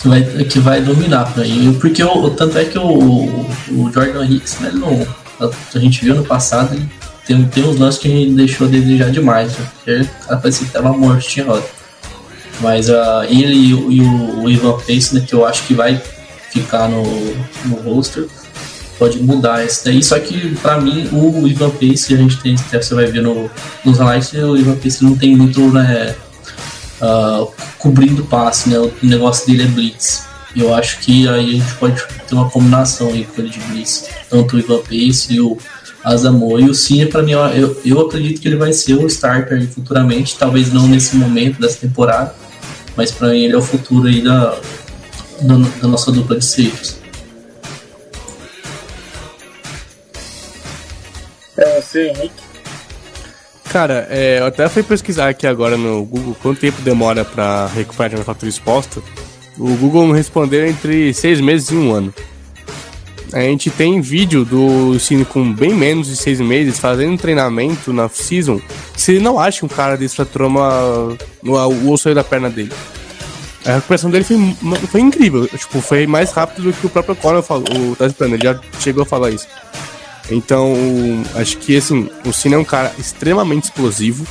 que 0.00 0.08
vai, 0.08 0.22
que 0.44 0.58
vai 0.58 0.80
dominar 0.80 1.30
pra 1.32 1.44
ele. 1.44 1.76
Porque 1.78 2.02
o, 2.02 2.30
tanto 2.30 2.58
é 2.58 2.64
que 2.64 2.78
o, 2.78 2.84
o 2.84 3.90
Jordan 3.92 4.24
Hicks, 4.24 4.58
né, 4.60 4.72
não, 4.74 5.06
a, 5.38 5.78
gente 5.78 6.04
viu 6.04 6.14
no 6.14 6.24
passado, 6.24 6.74
ele 6.74 6.88
tem, 7.26 7.44
tem 7.44 7.64
uns 7.64 7.78
lances 7.78 8.00
que 8.00 8.08
a 8.08 8.10
gente 8.10 8.34
deixou 8.34 8.68
desejar 8.68 9.10
demais, 9.10 9.56
né? 9.56 9.66
porque 9.76 10.08
parecia 10.28 10.66
que 10.66 10.72
tava 10.72 10.92
morto, 10.92 11.26
tinha 11.26 11.46
roda. 11.46 11.64
Mas 12.60 12.88
uh, 12.88 13.24
ele 13.28 13.54
e, 13.54 13.74
o, 13.74 13.92
e 13.92 14.00
o, 14.00 14.44
o 14.44 14.50
Ivan 14.50 14.78
Pace, 14.78 15.14
né, 15.14 15.24
que 15.26 15.34
eu 15.34 15.44
acho 15.44 15.64
que 15.64 15.74
vai 15.74 16.00
ficar 16.50 16.88
no, 16.88 17.02
no 17.66 17.76
roster, 17.82 18.26
pode 19.02 19.20
mudar 19.20 19.64
esse 19.64 19.84
daí. 19.84 20.00
Só 20.00 20.16
que 20.20 20.54
pra 20.62 20.80
mim, 20.80 21.08
o 21.10 21.48
Ivan 21.48 21.70
Pace, 21.70 22.14
a 22.14 22.16
gente 22.16 22.36
tem, 22.36 22.56
você 22.56 22.94
vai 22.94 23.06
ver 23.06 23.20
no, 23.20 23.50
nos 23.84 23.98
highlights, 23.98 24.32
o 24.34 24.56
Ivan 24.56 24.76
Pace 24.76 25.02
não 25.02 25.16
tem 25.16 25.34
muito, 25.34 25.60
né, 25.72 26.14
uh, 27.00 27.50
cobrindo 27.78 28.22
passe, 28.24 28.68
né? 28.68 28.78
O 28.78 28.92
negócio 29.02 29.44
dele 29.44 29.64
é 29.64 29.66
blitz. 29.66 30.24
Eu 30.54 30.72
acho 30.72 31.00
que 31.00 31.26
aí 31.28 31.50
a 31.50 31.52
gente 31.58 31.74
pode 31.74 32.00
ter 32.28 32.34
uma 32.34 32.48
combinação 32.48 33.08
aí 33.08 33.24
com 33.24 33.40
ele 33.40 33.50
de 33.50 33.58
blitz. 33.58 34.04
Tanto 34.30 34.54
o 34.54 34.58
Ivan 34.60 34.78
Pace 34.78 35.34
e 35.34 35.40
o 35.40 35.58
Azamor. 36.04 36.60
E 36.60 36.70
o 36.70 36.74
Cine, 36.74 37.06
para 37.06 37.24
mim, 37.24 37.32
eu, 37.32 37.80
eu 37.84 38.00
acredito 38.02 38.40
que 38.40 38.46
ele 38.46 38.56
vai 38.56 38.72
ser 38.72 38.94
o 38.94 39.06
starter 39.08 39.68
futuramente. 39.68 40.36
Talvez 40.38 40.72
não 40.72 40.86
nesse 40.86 41.16
momento 41.16 41.60
dessa 41.60 41.78
temporada, 41.78 42.32
mas 42.96 43.10
para 43.10 43.30
mim 43.30 43.40
ele 43.40 43.54
é 43.54 43.58
o 43.58 43.62
futuro 43.62 44.06
aí 44.06 44.22
da, 44.22 44.56
da, 45.40 45.56
da 45.80 45.88
nossa 45.88 46.12
dupla 46.12 46.38
de 46.38 46.44
safes. 46.44 47.01
Você, 51.92 52.08
Henrique. 52.08 52.42
Cara, 53.70 54.06
é, 54.10 54.40
eu 54.40 54.46
até 54.46 54.68
fui 54.68 54.82
pesquisar 54.82 55.28
aqui 55.28 55.46
agora 55.46 55.76
no 55.76 56.04
Google 56.04 56.36
quanto 56.42 56.60
tempo 56.60 56.82
demora 56.82 57.24
para 57.24 57.66
recuperar 57.66 58.10
de 58.10 58.16
uma 58.16 58.24
fratura 58.24 58.48
exposta. 58.48 59.02
O 59.58 59.74
Google 59.76 60.06
me 60.06 60.14
respondeu 60.14 60.66
entre 60.66 61.12
seis 61.14 61.40
meses 61.40 61.70
e 61.70 61.74
um 61.74 61.92
ano. 61.92 62.12
a 63.32 63.40
gente 63.40 63.70
tem 63.70 64.00
vídeo 64.00 64.44
do 64.44 64.98
Cine 64.98 65.24
com 65.24 65.52
bem 65.52 65.74
menos 65.74 66.08
de 66.08 66.16
seis 66.16 66.40
meses 66.40 66.78
fazendo 66.78 67.18
treinamento 67.18 67.92
na 67.92 68.08
season. 68.08 68.60
Se 68.96 69.12
ele 69.12 69.20
não 69.20 69.38
acha 69.38 69.64
um 69.64 69.68
cara 69.68 69.96
desse 69.96 70.16
fraturou 70.16 70.50
o 71.42 71.90
osso 71.90 72.14
da 72.14 72.24
perna 72.24 72.50
dele. 72.50 72.72
A 73.64 73.74
recuperação 73.74 74.10
dele 74.10 74.24
foi, 74.24 74.36
foi 74.90 75.00
incrível. 75.00 75.46
Tipo, 75.46 75.80
foi 75.80 76.06
mais 76.06 76.32
rápido 76.32 76.64
do 76.64 76.72
que 76.72 76.86
o 76.86 76.90
próprio 76.90 77.14
Conor 77.16 77.42
falou, 77.42 77.92
o 77.92 77.96
Taz 77.96 78.12
Ele 78.20 78.38
já 78.42 78.58
chegou 78.80 79.04
a 79.04 79.06
falar 79.06 79.30
isso. 79.30 79.46
Então, 80.30 80.74
acho 81.34 81.58
que 81.58 81.76
assim, 81.76 82.08
o 82.24 82.32
Cine 82.32 82.54
é 82.54 82.58
um 82.58 82.64
cara 82.64 82.92
extremamente 82.98 83.64
explosivo. 83.64 84.26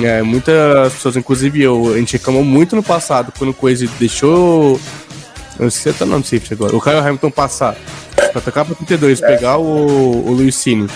É, 0.00 0.22
muitas 0.22 0.92
pessoas, 0.92 1.16
inclusive 1.16 1.62
eu, 1.62 1.92
a 1.94 1.98
gente 1.98 2.12
reclamou 2.14 2.44
muito 2.44 2.76
no 2.76 2.82
passado 2.82 3.32
quando 3.36 3.50
o 3.50 3.54
Coise 3.54 3.86
deixou. 3.98 4.80
Eu 5.58 5.64
não 5.64 5.70
sei 5.70 5.92
se 5.92 5.98
tá 5.98 6.04
o 6.04 6.08
nome 6.08 6.22
do 6.22 6.28
safety 6.28 6.54
agora. 6.54 6.76
O 6.76 6.80
Kyle 6.80 6.96
Hamilton 6.96 7.30
passar 7.30 7.76
pra 8.32 8.40
tocar 8.40 8.64
pra 8.64 8.74
32, 8.74 9.20
pegar 9.20 9.58
o, 9.58 10.26
o 10.26 10.32
Luiz 10.32 10.54
Cine. 10.54 10.88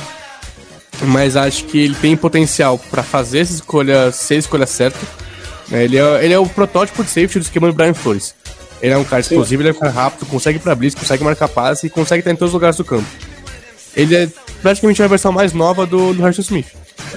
Mas 1.02 1.36
acho 1.36 1.64
que 1.64 1.78
ele 1.78 1.94
tem 1.94 2.16
potencial 2.16 2.78
para 2.78 3.02
fazer 3.02 3.40
essa 3.40 3.52
escolha, 3.52 4.12
ser 4.12 4.34
a 4.34 4.38
escolha 4.38 4.66
certa. 4.66 4.98
É, 5.72 5.84
ele 5.84 5.98
é, 5.98 6.24
ele 6.24 6.34
é 6.34 6.38
o 6.38 6.46
protótipo 6.46 7.02
de 7.02 7.10
safety 7.10 7.38
do 7.38 7.42
esquema 7.42 7.66
do 7.66 7.74
Brian 7.74 7.94
Flores. 7.94 8.34
Ele 8.80 8.92
é 8.92 8.96
um 8.96 9.04
cara 9.04 9.20
explosivo, 9.20 9.62
Sim. 9.62 9.68
ele 9.68 9.74
é 9.74 9.76
um 9.76 9.80
cara 9.80 9.92
rápido, 9.92 10.26
consegue 10.26 10.58
ir 10.58 10.60
pra 10.60 10.74
blitz, 10.74 10.94
consegue 10.94 11.24
marcar 11.24 11.48
passe 11.48 11.86
e 11.86 11.90
consegue 11.90 12.20
estar 12.20 12.30
em 12.30 12.36
todos 12.36 12.50
os 12.50 12.54
lugares 12.54 12.76
do 12.76 12.84
campo. 12.84 13.06
Ele 13.96 14.14
é 14.14 14.28
praticamente 14.62 15.02
a 15.02 15.06
versão 15.06 15.32
mais 15.32 15.52
nova 15.52 15.86
do, 15.86 16.12
do 16.12 16.22
Harrison 16.22 16.42
Smith. 16.42 16.66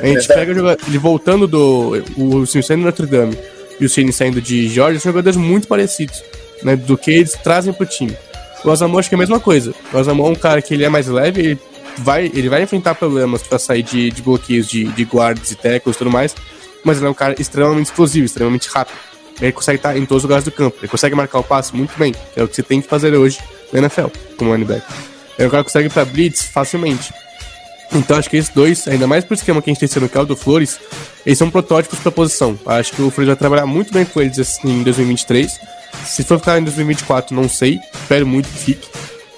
A 0.01 0.05
gente 0.05 0.27
pega 0.27 0.51
ele 0.87 0.97
voltando 0.97 1.47
do. 1.47 2.03
O 2.15 2.45
Sim 2.45 2.61
saindo 2.61 2.81
do 2.81 2.85
Notre 2.85 3.05
Dame 3.05 3.37
e 3.79 3.85
o 3.85 3.89
Cine 3.89 4.11
saindo 4.11 4.41
de 4.41 4.67
Georgia, 4.67 4.99
são 4.99 5.11
jogadores 5.11 5.37
muito 5.37 5.67
parecidos, 5.67 6.23
né? 6.63 6.75
Do 6.75 6.97
que 6.97 7.11
eles 7.11 7.33
trazem 7.33 7.73
pro 7.73 7.85
time. 7.85 8.15
O 8.63 8.71
Asamoah 8.71 8.99
acho 8.99 9.09
que 9.09 9.15
é 9.15 9.17
a 9.17 9.19
mesma 9.19 9.39
coisa. 9.39 9.73
O 9.93 9.97
Asamoah 9.97 10.29
é 10.29 10.31
um 10.31 10.35
cara 10.35 10.61
que 10.61 10.73
ele 10.73 10.83
é 10.83 10.89
mais 10.89 11.07
leve, 11.07 11.41
ele 11.41 11.59
vai, 11.99 12.25
ele 12.25 12.49
vai 12.49 12.63
enfrentar 12.63 12.95
problemas 12.95 13.43
para 13.43 13.59
sair 13.59 13.83
de, 13.83 14.09
de 14.09 14.21
bloqueios 14.21 14.67
de, 14.67 14.85
de 14.85 15.03
guards 15.03 15.51
e 15.51 15.55
tackles 15.55 15.95
e 15.95 15.99
tudo 15.99 16.11
mais, 16.11 16.35
mas 16.83 16.97
ele 16.97 17.07
é 17.07 17.09
um 17.09 17.13
cara 17.13 17.35
extremamente 17.39 17.87
explosivo, 17.87 18.25
extremamente 18.25 18.67
rápido. 18.69 18.97
Ele 19.39 19.51
consegue 19.51 19.77
estar 19.77 19.95
em 19.95 20.05
todos 20.05 20.23
os 20.23 20.23
lugares 20.23 20.43
do 20.43 20.51
campo, 20.51 20.77
ele 20.81 20.87
consegue 20.87 21.15
marcar 21.15 21.39
o 21.39 21.43
passe 21.43 21.75
muito 21.75 21.97
bem, 21.97 22.11
que 22.11 22.39
é 22.39 22.43
o 22.43 22.47
que 22.47 22.55
você 22.55 22.63
tem 22.63 22.81
que 22.81 22.87
fazer 22.87 23.13
hoje 23.13 23.39
no 23.71 23.77
NFL, 23.77 24.07
como 24.35 24.53
linebacker. 24.53 25.16
É 25.38 25.45
um 25.45 25.49
cara 25.49 25.64
que 25.64 25.69
consegue 25.69 25.88
ir 25.88 25.91
pra 25.91 26.05
blitz 26.05 26.43
facilmente. 26.43 27.14
Então 27.93 28.18
acho 28.18 28.30
que 28.30 28.38
esses 28.38 28.53
dois, 28.53 28.88
ainda 28.88 29.07
mais 29.07 29.23
pro 29.23 29.34
esquema 29.34 29.61
que 29.61 29.69
a 29.69 29.73
gente 29.73 29.80
tem 29.80 29.88
sendo 29.88 30.09
o 30.14 30.26
do 30.26 30.35
Flores, 30.35 30.80
eles 31.26 31.38
são 31.38 31.49
protótipos 31.49 31.99
pra 31.99 32.11
posição. 32.11 32.59
Acho 32.65 32.93
que 32.93 33.01
o 33.01 33.09
Flores 33.09 33.27
vai 33.27 33.35
trabalhar 33.35 33.65
muito 33.65 33.93
bem 33.93 34.05
com 34.05 34.22
eles 34.22 34.59
em 34.64 34.84
2023. 34.84 35.59
Se 36.05 36.23
for 36.23 36.39
ficar 36.39 36.59
em 36.59 36.64
2024, 36.64 37.35
não 37.35 37.47
sei. 37.47 37.80
Espero 37.93 38.26
muito 38.26 38.49
que 38.49 38.57
fique. 38.57 38.89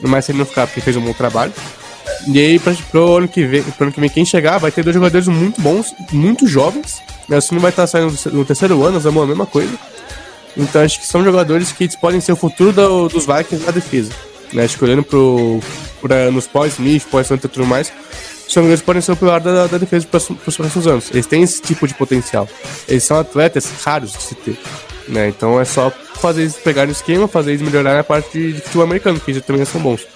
Mas 0.02 0.26
se 0.26 0.32
ele 0.32 0.40
não 0.40 0.46
ficar, 0.46 0.66
porque 0.66 0.82
fez 0.82 0.96
um 0.96 1.02
bom 1.02 1.14
trabalho. 1.14 1.54
E 2.28 2.40
aí, 2.40 2.60
pra, 2.60 2.74
pro, 2.92 3.18
ano 3.18 3.28
que 3.28 3.46
vem, 3.46 3.62
pro 3.64 3.86
ano 3.86 3.92
que 3.92 4.00
vem, 4.00 4.10
quem 4.10 4.26
chegar, 4.26 4.58
vai 4.58 4.72
ter 4.72 4.84
dois 4.84 4.94
jogadores 4.94 5.28
muito 5.28 5.62
bons, 5.62 5.94
muito 6.12 6.48
jovens. 6.48 7.02
Né? 7.28 7.38
O 7.38 7.42
Cine 7.42 7.60
vai 7.60 7.70
estar 7.70 7.86
saindo 7.88 8.14
no 8.32 8.46
terceiro 8.46 8.84
ano, 8.84 9.00
é 9.00 9.24
a 9.24 9.26
mesma 9.26 9.46
coisa. 9.46 9.74
Então 10.58 10.82
acho 10.82 11.00
que 11.00 11.08
são 11.08 11.24
jogadores 11.24 11.72
que 11.72 11.88
podem 11.98 12.20
ser 12.20 12.32
o 12.32 12.36
futuro 12.36 12.74
do, 12.74 13.08
dos 13.08 13.26
Vikings 13.26 13.66
na 13.66 13.72
defesa. 13.72 14.12
Né? 14.52 14.66
Escolhendo 14.66 15.04
pro, 15.04 15.60
pra, 16.02 16.32
nos 16.32 16.48
pós-Smith, 16.48 17.06
pós-Santa 17.10 17.48
e 17.48 17.50
tudo 17.50 17.66
mais 17.66 17.92
os 18.50 18.54
jogadores 18.56 18.82
podem 18.82 19.02
ser 19.02 19.12
o 19.12 19.16
pilar 19.16 19.40
da, 19.40 19.68
da 19.68 19.78
defesa 19.78 20.08
para 20.08 20.18
os 20.18 20.58
próximos 20.58 20.88
anos. 20.88 21.12
Eles 21.12 21.28
têm 21.28 21.44
esse 21.44 21.62
tipo 21.62 21.88
de 21.88 21.94
potencial. 21.94 22.50
Eles 22.88 23.04
são 23.04 23.20
atletas 23.20 23.70
raros 23.84 24.12
de 24.12 24.24
se 24.24 24.34
ter. 24.34 24.58
Né? 25.08 25.30
Então 25.30 25.62
é 25.62 25.66
só 25.66 25.92
fazer 25.92 26.42
eles 26.42 26.56
pegarem 26.56 26.90
o 26.90 26.92
esquema, 26.92 27.28
fazer 27.28 27.52
eles 27.52 27.62
melhorarem 27.62 28.00
a 28.00 28.04
parte 28.04 28.32
de, 28.32 28.54
de 28.54 28.62
futebol 28.62 28.86
americano, 28.86 29.20
que 29.20 29.30
eles 29.30 29.46
também 29.46 29.64
são 29.66 29.80
bons. 29.80 30.08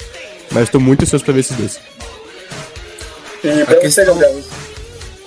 Mas 0.52 0.64
estou 0.64 0.82
muito 0.82 1.04
ansioso 1.04 1.24
para 1.24 1.34
ver 1.36 1.42
esses 1.42 1.56
dois. 1.56 1.80
A 3.68 3.76
questão, 3.76 4.20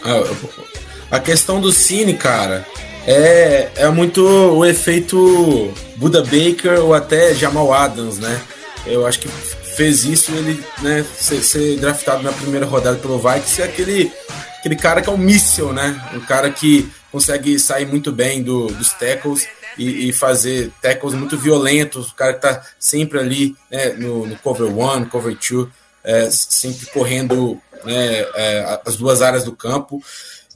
a, 0.03 1.17
a 1.17 1.21
questão 1.21 1.61
do 1.61 1.71
Cine, 1.71 2.15
cara, 2.15 2.67
é, 3.07 3.69
é 3.77 3.89
muito 3.89 4.27
o 4.27 4.65
efeito 4.65 5.73
Buda 5.97 6.23
Baker 6.23 6.81
ou 6.81 6.93
até 6.93 7.33
Jamal 7.35 7.73
Adams, 7.73 8.19
né? 8.19 8.41
Eu 8.85 9.07
acho 9.07 9.21
que 9.21 9.29
fez 9.77 10.05
isso 10.05 10.33
ele 10.33 10.65
né, 10.81 11.05
ser, 11.15 11.43
ser, 11.43 11.77
draftado 11.77 12.23
na 12.23 12.33
primeira 12.33 12.65
rodada 12.65 12.97
pelo 12.97 13.19
Vikings, 13.19 13.61
é 13.61 13.65
aquele, 13.67 14.13
aquele 14.59 14.75
cara 14.75 15.03
que 15.03 15.09
é 15.09 15.13
um 15.13 15.19
míssil, 15.19 15.73
né? 15.73 16.01
Um 16.15 16.21
cara 16.21 16.51
que 16.51 16.91
consegue 17.13 17.59
sair 17.59 17.87
muito 17.87 18.11
bem 18.11 18.43
do, 18.43 18.69
dos 18.69 18.93
tackles 18.95 19.47
e, 19.77 20.09
e, 20.09 20.13
fazer 20.13 20.73
tackles 20.81 21.15
muito 21.15 21.37
violentos, 21.37 22.09
o 22.09 22.15
cara 22.15 22.33
que 22.33 22.41
tá 22.41 22.63
sempre 22.79 23.19
ali 23.19 23.55
né, 23.71 23.93
no, 23.93 24.27
no 24.27 24.37
cover 24.37 24.75
one, 24.75 25.07
cover 25.07 25.37
two, 25.37 25.71
é, 26.03 26.31
sempre 26.31 26.87
correndo 26.87 27.61
né, 27.85 28.21
é, 28.35 28.81
as 28.87 28.97
duas 28.97 29.21
áreas 29.21 29.45
do 29.45 29.53
campo. 29.53 30.03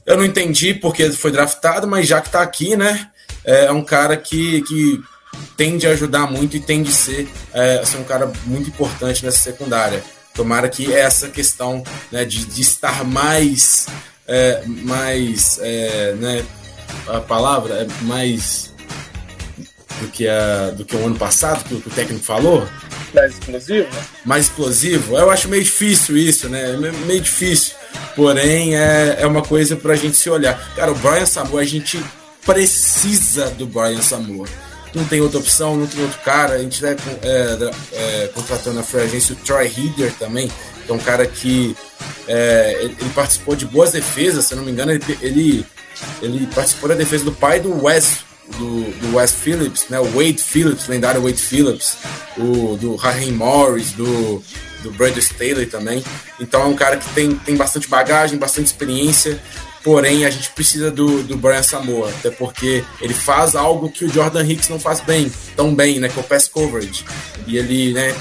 Eu 0.03 0.17
não 0.17 0.25
entendi 0.25 0.73
porque 0.73 1.11
foi 1.11 1.31
draftado, 1.31 1.87
mas 1.87 2.07
já 2.07 2.19
que 2.19 2.31
tá 2.31 2.41
aqui, 2.41 2.75
né? 2.75 3.07
É 3.43 3.71
um 3.71 3.83
cara 3.83 4.17
que, 4.17 4.61
que 4.63 4.99
tende 5.55 5.87
a 5.87 5.91
ajudar 5.91 6.29
muito 6.29 6.57
e 6.57 6.59
tende 6.59 6.89
a 6.89 6.93
ser, 6.93 7.27
é, 7.53 7.83
ser 7.85 7.97
um 7.97 8.03
cara 8.03 8.31
muito 8.45 8.69
importante 8.69 9.23
nessa 9.23 9.39
secundária. 9.39 10.03
Tomara 10.33 10.69
que 10.69 10.93
essa 10.93 11.27
questão 11.27 11.83
né, 12.11 12.25
de, 12.25 12.45
de 12.45 12.61
estar 12.61 13.03
mais, 13.03 13.85
é, 14.27 14.63
mais 14.65 15.59
é, 15.61 16.13
né, 16.13 16.45
a 17.07 17.19
palavra 17.19 17.75
é 17.75 18.03
mais 18.03 18.71
do 19.99 20.07
que, 20.07 20.27
a, 20.27 20.71
do 20.71 20.85
que 20.85 20.95
o 20.95 21.05
ano 21.05 21.15
passado, 21.15 21.63
que 21.63 21.75
o, 21.75 21.81
que 21.81 21.89
o 21.89 21.91
técnico 21.91 22.23
falou. 22.23 22.67
Mais 23.13 23.33
explosivo? 23.33 23.87
Mais 24.25 24.45
explosivo. 24.45 25.17
Eu 25.17 25.29
acho 25.29 25.49
meio 25.49 25.63
difícil 25.63 26.17
isso, 26.17 26.47
né? 26.47 26.75
Meio 27.05 27.21
difícil. 27.21 27.75
Porém, 28.15 28.75
é, 28.75 29.17
é 29.19 29.27
uma 29.27 29.41
coisa 29.41 29.75
pra 29.75 29.95
gente 29.95 30.15
se 30.15 30.29
olhar. 30.29 30.57
Cara, 30.75 30.91
o 30.91 30.95
Brian 30.95 31.25
Samoa, 31.25 31.61
a 31.61 31.65
gente 31.65 32.01
precisa 32.45 33.49
do 33.51 33.67
Brian 33.67 34.01
Samoa 34.01 34.47
não 34.93 35.05
tem 35.05 35.21
outra 35.21 35.39
opção, 35.39 35.75
não 35.75 35.87
tem 35.87 36.01
outro 36.01 36.19
cara. 36.19 36.55
A 36.55 36.57
gente 36.59 36.83
está 36.83 36.89
é, 37.23 37.71
é, 37.93 38.27
contratando 38.33 38.79
a 38.79 38.83
free 38.83 39.01
agência 39.01 39.33
o 39.33 39.37
Troy 39.37 39.65
Header 39.65 40.13
também, 40.13 40.51
que 40.85 40.91
é 40.91 40.93
um 40.93 40.99
cara 40.99 41.25
que 41.25 41.75
é, 42.27 42.77
ele, 42.81 42.95
ele, 42.99 43.09
participou 43.11 43.55
de 43.55 43.65
boas 43.65 43.91
defesas, 43.91 44.45
se 44.45 44.53
eu 44.53 44.57
não 44.57 44.65
me 44.65 44.71
engano, 44.71 44.91
ele, 44.91 45.17
ele, 45.21 45.65
ele 46.21 46.47
participou 46.47 46.89
da 46.89 46.95
defesa 46.95 47.23
do 47.23 47.31
pai 47.31 47.59
do 47.59 47.83
Wes, 47.83 48.19
do, 48.57 48.83
do 48.99 49.15
Wes 49.15 49.31
Phillips, 49.31 49.87
né? 49.89 49.99
O 49.99 50.05
Wade 50.11 50.43
Phillips, 50.43 50.87
lendário 50.87 51.21
Wade 51.21 51.41
Phillips, 51.41 51.97
o, 52.37 52.77
do 52.77 52.95
Raheem 52.95 53.31
Morris, 53.31 53.91
do, 53.91 54.43
do 54.83 54.91
Brad 54.91 55.15
Staley 55.17 55.65
também. 55.65 56.03
Então 56.39 56.61
é 56.61 56.65
um 56.65 56.75
cara 56.75 56.97
que 56.97 57.09
tem, 57.13 57.35
tem 57.35 57.55
bastante 57.55 57.87
bagagem, 57.87 58.37
bastante 58.37 58.67
experiência. 58.67 59.39
Porém, 59.83 60.25
a 60.25 60.29
gente 60.29 60.51
precisa 60.51 60.91
do, 60.91 61.23
do 61.23 61.35
Brian 61.35 61.63
Samoa, 61.63 62.09
até 62.09 62.29
porque 62.29 62.83
ele 63.01 63.13
faz 63.13 63.55
algo 63.55 63.89
que 63.89 64.05
o 64.05 64.13
Jordan 64.13 64.45
Hicks 64.45 64.69
não 64.69 64.79
faz 64.79 65.01
bem, 65.01 65.31
tão 65.55 65.73
bem, 65.73 65.99
né? 65.99 66.07
Que 66.07 66.19
é 66.19 66.21
o 66.21 66.25
pass 66.25 66.47
coverage. 66.47 67.03
E 67.47 67.57
ele, 67.57 67.93
né, 67.93 68.15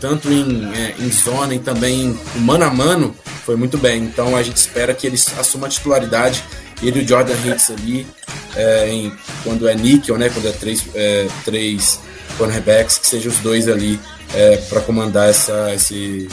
tanto 0.00 0.32
em, 0.32 0.64
é, 0.74 0.94
em 0.98 1.10
zona 1.10 1.54
e 1.54 1.58
também 1.58 2.18
em 2.34 2.40
mano 2.40 2.64
a 2.64 2.70
mano, 2.70 3.14
foi 3.44 3.56
muito 3.56 3.76
bem. 3.76 4.04
Então 4.04 4.34
a 4.34 4.42
gente 4.42 4.56
espera 4.56 4.94
que 4.94 5.06
ele 5.06 5.16
assuma 5.38 5.66
a 5.66 5.70
titularidade. 5.70 6.42
Ele 6.82 7.00
e 7.00 7.04
o 7.04 7.08
Jordan 7.08 7.34
Hicks 7.44 7.70
ali, 7.70 8.06
é, 8.54 8.88
em, 8.90 9.12
quando 9.44 9.68
é 9.68 9.74
níquel, 9.74 10.16
né? 10.16 10.30
Quando 10.30 10.48
é 10.48 10.52
três, 10.52 10.82
é, 10.94 11.26
três 11.44 12.00
cornerbacks, 12.38 12.98
que 12.98 13.06
sejam 13.06 13.30
os 13.30 13.38
dois 13.38 13.68
ali 13.68 14.00
é, 14.34 14.56
para 14.56 14.80
comandar 14.80 15.28
essa, 15.28 15.74
esse, 15.74 16.28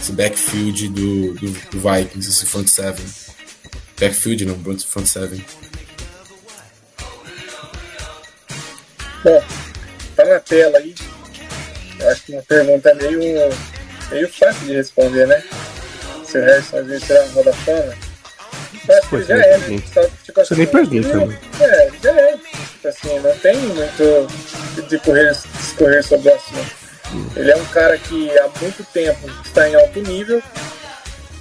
esse 0.00 0.12
backfield 0.12 0.88
do, 0.88 1.34
do, 1.34 1.50
do 1.50 1.80
Vikings, 1.80 2.28
esse 2.28 2.46
front 2.46 2.68
seven. 2.68 3.04
Backfield, 3.98 4.44
não, 4.46 4.58
front 4.78 5.06
seven. 5.06 5.44
Bom, 9.24 9.42
tá 10.16 10.24
na 10.24 10.40
tela 10.40 10.78
aí. 10.78 10.94
Eu 12.00 12.08
acho 12.10 12.24
que 12.24 12.32
uma 12.32 12.42
pergunta 12.42 12.94
meio, 12.94 13.18
meio 14.10 14.32
fácil 14.32 14.66
de 14.66 14.74
responder, 14.74 15.26
né? 15.26 15.42
Se 16.24 16.38
o 16.38 16.44
Harrison 16.44 16.78
às 16.78 16.86
vezes 16.86 17.04
será 17.04 17.24
uma 17.26 17.44
da 17.44 17.52
fama. 17.52 17.94
Eu 18.88 18.98
acho 18.98 19.08
que 19.08 19.22
já 19.22 19.36
é, 19.36 19.58
né? 19.58 19.82
Só, 19.92 20.08
tipo, 20.24 20.40
assim, 20.40 20.54
Você 20.54 20.54
nem 20.56 20.66
pergunta, 20.66 21.26
né? 21.26 21.38
É, 21.60 21.90
já 22.02 22.10
é. 22.10 22.36
Tipo 22.36 22.88
assim, 22.88 23.20
não 23.20 23.38
tem 23.38 23.56
muito 23.58 24.88
de 24.88 24.98
correr, 24.98 25.32
discorrer 25.32 26.02
sobre 26.02 26.30
o 26.30 26.34
assunto. 26.34 26.82
Ele 27.36 27.50
é 27.50 27.56
um 27.56 27.64
cara 27.66 27.96
que 27.98 28.30
há 28.38 28.48
muito 28.60 28.84
tempo 28.92 29.30
está 29.44 29.68
em 29.68 29.74
alto 29.74 30.00
nível, 30.00 30.42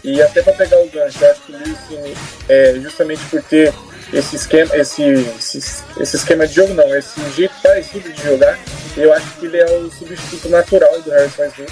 e 0.03 0.22
até 0.22 0.41
para 0.41 0.53
pegar 0.53 0.80
o 0.80 0.90
gancho, 0.90 1.23
eu 1.23 1.32
acho 1.32 1.41
que 1.41 1.52
o 1.52 1.57
Lewis, 1.57 2.18
é, 2.49 2.73
justamente 2.82 3.22
por 3.26 3.41
ter 3.44 3.73
esse 4.11 4.36
esquema, 4.36 4.76
esse, 4.76 5.03
esse, 5.03 5.84
esse, 5.99 6.15
esquema 6.15 6.48
de 6.48 6.56
jogo, 6.56 6.73
não, 6.73 6.95
esse 6.95 7.19
jeito 7.32 7.53
parecido 7.61 8.11
de 8.11 8.23
jogar, 8.23 8.57
eu 8.98 9.14
acho 9.14 9.32
que 9.38 9.45
ele 9.45 9.57
é 9.57 9.65
o 9.65 9.91
substituto 9.91 10.49
natural 10.49 10.99
do 11.02 11.11
Harrison 11.11 11.45
Smith. 11.45 11.72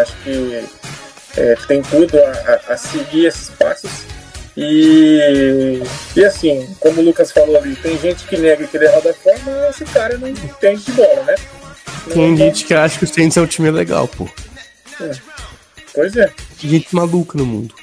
Acho 0.00 0.16
que 0.22 0.64
é, 1.36 1.54
tem 1.66 1.82
tudo 1.82 2.18
a, 2.18 2.30
a, 2.30 2.74
a, 2.74 2.76
seguir 2.76 3.26
esses 3.26 3.50
passos. 3.50 3.90
E, 4.56 5.82
e 6.16 6.24
assim, 6.24 6.74
como 6.80 7.00
o 7.00 7.04
Lucas 7.04 7.30
falou 7.30 7.58
ali, 7.58 7.76
tem 7.76 7.98
gente 7.98 8.24
que 8.26 8.38
nega 8.38 8.66
que 8.66 8.76
ele 8.76 8.86
é 8.86 8.94
roda 8.94 9.12
fora, 9.12 9.38
mas 9.44 9.80
esse 9.80 9.84
cara 9.92 10.16
não 10.16 10.28
entende 10.28 10.82
de 10.82 10.92
bola, 10.92 11.24
né? 11.24 11.34
Não 12.06 12.14
tem 12.14 12.36
gente 12.36 12.64
que 12.64 12.72
acha 12.72 12.98
que 12.98 13.04
o 13.04 13.08
Saints 13.08 13.36
é 13.36 13.40
um 13.40 13.46
time 13.46 13.70
legal, 13.70 14.08
pô. 14.08 14.28
É. 15.00 15.10
Pois 15.96 16.14
é. 16.14 16.30
Tem 16.60 16.70
gente 16.70 16.94
maluca 16.94 17.36
no 17.36 17.46
mundo. 17.46 17.74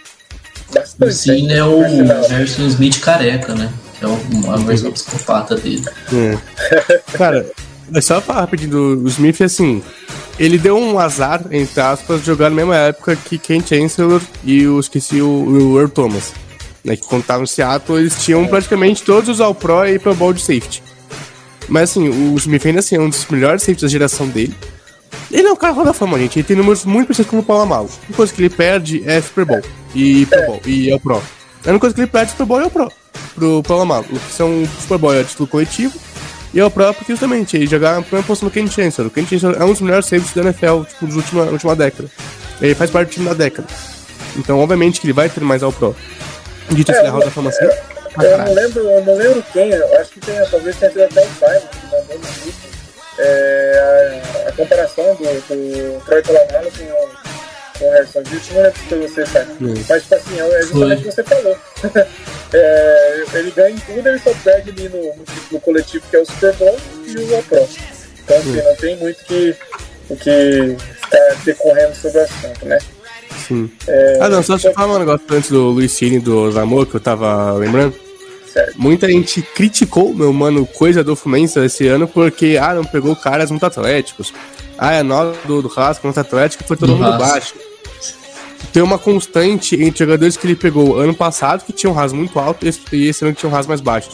Bastante. 0.73 1.09
O 1.09 1.11
Cine 1.11 1.53
é 1.53 1.65
o 1.65 1.81
Harrison 2.29 2.67
Smith 2.67 2.99
careca, 3.01 3.53
né? 3.55 3.73
Que 3.97 4.05
é 4.05 4.07
uma 4.07 4.57
versão 4.57 4.91
psicopata 4.91 5.55
dele. 5.55 5.83
É. 6.13 6.37
Cara, 7.17 7.45
é 7.93 8.01
só 8.01 8.21
falar 8.21 8.41
rapidinho 8.41 8.95
do 8.97 9.07
Smith, 9.07 9.41
assim, 9.41 9.83
ele 10.39 10.57
deu 10.57 10.77
um 10.77 10.99
azar, 10.99 11.43
entre 11.51 11.81
aspas, 11.81 12.23
jogar 12.23 12.49
na 12.49 12.55
mesma 12.55 12.75
época 12.75 13.15
que 13.15 13.37
Ken 13.37 13.61
Chancellor 13.61 14.21
e 14.43 14.67
o, 14.67 14.79
esqueci, 14.79 15.21
o, 15.21 15.27
o 15.27 15.79
Earl 15.79 15.89
Thomas. 15.89 16.33
Né, 16.83 16.97
que 16.97 17.07
quando 17.07 17.25
no 17.39 17.47
Seattle, 17.47 17.99
eles 17.99 18.21
tinham 18.21 18.45
praticamente 18.45 19.03
todos 19.03 19.29
os 19.29 19.41
All-Pro 19.41 19.87
e 19.87 19.97
Pro 19.97 20.13
Bowl 20.13 20.33
de 20.33 20.41
safety. 20.41 20.83
Mas 21.67 21.91
assim, 21.91 22.09
o 22.09 22.35
Smith 22.35 22.65
ainda 22.65 22.79
assim 22.79 22.95
é 22.95 22.99
um 22.99 23.09
dos 23.09 23.25
melhores 23.27 23.61
safeties 23.61 23.83
da 23.83 23.87
geração 23.87 24.27
dele. 24.27 24.53
Ele 25.31 25.47
é 25.47 25.51
um 25.51 25.55
cara 25.55 25.73
da 25.83 25.93
fama, 25.93 26.17
gente. 26.19 26.39
Ele 26.39 26.47
tem 26.47 26.55
números 26.55 26.85
muito 26.85 27.07
parecidos 27.07 27.29
com 27.29 27.39
o 27.39 27.43
Paulo. 27.43 27.73
A 27.73 27.81
única 27.81 28.13
coisa 28.15 28.33
que 28.33 28.41
ele 28.41 28.49
perde 28.49 29.03
é 29.05 29.21
Super 29.21 29.45
Bowl 29.45 29.61
e 29.95 30.25
Pro 30.25 30.45
Bowl 30.45 30.61
e 30.65 30.91
é 30.91 30.95
o 30.95 30.99
Pro. 30.99 31.15
A 31.15 31.69
única 31.69 31.79
coisa 31.79 31.95
que 31.95 32.01
ele 32.01 32.07
perde 32.07 32.29
é 32.29 32.31
Super 32.31 32.45
Bowl 32.45 32.59
e 32.61 32.63
é 32.63 32.67
o 32.67 32.69
Pro. 32.69 32.91
Pro 33.35 33.63
Paulo 33.63 33.83
Amalo. 33.83 34.05
O 34.11 34.19
que 34.19 34.33
são 34.33 34.63
Super 34.81 34.97
Bowl 34.97 35.13
é 35.13 35.23
título 35.23 35.47
coletivo 35.47 35.93
e 36.53 36.59
é 36.59 36.65
o 36.65 36.69
Pro 36.69 36.93
porque 36.93 37.13
justamente 37.13 37.57
ele 37.57 37.65
jogar 37.65 37.95
na 37.95 38.01
primeira 38.01 38.27
posição 38.27 38.47
do 38.47 38.53
Ken 38.53 38.67
Chancellor. 38.67 39.07
O 39.07 39.11
Ken 39.11 39.25
Chancellor 39.25 39.55
é 39.59 39.63
um 39.63 39.71
dos 39.71 39.81
melhores 39.81 40.05
safeties 40.05 40.33
da 40.33 40.41
NFL 40.41 40.83
tipo, 40.87 41.07
dos 41.07 41.15
última, 41.15 41.43
última 41.45 41.75
década. 41.75 42.09
Ele 42.61 42.75
faz 42.75 42.91
parte 42.91 43.09
do 43.09 43.13
time 43.13 43.25
da 43.25 43.33
década. 43.33 43.67
Então, 44.37 44.59
obviamente, 44.59 44.99
que 44.99 45.07
ele 45.07 45.13
vai 45.13 45.29
ter 45.29 45.41
mais 45.41 45.63
ao 45.63 45.71
Pro. 45.71 45.95
Dito 46.69 46.91
É, 46.91 46.97
assim, 46.97 47.07
a 47.07 47.11
roda 47.11 47.25
da 47.25 47.31
fama 47.31 47.49
assim. 47.49 47.65
Eu 48.21 48.37
não 48.37 48.53
lembro, 48.53 48.79
eu 48.81 49.05
não 49.05 49.15
lembro 49.15 49.43
quem, 49.51 49.71
eu 49.71 49.99
acho 49.99 50.11
que 50.11 50.19
tem, 50.19 50.35
talvez 50.49 50.75
tenha 50.77 50.91
sido 50.91 51.03
até 51.03 51.21
o 51.21 51.29
Simon 51.29 51.67
que 51.71 51.85
mandou 51.85 52.19
no 52.19 52.41
grupo 52.43 52.62
é, 53.19 54.43
a, 54.45 54.49
a 54.49 54.51
comparação 54.53 55.15
do, 55.15 55.23
do 55.23 56.05
Troy 56.05 56.21
Polamalu 56.21 56.71
com, 56.71 56.83
o- 56.83 57.79
com 57.79 57.85
o 57.87 57.91
Harrison 57.91 58.21
Smith, 58.21 58.51
não 58.53 58.61
lembro 58.63 58.79
se 58.79 58.95
você 59.15 59.25
sabe. 59.25 59.51
Hum. 59.61 59.73
Mas, 59.89 60.01
tipo 60.03 60.15
assim, 60.15 60.39
é 60.39 60.61
justamente 60.61 60.99
o 61.01 61.03
que 61.05 61.11
você 61.11 61.23
falou. 61.23 61.57
É, 62.55 63.23
ele 63.33 63.49
ganha 63.49 63.71
em 63.71 63.79
tudo, 63.79 64.07
ele 64.07 64.19
só 64.19 64.31
perde 64.43 64.69
ali 64.69 64.87
no, 64.87 65.11
no 65.51 65.59
coletivo, 65.59 66.05
que 66.07 66.15
é 66.17 66.19
o 66.19 66.25
Super 66.27 66.53
Bowl, 66.53 66.77
e 67.07 67.17
o 67.17 67.43
Pro. 67.45 67.67
Então, 68.23 68.37
assim, 68.37 68.61
não 68.61 68.75
tem 68.75 68.95
muito 68.97 69.23
que, 69.25 69.55
o 70.07 70.15
que 70.15 70.75
ficar 71.01 71.35
decorrendo 71.45 71.95
sobre 71.95 72.19
o 72.19 72.23
assunto, 72.23 72.65
né? 72.67 72.77
Sim. 73.47 73.71
É, 73.87 74.19
Ah, 74.21 74.29
não, 74.29 74.43
só 74.43 74.53
deixa 74.53 74.67
eu 74.69 74.73
falar 74.75 74.97
um 74.97 74.99
negócio 74.99 75.25
antes 75.31 75.49
do 75.49 75.63
Luiz 75.69 75.91
Cine 75.93 76.19
do 76.19 76.51
Zamor, 76.51 76.85
que 76.85 76.93
eu 76.95 76.99
tava 76.99 77.53
lembrando. 77.53 77.95
Certo. 78.53 78.73
Muita 78.77 79.07
gente 79.09 79.41
criticou 79.41 80.13
meu 80.13 80.31
mano 80.31 80.65
Coisa 80.65 81.03
do 81.03 81.15
Fluminense 81.15 81.59
esse 81.59 81.87
ano 81.87 82.07
porque, 82.07 82.57
ah, 82.61 82.73
não 82.73 82.85
pegou 82.85 83.15
caras 83.15 83.49
muito 83.51 83.65
atléticos. 83.65 84.33
Ah, 84.77 84.97
a 84.99 85.03
nota 85.03 85.37
do, 85.47 85.61
do 85.61 85.67
Rasco 85.67 86.05
muito 86.07 86.19
atlético 86.19 86.63
foi 86.63 86.77
todo 86.77 86.89
Do 86.91 86.95
mundo 86.97 87.11
Rasco. 87.11 87.27
baixo. 87.29 87.53
Tem 88.71 88.81
uma 88.81 88.97
constante 88.97 89.75
entre 89.75 89.99
jogadores 90.05 90.35
que 90.37 90.47
ele 90.47 90.55
pegou 90.55 90.97
ano 90.99 91.13
passado, 91.13 91.63
que 91.63 91.71
tinham 91.73 91.93
um 91.93 91.95
ras 91.95 92.11
muito 92.13 92.39
alto, 92.39 92.65
e 92.65 92.69
esse- 93.07 93.23
ano 93.23 93.33
que 93.33 93.39
tinham 93.39 93.51
um 93.51 93.55
ras 93.55 93.67
mais 93.67 93.81
baixo. 93.81 94.09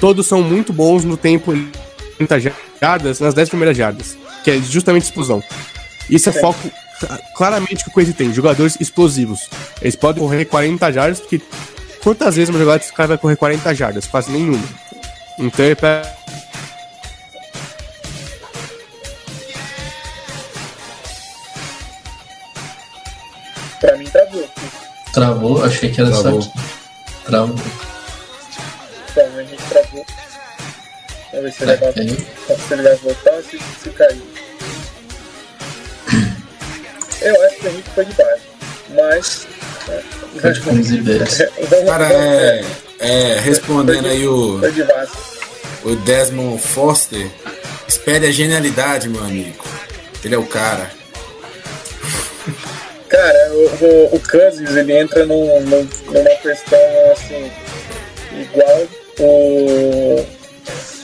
Todos 0.00 0.26
são 0.26 0.42
muito 0.42 0.72
bons 0.72 1.04
no 1.04 1.16
tempo 1.16 1.52
30 2.16 2.52
jardas, 2.80 3.20
nas 3.20 3.34
10 3.34 3.48
primeiras 3.50 3.76
jardas, 3.76 4.16
que 4.42 4.50
é 4.52 4.58
justamente 4.58 5.02
explosão. 5.04 5.42
Isso 6.08 6.28
é 6.28 6.32
Sim. 6.32 6.40
foco 6.40 6.58
cl- 7.00 7.18
claramente 7.36 7.84
que 7.84 7.90
o 7.90 7.92
Coisa 7.92 8.12
tem, 8.12 8.32
jogadores 8.32 8.76
explosivos. 8.80 9.40
Eles 9.82 9.96
podem 9.96 10.22
correr 10.22 10.44
40 10.46 10.90
jardas, 10.92 11.20
porque 11.20 11.40
quantas 12.04 12.36
vezes 12.36 12.50
uma 12.50 12.58
jogada 12.58 12.84
esse 12.84 12.92
cara 12.92 13.08
vai 13.08 13.18
correr 13.18 13.36
40 13.36 13.74
jardas? 13.74 14.06
Quase 14.06 14.30
nenhuma. 14.30 14.62
Então 15.38 15.64
ele 15.64 15.74
pega. 15.74 16.14
Pra 23.80 23.96
mim, 23.96 24.04
travou. 24.04 24.50
Travou? 25.12 25.64
Achei 25.64 25.90
que 25.90 26.00
era 26.00 26.10
Travou. 26.10 26.42
só 26.42 26.48
aqui. 26.48 26.58
Travou. 27.24 27.56
Então, 29.10 29.26
o 29.34 29.40
Henrique 29.40 29.62
travou. 29.68 30.06
Vamos 31.32 31.44
ver 31.44 31.52
se 31.52 31.62
ele 31.62 31.76
vai, 31.76 31.88
aí. 31.88 32.26
se 32.68 32.74
ele 32.74 32.82
vai 32.82 32.96
voltar 32.96 33.32
ou 33.32 33.42
se, 33.42 33.58
se 33.82 33.90
cair. 33.90 34.22
Eu 37.22 37.46
acho 37.46 37.56
que 37.56 37.66
o 37.66 37.70
Henrique 37.70 37.90
foi 37.90 38.04
de 38.04 38.12
base. 38.14 38.42
Mas. 38.94 39.53
Cara, 41.86 42.12
é, 42.12 42.64
é, 42.98 43.38
respondendo 43.40 44.06
aí 44.08 44.26
o, 44.26 44.60
o 45.84 45.96
Desmond 45.96 46.60
Foster, 46.60 47.26
espere 47.86 48.26
a 48.26 48.30
genialidade, 48.30 49.08
meu 49.08 49.22
amigo. 49.22 49.64
Ele 50.24 50.34
é 50.34 50.38
o 50.38 50.46
cara. 50.46 50.90
Cara, 53.08 53.50
o, 53.52 53.84
o, 53.84 54.16
o 54.16 54.20
Cousins 54.20 54.70
ele 54.74 54.92
entra 54.98 55.24
num, 55.26 55.60
num- 55.60 55.88
numa 56.06 56.30
questão 56.42 56.78
assim. 57.12 57.50
Igual 58.32 58.88
o. 59.20 60.26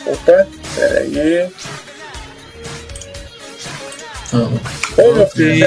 Opa, 0.07 0.47
peraí. 0.74 1.48
Ô, 4.32 5.12
meu 5.12 5.27
filho, 5.28 5.66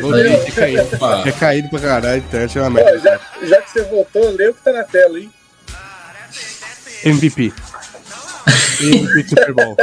você 0.00 0.50
caído. 0.52 0.82
Opa. 0.94 1.22
Tinha 1.22 1.32
caído 1.32 1.68
pra 1.68 1.80
caralho, 1.80 2.24
então 2.26 2.40
é 2.40 2.60
uma 2.60 2.70
merda. 2.70 2.98
já, 2.98 3.20
já 3.46 3.62
que 3.62 3.70
você 3.70 3.82
voltou, 3.84 4.30
lê 4.30 4.48
o 4.48 4.54
que 4.54 4.62
tá 4.62 4.72
na 4.72 4.84
tela 4.84 5.18
aí. 5.18 5.28
MVP. 7.04 7.52
MVP 8.80 9.28
Super 9.28 9.52
Bowl. 9.52 9.76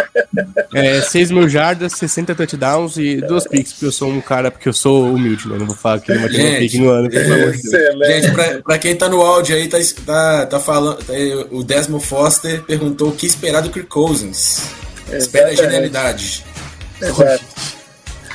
É, 0.73 1.02
6 1.02 1.31
mil 1.31 1.48
jardas, 1.48 1.94
60 1.94 2.36
touchdowns 2.36 2.98
e 2.98 3.18
duas 3.22 3.48
picks, 3.48 3.73
porque 3.73 3.86
eu 3.86 3.91
sou 3.91 4.10
um 4.10 4.22
cara, 4.22 4.52
porque 4.52 4.68
eu 4.68 4.73
sou 4.73 5.14
humilde, 5.14 5.48
né? 5.48 5.57
Não 5.57 5.65
vou 5.65 5.76
falar 5.76 5.99
que 5.99 6.11
ele 6.11 6.19
vai 6.19 6.30
ter 6.30 6.45
uma 6.45 6.57
pick 6.57 6.73
no 6.76 6.90
ano, 6.90 7.10
pelo 7.10 7.34
amor 7.34 7.52
de 7.52 7.61
Deus. 7.61 7.73
Excelente. 7.73 8.22
Gente, 8.22 8.31
pra, 8.31 8.61
pra 8.61 8.77
quem 8.77 8.95
tá 8.95 9.07
no 9.07 9.22
áudio 9.22 9.56
aí, 9.56 9.68
tá, 9.68 9.77
tá, 10.06 10.45
tá 10.45 10.60
falando. 10.60 10.98
tá 10.98 11.14
o 11.52 11.64
Desmond 11.64 12.06
Foster 12.06 12.61
perguntou 12.64 13.10
o 13.10 13.15
que 13.15 13.26
esperar 13.26 13.61
do 13.61 13.69
Kirk 13.69 13.88
Cousins. 13.88 14.64
Espera 15.11 15.48
a 15.48 15.53
Exatamente. 15.53 15.57
genialidade. 15.57 16.45
Exato. 17.02 17.78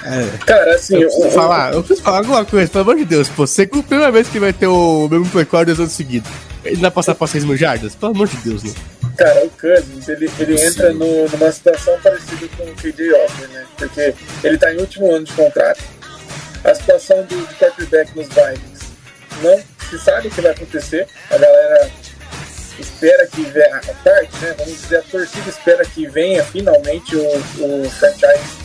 É. 0.04 0.38
Cara, 0.46 0.74
assim, 0.74 0.96
Eu 0.96 1.02
preciso 1.08 1.28
o- 1.28 1.30
falar, 1.30 1.72
eu 1.72 1.82
preciso 1.82 2.02
falar 2.02 2.18
alguma 2.18 2.44
coisa, 2.44 2.70
pelo 2.70 2.82
amor 2.82 2.96
de 2.96 3.04
Deus. 3.04 3.28
Pô, 3.28 3.46
você 3.46 3.62
é 3.62 3.64
a 3.64 3.82
primeira 3.82 4.10
vez 4.12 4.28
que 4.28 4.38
vai 4.38 4.52
ter 4.52 4.66
o 4.66 5.08
mesmo 5.08 5.24
recorde 5.38 5.66
dois 5.66 5.80
anos 5.80 5.92
seguidos. 5.92 6.30
Ele 6.64 6.76
vai 6.76 6.90
passar 6.90 7.14
pra 7.14 7.26
6 7.26 7.44
mil 7.44 7.56
jardas? 7.56 7.94
Pelo 7.94 8.12
amor 8.12 8.28
de 8.28 8.36
Deus, 8.38 8.62
né? 8.62 8.72
cara, 9.16 9.44
o 9.44 9.50
Cousins, 9.50 10.08
ele, 10.08 10.28
ele 10.40 10.60
entra 10.60 10.92
no- 10.92 11.28
numa 11.28 11.52
situação 11.52 11.96
parecida 12.02 12.48
com 12.56 12.64
o 12.64 12.74
KJ 12.74 13.12
Osborne, 13.12 13.54
né? 13.54 13.64
Porque 13.78 14.12
ele 14.42 14.58
tá 14.58 14.72
em 14.74 14.78
último 14.78 15.14
ano 15.14 15.24
de 15.24 15.32
contrato. 15.34 15.80
A 16.64 16.74
situação 16.74 17.22
do, 17.24 17.46
de 17.46 17.54
quarterback 17.54 18.10
nos 18.16 18.26
Vikings 18.26 18.84
não 19.42 19.60
se 19.88 19.98
sabe 20.04 20.26
o 20.28 20.30
que 20.32 20.40
vai 20.40 20.50
acontecer. 20.50 21.06
A 21.30 21.38
galera 21.38 21.90
espera 22.78 23.26
que 23.28 23.42
venha, 23.42 23.76
a 23.76 23.94
parte, 24.02 24.36
né? 24.42 24.54
Vamos 24.58 24.80
dizer, 24.80 24.96
a 24.96 25.02
torcida 25.02 25.48
espera 25.48 25.84
que 25.84 26.06
venha 26.08 26.42
finalmente 26.44 27.14
o, 27.14 27.22
o 27.84 27.90
franchise 27.90 28.63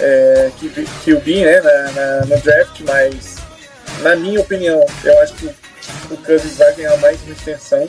é, 0.00 0.50
que, 0.58 0.68
que 1.04 1.12
o 1.14 1.20
B, 1.20 1.44
né, 1.44 1.60
na, 1.60 1.90
na- 1.92 2.20
no 2.26 2.40
draft, 2.40 2.80
mas 2.80 3.36
na 4.00 4.16
minha 4.16 4.40
opinião, 4.40 4.84
eu 5.04 5.20
acho 5.22 5.34
que 5.34 5.46
o 6.10 6.16
Cousins 6.18 6.56
vai 6.56 6.72
ganhar 6.74 6.96
mais 6.98 7.20
uma 7.22 7.32
extensão, 7.32 7.86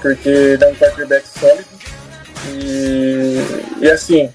porque 0.00 0.58
é 0.60 0.66
um 0.66 0.74
quarterback 0.74 1.26
sólido. 1.28 1.68
E, 2.48 3.36
e 3.80 3.90
assim, 3.90 4.32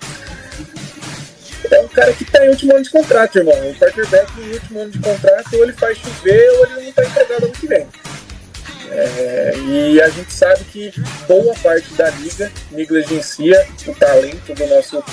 é 1.72 1.80
um 1.82 1.88
cara 1.88 2.14
que 2.14 2.26
tá 2.26 2.46
em 2.46 2.50
último 2.50 2.74
ano 2.74 2.84
de 2.84 2.90
contrato, 2.90 3.38
irmão. 3.38 3.56
O 3.70 3.76
quarterback 3.76 4.32
em 4.40 4.52
último 4.54 4.82
ano 4.82 4.92
de 4.92 5.00
contrato, 5.00 5.56
ou 5.56 5.64
ele 5.64 5.74
faz 5.74 5.98
chover 5.98 6.50
ou 6.52 6.66
ele 6.66 6.86
não 6.86 6.92
tá 6.92 7.04
empregado 7.06 7.44
ano 7.46 7.54
que 7.54 7.68
vem. 7.68 7.88
É, 8.92 9.54
e 9.68 10.02
a 10.02 10.10
gente 10.10 10.32
sabe 10.32 10.64
que 10.66 10.94
boa 11.28 11.54
parte 11.56 11.92
da 11.96 12.10
liga 12.12 12.52
negligencia 12.72 13.68
o 13.88 13.94
talento 13.96 14.54
do 14.54 14.68
nosso 14.68 15.04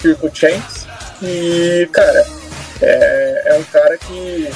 Kirko 0.00 0.30
Chains. 0.34 0.86
E, 1.22 1.88
cara, 1.92 2.24
é, 2.80 3.42
é 3.46 3.54
um 3.58 3.64
cara 3.64 3.96
que, 3.98 4.48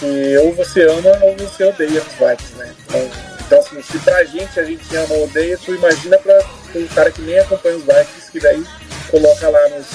que 0.00 0.38
ou 0.38 0.52
você 0.54 0.82
ama 0.84 1.16
ou 1.22 1.36
você 1.36 1.64
odeia 1.64 2.02
os 2.02 2.12
Vikings, 2.14 2.54
né? 2.56 2.74
Então, 2.88 3.10
então, 3.46 3.58
assim, 3.60 3.82
se 3.82 3.98
pra 3.98 4.24
gente 4.24 4.58
a 4.58 4.64
gente 4.64 4.96
ama 4.96 5.14
ou 5.14 5.24
odeia, 5.24 5.58
tu 5.64 5.74
imagina 5.74 6.18
pra 6.18 6.38
um 6.74 6.86
cara 6.88 7.10
que 7.10 7.22
nem 7.22 7.38
acompanha 7.38 7.76
os 7.76 7.82
Vikings, 7.84 8.30
que 8.32 8.40
daí 8.40 8.64
coloca 9.10 9.48
lá 9.48 9.68
nos, 9.68 9.86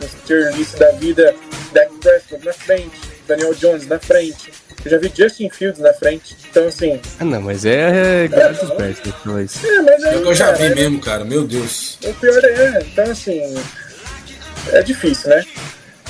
nos 0.00 0.22
tier 0.26 0.52
list 0.56 0.74
da 0.76 0.90
vida 0.92 1.34
Dak 1.72 1.92
Prescott 2.00 2.44
na 2.44 2.52
frente, 2.52 2.98
Daniel 3.28 3.54
Jones 3.54 3.86
na 3.86 3.98
frente. 3.98 4.52
Eu 4.84 4.90
já 4.90 4.98
vi 4.98 5.10
Justin 5.16 5.48
Fields 5.48 5.78
na 5.80 5.92
frente. 5.94 6.36
Então, 6.50 6.66
assim, 6.66 7.00
Ah, 7.18 7.24
não, 7.24 7.40
mas 7.40 7.64
é, 7.64 8.24
é 8.24 8.28
galera 8.28 8.52
dos 8.52 8.70
pés, 8.72 8.96
né? 8.98 9.12
Então 9.20 9.38
é 9.38 9.42
é, 9.44 9.82
mas 9.82 10.04
aí, 10.04 10.14
Eu 10.22 10.34
já 10.34 10.46
cara, 10.46 10.56
vi 10.58 10.64
é- 10.64 10.74
mesmo, 10.74 11.00
cara. 11.00 11.24
Meu 11.24 11.44
Deus. 11.46 11.98
o 12.04 12.12
pior 12.14 12.44
é, 12.44 12.78
então 12.82 13.04
assim, 13.10 13.54
é 14.72 14.82
difícil, 14.82 15.30
né? 15.30 15.44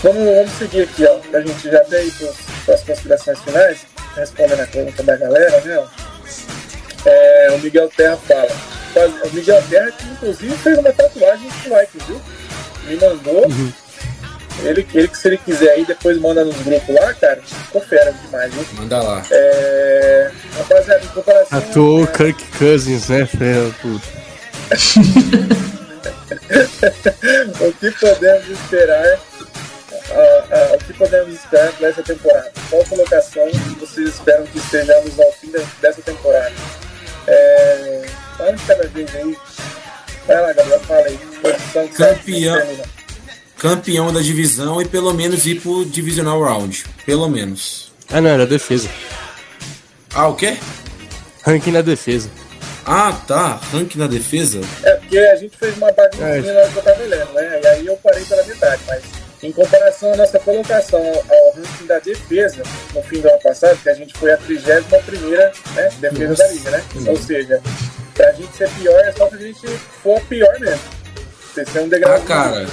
Vamos, 0.02 0.22
vamos 0.22 0.52
seguir 0.52 0.82
aqui, 0.82 1.06
ó, 1.06 1.18
pra 1.30 1.40
gente 1.40 1.70
já 1.70 1.80
ter 1.84 1.96
aí 1.96 2.12
para 2.66 2.74
as 2.74 2.82
considerações 2.82 3.38
finais, 3.40 3.86
respondendo 4.16 4.60
a 4.60 4.66
pergunta 4.66 5.02
da 5.02 5.16
galera, 5.16 5.60
né? 5.60 5.78
ó. 5.78 5.86
É, 7.06 7.52
o 7.52 7.58
Miguel 7.58 7.90
Terra 7.96 8.16
fala. 8.16 8.48
O 9.24 9.34
Miguel 9.34 9.62
Terra, 9.68 9.90
que 9.92 10.06
inclusive 10.06 10.56
fez 10.58 10.78
uma 10.78 10.92
tatuagem 10.92 11.48
com 11.50 11.76
Vikings, 11.76 12.06
viu? 12.06 12.20
Me 12.86 12.96
mandou. 12.96 13.46
Ele, 14.62 14.86
ele 14.94 15.08
que 15.08 15.18
se 15.18 15.28
ele 15.28 15.38
quiser 15.38 15.70
aí, 15.70 15.84
depois 15.84 16.18
manda 16.20 16.44
nos 16.44 16.56
grupos 16.56 16.94
lá, 16.94 17.12
cara. 17.14 17.40
Ficou 17.42 17.80
fera 17.82 18.12
demais, 18.12 18.54
hein? 18.56 18.66
Manda 18.74 19.02
lá. 19.02 19.22
É. 19.30 20.30
Rapaziada, 20.58 21.04
em 21.04 21.08
comparação. 21.08 21.58
Atuou 21.58 22.02
o 22.02 22.06
Kirk 22.06 22.44
Cousins, 22.58 23.08
né, 23.08 23.26
Fê? 23.26 23.54
O 27.60 27.72
que 27.72 27.90
podemos 27.92 28.48
esperar? 28.48 29.20
o 30.74 30.78
que 30.84 30.92
podemos 30.94 31.34
esperar 31.34 31.72
para 31.72 31.88
essa 31.88 32.02
temporada? 32.02 32.52
Qual 32.70 32.84
colocação 32.84 33.42
vocês 33.78 34.10
esperam 34.10 34.44
que 34.46 34.58
estejamos 34.58 35.18
ao 35.18 35.32
fim 35.32 35.50
dessa 35.80 36.02
temporada? 36.02 36.52
É, 37.26 38.02
fala 38.36 38.52
de 38.52 38.64
cada 38.64 38.86
vez 38.88 39.14
aí. 39.14 39.36
Vai 40.26 40.40
lá, 40.40 40.52
Gabriel, 40.52 40.80
fala 40.80 41.06
aí. 41.06 41.18
Posição 41.42 41.88
Campeão. 41.88 42.78
Campeão 43.56 44.12
da 44.12 44.20
divisão 44.20 44.80
e 44.82 44.84
pelo 44.84 45.12
menos 45.14 45.46
ir 45.46 45.60
pro 45.60 45.84
Divisional 45.84 46.42
Round. 46.42 46.84
Pelo 47.06 47.28
menos. 47.28 47.92
Ah, 48.10 48.20
não, 48.20 48.30
era 48.30 48.46
defesa. 48.46 48.88
Ah, 50.14 50.28
o 50.28 50.34
quê? 50.34 50.58
Ranking 51.44 51.72
na 51.72 51.80
defesa. 51.82 52.30
Ah, 52.86 53.12
tá. 53.26 53.58
Rank 53.72 53.96
na 53.96 54.06
defesa? 54.06 54.60
É, 54.82 54.92
porque 54.96 55.18
a 55.18 55.36
gente 55.36 55.56
fez 55.56 55.76
uma 55.76 55.90
baguncinha 55.92 56.26
É. 56.28 56.40
na 56.52 56.60
hora 56.60 56.68
que 56.70 56.76
eu 56.76 56.82
tava 56.82 57.02
lendo, 57.04 57.32
né? 57.32 57.60
E 57.62 57.66
aí 57.66 57.86
eu 57.86 57.96
parei 57.98 58.24
pela 58.24 58.42
metade, 58.44 58.82
mas 58.86 59.02
em 59.42 59.52
comparação 59.52 60.12
à 60.12 60.16
nossa 60.16 60.38
colocação 60.38 61.00
ao 61.00 61.52
ranking 61.54 61.86
da 61.86 61.98
defesa 61.98 62.62
no 62.94 63.02
fim 63.02 63.20
do 63.20 63.28
ano 63.28 63.38
passado, 63.42 63.78
que 63.82 63.88
a 63.88 63.94
gente 63.94 64.12
foi 64.18 64.32
a 64.32 64.36
31 64.38 65.02
primeira 65.02 65.52
né, 65.74 65.90
defesa 66.00 66.28
Nossa. 66.28 66.42
da 66.44 66.52
liga, 66.52 66.70
né? 66.70 66.84
Ou 67.08 67.16
seja, 67.16 67.62
pra 68.14 68.32
gente 68.32 68.56
ser 68.56 68.70
pior 68.70 68.98
é 69.00 69.12
só 69.12 69.28
se 69.28 69.34
a 69.34 69.38
gente 69.38 69.66
for 70.02 70.20
pior 70.22 70.58
mesmo. 70.60 70.80
Você 71.54 71.64
ser 71.66 71.80
um 71.80 71.88
degrau. 71.88 72.14
Ah, 72.16 72.20
cara. 72.20 72.66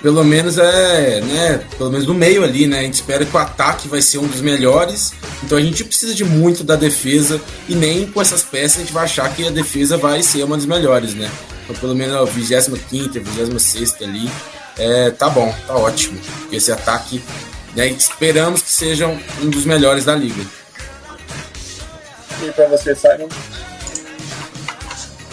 Pelo 0.00 0.22
menos 0.22 0.58
é, 0.58 1.20
né? 1.20 1.60
Pelo 1.76 1.90
menos 1.90 2.06
no 2.06 2.14
meio 2.14 2.44
ali, 2.44 2.66
né? 2.66 2.80
A 2.80 2.82
gente 2.82 2.94
espera 2.94 3.24
que 3.24 3.34
o 3.34 3.38
ataque 3.38 3.88
vai 3.88 4.00
ser 4.00 4.18
um 4.18 4.28
dos 4.28 4.40
melhores. 4.40 5.12
Então 5.42 5.58
a 5.58 5.60
gente 5.60 5.82
precisa 5.84 6.14
de 6.14 6.24
muito 6.24 6.62
da 6.62 6.76
defesa. 6.76 7.40
E 7.68 7.74
nem 7.74 8.06
com 8.06 8.22
essas 8.22 8.42
peças 8.42 8.76
a 8.76 8.80
gente 8.80 8.92
vai 8.92 9.04
achar 9.04 9.28
que 9.34 9.46
a 9.46 9.50
defesa 9.50 9.96
vai 9.96 10.22
ser 10.22 10.44
uma 10.44 10.56
das 10.56 10.66
melhores, 10.66 11.14
né? 11.14 11.28
Então 11.64 11.74
pelo 11.76 11.96
menos 11.96 12.14
a 12.14 12.24
25, 12.24 13.20
26 13.20 13.96
ali. 14.02 14.30
É, 14.78 15.10
tá 15.10 15.28
bom, 15.28 15.52
tá 15.66 15.74
ótimo. 15.74 16.20
Porque 16.42 16.56
esse 16.56 16.70
ataque, 16.70 17.20
né? 17.74 17.88
Esperamos 17.88 18.62
que 18.62 18.70
sejam 18.70 19.18
um 19.42 19.50
dos 19.50 19.64
melhores 19.64 20.04
da 20.04 20.14
liga. 20.14 20.42
E 22.40 22.52
pra 22.52 22.68
você, 22.68 22.94
Simon? 22.94 23.28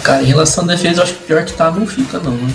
Cara, 0.01 0.23
em 0.23 0.25
relação 0.25 0.63
à 0.63 0.67
defesa, 0.67 0.99
eu 0.99 1.03
acho 1.03 1.13
que 1.13 1.23
pior 1.23 1.45
que 1.45 1.53
tá 1.53 1.69
não 1.69 1.85
fica, 1.85 2.17
não, 2.19 2.31
né? 2.31 2.53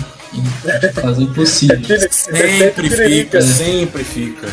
É 0.65 0.87
quase 0.89 1.23
impossível. 1.23 1.77
Aquele 1.77 2.07
Sempre 2.09 2.89
tiririca. 2.89 3.41
fica, 3.41 3.41
sempre 3.41 4.03
fica. 4.03 4.47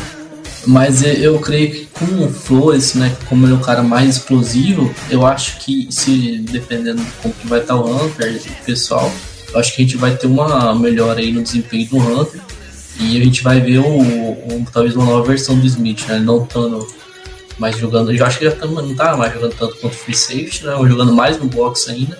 Mas 0.67 1.01
eu, 1.03 1.13
eu 1.13 1.39
creio 1.39 1.71
que 1.71 1.85
com 1.87 2.25
o 2.25 2.29
Flores, 2.29 2.93
né, 2.93 3.15
como 3.29 3.45
ele 3.45 3.53
é 3.53 3.55
o 3.55 3.59
cara 3.61 3.81
mais 3.81 4.17
explosivo, 4.17 4.93
eu 5.09 5.25
acho 5.25 5.57
que 5.59 5.87
se 5.89 6.39
dependendo 6.49 7.01
de 7.01 7.11
como 7.21 7.33
que 7.33 7.47
vai 7.47 7.61
estar 7.61 7.75
o 7.75 7.89
Hunter, 7.89 8.35
o 8.61 8.65
pessoal, 8.65 9.09
eu 9.53 9.59
acho 9.59 9.73
que 9.73 9.81
a 9.81 9.85
gente 9.85 9.97
vai 9.97 10.15
ter 10.17 10.27
uma 10.27 10.75
melhora 10.75 11.21
aí 11.21 11.31
no 11.31 11.41
desempenho 11.41 11.87
do 11.87 11.97
Hunter 11.97 12.41
e 12.99 13.19
a 13.19 13.23
gente 13.23 13.41
vai 13.41 13.61
ver 13.61 13.79
o, 13.79 13.87
o- 13.89 14.65
talvez 14.71 14.95
uma 14.97 15.05
nova 15.05 15.25
versão 15.25 15.57
do 15.57 15.65
Smith, 15.65 16.05
né, 16.09 16.19
não 16.19 16.43
estando 16.43 16.85
mais 17.57 17.77
jogando, 17.77 18.11
eu 18.11 18.25
acho 18.25 18.37
que 18.39 18.45
já 18.45 18.51
tá, 18.51 18.65
não 18.67 18.93
tá 18.95 19.15
mais 19.15 19.33
jogando 19.33 19.55
tanto 19.57 19.77
quanto 19.77 19.95
free 19.95 20.13
safety, 20.15 20.65
né, 20.65 20.73
jogando 20.87 21.13
mais 21.13 21.37
no 21.39 21.45
box 21.45 21.89
ainda 21.89 22.17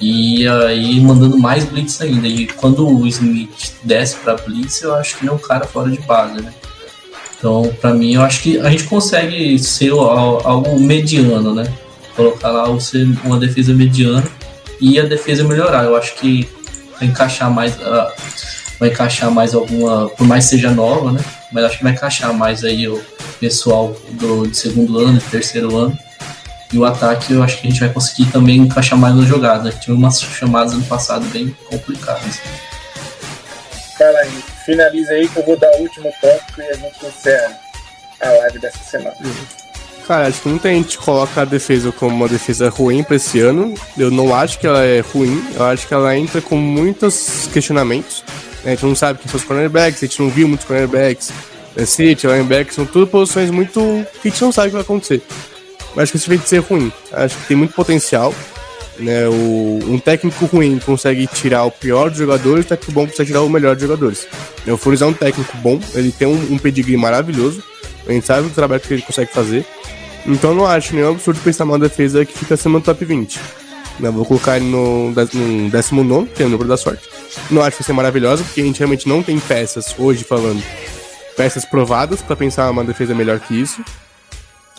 e 0.00 0.46
aí 0.46 1.00
mandando 1.00 1.38
mais 1.38 1.64
blitz 1.64 2.00
ainda. 2.00 2.26
E 2.28 2.46
quando 2.46 2.86
o 2.86 3.06
Smith 3.06 3.74
desce 3.82 4.16
para 4.16 4.36
blitz, 4.36 4.82
eu 4.82 4.94
acho 4.94 5.16
que 5.16 5.24
ele 5.24 5.30
é 5.30 5.34
um 5.34 5.38
cara 5.38 5.66
fora 5.66 5.90
de 5.90 5.98
base, 6.00 6.40
né? 6.42 6.52
Então, 7.38 7.72
pra 7.80 7.94
mim, 7.94 8.14
eu 8.14 8.22
acho 8.22 8.42
que 8.42 8.58
a 8.58 8.68
gente 8.68 8.84
consegue 8.84 9.58
ser 9.58 9.90
algo 9.90 10.78
mediano, 10.80 11.54
né? 11.54 11.72
Colocar 12.16 12.50
lá 12.50 12.64
uma 13.24 13.38
defesa 13.38 13.72
mediana 13.72 14.24
e 14.80 14.98
a 14.98 15.04
defesa 15.04 15.44
melhorar. 15.44 15.84
Eu 15.84 15.96
acho 15.96 16.16
que 16.16 16.48
vai 16.98 17.08
encaixar 17.08 17.50
mais, 17.50 17.80
ah, 17.80 18.12
vai 18.80 18.88
encaixar 18.88 19.30
mais 19.30 19.54
alguma, 19.54 20.08
por 20.08 20.26
mais 20.26 20.46
seja 20.46 20.70
nova, 20.72 21.12
né? 21.12 21.20
Mas 21.52 21.64
acho 21.64 21.78
que 21.78 21.84
vai 21.84 21.92
encaixar 21.92 22.34
mais 22.34 22.64
aí 22.64 22.88
o 22.88 23.00
pessoal 23.38 23.96
do 24.12 24.52
segundo 24.52 24.98
ano, 24.98 25.18
de 25.18 25.24
terceiro 25.26 25.76
ano. 25.76 25.96
E 26.72 26.78
o 26.78 26.84
ataque, 26.84 27.32
eu 27.32 27.42
acho 27.42 27.60
que 27.60 27.66
a 27.66 27.70
gente 27.70 27.80
vai 27.80 27.88
conseguir 27.88 28.30
também 28.30 28.58
encaixar 28.58 28.98
mais 28.98 29.14
nas 29.14 29.26
jogadas. 29.26 29.74
Tive 29.76 29.92
umas 29.92 30.20
chamadas 30.20 30.74
ano 30.74 30.84
passado 30.84 31.24
bem 31.26 31.56
complicadas. 31.70 32.40
Fala 33.96 34.18
aí. 34.18 34.44
Finaliza 34.66 35.12
aí 35.12 35.28
que 35.28 35.36
eu 35.38 35.44
vou 35.44 35.56
dar 35.58 35.70
o 35.78 35.82
último 35.82 36.12
tópico 36.20 36.60
e 36.60 36.68
a 36.68 36.74
gente 36.74 37.06
encerra 37.06 37.58
a 38.20 38.28
live 38.28 38.58
dessa 38.58 38.78
semana. 38.78 39.16
Cara, 40.06 40.26
acho 40.26 40.40
que 40.42 40.48
muita 40.48 40.68
gente 40.68 40.96
coloca 40.98 41.42
a 41.42 41.44
defesa 41.44 41.92
como 41.92 42.14
uma 42.14 42.28
defesa 42.28 42.68
ruim 42.68 43.02
pra 43.02 43.16
esse 43.16 43.40
ano. 43.40 43.74
Eu 43.96 44.10
não 44.10 44.34
acho 44.34 44.58
que 44.58 44.66
ela 44.66 44.82
é 44.82 45.00
ruim. 45.00 45.44
Eu 45.54 45.64
acho 45.64 45.86
que 45.86 45.94
ela 45.94 46.16
entra 46.16 46.40
com 46.40 46.56
muitos 46.56 47.48
questionamentos. 47.52 48.24
A 48.64 48.70
gente 48.70 48.84
não 48.84 48.94
sabe 48.94 49.18
quem 49.18 49.28
são 49.28 49.38
os 49.38 49.44
cornerbacks, 49.44 50.02
a 50.02 50.06
gente 50.06 50.20
não 50.20 50.28
viu 50.28 50.48
muitos 50.48 50.66
cornerbacks. 50.66 51.30
É 51.76 51.84
City, 51.84 52.26
linebackers, 52.26 52.74
são 52.74 52.84
tudo 52.84 53.06
posições 53.06 53.50
muito 53.50 53.80
que 54.20 54.28
a 54.28 54.30
gente 54.30 54.42
não 54.42 54.50
sabe 54.50 54.68
o 54.68 54.70
que 54.70 54.76
vai 54.76 54.82
acontecer. 54.82 55.22
Acho 55.98 56.12
que 56.12 56.18
isso 56.18 56.28
vem 56.30 56.38
de 56.38 56.48
ser 56.48 56.58
ruim. 56.60 56.92
Acho 57.12 57.36
que 57.36 57.46
tem 57.48 57.56
muito 57.56 57.74
potencial. 57.74 58.34
Né? 58.98 59.28
O, 59.28 59.78
um 59.86 59.98
técnico 59.98 60.46
ruim 60.46 60.78
consegue 60.84 61.26
tirar 61.26 61.64
o 61.64 61.70
pior 61.70 62.08
dos 62.10 62.18
jogadores, 62.18 62.64
o 62.64 62.68
técnico 62.68 62.92
bom 62.92 63.06
consegue 63.06 63.28
tirar 63.28 63.42
o 63.42 63.48
melhor 63.48 63.74
dos 63.76 63.82
jogadores. 63.82 64.26
O 64.66 64.76
Flores 64.76 65.02
é 65.02 65.06
um 65.06 65.12
técnico 65.12 65.56
bom, 65.58 65.78
ele 65.94 66.10
tem 66.10 66.26
um, 66.26 66.54
um 66.54 66.58
pedigree 66.58 66.96
maravilhoso. 66.96 67.62
A 68.06 68.12
gente 68.12 68.26
sabe 68.26 68.46
o 68.46 68.50
trabalho 68.50 68.80
que 68.80 68.92
ele 68.94 69.02
consegue 69.02 69.32
fazer. 69.32 69.64
Então 70.26 70.54
não 70.54 70.66
acho 70.66 70.94
nenhum 70.94 71.10
absurdo 71.10 71.40
pensar 71.40 71.64
numa 71.64 71.78
defesa 71.78 72.24
que 72.24 72.36
fica 72.36 72.54
acima 72.54 72.80
do 72.80 72.84
top 72.84 73.04
20. 73.04 73.38
Né, 74.00 74.10
vou 74.10 74.24
colocar 74.24 74.56
ele 74.56 74.66
no, 74.66 75.12
dez- 75.14 75.32
no 75.32 75.70
19, 75.70 76.28
que 76.30 76.42
é 76.42 76.46
o 76.46 76.48
número 76.48 76.68
da 76.68 76.76
sorte. 76.76 77.08
Não 77.50 77.62
acho 77.62 77.76
que 77.76 77.82
vai 77.82 77.86
ser 77.86 77.92
maravilhosa, 77.92 78.44
porque 78.44 78.60
a 78.60 78.64
gente 78.64 78.78
realmente 78.78 79.08
não 79.08 79.22
tem 79.22 79.38
peças, 79.40 79.94
hoje 79.98 80.22
falando, 80.24 80.62
peças 81.36 81.64
provadas 81.64 82.20
pra 82.22 82.36
pensar 82.36 82.70
uma 82.70 82.84
defesa 82.84 83.14
melhor 83.14 83.40
que 83.40 83.60
isso. 83.60 83.82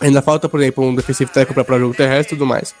Ainda 0.00 0.22
falta, 0.22 0.48
por 0.48 0.60
exemplo, 0.60 0.84
um 0.84 0.94
defensive 0.94 1.30
tackle 1.30 1.54
pra, 1.54 1.64
pra 1.64 1.78
jogo 1.78 1.94
terrestre 1.94 2.34
e 2.34 2.38
tudo 2.38 2.46
mais. 2.46 2.74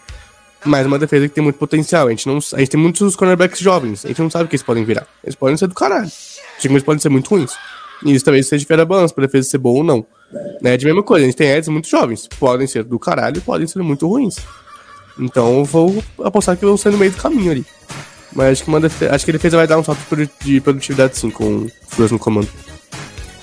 Mas 0.64 0.86
uma 0.86 0.98
defesa 0.98 1.28
que 1.28 1.34
tem 1.34 1.42
muito 1.44 1.56
potencial. 1.58 2.06
A 2.06 2.10
gente, 2.10 2.26
não, 2.26 2.38
a 2.54 2.58
gente 2.58 2.70
tem 2.70 2.80
muitos 2.80 3.16
cornerbacks 3.16 3.60
jovens. 3.60 4.04
A 4.04 4.08
gente 4.08 4.20
não 4.20 4.30
sabe 4.30 4.44
o 4.44 4.48
que 4.48 4.56
eles 4.56 4.62
podem 4.62 4.84
virar. 4.84 5.06
Eles 5.24 5.34
podem 5.34 5.56
ser 5.56 5.66
do 5.66 5.74
caralho. 5.74 6.10
Eles 6.62 6.82
podem 6.82 7.00
ser 7.00 7.08
muito 7.08 7.28
ruins. 7.30 7.52
E 8.04 8.14
isso 8.14 8.24
talvez 8.24 8.46
seja 8.46 8.60
diferente 8.60 8.78
da 8.78 8.84
balança 8.86 9.12
pra 9.14 9.24
defesa 9.26 9.48
ser 9.48 9.58
boa 9.58 9.78
ou 9.78 9.84
não. 9.84 10.06
Né? 10.62 10.76
De 10.76 10.84
mesma 10.86 11.02
coisa, 11.02 11.24
a 11.24 11.28
gente 11.28 11.36
tem 11.36 11.48
Eds 11.50 11.68
muito 11.68 11.88
jovens. 11.88 12.28
Podem 12.38 12.66
ser 12.66 12.84
do 12.84 12.98
caralho 12.98 13.40
podem 13.42 13.66
ser 13.66 13.82
muito 13.82 14.06
ruins. 14.08 14.36
Então 15.18 15.58
eu 15.58 15.64
vou 15.64 16.02
apostar 16.22 16.56
que 16.56 16.64
vão 16.64 16.76
ser 16.76 16.90
no 16.92 16.98
meio 16.98 17.10
do 17.10 17.16
caminho 17.18 17.50
ali. 17.50 17.66
Mas 18.32 18.52
acho 18.52 18.62
que, 18.64 18.68
uma 18.68 18.80
defe- 18.80 19.06
acho 19.08 19.24
que 19.24 19.30
a 19.30 19.34
defesa 19.34 19.56
vai 19.56 19.66
dar 19.66 19.78
um 19.78 19.84
salto 19.84 20.00
de 20.44 20.60
produtividade 20.60 21.18
sim, 21.18 21.30
com 21.30 21.64
o 21.64 21.70
Flores 21.88 22.12
no 22.12 22.18
comando. 22.18 22.48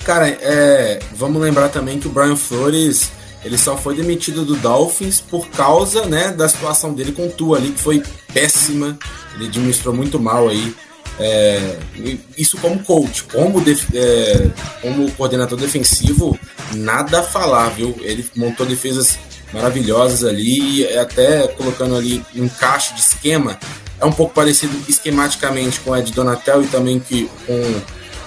Cara, 0.04 0.28
é, 0.28 0.98
vamos 1.14 1.42
lembrar 1.42 1.68
também 1.68 1.98
que 1.98 2.06
o 2.08 2.10
Brian 2.10 2.36
Flores 2.36 3.12
ele 3.48 3.56
só 3.58 3.76
foi 3.76 3.96
demitido 3.96 4.44
do 4.44 4.54
Dolphins 4.56 5.20
por 5.20 5.48
causa 5.48 6.04
né, 6.04 6.30
da 6.30 6.46
situação 6.48 6.92
dele 6.92 7.12
com 7.12 7.26
o 7.26 7.30
Tua 7.30 7.56
ali, 7.56 7.70
que 7.70 7.80
foi 7.80 8.02
péssima. 8.32 8.98
Ele 9.34 9.46
administrou 9.46 9.94
muito 9.94 10.20
mal 10.20 10.48
aí. 10.48 10.74
É, 11.18 11.78
isso 12.36 12.58
como 12.58 12.78
coach, 12.84 13.24
como, 13.24 13.60
def- 13.60 13.88
é, 13.94 14.50
como 14.82 15.10
coordenador 15.12 15.58
defensivo, 15.58 16.38
nada 16.74 17.20
a 17.20 17.22
falar, 17.22 17.70
viu? 17.70 17.96
Ele 18.02 18.24
montou 18.36 18.64
defesas 18.66 19.18
maravilhosas 19.52 20.22
ali 20.22 20.86
até 20.96 21.48
colocando 21.48 21.96
ali 21.96 22.22
um 22.36 22.44
encaixe 22.44 22.94
de 22.94 23.00
esquema. 23.00 23.58
É 23.98 24.04
um 24.04 24.12
pouco 24.12 24.34
parecido 24.34 24.76
esquematicamente 24.88 25.80
com 25.80 25.92
a 25.94 26.00
de 26.00 26.12
Donatel 26.12 26.62
e 26.62 26.66
também 26.66 27.00
que, 27.00 27.28
com, 27.46 27.80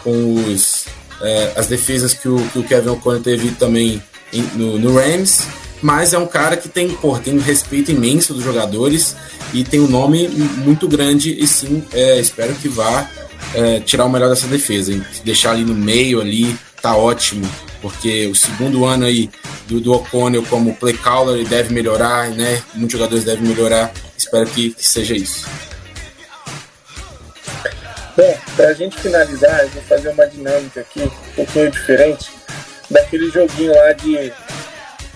com 0.03 0.33
os, 0.51 0.85
é, 1.21 1.53
as 1.55 1.67
defesas 1.67 2.13
que 2.13 2.27
o, 2.27 2.37
que 2.49 2.59
o 2.59 2.63
Kevin 2.63 2.89
O'Connor 2.89 3.21
teve 3.21 3.51
também 3.51 4.01
no, 4.33 4.77
no 4.77 4.95
Rams. 4.95 5.47
Mas 5.81 6.13
é 6.13 6.17
um 6.17 6.27
cara 6.27 6.55
que 6.55 6.69
tem, 6.69 6.89
pô, 6.89 7.17
tem 7.17 7.33
um 7.33 7.41
respeito 7.41 7.91
imenso 7.91 8.33
dos 8.33 8.43
jogadores 8.43 9.15
e 9.51 9.63
tem 9.63 9.79
um 9.79 9.87
nome 9.87 10.27
muito 10.27 10.87
grande 10.87 11.35
e 11.41 11.47
sim, 11.47 11.83
é, 11.91 12.19
espero 12.19 12.53
que 12.53 12.69
vá 12.69 13.09
é, 13.55 13.79
tirar 13.79 14.05
o 14.05 14.09
melhor 14.09 14.29
dessa 14.29 14.47
defesa. 14.47 14.93
hein? 14.93 15.03
Deixar 15.25 15.51
ali 15.51 15.63
no 15.63 15.73
meio 15.73 16.21
ali, 16.21 16.55
tá 16.81 16.95
ótimo. 16.95 17.49
Porque 17.81 18.27
o 18.27 18.35
segundo 18.35 18.85
ano 18.85 19.05
aí 19.05 19.27
do, 19.67 19.81
do 19.81 19.93
O'Connell 19.93 20.43
como 20.43 20.75
play 20.75 20.93
caller 20.93 21.37
ele 21.37 21.49
deve 21.49 21.73
melhorar, 21.73 22.29
né? 22.29 22.61
Muitos 22.75 22.91
jogadores 22.93 23.23
devem 23.23 23.47
melhorar. 23.47 23.91
Espero 24.15 24.45
que, 24.47 24.69
que 24.71 24.87
seja 24.87 25.15
isso. 25.15 25.47
Bom, 28.15 28.37
pra 28.55 28.73
gente 28.73 28.99
finalizar, 28.99 29.61
eu 29.61 29.69
vou 29.69 29.81
fazer 29.83 30.09
uma 30.09 30.27
dinâmica 30.27 30.81
aqui, 30.81 31.01
um 31.01 31.09
pouquinho 31.35 31.71
diferente, 31.71 32.29
daquele 32.91 33.29
joguinho 33.29 33.73
lá 33.75 33.93
de, 33.93 34.31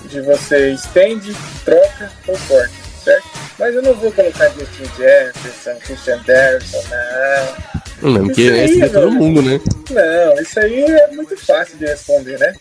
de 0.10 0.22
você 0.22 0.72
estende, 0.72 1.36
troca 1.64 2.12
ou 2.28 2.38
corta, 2.48 2.74
certo? 3.04 3.28
Mas 3.58 3.76
eu 3.76 3.82
não 3.82 3.94
vou 3.94 4.12
colocar 4.12 4.50
Justin 4.50 4.86
Jefferson, 4.98 5.80
Christian 5.80 6.22
Derson, 6.24 6.84
não. 6.90 7.76
Não, 8.12 8.26
porque 8.26 8.42
esse 8.42 8.84
é 8.84 8.90
todo 8.90 9.12
mundo, 9.12 9.42
né? 9.42 9.60
Não, 9.90 10.42
isso 10.42 10.60
aí 10.60 10.84
é 10.84 11.08
muito 11.12 11.38
fácil 11.38 11.78
de 11.78 11.86
responder, 11.86 12.38
né? 12.38 12.54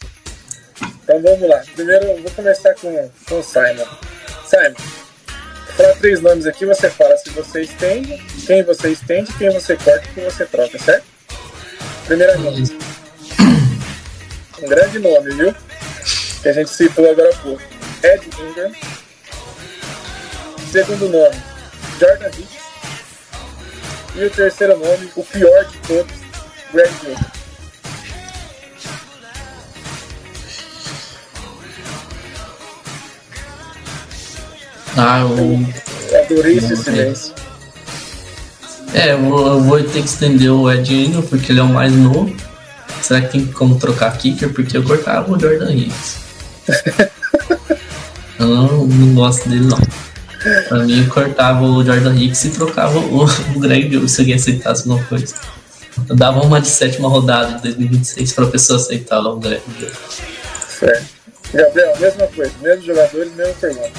Então 1.03 1.20
vamos 1.20 1.49
lá. 1.49 1.62
Primeiro 1.74 2.05
eu 2.07 2.23
vou 2.23 2.31
começar 2.31 2.74
com, 2.74 3.11
com 3.28 3.39
o 3.39 3.43
Simon. 3.43 3.86
Simon, 4.47 4.74
para 5.77 5.95
três 5.97 6.20
nomes 6.20 6.47
aqui, 6.47 6.65
você 6.65 6.89
fala 6.89 7.16
se 7.16 7.31
você 7.31 7.62
estende, 7.62 8.16
quem 8.47 8.62
você 8.62 8.91
estende, 8.91 9.32
quem 9.36 9.51
você 9.51 9.77
corta 9.77 10.05
e 10.07 10.15
quem 10.15 10.24
você 10.24 10.47
troca, 10.47 10.78
certo? 10.78 11.05
Primeira 12.07 12.36
nome. 12.39 12.94
Um 14.62 14.68
grande 14.68 14.98
nome, 14.98 15.35
viu? 15.35 15.55
Que 16.43 16.48
a 16.48 16.52
gente 16.52 16.70
citou 16.70 17.10
agora 17.10 17.31
há 17.31 17.36
pouco. 17.39 17.62
Ed 18.02 18.28
Ingram. 18.39 18.72
Segundo 20.70 21.09
nome, 21.09 21.43
Jordan 21.98 22.28
Hicks. 22.28 22.64
E 24.16 24.24
o 24.24 24.31
terceiro 24.31 24.78
nome, 24.78 25.10
o 25.16 25.24
pior 25.24 25.64
de 25.64 25.78
todos, 25.78 26.12
Greg 26.72 26.93
Wilson. 27.05 27.35
Ah, 34.97 35.20
eu. 35.20 36.20
Adorei 36.20 36.59
esse 36.59 36.76
silêncio. 36.76 37.35
É, 38.94 39.16
vou, 39.16 39.47
eu 39.47 39.60
vou 39.60 39.82
ter 39.82 40.02
que 40.02 40.09
estender 40.09 40.52
o 40.52 40.70
Ed 40.70 40.94
Ingram, 40.94 41.22
porque 41.22 41.51
ele 41.51 41.59
é 41.59 41.62
o 41.64 41.68
mais 41.68 41.93
novo. 41.93 42.35
Será 43.05 43.20
que 43.20 43.32
tem 43.32 43.47
como 43.47 43.78
trocar 43.78 44.16
kicker? 44.16 44.51
Porque 44.51 44.78
eu 44.78 44.82
cortava 44.82 45.31
o 45.31 45.39
Jordan 45.39 45.70
Hicks. 45.74 46.16
eu 48.40 48.47
não, 48.47 48.86
não 48.86 49.14
gosto 49.14 49.47
dele, 49.47 49.66
não. 49.66 49.78
Pra 50.68 50.78
mim, 50.78 51.02
eu 51.02 51.12
cortava 51.12 51.62
o 51.62 51.85
Jordan 51.85 52.14
Hicks 52.14 52.47
e 52.47 52.51
trocava 52.52 52.98
o, 52.98 53.24
o 53.24 53.60
Greg 53.60 53.94
Wilson 53.94 54.09
se 54.09 54.20
alguém 54.22 54.35
aceitasse 54.36 54.89
alguma 54.89 55.06
coisa. 55.06 55.35
Eu 56.09 56.16
dava 56.16 56.40
uma 56.40 56.62
de 56.62 56.68
sétima 56.68 57.06
rodada 57.10 57.56
de 57.56 57.62
2026 57.64 58.32
pra 58.32 58.47
pessoa 58.47 58.78
aceitar 58.78 59.20
o 59.20 59.36
Greg 59.36 59.60
Wilson. 59.78 60.22
Certo. 60.66 61.06
Gabriel, 61.52 61.97
mesma 62.01 62.26
coisa. 62.28 62.52
Mesmos 62.62 62.86
jogadores, 62.86 63.35
mesma 63.35 63.55
pergunta. 63.60 63.93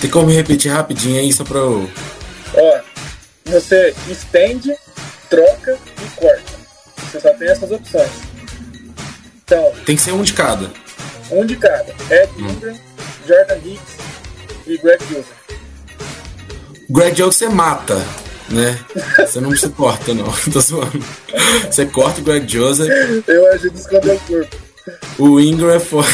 Tem 0.00 0.08
como 0.08 0.30
repetir 0.30 0.72
rapidinho 0.72 1.20
aí, 1.20 1.30
só 1.30 1.44
pra 1.44 1.58
eu. 1.58 1.90
Ó, 2.54 2.80
você 3.44 3.94
estende, 4.08 4.74
troca 5.28 5.78
e 6.02 6.18
corta. 6.18 6.53
Você 7.14 7.20
só 7.20 7.32
tem 7.34 7.48
essas 7.48 7.70
opções. 7.70 8.10
Então, 9.44 9.72
Tem 9.86 9.94
que 9.94 10.02
ser 10.02 10.10
um 10.12 10.22
de 10.22 10.32
cada. 10.32 10.68
um 11.30 11.46
de 11.46 11.54
cada. 11.54 11.94
Ed 12.10 12.28
Ingram, 12.36 12.76
Jordan 13.24 13.56
Hicks 13.64 13.96
e 14.66 14.76
Greg 14.78 15.04
Wilson. 15.04 15.30
Greg 16.90 17.14
Jones 17.14 17.36
você 17.36 17.48
mata, 17.48 18.04
né? 18.48 18.76
Você 19.18 19.40
não 19.40 19.54
se 19.56 19.68
corta, 19.68 20.12
não. 20.12 20.24
Tô 20.52 20.60
zoando. 20.60 21.04
Você 21.70 21.86
corta 21.86 22.20
o 22.20 22.24
Greg 22.24 22.52
Joseph. 22.52 22.88
Eu 23.28 23.52
ajudo 23.52 23.76
a 23.76 23.80
esconder 23.80 24.14
o 24.16 24.20
corpo. 24.20 24.56
O 25.16 25.40
Ingram 25.40 25.70
é 25.70 25.78
foda. 25.78 26.08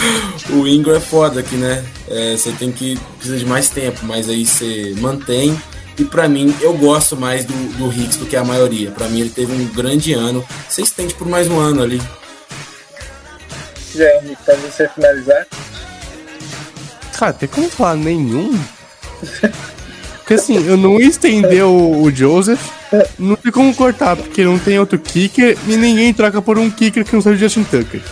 o 0.50 0.66
Ingram 0.66 0.96
é 0.96 1.00
foda 1.00 1.40
aqui, 1.40 1.56
né? 1.56 1.84
É, 2.08 2.34
você 2.34 2.50
tem 2.52 2.72
que. 2.72 2.98
precisa 3.18 3.36
de 3.36 3.44
mais 3.44 3.68
tempo, 3.68 4.06
mas 4.06 4.26
aí 4.30 4.46
você 4.46 4.94
mantém. 4.96 5.60
E 5.98 6.04
pra 6.04 6.28
mim, 6.28 6.54
eu 6.60 6.74
gosto 6.74 7.16
mais 7.16 7.44
do, 7.44 7.54
do 7.78 7.90
Hicks 7.90 8.16
do 8.16 8.26
que 8.26 8.36
a 8.36 8.44
maioria. 8.44 8.90
Pra 8.90 9.08
mim, 9.08 9.20
ele 9.20 9.30
teve 9.30 9.52
um 9.52 9.66
grande 9.68 10.12
ano. 10.12 10.46
Você 10.68 10.82
estende 10.82 11.14
por 11.14 11.26
mais 11.26 11.48
um 11.48 11.58
ano 11.58 11.82
ali. 11.82 12.00
E 13.94 14.02
aí, 14.02 14.18
Henrique, 14.18 14.42
pra 14.44 14.54
você 14.56 14.88
finalizar? 14.88 15.46
Cara, 17.18 17.32
tem 17.32 17.48
como 17.48 17.70
falar 17.70 17.96
nenhum? 17.96 18.58
Porque 20.26 20.34
assim, 20.34 20.56
eu 20.66 20.76
não 20.76 21.00
ia 21.00 21.06
estender 21.06 21.64
o, 21.64 22.02
o 22.02 22.10
Joseph, 22.10 22.60
não 23.16 23.36
tem 23.36 23.52
como 23.52 23.72
cortar, 23.72 24.16
porque 24.16 24.42
não 24.44 24.58
tem 24.58 24.76
outro 24.76 24.98
kicker 24.98 25.56
e 25.68 25.76
ninguém 25.76 26.12
troca 26.12 26.42
por 26.42 26.58
um 26.58 26.68
kicker 26.68 27.04
que 27.04 27.14
não 27.14 27.22
seja 27.22 27.36
o 27.36 27.38
Justin 27.38 27.62
Tucker. 27.62 28.02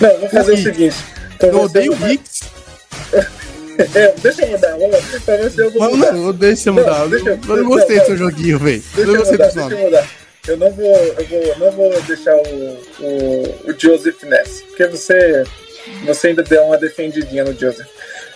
Não, 0.00 0.20
vou 0.20 0.28
fazer 0.30 0.52
o 0.52 0.54
Henrique, 0.54 0.70
seguinte. 0.70 0.96
Eu 1.38 1.60
odeio 1.60 1.92
o 1.92 2.10
Hicks, 2.10 2.40
É, 3.94 4.14
deixa 4.20 4.42
eu 4.42 4.48
mudar, 4.48 4.76
vamos. 4.76 5.00
Pra 5.24 5.36
você 5.36 5.62
eu 5.62 5.70
vou 5.70 5.96
mudar. 5.96 6.12
não 6.12 6.32
deixa 6.32 6.68
eu 6.68 6.74
mudar. 6.74 6.98
Não, 7.00 7.08
deixa 7.10 7.28
eu- 7.30 7.38
eu 7.48 7.56
não 7.62 7.64
gostei 7.70 8.00
do 8.00 8.06
seu 8.06 8.16
joguinho, 8.16 8.58
velho. 8.58 8.82
Eu 8.96 9.06
não 9.06 9.16
gostei 9.16 9.38
dos 9.38 9.46
deixa 9.54 9.60
nomes. 9.60 9.78
eu 9.78 9.84
mudar. 9.84 10.08
Eu 10.48 10.56
não 10.56 10.70
vou, 10.72 10.96
eu 10.96 11.26
vou, 11.26 11.58
não 11.58 11.70
vou 11.72 12.02
deixar 12.02 12.34
o, 12.34 12.78
o, 13.00 13.70
o 13.70 13.74
Joseph 13.78 14.22
nessa, 14.24 14.62
porque 14.64 14.86
você, 14.86 15.44
você 16.06 16.28
ainda 16.28 16.42
deu 16.42 16.62
uma 16.64 16.78
defendidinha 16.78 17.44
no 17.44 17.52
Joseph. 17.58 17.86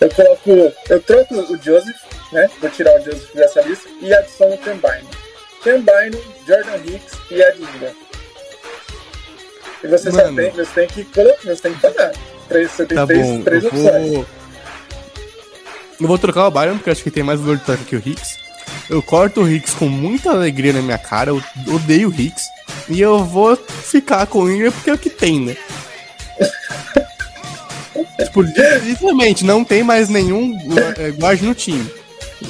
Eu 0.01 0.11
coloco, 0.11 0.73
eu 0.91 1.01
troco 1.01 1.35
o 1.35 1.57
Joseph, 1.63 1.97
né? 2.31 2.49
Vou 2.61 2.69
tirar 2.71 3.01
o 3.01 3.05
Joseph 3.05 3.33
dessa 3.35 3.63
lista 3.63 3.89
e 4.03 4.13
adiciono 4.13 4.55
o 4.55 4.59
Combine. 4.59 5.09
Combine, 5.63 6.23
Jordan 6.47 6.77
Hicks 6.85 7.15
e 7.31 7.41
Ed 7.41 7.57
Ingram. 7.59 7.93
E 9.83 9.87
você 9.87 10.11
só 10.11 10.17
Mano. 10.19 10.37
tem, 10.37 10.51
você 10.51 10.71
tem 10.75 10.87
que 10.89 11.07
você 11.45 11.63
tem 11.63 11.75
que 11.75 11.81
pagar. 11.81 12.13
Três, 12.49 12.71
você 12.71 12.85
tem 12.87 12.97
Tá 12.99 13.07
três, 13.07 13.23
bom, 13.27 13.43
três 13.43 13.65
opções. 13.65 14.11
vou... 14.13 14.27
Eu 16.01 16.09
vou 16.09 16.19
trocar 16.19 16.47
o 16.47 16.51
Byron, 16.51 16.77
porque 16.77 16.91
eu 16.91 16.93
acho 16.93 17.03
que 17.03 17.11
tem 17.11 17.23
mais 17.23 17.41
valor 17.41 17.57
de 17.57 17.65
troca 17.65 17.85
que 17.85 17.97
o 17.97 18.03
Hicks. 18.05 18.39
Eu 18.89 19.03
corto 19.03 19.43
o 19.43 19.49
Hicks 19.49 19.75
com 19.75 19.89
muita 19.89 20.31
alegria 20.31 20.73
na 20.73 20.83
minha 20.83 20.99
cara, 20.99 21.31
eu 21.31 21.43
odeio 21.73 22.09
o 22.09 22.15
Hicks. 22.15 22.45
E 22.89 23.01
eu 23.01 23.25
vou 23.25 23.57
ficar 23.57 24.27
com 24.27 24.41
o 24.41 24.51
Ingram 24.51 24.73
porque 24.73 24.91
é 24.91 24.95
o 24.95 24.99
que 24.99 25.11
tem, 25.11 25.41
né? 25.41 25.57
tipo, 28.25 28.43
literalmente, 28.43 29.45
não 29.45 29.65
tem 29.65 29.83
mais 29.83 30.09
nenhum 30.09 30.59
eh, 30.99 31.11
guard 31.13 31.41
no 31.43 31.55
time. 31.55 31.89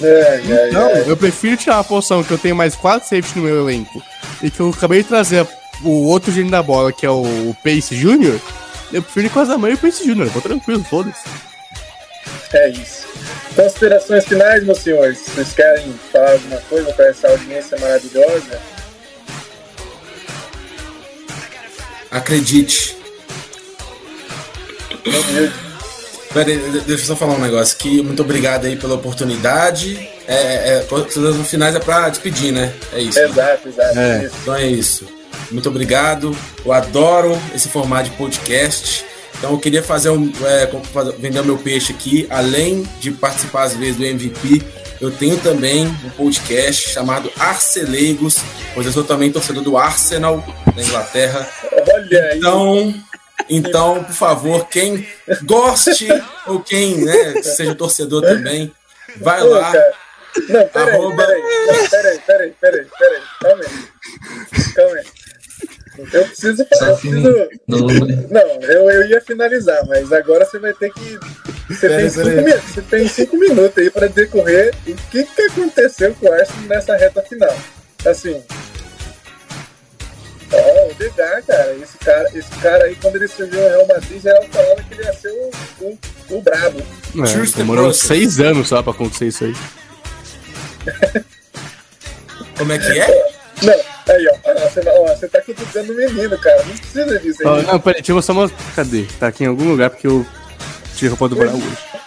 É, 0.03 0.43
é, 0.49 0.71
Não, 0.73 0.89
é. 0.89 1.05
eu 1.07 1.17
prefiro 1.17 1.57
tirar 1.57 1.77
uma 1.77 1.85
posição 1.85 2.25
que 2.25 2.31
eu 2.31 2.39
tenho 2.39 2.57
mais 2.57 2.75
quatro 2.75 3.09
safety 3.09 3.39
no 3.39 3.45
meu 3.45 3.61
elenco 3.61 4.03
e 4.43 4.51
que 4.51 4.59
eu 4.59 4.71
acabei 4.71 5.03
de 5.03 5.09
trazer 5.09 5.47
o 5.83 6.07
outro 6.07 6.33
gênio 6.33 6.51
da 6.51 6.63
bola, 6.63 6.93
que 6.93 7.07
é 7.07 7.11
o 7.11 7.55
Pace 7.63 7.95
Jr. 7.95 8.41
Eu 8.93 9.03
prefiro 9.03 9.27
ir 9.27 9.31
com 9.31 9.41
a 9.41 9.45
Zamã 9.45 9.71
e 9.71 9.75
o 9.75 9.79
Pace 9.79 10.05
Jr. 10.05 10.27
Vou 10.27 10.43
tranquilo, 10.43 10.85
foda-se. 10.85 11.23
É 12.55 12.69
isso. 12.69 13.07
Considerações 13.57 14.25
finais, 14.25 14.65
meus 14.65 14.79
senhores. 14.79 15.19
Vocês 15.19 15.53
querem 15.53 15.93
falar 16.13 16.33
alguma 16.33 16.61
coisa 16.63 16.93
para 16.93 17.07
essa 17.07 17.29
audiência 17.29 17.77
maravilhosa? 17.79 18.61
Acredite. 22.11 22.97
Pera 26.33 26.49
aí, 26.49 26.59
deixa 26.87 27.03
eu 27.03 27.07
só 27.09 27.17
falar 27.17 27.35
um 27.35 27.41
negócio 27.41 27.77
aqui. 27.77 28.03
Muito 28.03 28.23
obrigado 28.23 28.67
aí 28.67 28.77
pela 28.77 28.95
oportunidade. 28.95 30.09
É, 30.27 30.35
é, 30.35 30.77
é, 30.79 30.81
considerações 30.89 31.49
finais 31.49 31.75
é 31.75 31.81
pra 31.81 32.09
despedir, 32.09 32.53
né? 32.53 32.73
É 32.93 33.01
isso. 33.01 33.19
né? 33.19 33.27
Exato, 33.27 33.69
exato. 33.69 33.99
É. 33.99 34.31
Então 34.43 34.55
é 34.55 34.67
isso. 34.67 35.07
Muito 35.51 35.69
obrigado. 35.69 36.37
Eu 36.65 36.73
adoro 36.73 37.41
esse 37.55 37.69
formato 37.69 38.11
de 38.11 38.17
podcast. 38.17 39.05
Então 39.39 39.51
eu 39.53 39.59
queria 39.59 39.83
fazer 39.83 40.11
um, 40.11 40.33
é, 40.45 40.69
vender 41.19 41.41
o 41.41 41.45
meu 41.45 41.59
peixe 41.59 41.93
aqui. 41.93 42.27
Além 42.31 42.83
de 43.01 43.11
participar 43.11 43.65
às 43.65 43.75
vezes 43.77 43.97
do 43.97 44.05
MVP, 44.05 44.63
eu 45.01 45.11
tenho 45.11 45.37
também 45.39 45.87
um 45.87 46.11
podcast 46.11 46.91
chamado 46.91 47.31
Arceleigos, 47.39 48.37
pois 48.75 48.87
eu 48.87 48.93
sou 48.93 49.05
também 49.05 49.31
torcedor 49.31 49.63
do 49.63 49.77
Arsenal 49.77 50.43
da 50.75 50.83
Inglaterra. 50.83 51.49
Olha. 51.93 52.37
Então, 52.37 52.95
então, 53.51 54.05
por 54.05 54.15
favor, 54.15 54.67
quem 54.69 55.07
goste 55.43 56.07
ou 56.47 56.61
quem 56.61 57.05
né, 57.05 57.43
seja 57.43 57.75
torcedor 57.75 58.23
também, 58.23 58.73
vai 59.21 59.41
Pô, 59.41 59.49
lá. 59.49 59.73
cara. 59.73 59.93
Não, 60.49 60.69
peraí, 60.69 60.95
Arroba- 60.95 61.17
peraí. 61.27 61.43
Não, 61.43 61.89
peraí, 61.89 62.19
peraí, 62.21 62.55
peraí, 62.61 62.87
peraí. 62.99 63.23
Calma 63.41 63.63
aí. 63.65 64.73
Calma 64.75 64.97
aí. 64.97 65.05
Eu 65.97 66.25
preciso. 66.27 66.67
Só 66.75 66.87
Eu 66.87 66.97
preciso... 66.97 67.49
Não, 68.31 68.63
eu, 68.63 68.91
eu 68.91 69.07
ia 69.09 69.21
finalizar, 69.21 69.87
mas 69.87 70.13
agora 70.13 70.45
você 70.45 70.59
vai 70.59 70.73
ter 70.73 70.93
que. 70.93 71.19
Você 71.69 71.89
tem, 71.89 72.11
cinco, 72.11 72.25
peraí. 72.27 72.45
mi- 72.45 72.53
você 72.61 72.83
tem 72.83 73.09
cinco 73.09 73.37
minutos 73.37 73.79
aí 73.79 73.91
para 73.91 74.09
decorrer 74.09 74.75
o 74.87 74.95
que, 75.11 75.23
que 75.25 75.43
aconteceu 75.43 76.15
com 76.17 76.27
o 76.27 76.33
Arsenal 76.33 76.63
nessa 76.69 76.97
reta 76.97 77.23
final. 77.23 77.57
Assim. 78.05 78.43
Ó, 80.53 80.91
o 80.91 80.95
Degar, 80.95 81.43
cara, 81.45 81.75
esse 81.83 81.97
cara, 81.99 82.29
esse 82.35 82.51
cara 82.61 82.85
aí, 82.85 82.95
quando 82.97 83.17
ele 83.17 83.27
surgiu 83.29 83.61
no 83.61 83.69
Real 83.69 83.87
Madrid, 83.87 84.23
já 84.23 84.31
era 84.31 84.47
falando 84.49 84.85
que 84.89 84.95
ele 84.95 85.03
ia 85.05 85.13
ser 85.15 85.31
o, 85.31 85.51
o, 85.81 85.99
o 86.31 86.43
brabo. 86.43 86.81
É, 86.81 87.57
demorou 87.57 87.93
seis 87.95 88.39
anos 88.41 88.69
só 88.69 88.83
pra 88.83 88.93
acontecer 88.93 89.27
isso 89.29 89.45
aí. 89.45 89.55
Como 92.59 92.73
é 92.73 92.79
que 92.79 92.99
é? 93.01 93.35
Não, 93.63 93.73
aí, 93.73 94.29
ó, 94.29 94.69
você, 94.69 94.81
ó, 94.87 95.15
você 95.15 95.29
tá 95.29 95.41
cutucando 95.41 95.93
o 95.93 95.97
menino, 95.97 96.39
cara. 96.39 96.63
Não 96.65 96.77
precisa 96.77 97.19
disso 97.19 97.49
aí. 97.49 97.67
não, 97.67 97.81
peraí, 97.81 98.01
deixa 98.01 98.13
eu 98.13 98.17
mostrar 98.17 98.35
uma. 98.35 98.51
Cadê? 98.75 99.07
Tá 99.19 99.29
aqui 99.29 99.45
em 99.45 99.47
algum 99.47 99.69
lugar 99.69 99.91
porque 99.91 100.07
eu 100.07 100.27
tirei 100.95 101.11
roupa 101.11 101.29
do 101.29 101.39
hoje. 101.39 101.63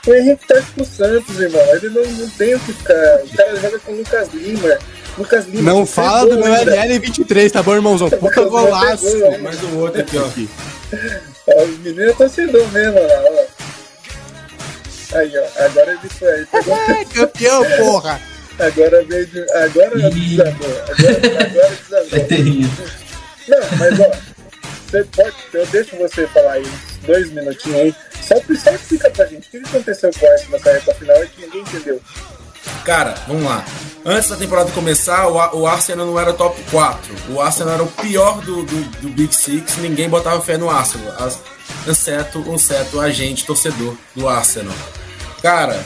O 0.05 0.13
Henrique 0.13 0.47
tá 0.47 0.61
pro 0.73 0.85
Santos, 0.85 1.39
irmão. 1.39 1.61
Ele 1.75 1.89
não, 1.89 2.03
não 2.03 2.29
tem 2.31 2.55
o 2.55 2.59
que 2.59 2.73
ficar. 2.73 3.21
O 3.23 3.29
cara 3.35 3.55
joga 3.59 3.79
com 3.79 3.91
o 3.91 3.97
Lucas 3.97 4.29
Lima. 4.33 4.77
Lucas 5.17 5.45
Lima. 5.47 5.73
Não 5.73 5.85
você 5.85 5.93
fala 5.93 6.29
do 6.29 6.41
meu 6.41 6.53
ainda. 6.53 6.75
LL23, 6.75 7.51
tá 7.51 7.63
bom, 7.63 7.75
irmãozão? 7.75 8.09
Puta 8.09 8.25
Lucas 8.25 8.45
Lima 8.45 8.49
golaço! 8.49 9.41
Mais 9.41 9.63
um 9.63 9.77
outro 9.79 10.01
aqui, 10.01 10.17
ó. 10.17 10.25
Aqui. 10.25 10.49
Ó, 11.47 11.63
o 11.63 11.67
menino 11.67 12.09
é 12.09 12.13
torcedor 12.13 12.67
mesmo, 12.71 12.99
ó. 12.99 15.17
Aí, 15.17 15.31
ó. 15.37 15.65
Agora 15.65 15.91
ele 15.91 16.09
foi 16.09 16.29
aí. 16.29 16.45
Pegou... 16.45 16.77
É 16.87 17.05
campeão, 17.05 17.63
porra! 17.77 18.21
Agora 18.59 19.03
veio. 19.05 19.45
Agora 19.63 20.09
desandou. 20.09 20.83
Agora, 20.89 21.45
agora 21.45 21.77
desandou. 21.89 22.97
Não, 23.47 23.77
mas 23.79 23.99
ó, 23.99 24.11
você 24.87 25.03
pode, 25.15 25.35
eu 25.53 25.65
deixo 25.67 25.95
você 25.97 26.27
falar 26.27 26.53
aí 26.53 26.63
uns 26.63 27.05
dois 27.05 27.31
minutinhos 27.31 27.79
aí. 27.79 27.95
Só, 28.21 28.35
só 28.55 28.71
explica 28.71 29.09
pra 29.11 29.25
gente 29.25 29.47
o 29.47 29.51
que 29.51 29.57
aconteceu 29.57 30.11
com 30.17 30.25
o 30.25 30.29
Arsenal 30.29 30.51
nessa 30.51 30.71
reta 30.73 30.95
final 30.95 31.23
e 31.23 31.27
que 31.27 31.41
ninguém 31.41 31.61
entendeu. 31.61 32.01
Cara, 32.83 33.15
vamos 33.27 33.43
lá. 33.43 33.65
Antes 34.05 34.29
da 34.29 34.35
temporada 34.35 34.71
começar, 34.71 35.27
o, 35.27 35.59
o 35.59 35.67
Arsenal 35.67 36.05
não 36.05 36.19
era 36.19 36.33
top 36.33 36.61
4. 36.71 37.33
O 37.33 37.41
Arsenal 37.41 37.73
era 37.73 37.83
o 37.83 37.87
pior 37.87 38.41
do, 38.41 38.63
do, 38.63 38.81
do 39.01 39.09
Big 39.09 39.33
Six. 39.33 39.77
Ninguém 39.77 40.09
botava 40.09 40.41
fé 40.41 40.57
no 40.57 40.69
Arsenal. 40.69 41.13
As, 41.19 41.39
exceto 41.85 42.39
um 42.39 42.57
certo 42.57 42.99
agente 42.99 43.45
torcedor 43.45 43.95
do 44.15 44.27
Arsenal. 44.27 44.75
Cara, 45.41 45.85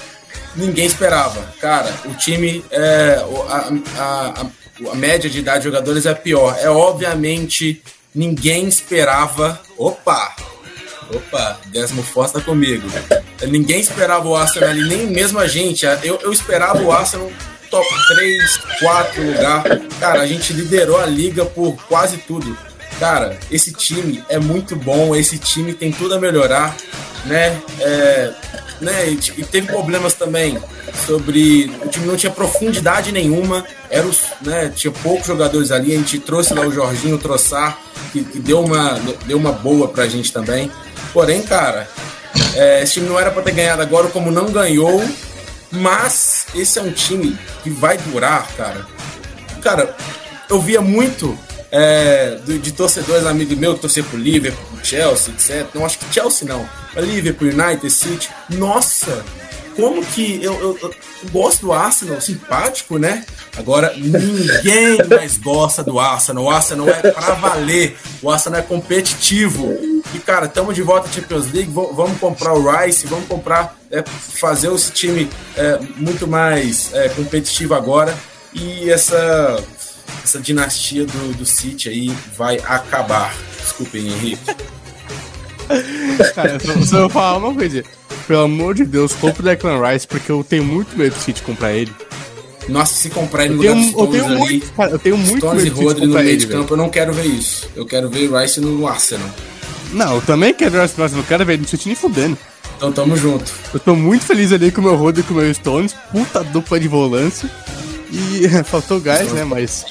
ninguém 0.56 0.86
esperava. 0.86 1.41
Cara, 1.60 1.94
o 2.06 2.14
time, 2.14 2.64
é, 2.72 3.23
a, 3.49 4.02
a, 4.02 4.28
a, 4.40 4.45
a 4.91 4.95
média 4.95 5.30
de 5.30 5.40
idade 5.40 5.60
de 5.60 5.65
jogadores 5.65 6.06
é 6.06 6.14
pior. 6.14 6.57
É 6.60 6.69
obviamente 6.69 7.82
ninguém 8.14 8.68
esperava. 8.68 9.60
Opa! 9.78 10.36
Opa, 11.14 11.60
Desmo 11.68 12.03
Foz 12.03 12.32
tá 12.32 12.40
comigo. 12.40 12.88
Ninguém 13.48 13.82
esperava 13.82 14.28
o 14.28 14.36
Arsenal 14.36 14.69
ali, 14.69 14.84
nem 14.84 15.07
mesmo 15.07 15.40
a 15.40 15.48
gente. 15.48 15.86
Eu, 16.03 16.19
eu 16.22 16.32
esperava 16.32 16.82
o 16.82 16.91
Arsenal 16.91 17.30
top 17.69 17.88
3, 18.07 18.57
4 18.80 19.23
lugar. 19.23 19.64
Cara, 19.99 20.22
a 20.22 20.28
gente 20.28 20.53
liderou 20.53 20.99
a 20.99 21.06
liga 21.06 21.45
por 21.45 21.76
quase 21.88 22.18
tudo. 22.18 22.57
Cara, 22.99 23.38
esse 23.49 23.73
time 23.73 24.23
é 24.30 24.38
muito 24.38 24.76
bom, 24.76 25.15
esse 25.15 25.38
time 25.40 25.73
tem 25.73 25.91
tudo 25.91 26.14
a 26.14 26.19
melhorar, 26.19 26.76
né? 27.26 27.60
É, 27.80 28.32
né? 28.82 29.10
E, 29.10 29.44
teve 29.44 29.68
problemas 29.68 30.14
também 30.14 30.58
sobre 31.06 31.72
o 31.84 31.88
time 31.88 32.08
não 32.08 32.18
tinha 32.18 32.32
profundidade 32.32 33.12
nenhuma, 33.12 33.64
era 33.90 34.06
os, 34.06 34.24
né, 34.41 34.72
tinha 34.76 34.91
poucos 34.91 35.28
jogadores 35.28 35.72
ali, 35.72 35.94
a 35.94 35.98
gente 35.98 36.20
trouxe 36.20 36.53
lá 36.53 36.66
o 36.66 36.72
Jorginho 36.72 37.18
Troçar, 37.18 37.78
que, 38.12 38.24
que 38.24 38.40
deu 38.40 38.60
uma 38.62 38.99
deu 39.26 39.38
uma 39.38 39.52
boa 39.52 39.88
pra 39.88 40.08
gente 40.08 40.34
também. 40.34 40.72
Porém, 41.14 41.41
cara, 41.41 41.88
é, 42.56 42.82
esse 42.82 42.94
time 42.94 43.08
não 43.08 43.20
era 43.20 43.32
para 43.32 43.44
ter 43.44 43.53
ganhado 43.53 43.82
agora, 43.82 44.08
como 44.08 44.32
não 44.32 44.52
ganhou, 44.52 45.03
mas 45.72 46.48
esse 46.56 46.80
é 46.80 46.82
um 46.82 46.91
time 46.91 47.38
que 47.64 47.70
vai 47.70 47.98
durar, 47.98 48.48
cara. 48.58 48.86
Cara, 49.62 49.95
eu 50.49 50.60
via 50.60 50.82
muito 50.82 51.38
é, 51.72 52.38
de, 52.45 52.60
de, 52.60 52.72
torcedores 52.72 53.26
amigos 53.26 53.58
meus 53.58 53.76
que 53.76 53.82
torcer 53.82 54.03
pro 54.03 54.18
Liverpool, 54.18 54.66
pro 54.76 54.86
Chelsea, 54.86 55.34
etc. 55.34 55.68
Não 55.74 55.86
acho 55.86 55.99
que 55.99 56.14
Chelsea 56.14 56.48
não. 56.48 56.68
Liverpool, 56.96 57.50
United, 57.50 57.90
City. 57.90 58.30
Nossa, 58.50 59.24
como 59.76 60.06
que 60.06 60.44
eu, 60.44 60.54
eu, 60.60 60.80
eu, 60.82 60.96
gosto 61.32 61.62
do 61.62 61.74
Arsenal, 61.74 62.20
simpático, 62.20 62.98
né? 62.98 63.26
Agora 63.58 63.94
ninguém 63.96 64.98
mais 65.10 65.38
gosta 65.38 65.84
do 65.84 66.00
Arsenal. 66.00 66.44
O 66.44 66.50
Arsenal 66.50 66.90
é 66.90 67.12
pra 67.12 67.34
valer. 67.36 67.98
O 68.22 68.30
Arsenal 68.30 68.60
é 68.60 68.64
competitivo. 68.64 69.68
E 70.14 70.20
cara, 70.20 70.46
estamos 70.46 70.76
de 70.76 70.82
volta 70.82 71.08
à 71.08 71.12
Champions 71.12 71.52
League. 71.52 71.72
Vamos 71.72 72.20
comprar 72.20 72.54
o 72.54 72.70
Rice, 72.70 73.08
vamos 73.08 73.28
comprar, 73.28 73.78
é, 73.90 74.04
fazer 74.04 74.74
esse 74.74 74.92
time 74.92 75.30
é, 75.56 75.80
muito 75.96 76.28
mais 76.28 76.94
é, 76.94 77.10
competitivo 77.10 77.74
agora. 77.74 78.18
E 78.54 78.90
essa 78.90 79.64
essa 80.24 80.40
dinastia 80.40 81.06
do, 81.06 81.34
do 81.34 81.46
City 81.46 81.90
aí 81.90 82.16
vai 82.38 82.58
acabar. 82.66 83.34
Desculpem, 83.60 84.08
Henrique. 84.08 84.56
Cara, 86.35 86.57
eu 86.64 86.85
só 86.85 86.99
vou 87.02 87.10
falar 87.10 87.38
uma 87.38 87.53
coisa. 87.53 87.84
Pelo 88.27 88.41
amor 88.41 88.76
de 88.76 88.85
Deus, 88.85 89.14
compre 89.14 89.41
o 89.41 89.45
Declan 89.45 89.81
Rice, 89.85 90.07
porque 90.07 90.31
eu 90.31 90.43
tenho 90.43 90.64
muito 90.64 90.98
medo 90.98 91.15
do 91.15 91.22
City 91.22 91.41
comprar 91.41 91.73
ele. 91.73 91.91
Nossa, 92.69 92.93
se 92.93 93.10
comprar 93.10 93.45
ele 93.45 93.56
no 93.56 93.64
eu 93.64 93.73
lugar 93.73 93.91
tenho, 93.91 93.99
eu 93.99 94.07
tenho 94.07 94.26
ali, 94.26 94.38
muito, 94.38 94.73
cara, 94.73 94.91
eu 94.91 94.99
tenho 94.99 95.18
muito 95.18 95.38
Stones 95.39 95.64
medo 95.64 95.81
e 95.81 95.84
Rodri 95.84 96.06
no 96.06 96.14
meio 96.14 96.38
de 96.38 96.48
campo, 96.48 96.73
eu 96.73 96.77
não 96.77 96.89
quero 96.89 97.11
ver 97.11 97.26
isso. 97.26 97.68
Eu 97.76 97.85
quero 97.85 98.10
ver 98.10 98.31
Rice 98.31 98.61
no 98.61 98.88
Arsenal. 98.88 99.30
Não, 99.91 100.15
eu 100.15 100.22
também 100.22 100.53
quero 100.53 100.72
ver 100.72 100.77
o 100.77 100.81
Rice 100.84 100.93
no 100.98 101.03
Arsenal, 101.03 101.22
não 101.23 101.27
quero 101.27 101.45
ver 101.45 101.53
ele 101.53 101.64
no 101.64 101.68
City 101.68 101.88
nem 101.88 101.95
fudendo. 101.95 102.38
Então 102.77 102.91
tamo 102.91 103.15
junto. 103.15 103.52
Eu 103.73 103.80
tô 103.80 103.95
muito 103.95 104.26
feliz 104.26 104.52
ali 104.52 104.72
com 104.72 104.81
o 104.81 104.84
meu 104.84 104.95
Rodri 104.95 105.22
e 105.22 105.23
com 105.23 105.34
o 105.34 105.38
meu 105.38 105.53
Stones, 105.53 105.95
puta 106.11 106.43
dupla 106.43 106.80
de 106.80 106.88
volância. 106.88 107.49
E 108.11 108.48
faltou 108.65 108.99
gás, 108.99 109.31
né? 109.31 109.43
Mas 109.43 109.85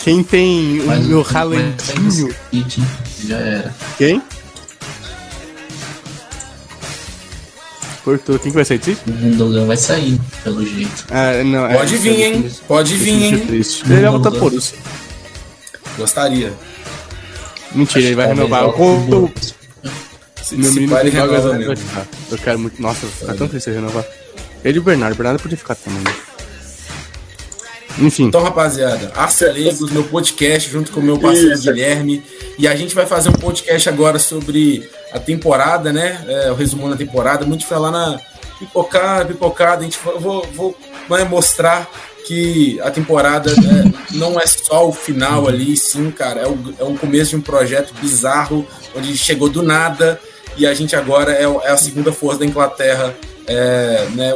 quem 0.00 0.22
tem 0.22 0.80
o 0.80 0.86
Mas 0.86 1.06
meu 1.06 1.22
ralentinho. 1.22 2.34
Já 3.24 3.36
era. 3.36 3.74
Quem? 3.96 4.22
Cortou. 8.04 8.38
Quem 8.38 8.50
que 8.50 8.56
vai 8.56 8.64
sair 8.64 8.78
disso? 8.78 9.00
O 9.06 9.12
Gundogan 9.12 9.66
vai 9.66 9.76
sair, 9.76 10.20
pelo 10.42 10.66
jeito. 10.66 11.06
Ah, 11.10 11.42
não, 11.44 11.66
é, 11.66 11.76
Pode 11.76 11.94
é, 11.94 11.98
vir, 11.98 12.20
hein? 12.20 12.50
Pode 12.66 12.96
vir, 12.96 13.22
hein? 13.22 13.46
Ele 13.48 14.00
vai 14.00 14.10
voltar 14.10 14.32
por 14.32 14.52
isso. 14.52 14.74
Gostaria. 15.96 16.52
Mentira, 17.74 17.98
Acho 18.00 18.08
ele 18.08 18.14
vai 18.14 18.26
renovar. 18.26 18.68
O, 18.68 19.30
se, 20.42 20.56
meu 20.56 20.72
menino 20.72 20.92
vai 20.92 21.08
renovar 21.08 22.08
Eu 22.30 22.38
quero 22.38 22.58
muito. 22.58 22.82
Nossa, 22.82 23.06
ficar 23.06 23.34
tão 23.34 23.46
triste 23.48 23.70
renovar. 23.70 24.04
Ele 24.64 24.78
e 24.78 24.80
o 24.80 24.82
Bernardo. 24.82 25.14
O 25.14 25.16
Bernardo 25.16 25.40
podia 25.40 25.56
ficar 25.56 25.74
também. 25.76 26.00
Né? 26.00 26.12
Enfim. 27.98 28.24
Então, 28.24 28.42
rapaziada, 28.42 29.12
Arcelegos, 29.14 29.90
meu 29.90 30.04
podcast, 30.04 30.70
junto 30.70 30.92
com 30.92 31.00
o 31.00 31.02
meu 31.02 31.18
parceiro 31.18 31.52
Isso. 31.52 31.64
Guilherme. 31.64 32.22
E 32.58 32.66
a 32.66 32.74
gente 32.74 32.94
vai 32.94 33.06
fazer 33.06 33.28
um 33.28 33.34
podcast 33.34 33.88
agora 33.88 34.18
sobre 34.18 34.88
a 35.12 35.18
temporada, 35.18 35.92
né? 35.92 36.24
É, 36.26 36.50
o 36.50 36.54
resumo 36.54 36.88
da 36.88 36.96
temporada. 36.96 37.44
Muito 37.44 37.66
falar 37.66 37.90
na 37.90 38.20
pipocada, 38.58 39.26
pipocada. 39.26 39.80
A 39.80 39.84
gente 39.84 39.98
vou, 40.18 40.46
vou 40.52 40.76
vai 41.08 41.24
mostrar 41.24 41.90
que 42.26 42.80
a 42.82 42.90
temporada 42.90 43.52
né, 43.56 43.92
não 44.12 44.38
é 44.38 44.46
só 44.46 44.88
o 44.88 44.92
final 44.92 45.48
ali, 45.48 45.76
sim, 45.76 46.10
cara. 46.10 46.40
É 46.40 46.46
o, 46.46 46.74
é 46.78 46.84
o 46.84 46.94
começo 46.94 47.30
de 47.30 47.36
um 47.36 47.40
projeto 47.40 47.92
bizarro, 48.00 48.66
onde 48.94 49.16
chegou 49.16 49.48
do 49.48 49.62
nada 49.62 50.20
e 50.56 50.66
a 50.66 50.74
gente 50.74 50.94
agora 50.94 51.32
é, 51.32 51.44
é 51.44 51.70
a 51.70 51.76
segunda 51.76 52.12
força 52.12 52.40
da 52.40 52.46
Inglaterra 52.46 53.14
é, 53.46 54.06
né, 54.14 54.32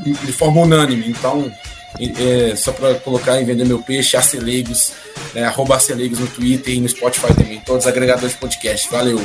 de 0.00 0.32
forma 0.32 0.60
unânime. 0.60 1.08
Então, 1.08 1.50
é, 2.00 2.56
só 2.56 2.72
para 2.72 2.94
colocar 2.96 3.40
e 3.40 3.44
vender 3.44 3.64
meu 3.64 3.80
peixe, 3.80 4.16
Arcelegos, 4.16 4.92
é, 5.34 5.44
arroba 5.44 5.78
no 5.88 6.26
Twitter 6.28 6.74
e 6.74 6.80
no 6.80 6.88
Spotify 6.88 7.34
também, 7.34 7.60
todos 7.60 7.84
os 7.84 7.88
agregadores 7.88 8.32
de 8.32 8.38
podcast. 8.38 8.88
Valeu! 8.90 9.20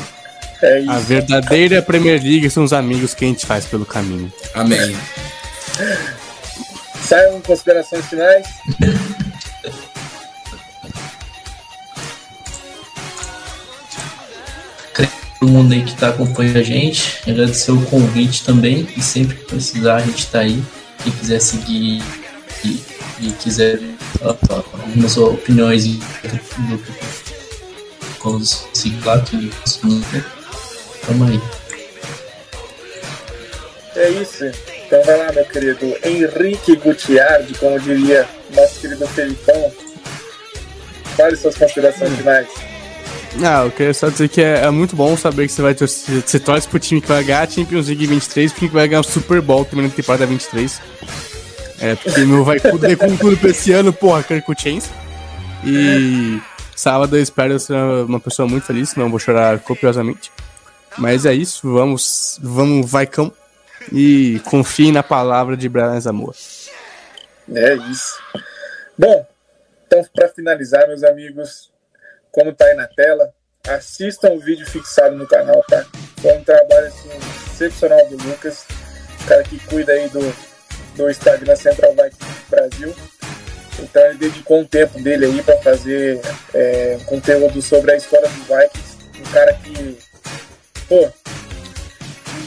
É 0.61 0.83
a 0.87 0.97
verdadeira 0.97 1.81
Premier 1.81 2.21
League 2.23 2.49
são 2.49 2.63
os 2.63 2.71
amigos 2.71 3.13
que 3.13 3.25
a 3.25 3.27
gente 3.27 3.45
faz 3.45 3.65
pelo 3.65 3.85
caminho. 3.85 4.31
Amém. 4.53 4.95
Saiam 7.01 7.41
considerações 7.41 8.05
finais. 8.05 8.47
todo 15.43 15.51
mundo 15.51 15.73
aí 15.73 15.83
que 15.83 15.91
está 15.91 16.07
acompanhando 16.09 16.57
a 16.57 16.63
gente, 16.63 17.21
agradecer 17.29 17.71
o 17.71 17.81
convite 17.87 18.45
também 18.45 18.87
e 18.95 19.01
sempre 19.01 19.35
que 19.35 19.43
precisar 19.43 19.97
a 19.97 19.99
gente 19.99 20.19
está 20.19 20.39
aí. 20.39 20.63
Quem 21.03 21.11
quiser 21.11 21.41
seguir 21.41 22.01
e, 22.63 22.81
e 23.19 23.31
quiser 23.33 23.79
algumas 24.21 25.17
opiniões 25.17 25.85
do 25.85 25.99
com 28.19 28.35
os 28.35 28.67
ciclatos 28.73 29.79
tamo 31.05 31.25
aí. 31.25 31.41
É 33.95 34.09
isso. 34.09 34.45
Então 34.85 35.03
vai 35.03 35.17
lá, 35.17 35.31
meu 35.33 35.45
querido 35.45 35.95
Henrique 36.03 36.75
Gutiardi, 36.77 37.53
como 37.55 37.79
diria 37.79 38.27
nosso 38.55 38.79
querido 38.79 39.07
Felipão. 39.07 39.71
Fale 41.17 41.35
suas 41.35 41.57
considerações 41.57 42.11
hum. 42.11 42.17
finais. 42.17 42.47
Ah, 43.43 43.63
eu 43.65 43.71
queria 43.71 43.93
só 43.93 44.09
dizer 44.09 44.29
que 44.29 44.41
é, 44.41 44.63
é 44.63 44.69
muito 44.69 44.95
bom 44.95 45.17
saber 45.17 45.47
que 45.47 45.53
você 45.53 45.61
vai 45.61 45.73
torcer, 45.73 46.21
você 46.21 46.39
torce 46.39 46.67
pro 46.67 46.79
time 46.79 47.01
que 47.01 47.07
vai 47.07 47.23
ganhar 47.23 47.41
a 47.41 47.49
Champions 47.49 47.87
League 47.87 48.05
23, 48.05 48.51
pro 48.51 48.59
time 48.59 48.69
que 48.69 48.75
vai 48.75 48.87
ganhar 48.87 48.99
o 48.99 49.03
Super 49.03 49.41
Bowl 49.41 49.65
também 49.65 49.87
na 49.87 49.91
temporada 49.91 50.25
23. 50.25 50.79
É, 51.79 51.95
porque 51.95 52.21
meu 52.21 52.43
vai 52.43 52.59
tudo 52.59 52.97
com 52.97 53.17
tudo 53.17 53.37
pra 53.37 53.49
esse 53.49 53.71
ano, 53.71 53.91
porra, 53.91 54.23
Kirk 54.23 54.45
Chains. 54.57 54.89
E 55.65 56.41
sábado 56.75 57.17
eu 57.17 57.21
espero 57.21 57.59
ser 57.59 57.73
uma 57.73 58.19
pessoa 58.19 58.47
muito 58.47 58.65
feliz, 58.65 58.95
eu 58.95 59.09
vou 59.09 59.19
chorar 59.19 59.59
copiosamente. 59.59 60.31
Mas 60.97 61.25
é 61.25 61.33
isso, 61.33 61.71
vamos, 61.71 62.39
vamos, 62.41 62.89
vai 62.89 63.07
cão. 63.07 63.31
E 63.91 64.39
confie 64.45 64.91
na 64.91 65.03
palavra 65.03 65.57
de 65.57 65.67
Brian 65.67 65.99
Zamor. 65.99 66.35
É 67.53 67.73
isso. 67.75 68.17
Bom, 68.97 69.25
então 69.85 70.05
para 70.13 70.29
finalizar, 70.29 70.87
meus 70.87 71.03
amigos, 71.03 71.71
como 72.31 72.53
tá 72.53 72.65
aí 72.65 72.75
na 72.75 72.87
tela, 72.87 73.33
assistam 73.67 74.31
o 74.31 74.39
vídeo 74.39 74.65
fixado 74.65 75.15
no 75.15 75.27
canal, 75.27 75.63
tá? 75.67 75.85
Foi 76.21 76.37
um 76.37 76.43
trabalho 76.43 76.87
assim, 76.87 77.09
excepcional 77.51 78.07
do 78.09 78.17
Lucas, 78.23 78.65
cara 79.27 79.43
que 79.43 79.59
cuida 79.67 79.91
aí 79.91 80.07
do, 80.09 80.33
do 80.95 81.09
Instagram 81.09 81.55
Central 81.55 81.91
Vikings 81.91 82.49
Brasil. 82.49 82.95
Então 83.79 84.01
ele 84.05 84.17
dedicou 84.17 84.59
um 84.59 84.65
tempo 84.65 85.01
dele 85.01 85.25
aí 85.25 85.41
para 85.41 85.57
fazer 85.57 86.21
é, 86.53 86.97
conteúdo 87.05 87.61
sobre 87.61 87.91
a 87.91 87.97
história 87.97 88.29
dos 88.29 88.47
Vikings. 88.47 88.97
Um 89.19 89.31
cara 89.31 89.53
que, 89.53 89.97
pô, 90.87 91.09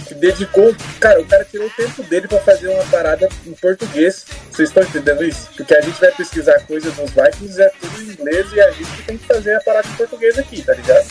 que 0.06 0.14
dedicou, 0.14 0.74
cara, 1.01 1.20
o 1.20 1.27
cara 1.27 1.44
tirou 1.44 1.66
o 1.66 1.70
tempo 1.70 2.02
dele 2.05 2.28
para 2.28 2.40
fazer 2.40 2.68
uma 2.68 2.85
parada 2.85 3.28
em 3.44 3.52
português, 3.52 4.24
Vocês 4.51 4.68
estão 4.68 4.82
entendendo 4.82 5.24
isso? 5.24 5.51
Porque 5.56 5.74
a 5.74 5.81
gente 5.81 6.01
vai 6.01 6.12
pesquisar 6.12 6.60
coisas 6.60 6.97
nos 6.97 7.10
Vikings, 7.10 7.60
é 7.60 7.70
tudo 7.81 8.02
em 8.02 8.12
inglês 8.12 8.47
e 8.52 8.60
a 8.60 8.70
gente 8.70 9.02
tem 9.02 9.18
que 9.18 9.27
fazer 9.27 9.56
a 9.56 9.60
parada 9.60 9.89
em 9.89 9.94
português 9.94 10.39
aqui, 10.39 10.62
tá 10.62 10.74
ligado? 10.74 11.06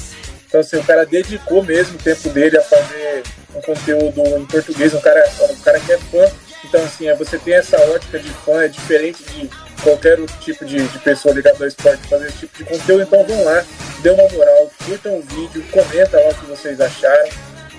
Então, 0.48 0.62
assim, 0.62 0.78
o 0.78 0.84
cara 0.84 1.06
dedicou 1.06 1.64
mesmo 1.64 1.96
o 1.96 2.02
tempo 2.02 2.30
dele 2.30 2.58
a 2.58 2.62
fazer 2.62 3.24
um 3.54 3.62
conteúdo 3.62 4.22
em 4.38 4.46
português, 4.46 4.94
um 4.94 5.02
cara, 5.02 5.30
um 5.50 5.62
cara 5.62 5.80
que 5.80 5.92
é 5.92 5.98
fã. 5.98 6.32
Então, 6.68 6.84
assim, 6.84 7.08
é, 7.08 7.16
você 7.16 7.38
tem 7.38 7.54
essa 7.54 7.78
ótica 7.92 8.20
de 8.20 8.30
fã, 8.30 8.64
é 8.64 8.68
diferente 8.68 9.24
de 9.24 9.50
qualquer 9.82 10.20
outro 10.20 10.38
tipo 10.40 10.66
de, 10.66 10.88
de 10.88 11.00
pessoa 11.00 11.34
ligada 11.34 11.58
ao 11.60 11.68
esporte 11.68 12.08
fazer 12.08 12.28
esse 12.28 12.40
tipo 12.40 12.58
de 12.58 12.64
conteúdo. 12.66 13.04
Então, 13.04 13.26
vão 13.26 13.44
lá, 13.44 13.64
dê 14.02 14.10
uma 14.10 14.28
moral, 14.30 14.72
curtam 14.86 15.18
o 15.18 15.22
vídeo, 15.22 15.64
comenta 15.72 16.20
lá 16.20 16.30
o 16.30 16.36
que 16.36 16.46
vocês 16.46 16.80
acharam 16.82 17.30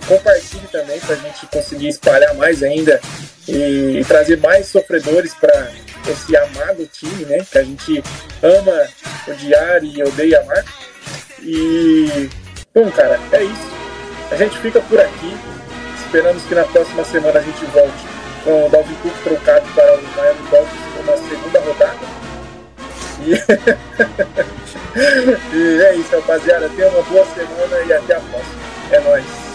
compartilhe 0.06 0.66
também 0.68 0.98
para 1.00 1.14
a 1.14 1.18
gente 1.18 1.46
conseguir 1.46 1.88
espalhar 1.88 2.34
mais 2.34 2.62
ainda 2.62 3.00
e, 3.46 3.98
e 4.00 4.04
trazer 4.04 4.38
mais 4.38 4.66
sofredores 4.66 5.34
para 5.34 5.70
esse 6.08 6.36
amado 6.36 6.86
time, 6.86 7.24
né? 7.24 7.44
Que 7.50 7.58
a 7.58 7.62
gente 7.62 8.02
ama 8.42 8.88
odiar 9.28 9.84
e 9.84 10.02
odeia 10.02 10.40
amar. 10.40 10.64
E, 11.42 12.30
bom, 12.74 12.90
cara, 12.92 13.20
é 13.32 13.42
isso. 13.42 13.76
A 14.30 14.36
gente 14.36 14.56
fica 14.58 14.80
por 14.80 15.00
aqui. 15.00 15.36
Esperamos 16.04 16.42
que 16.44 16.54
na 16.54 16.64
próxima 16.64 17.04
semana 17.04 17.38
a 17.38 17.42
gente 17.42 17.64
volte 17.66 18.15
com 18.46 18.64
o 18.64 18.70
Dalvin 18.70 18.94
Cook 19.02 19.12
trocado 19.24 19.66
para 19.74 19.92
o 19.92 20.02
Miami 20.16 20.48
Dolphins 20.48 20.80
uma 21.00 21.16
segunda 21.16 21.60
rodada. 21.60 22.06
E, 23.20 23.32
e 25.56 25.82
é 25.82 25.96
isso, 25.96 26.14
rapaziada. 26.14 26.68
Tenha 26.68 26.88
uma 26.88 27.02
boa 27.02 27.26
semana 27.26 27.76
e 27.86 27.92
até 27.92 28.14
a 28.14 28.20
próxima. 28.20 28.62
É 28.92 29.00
nóis. 29.00 29.45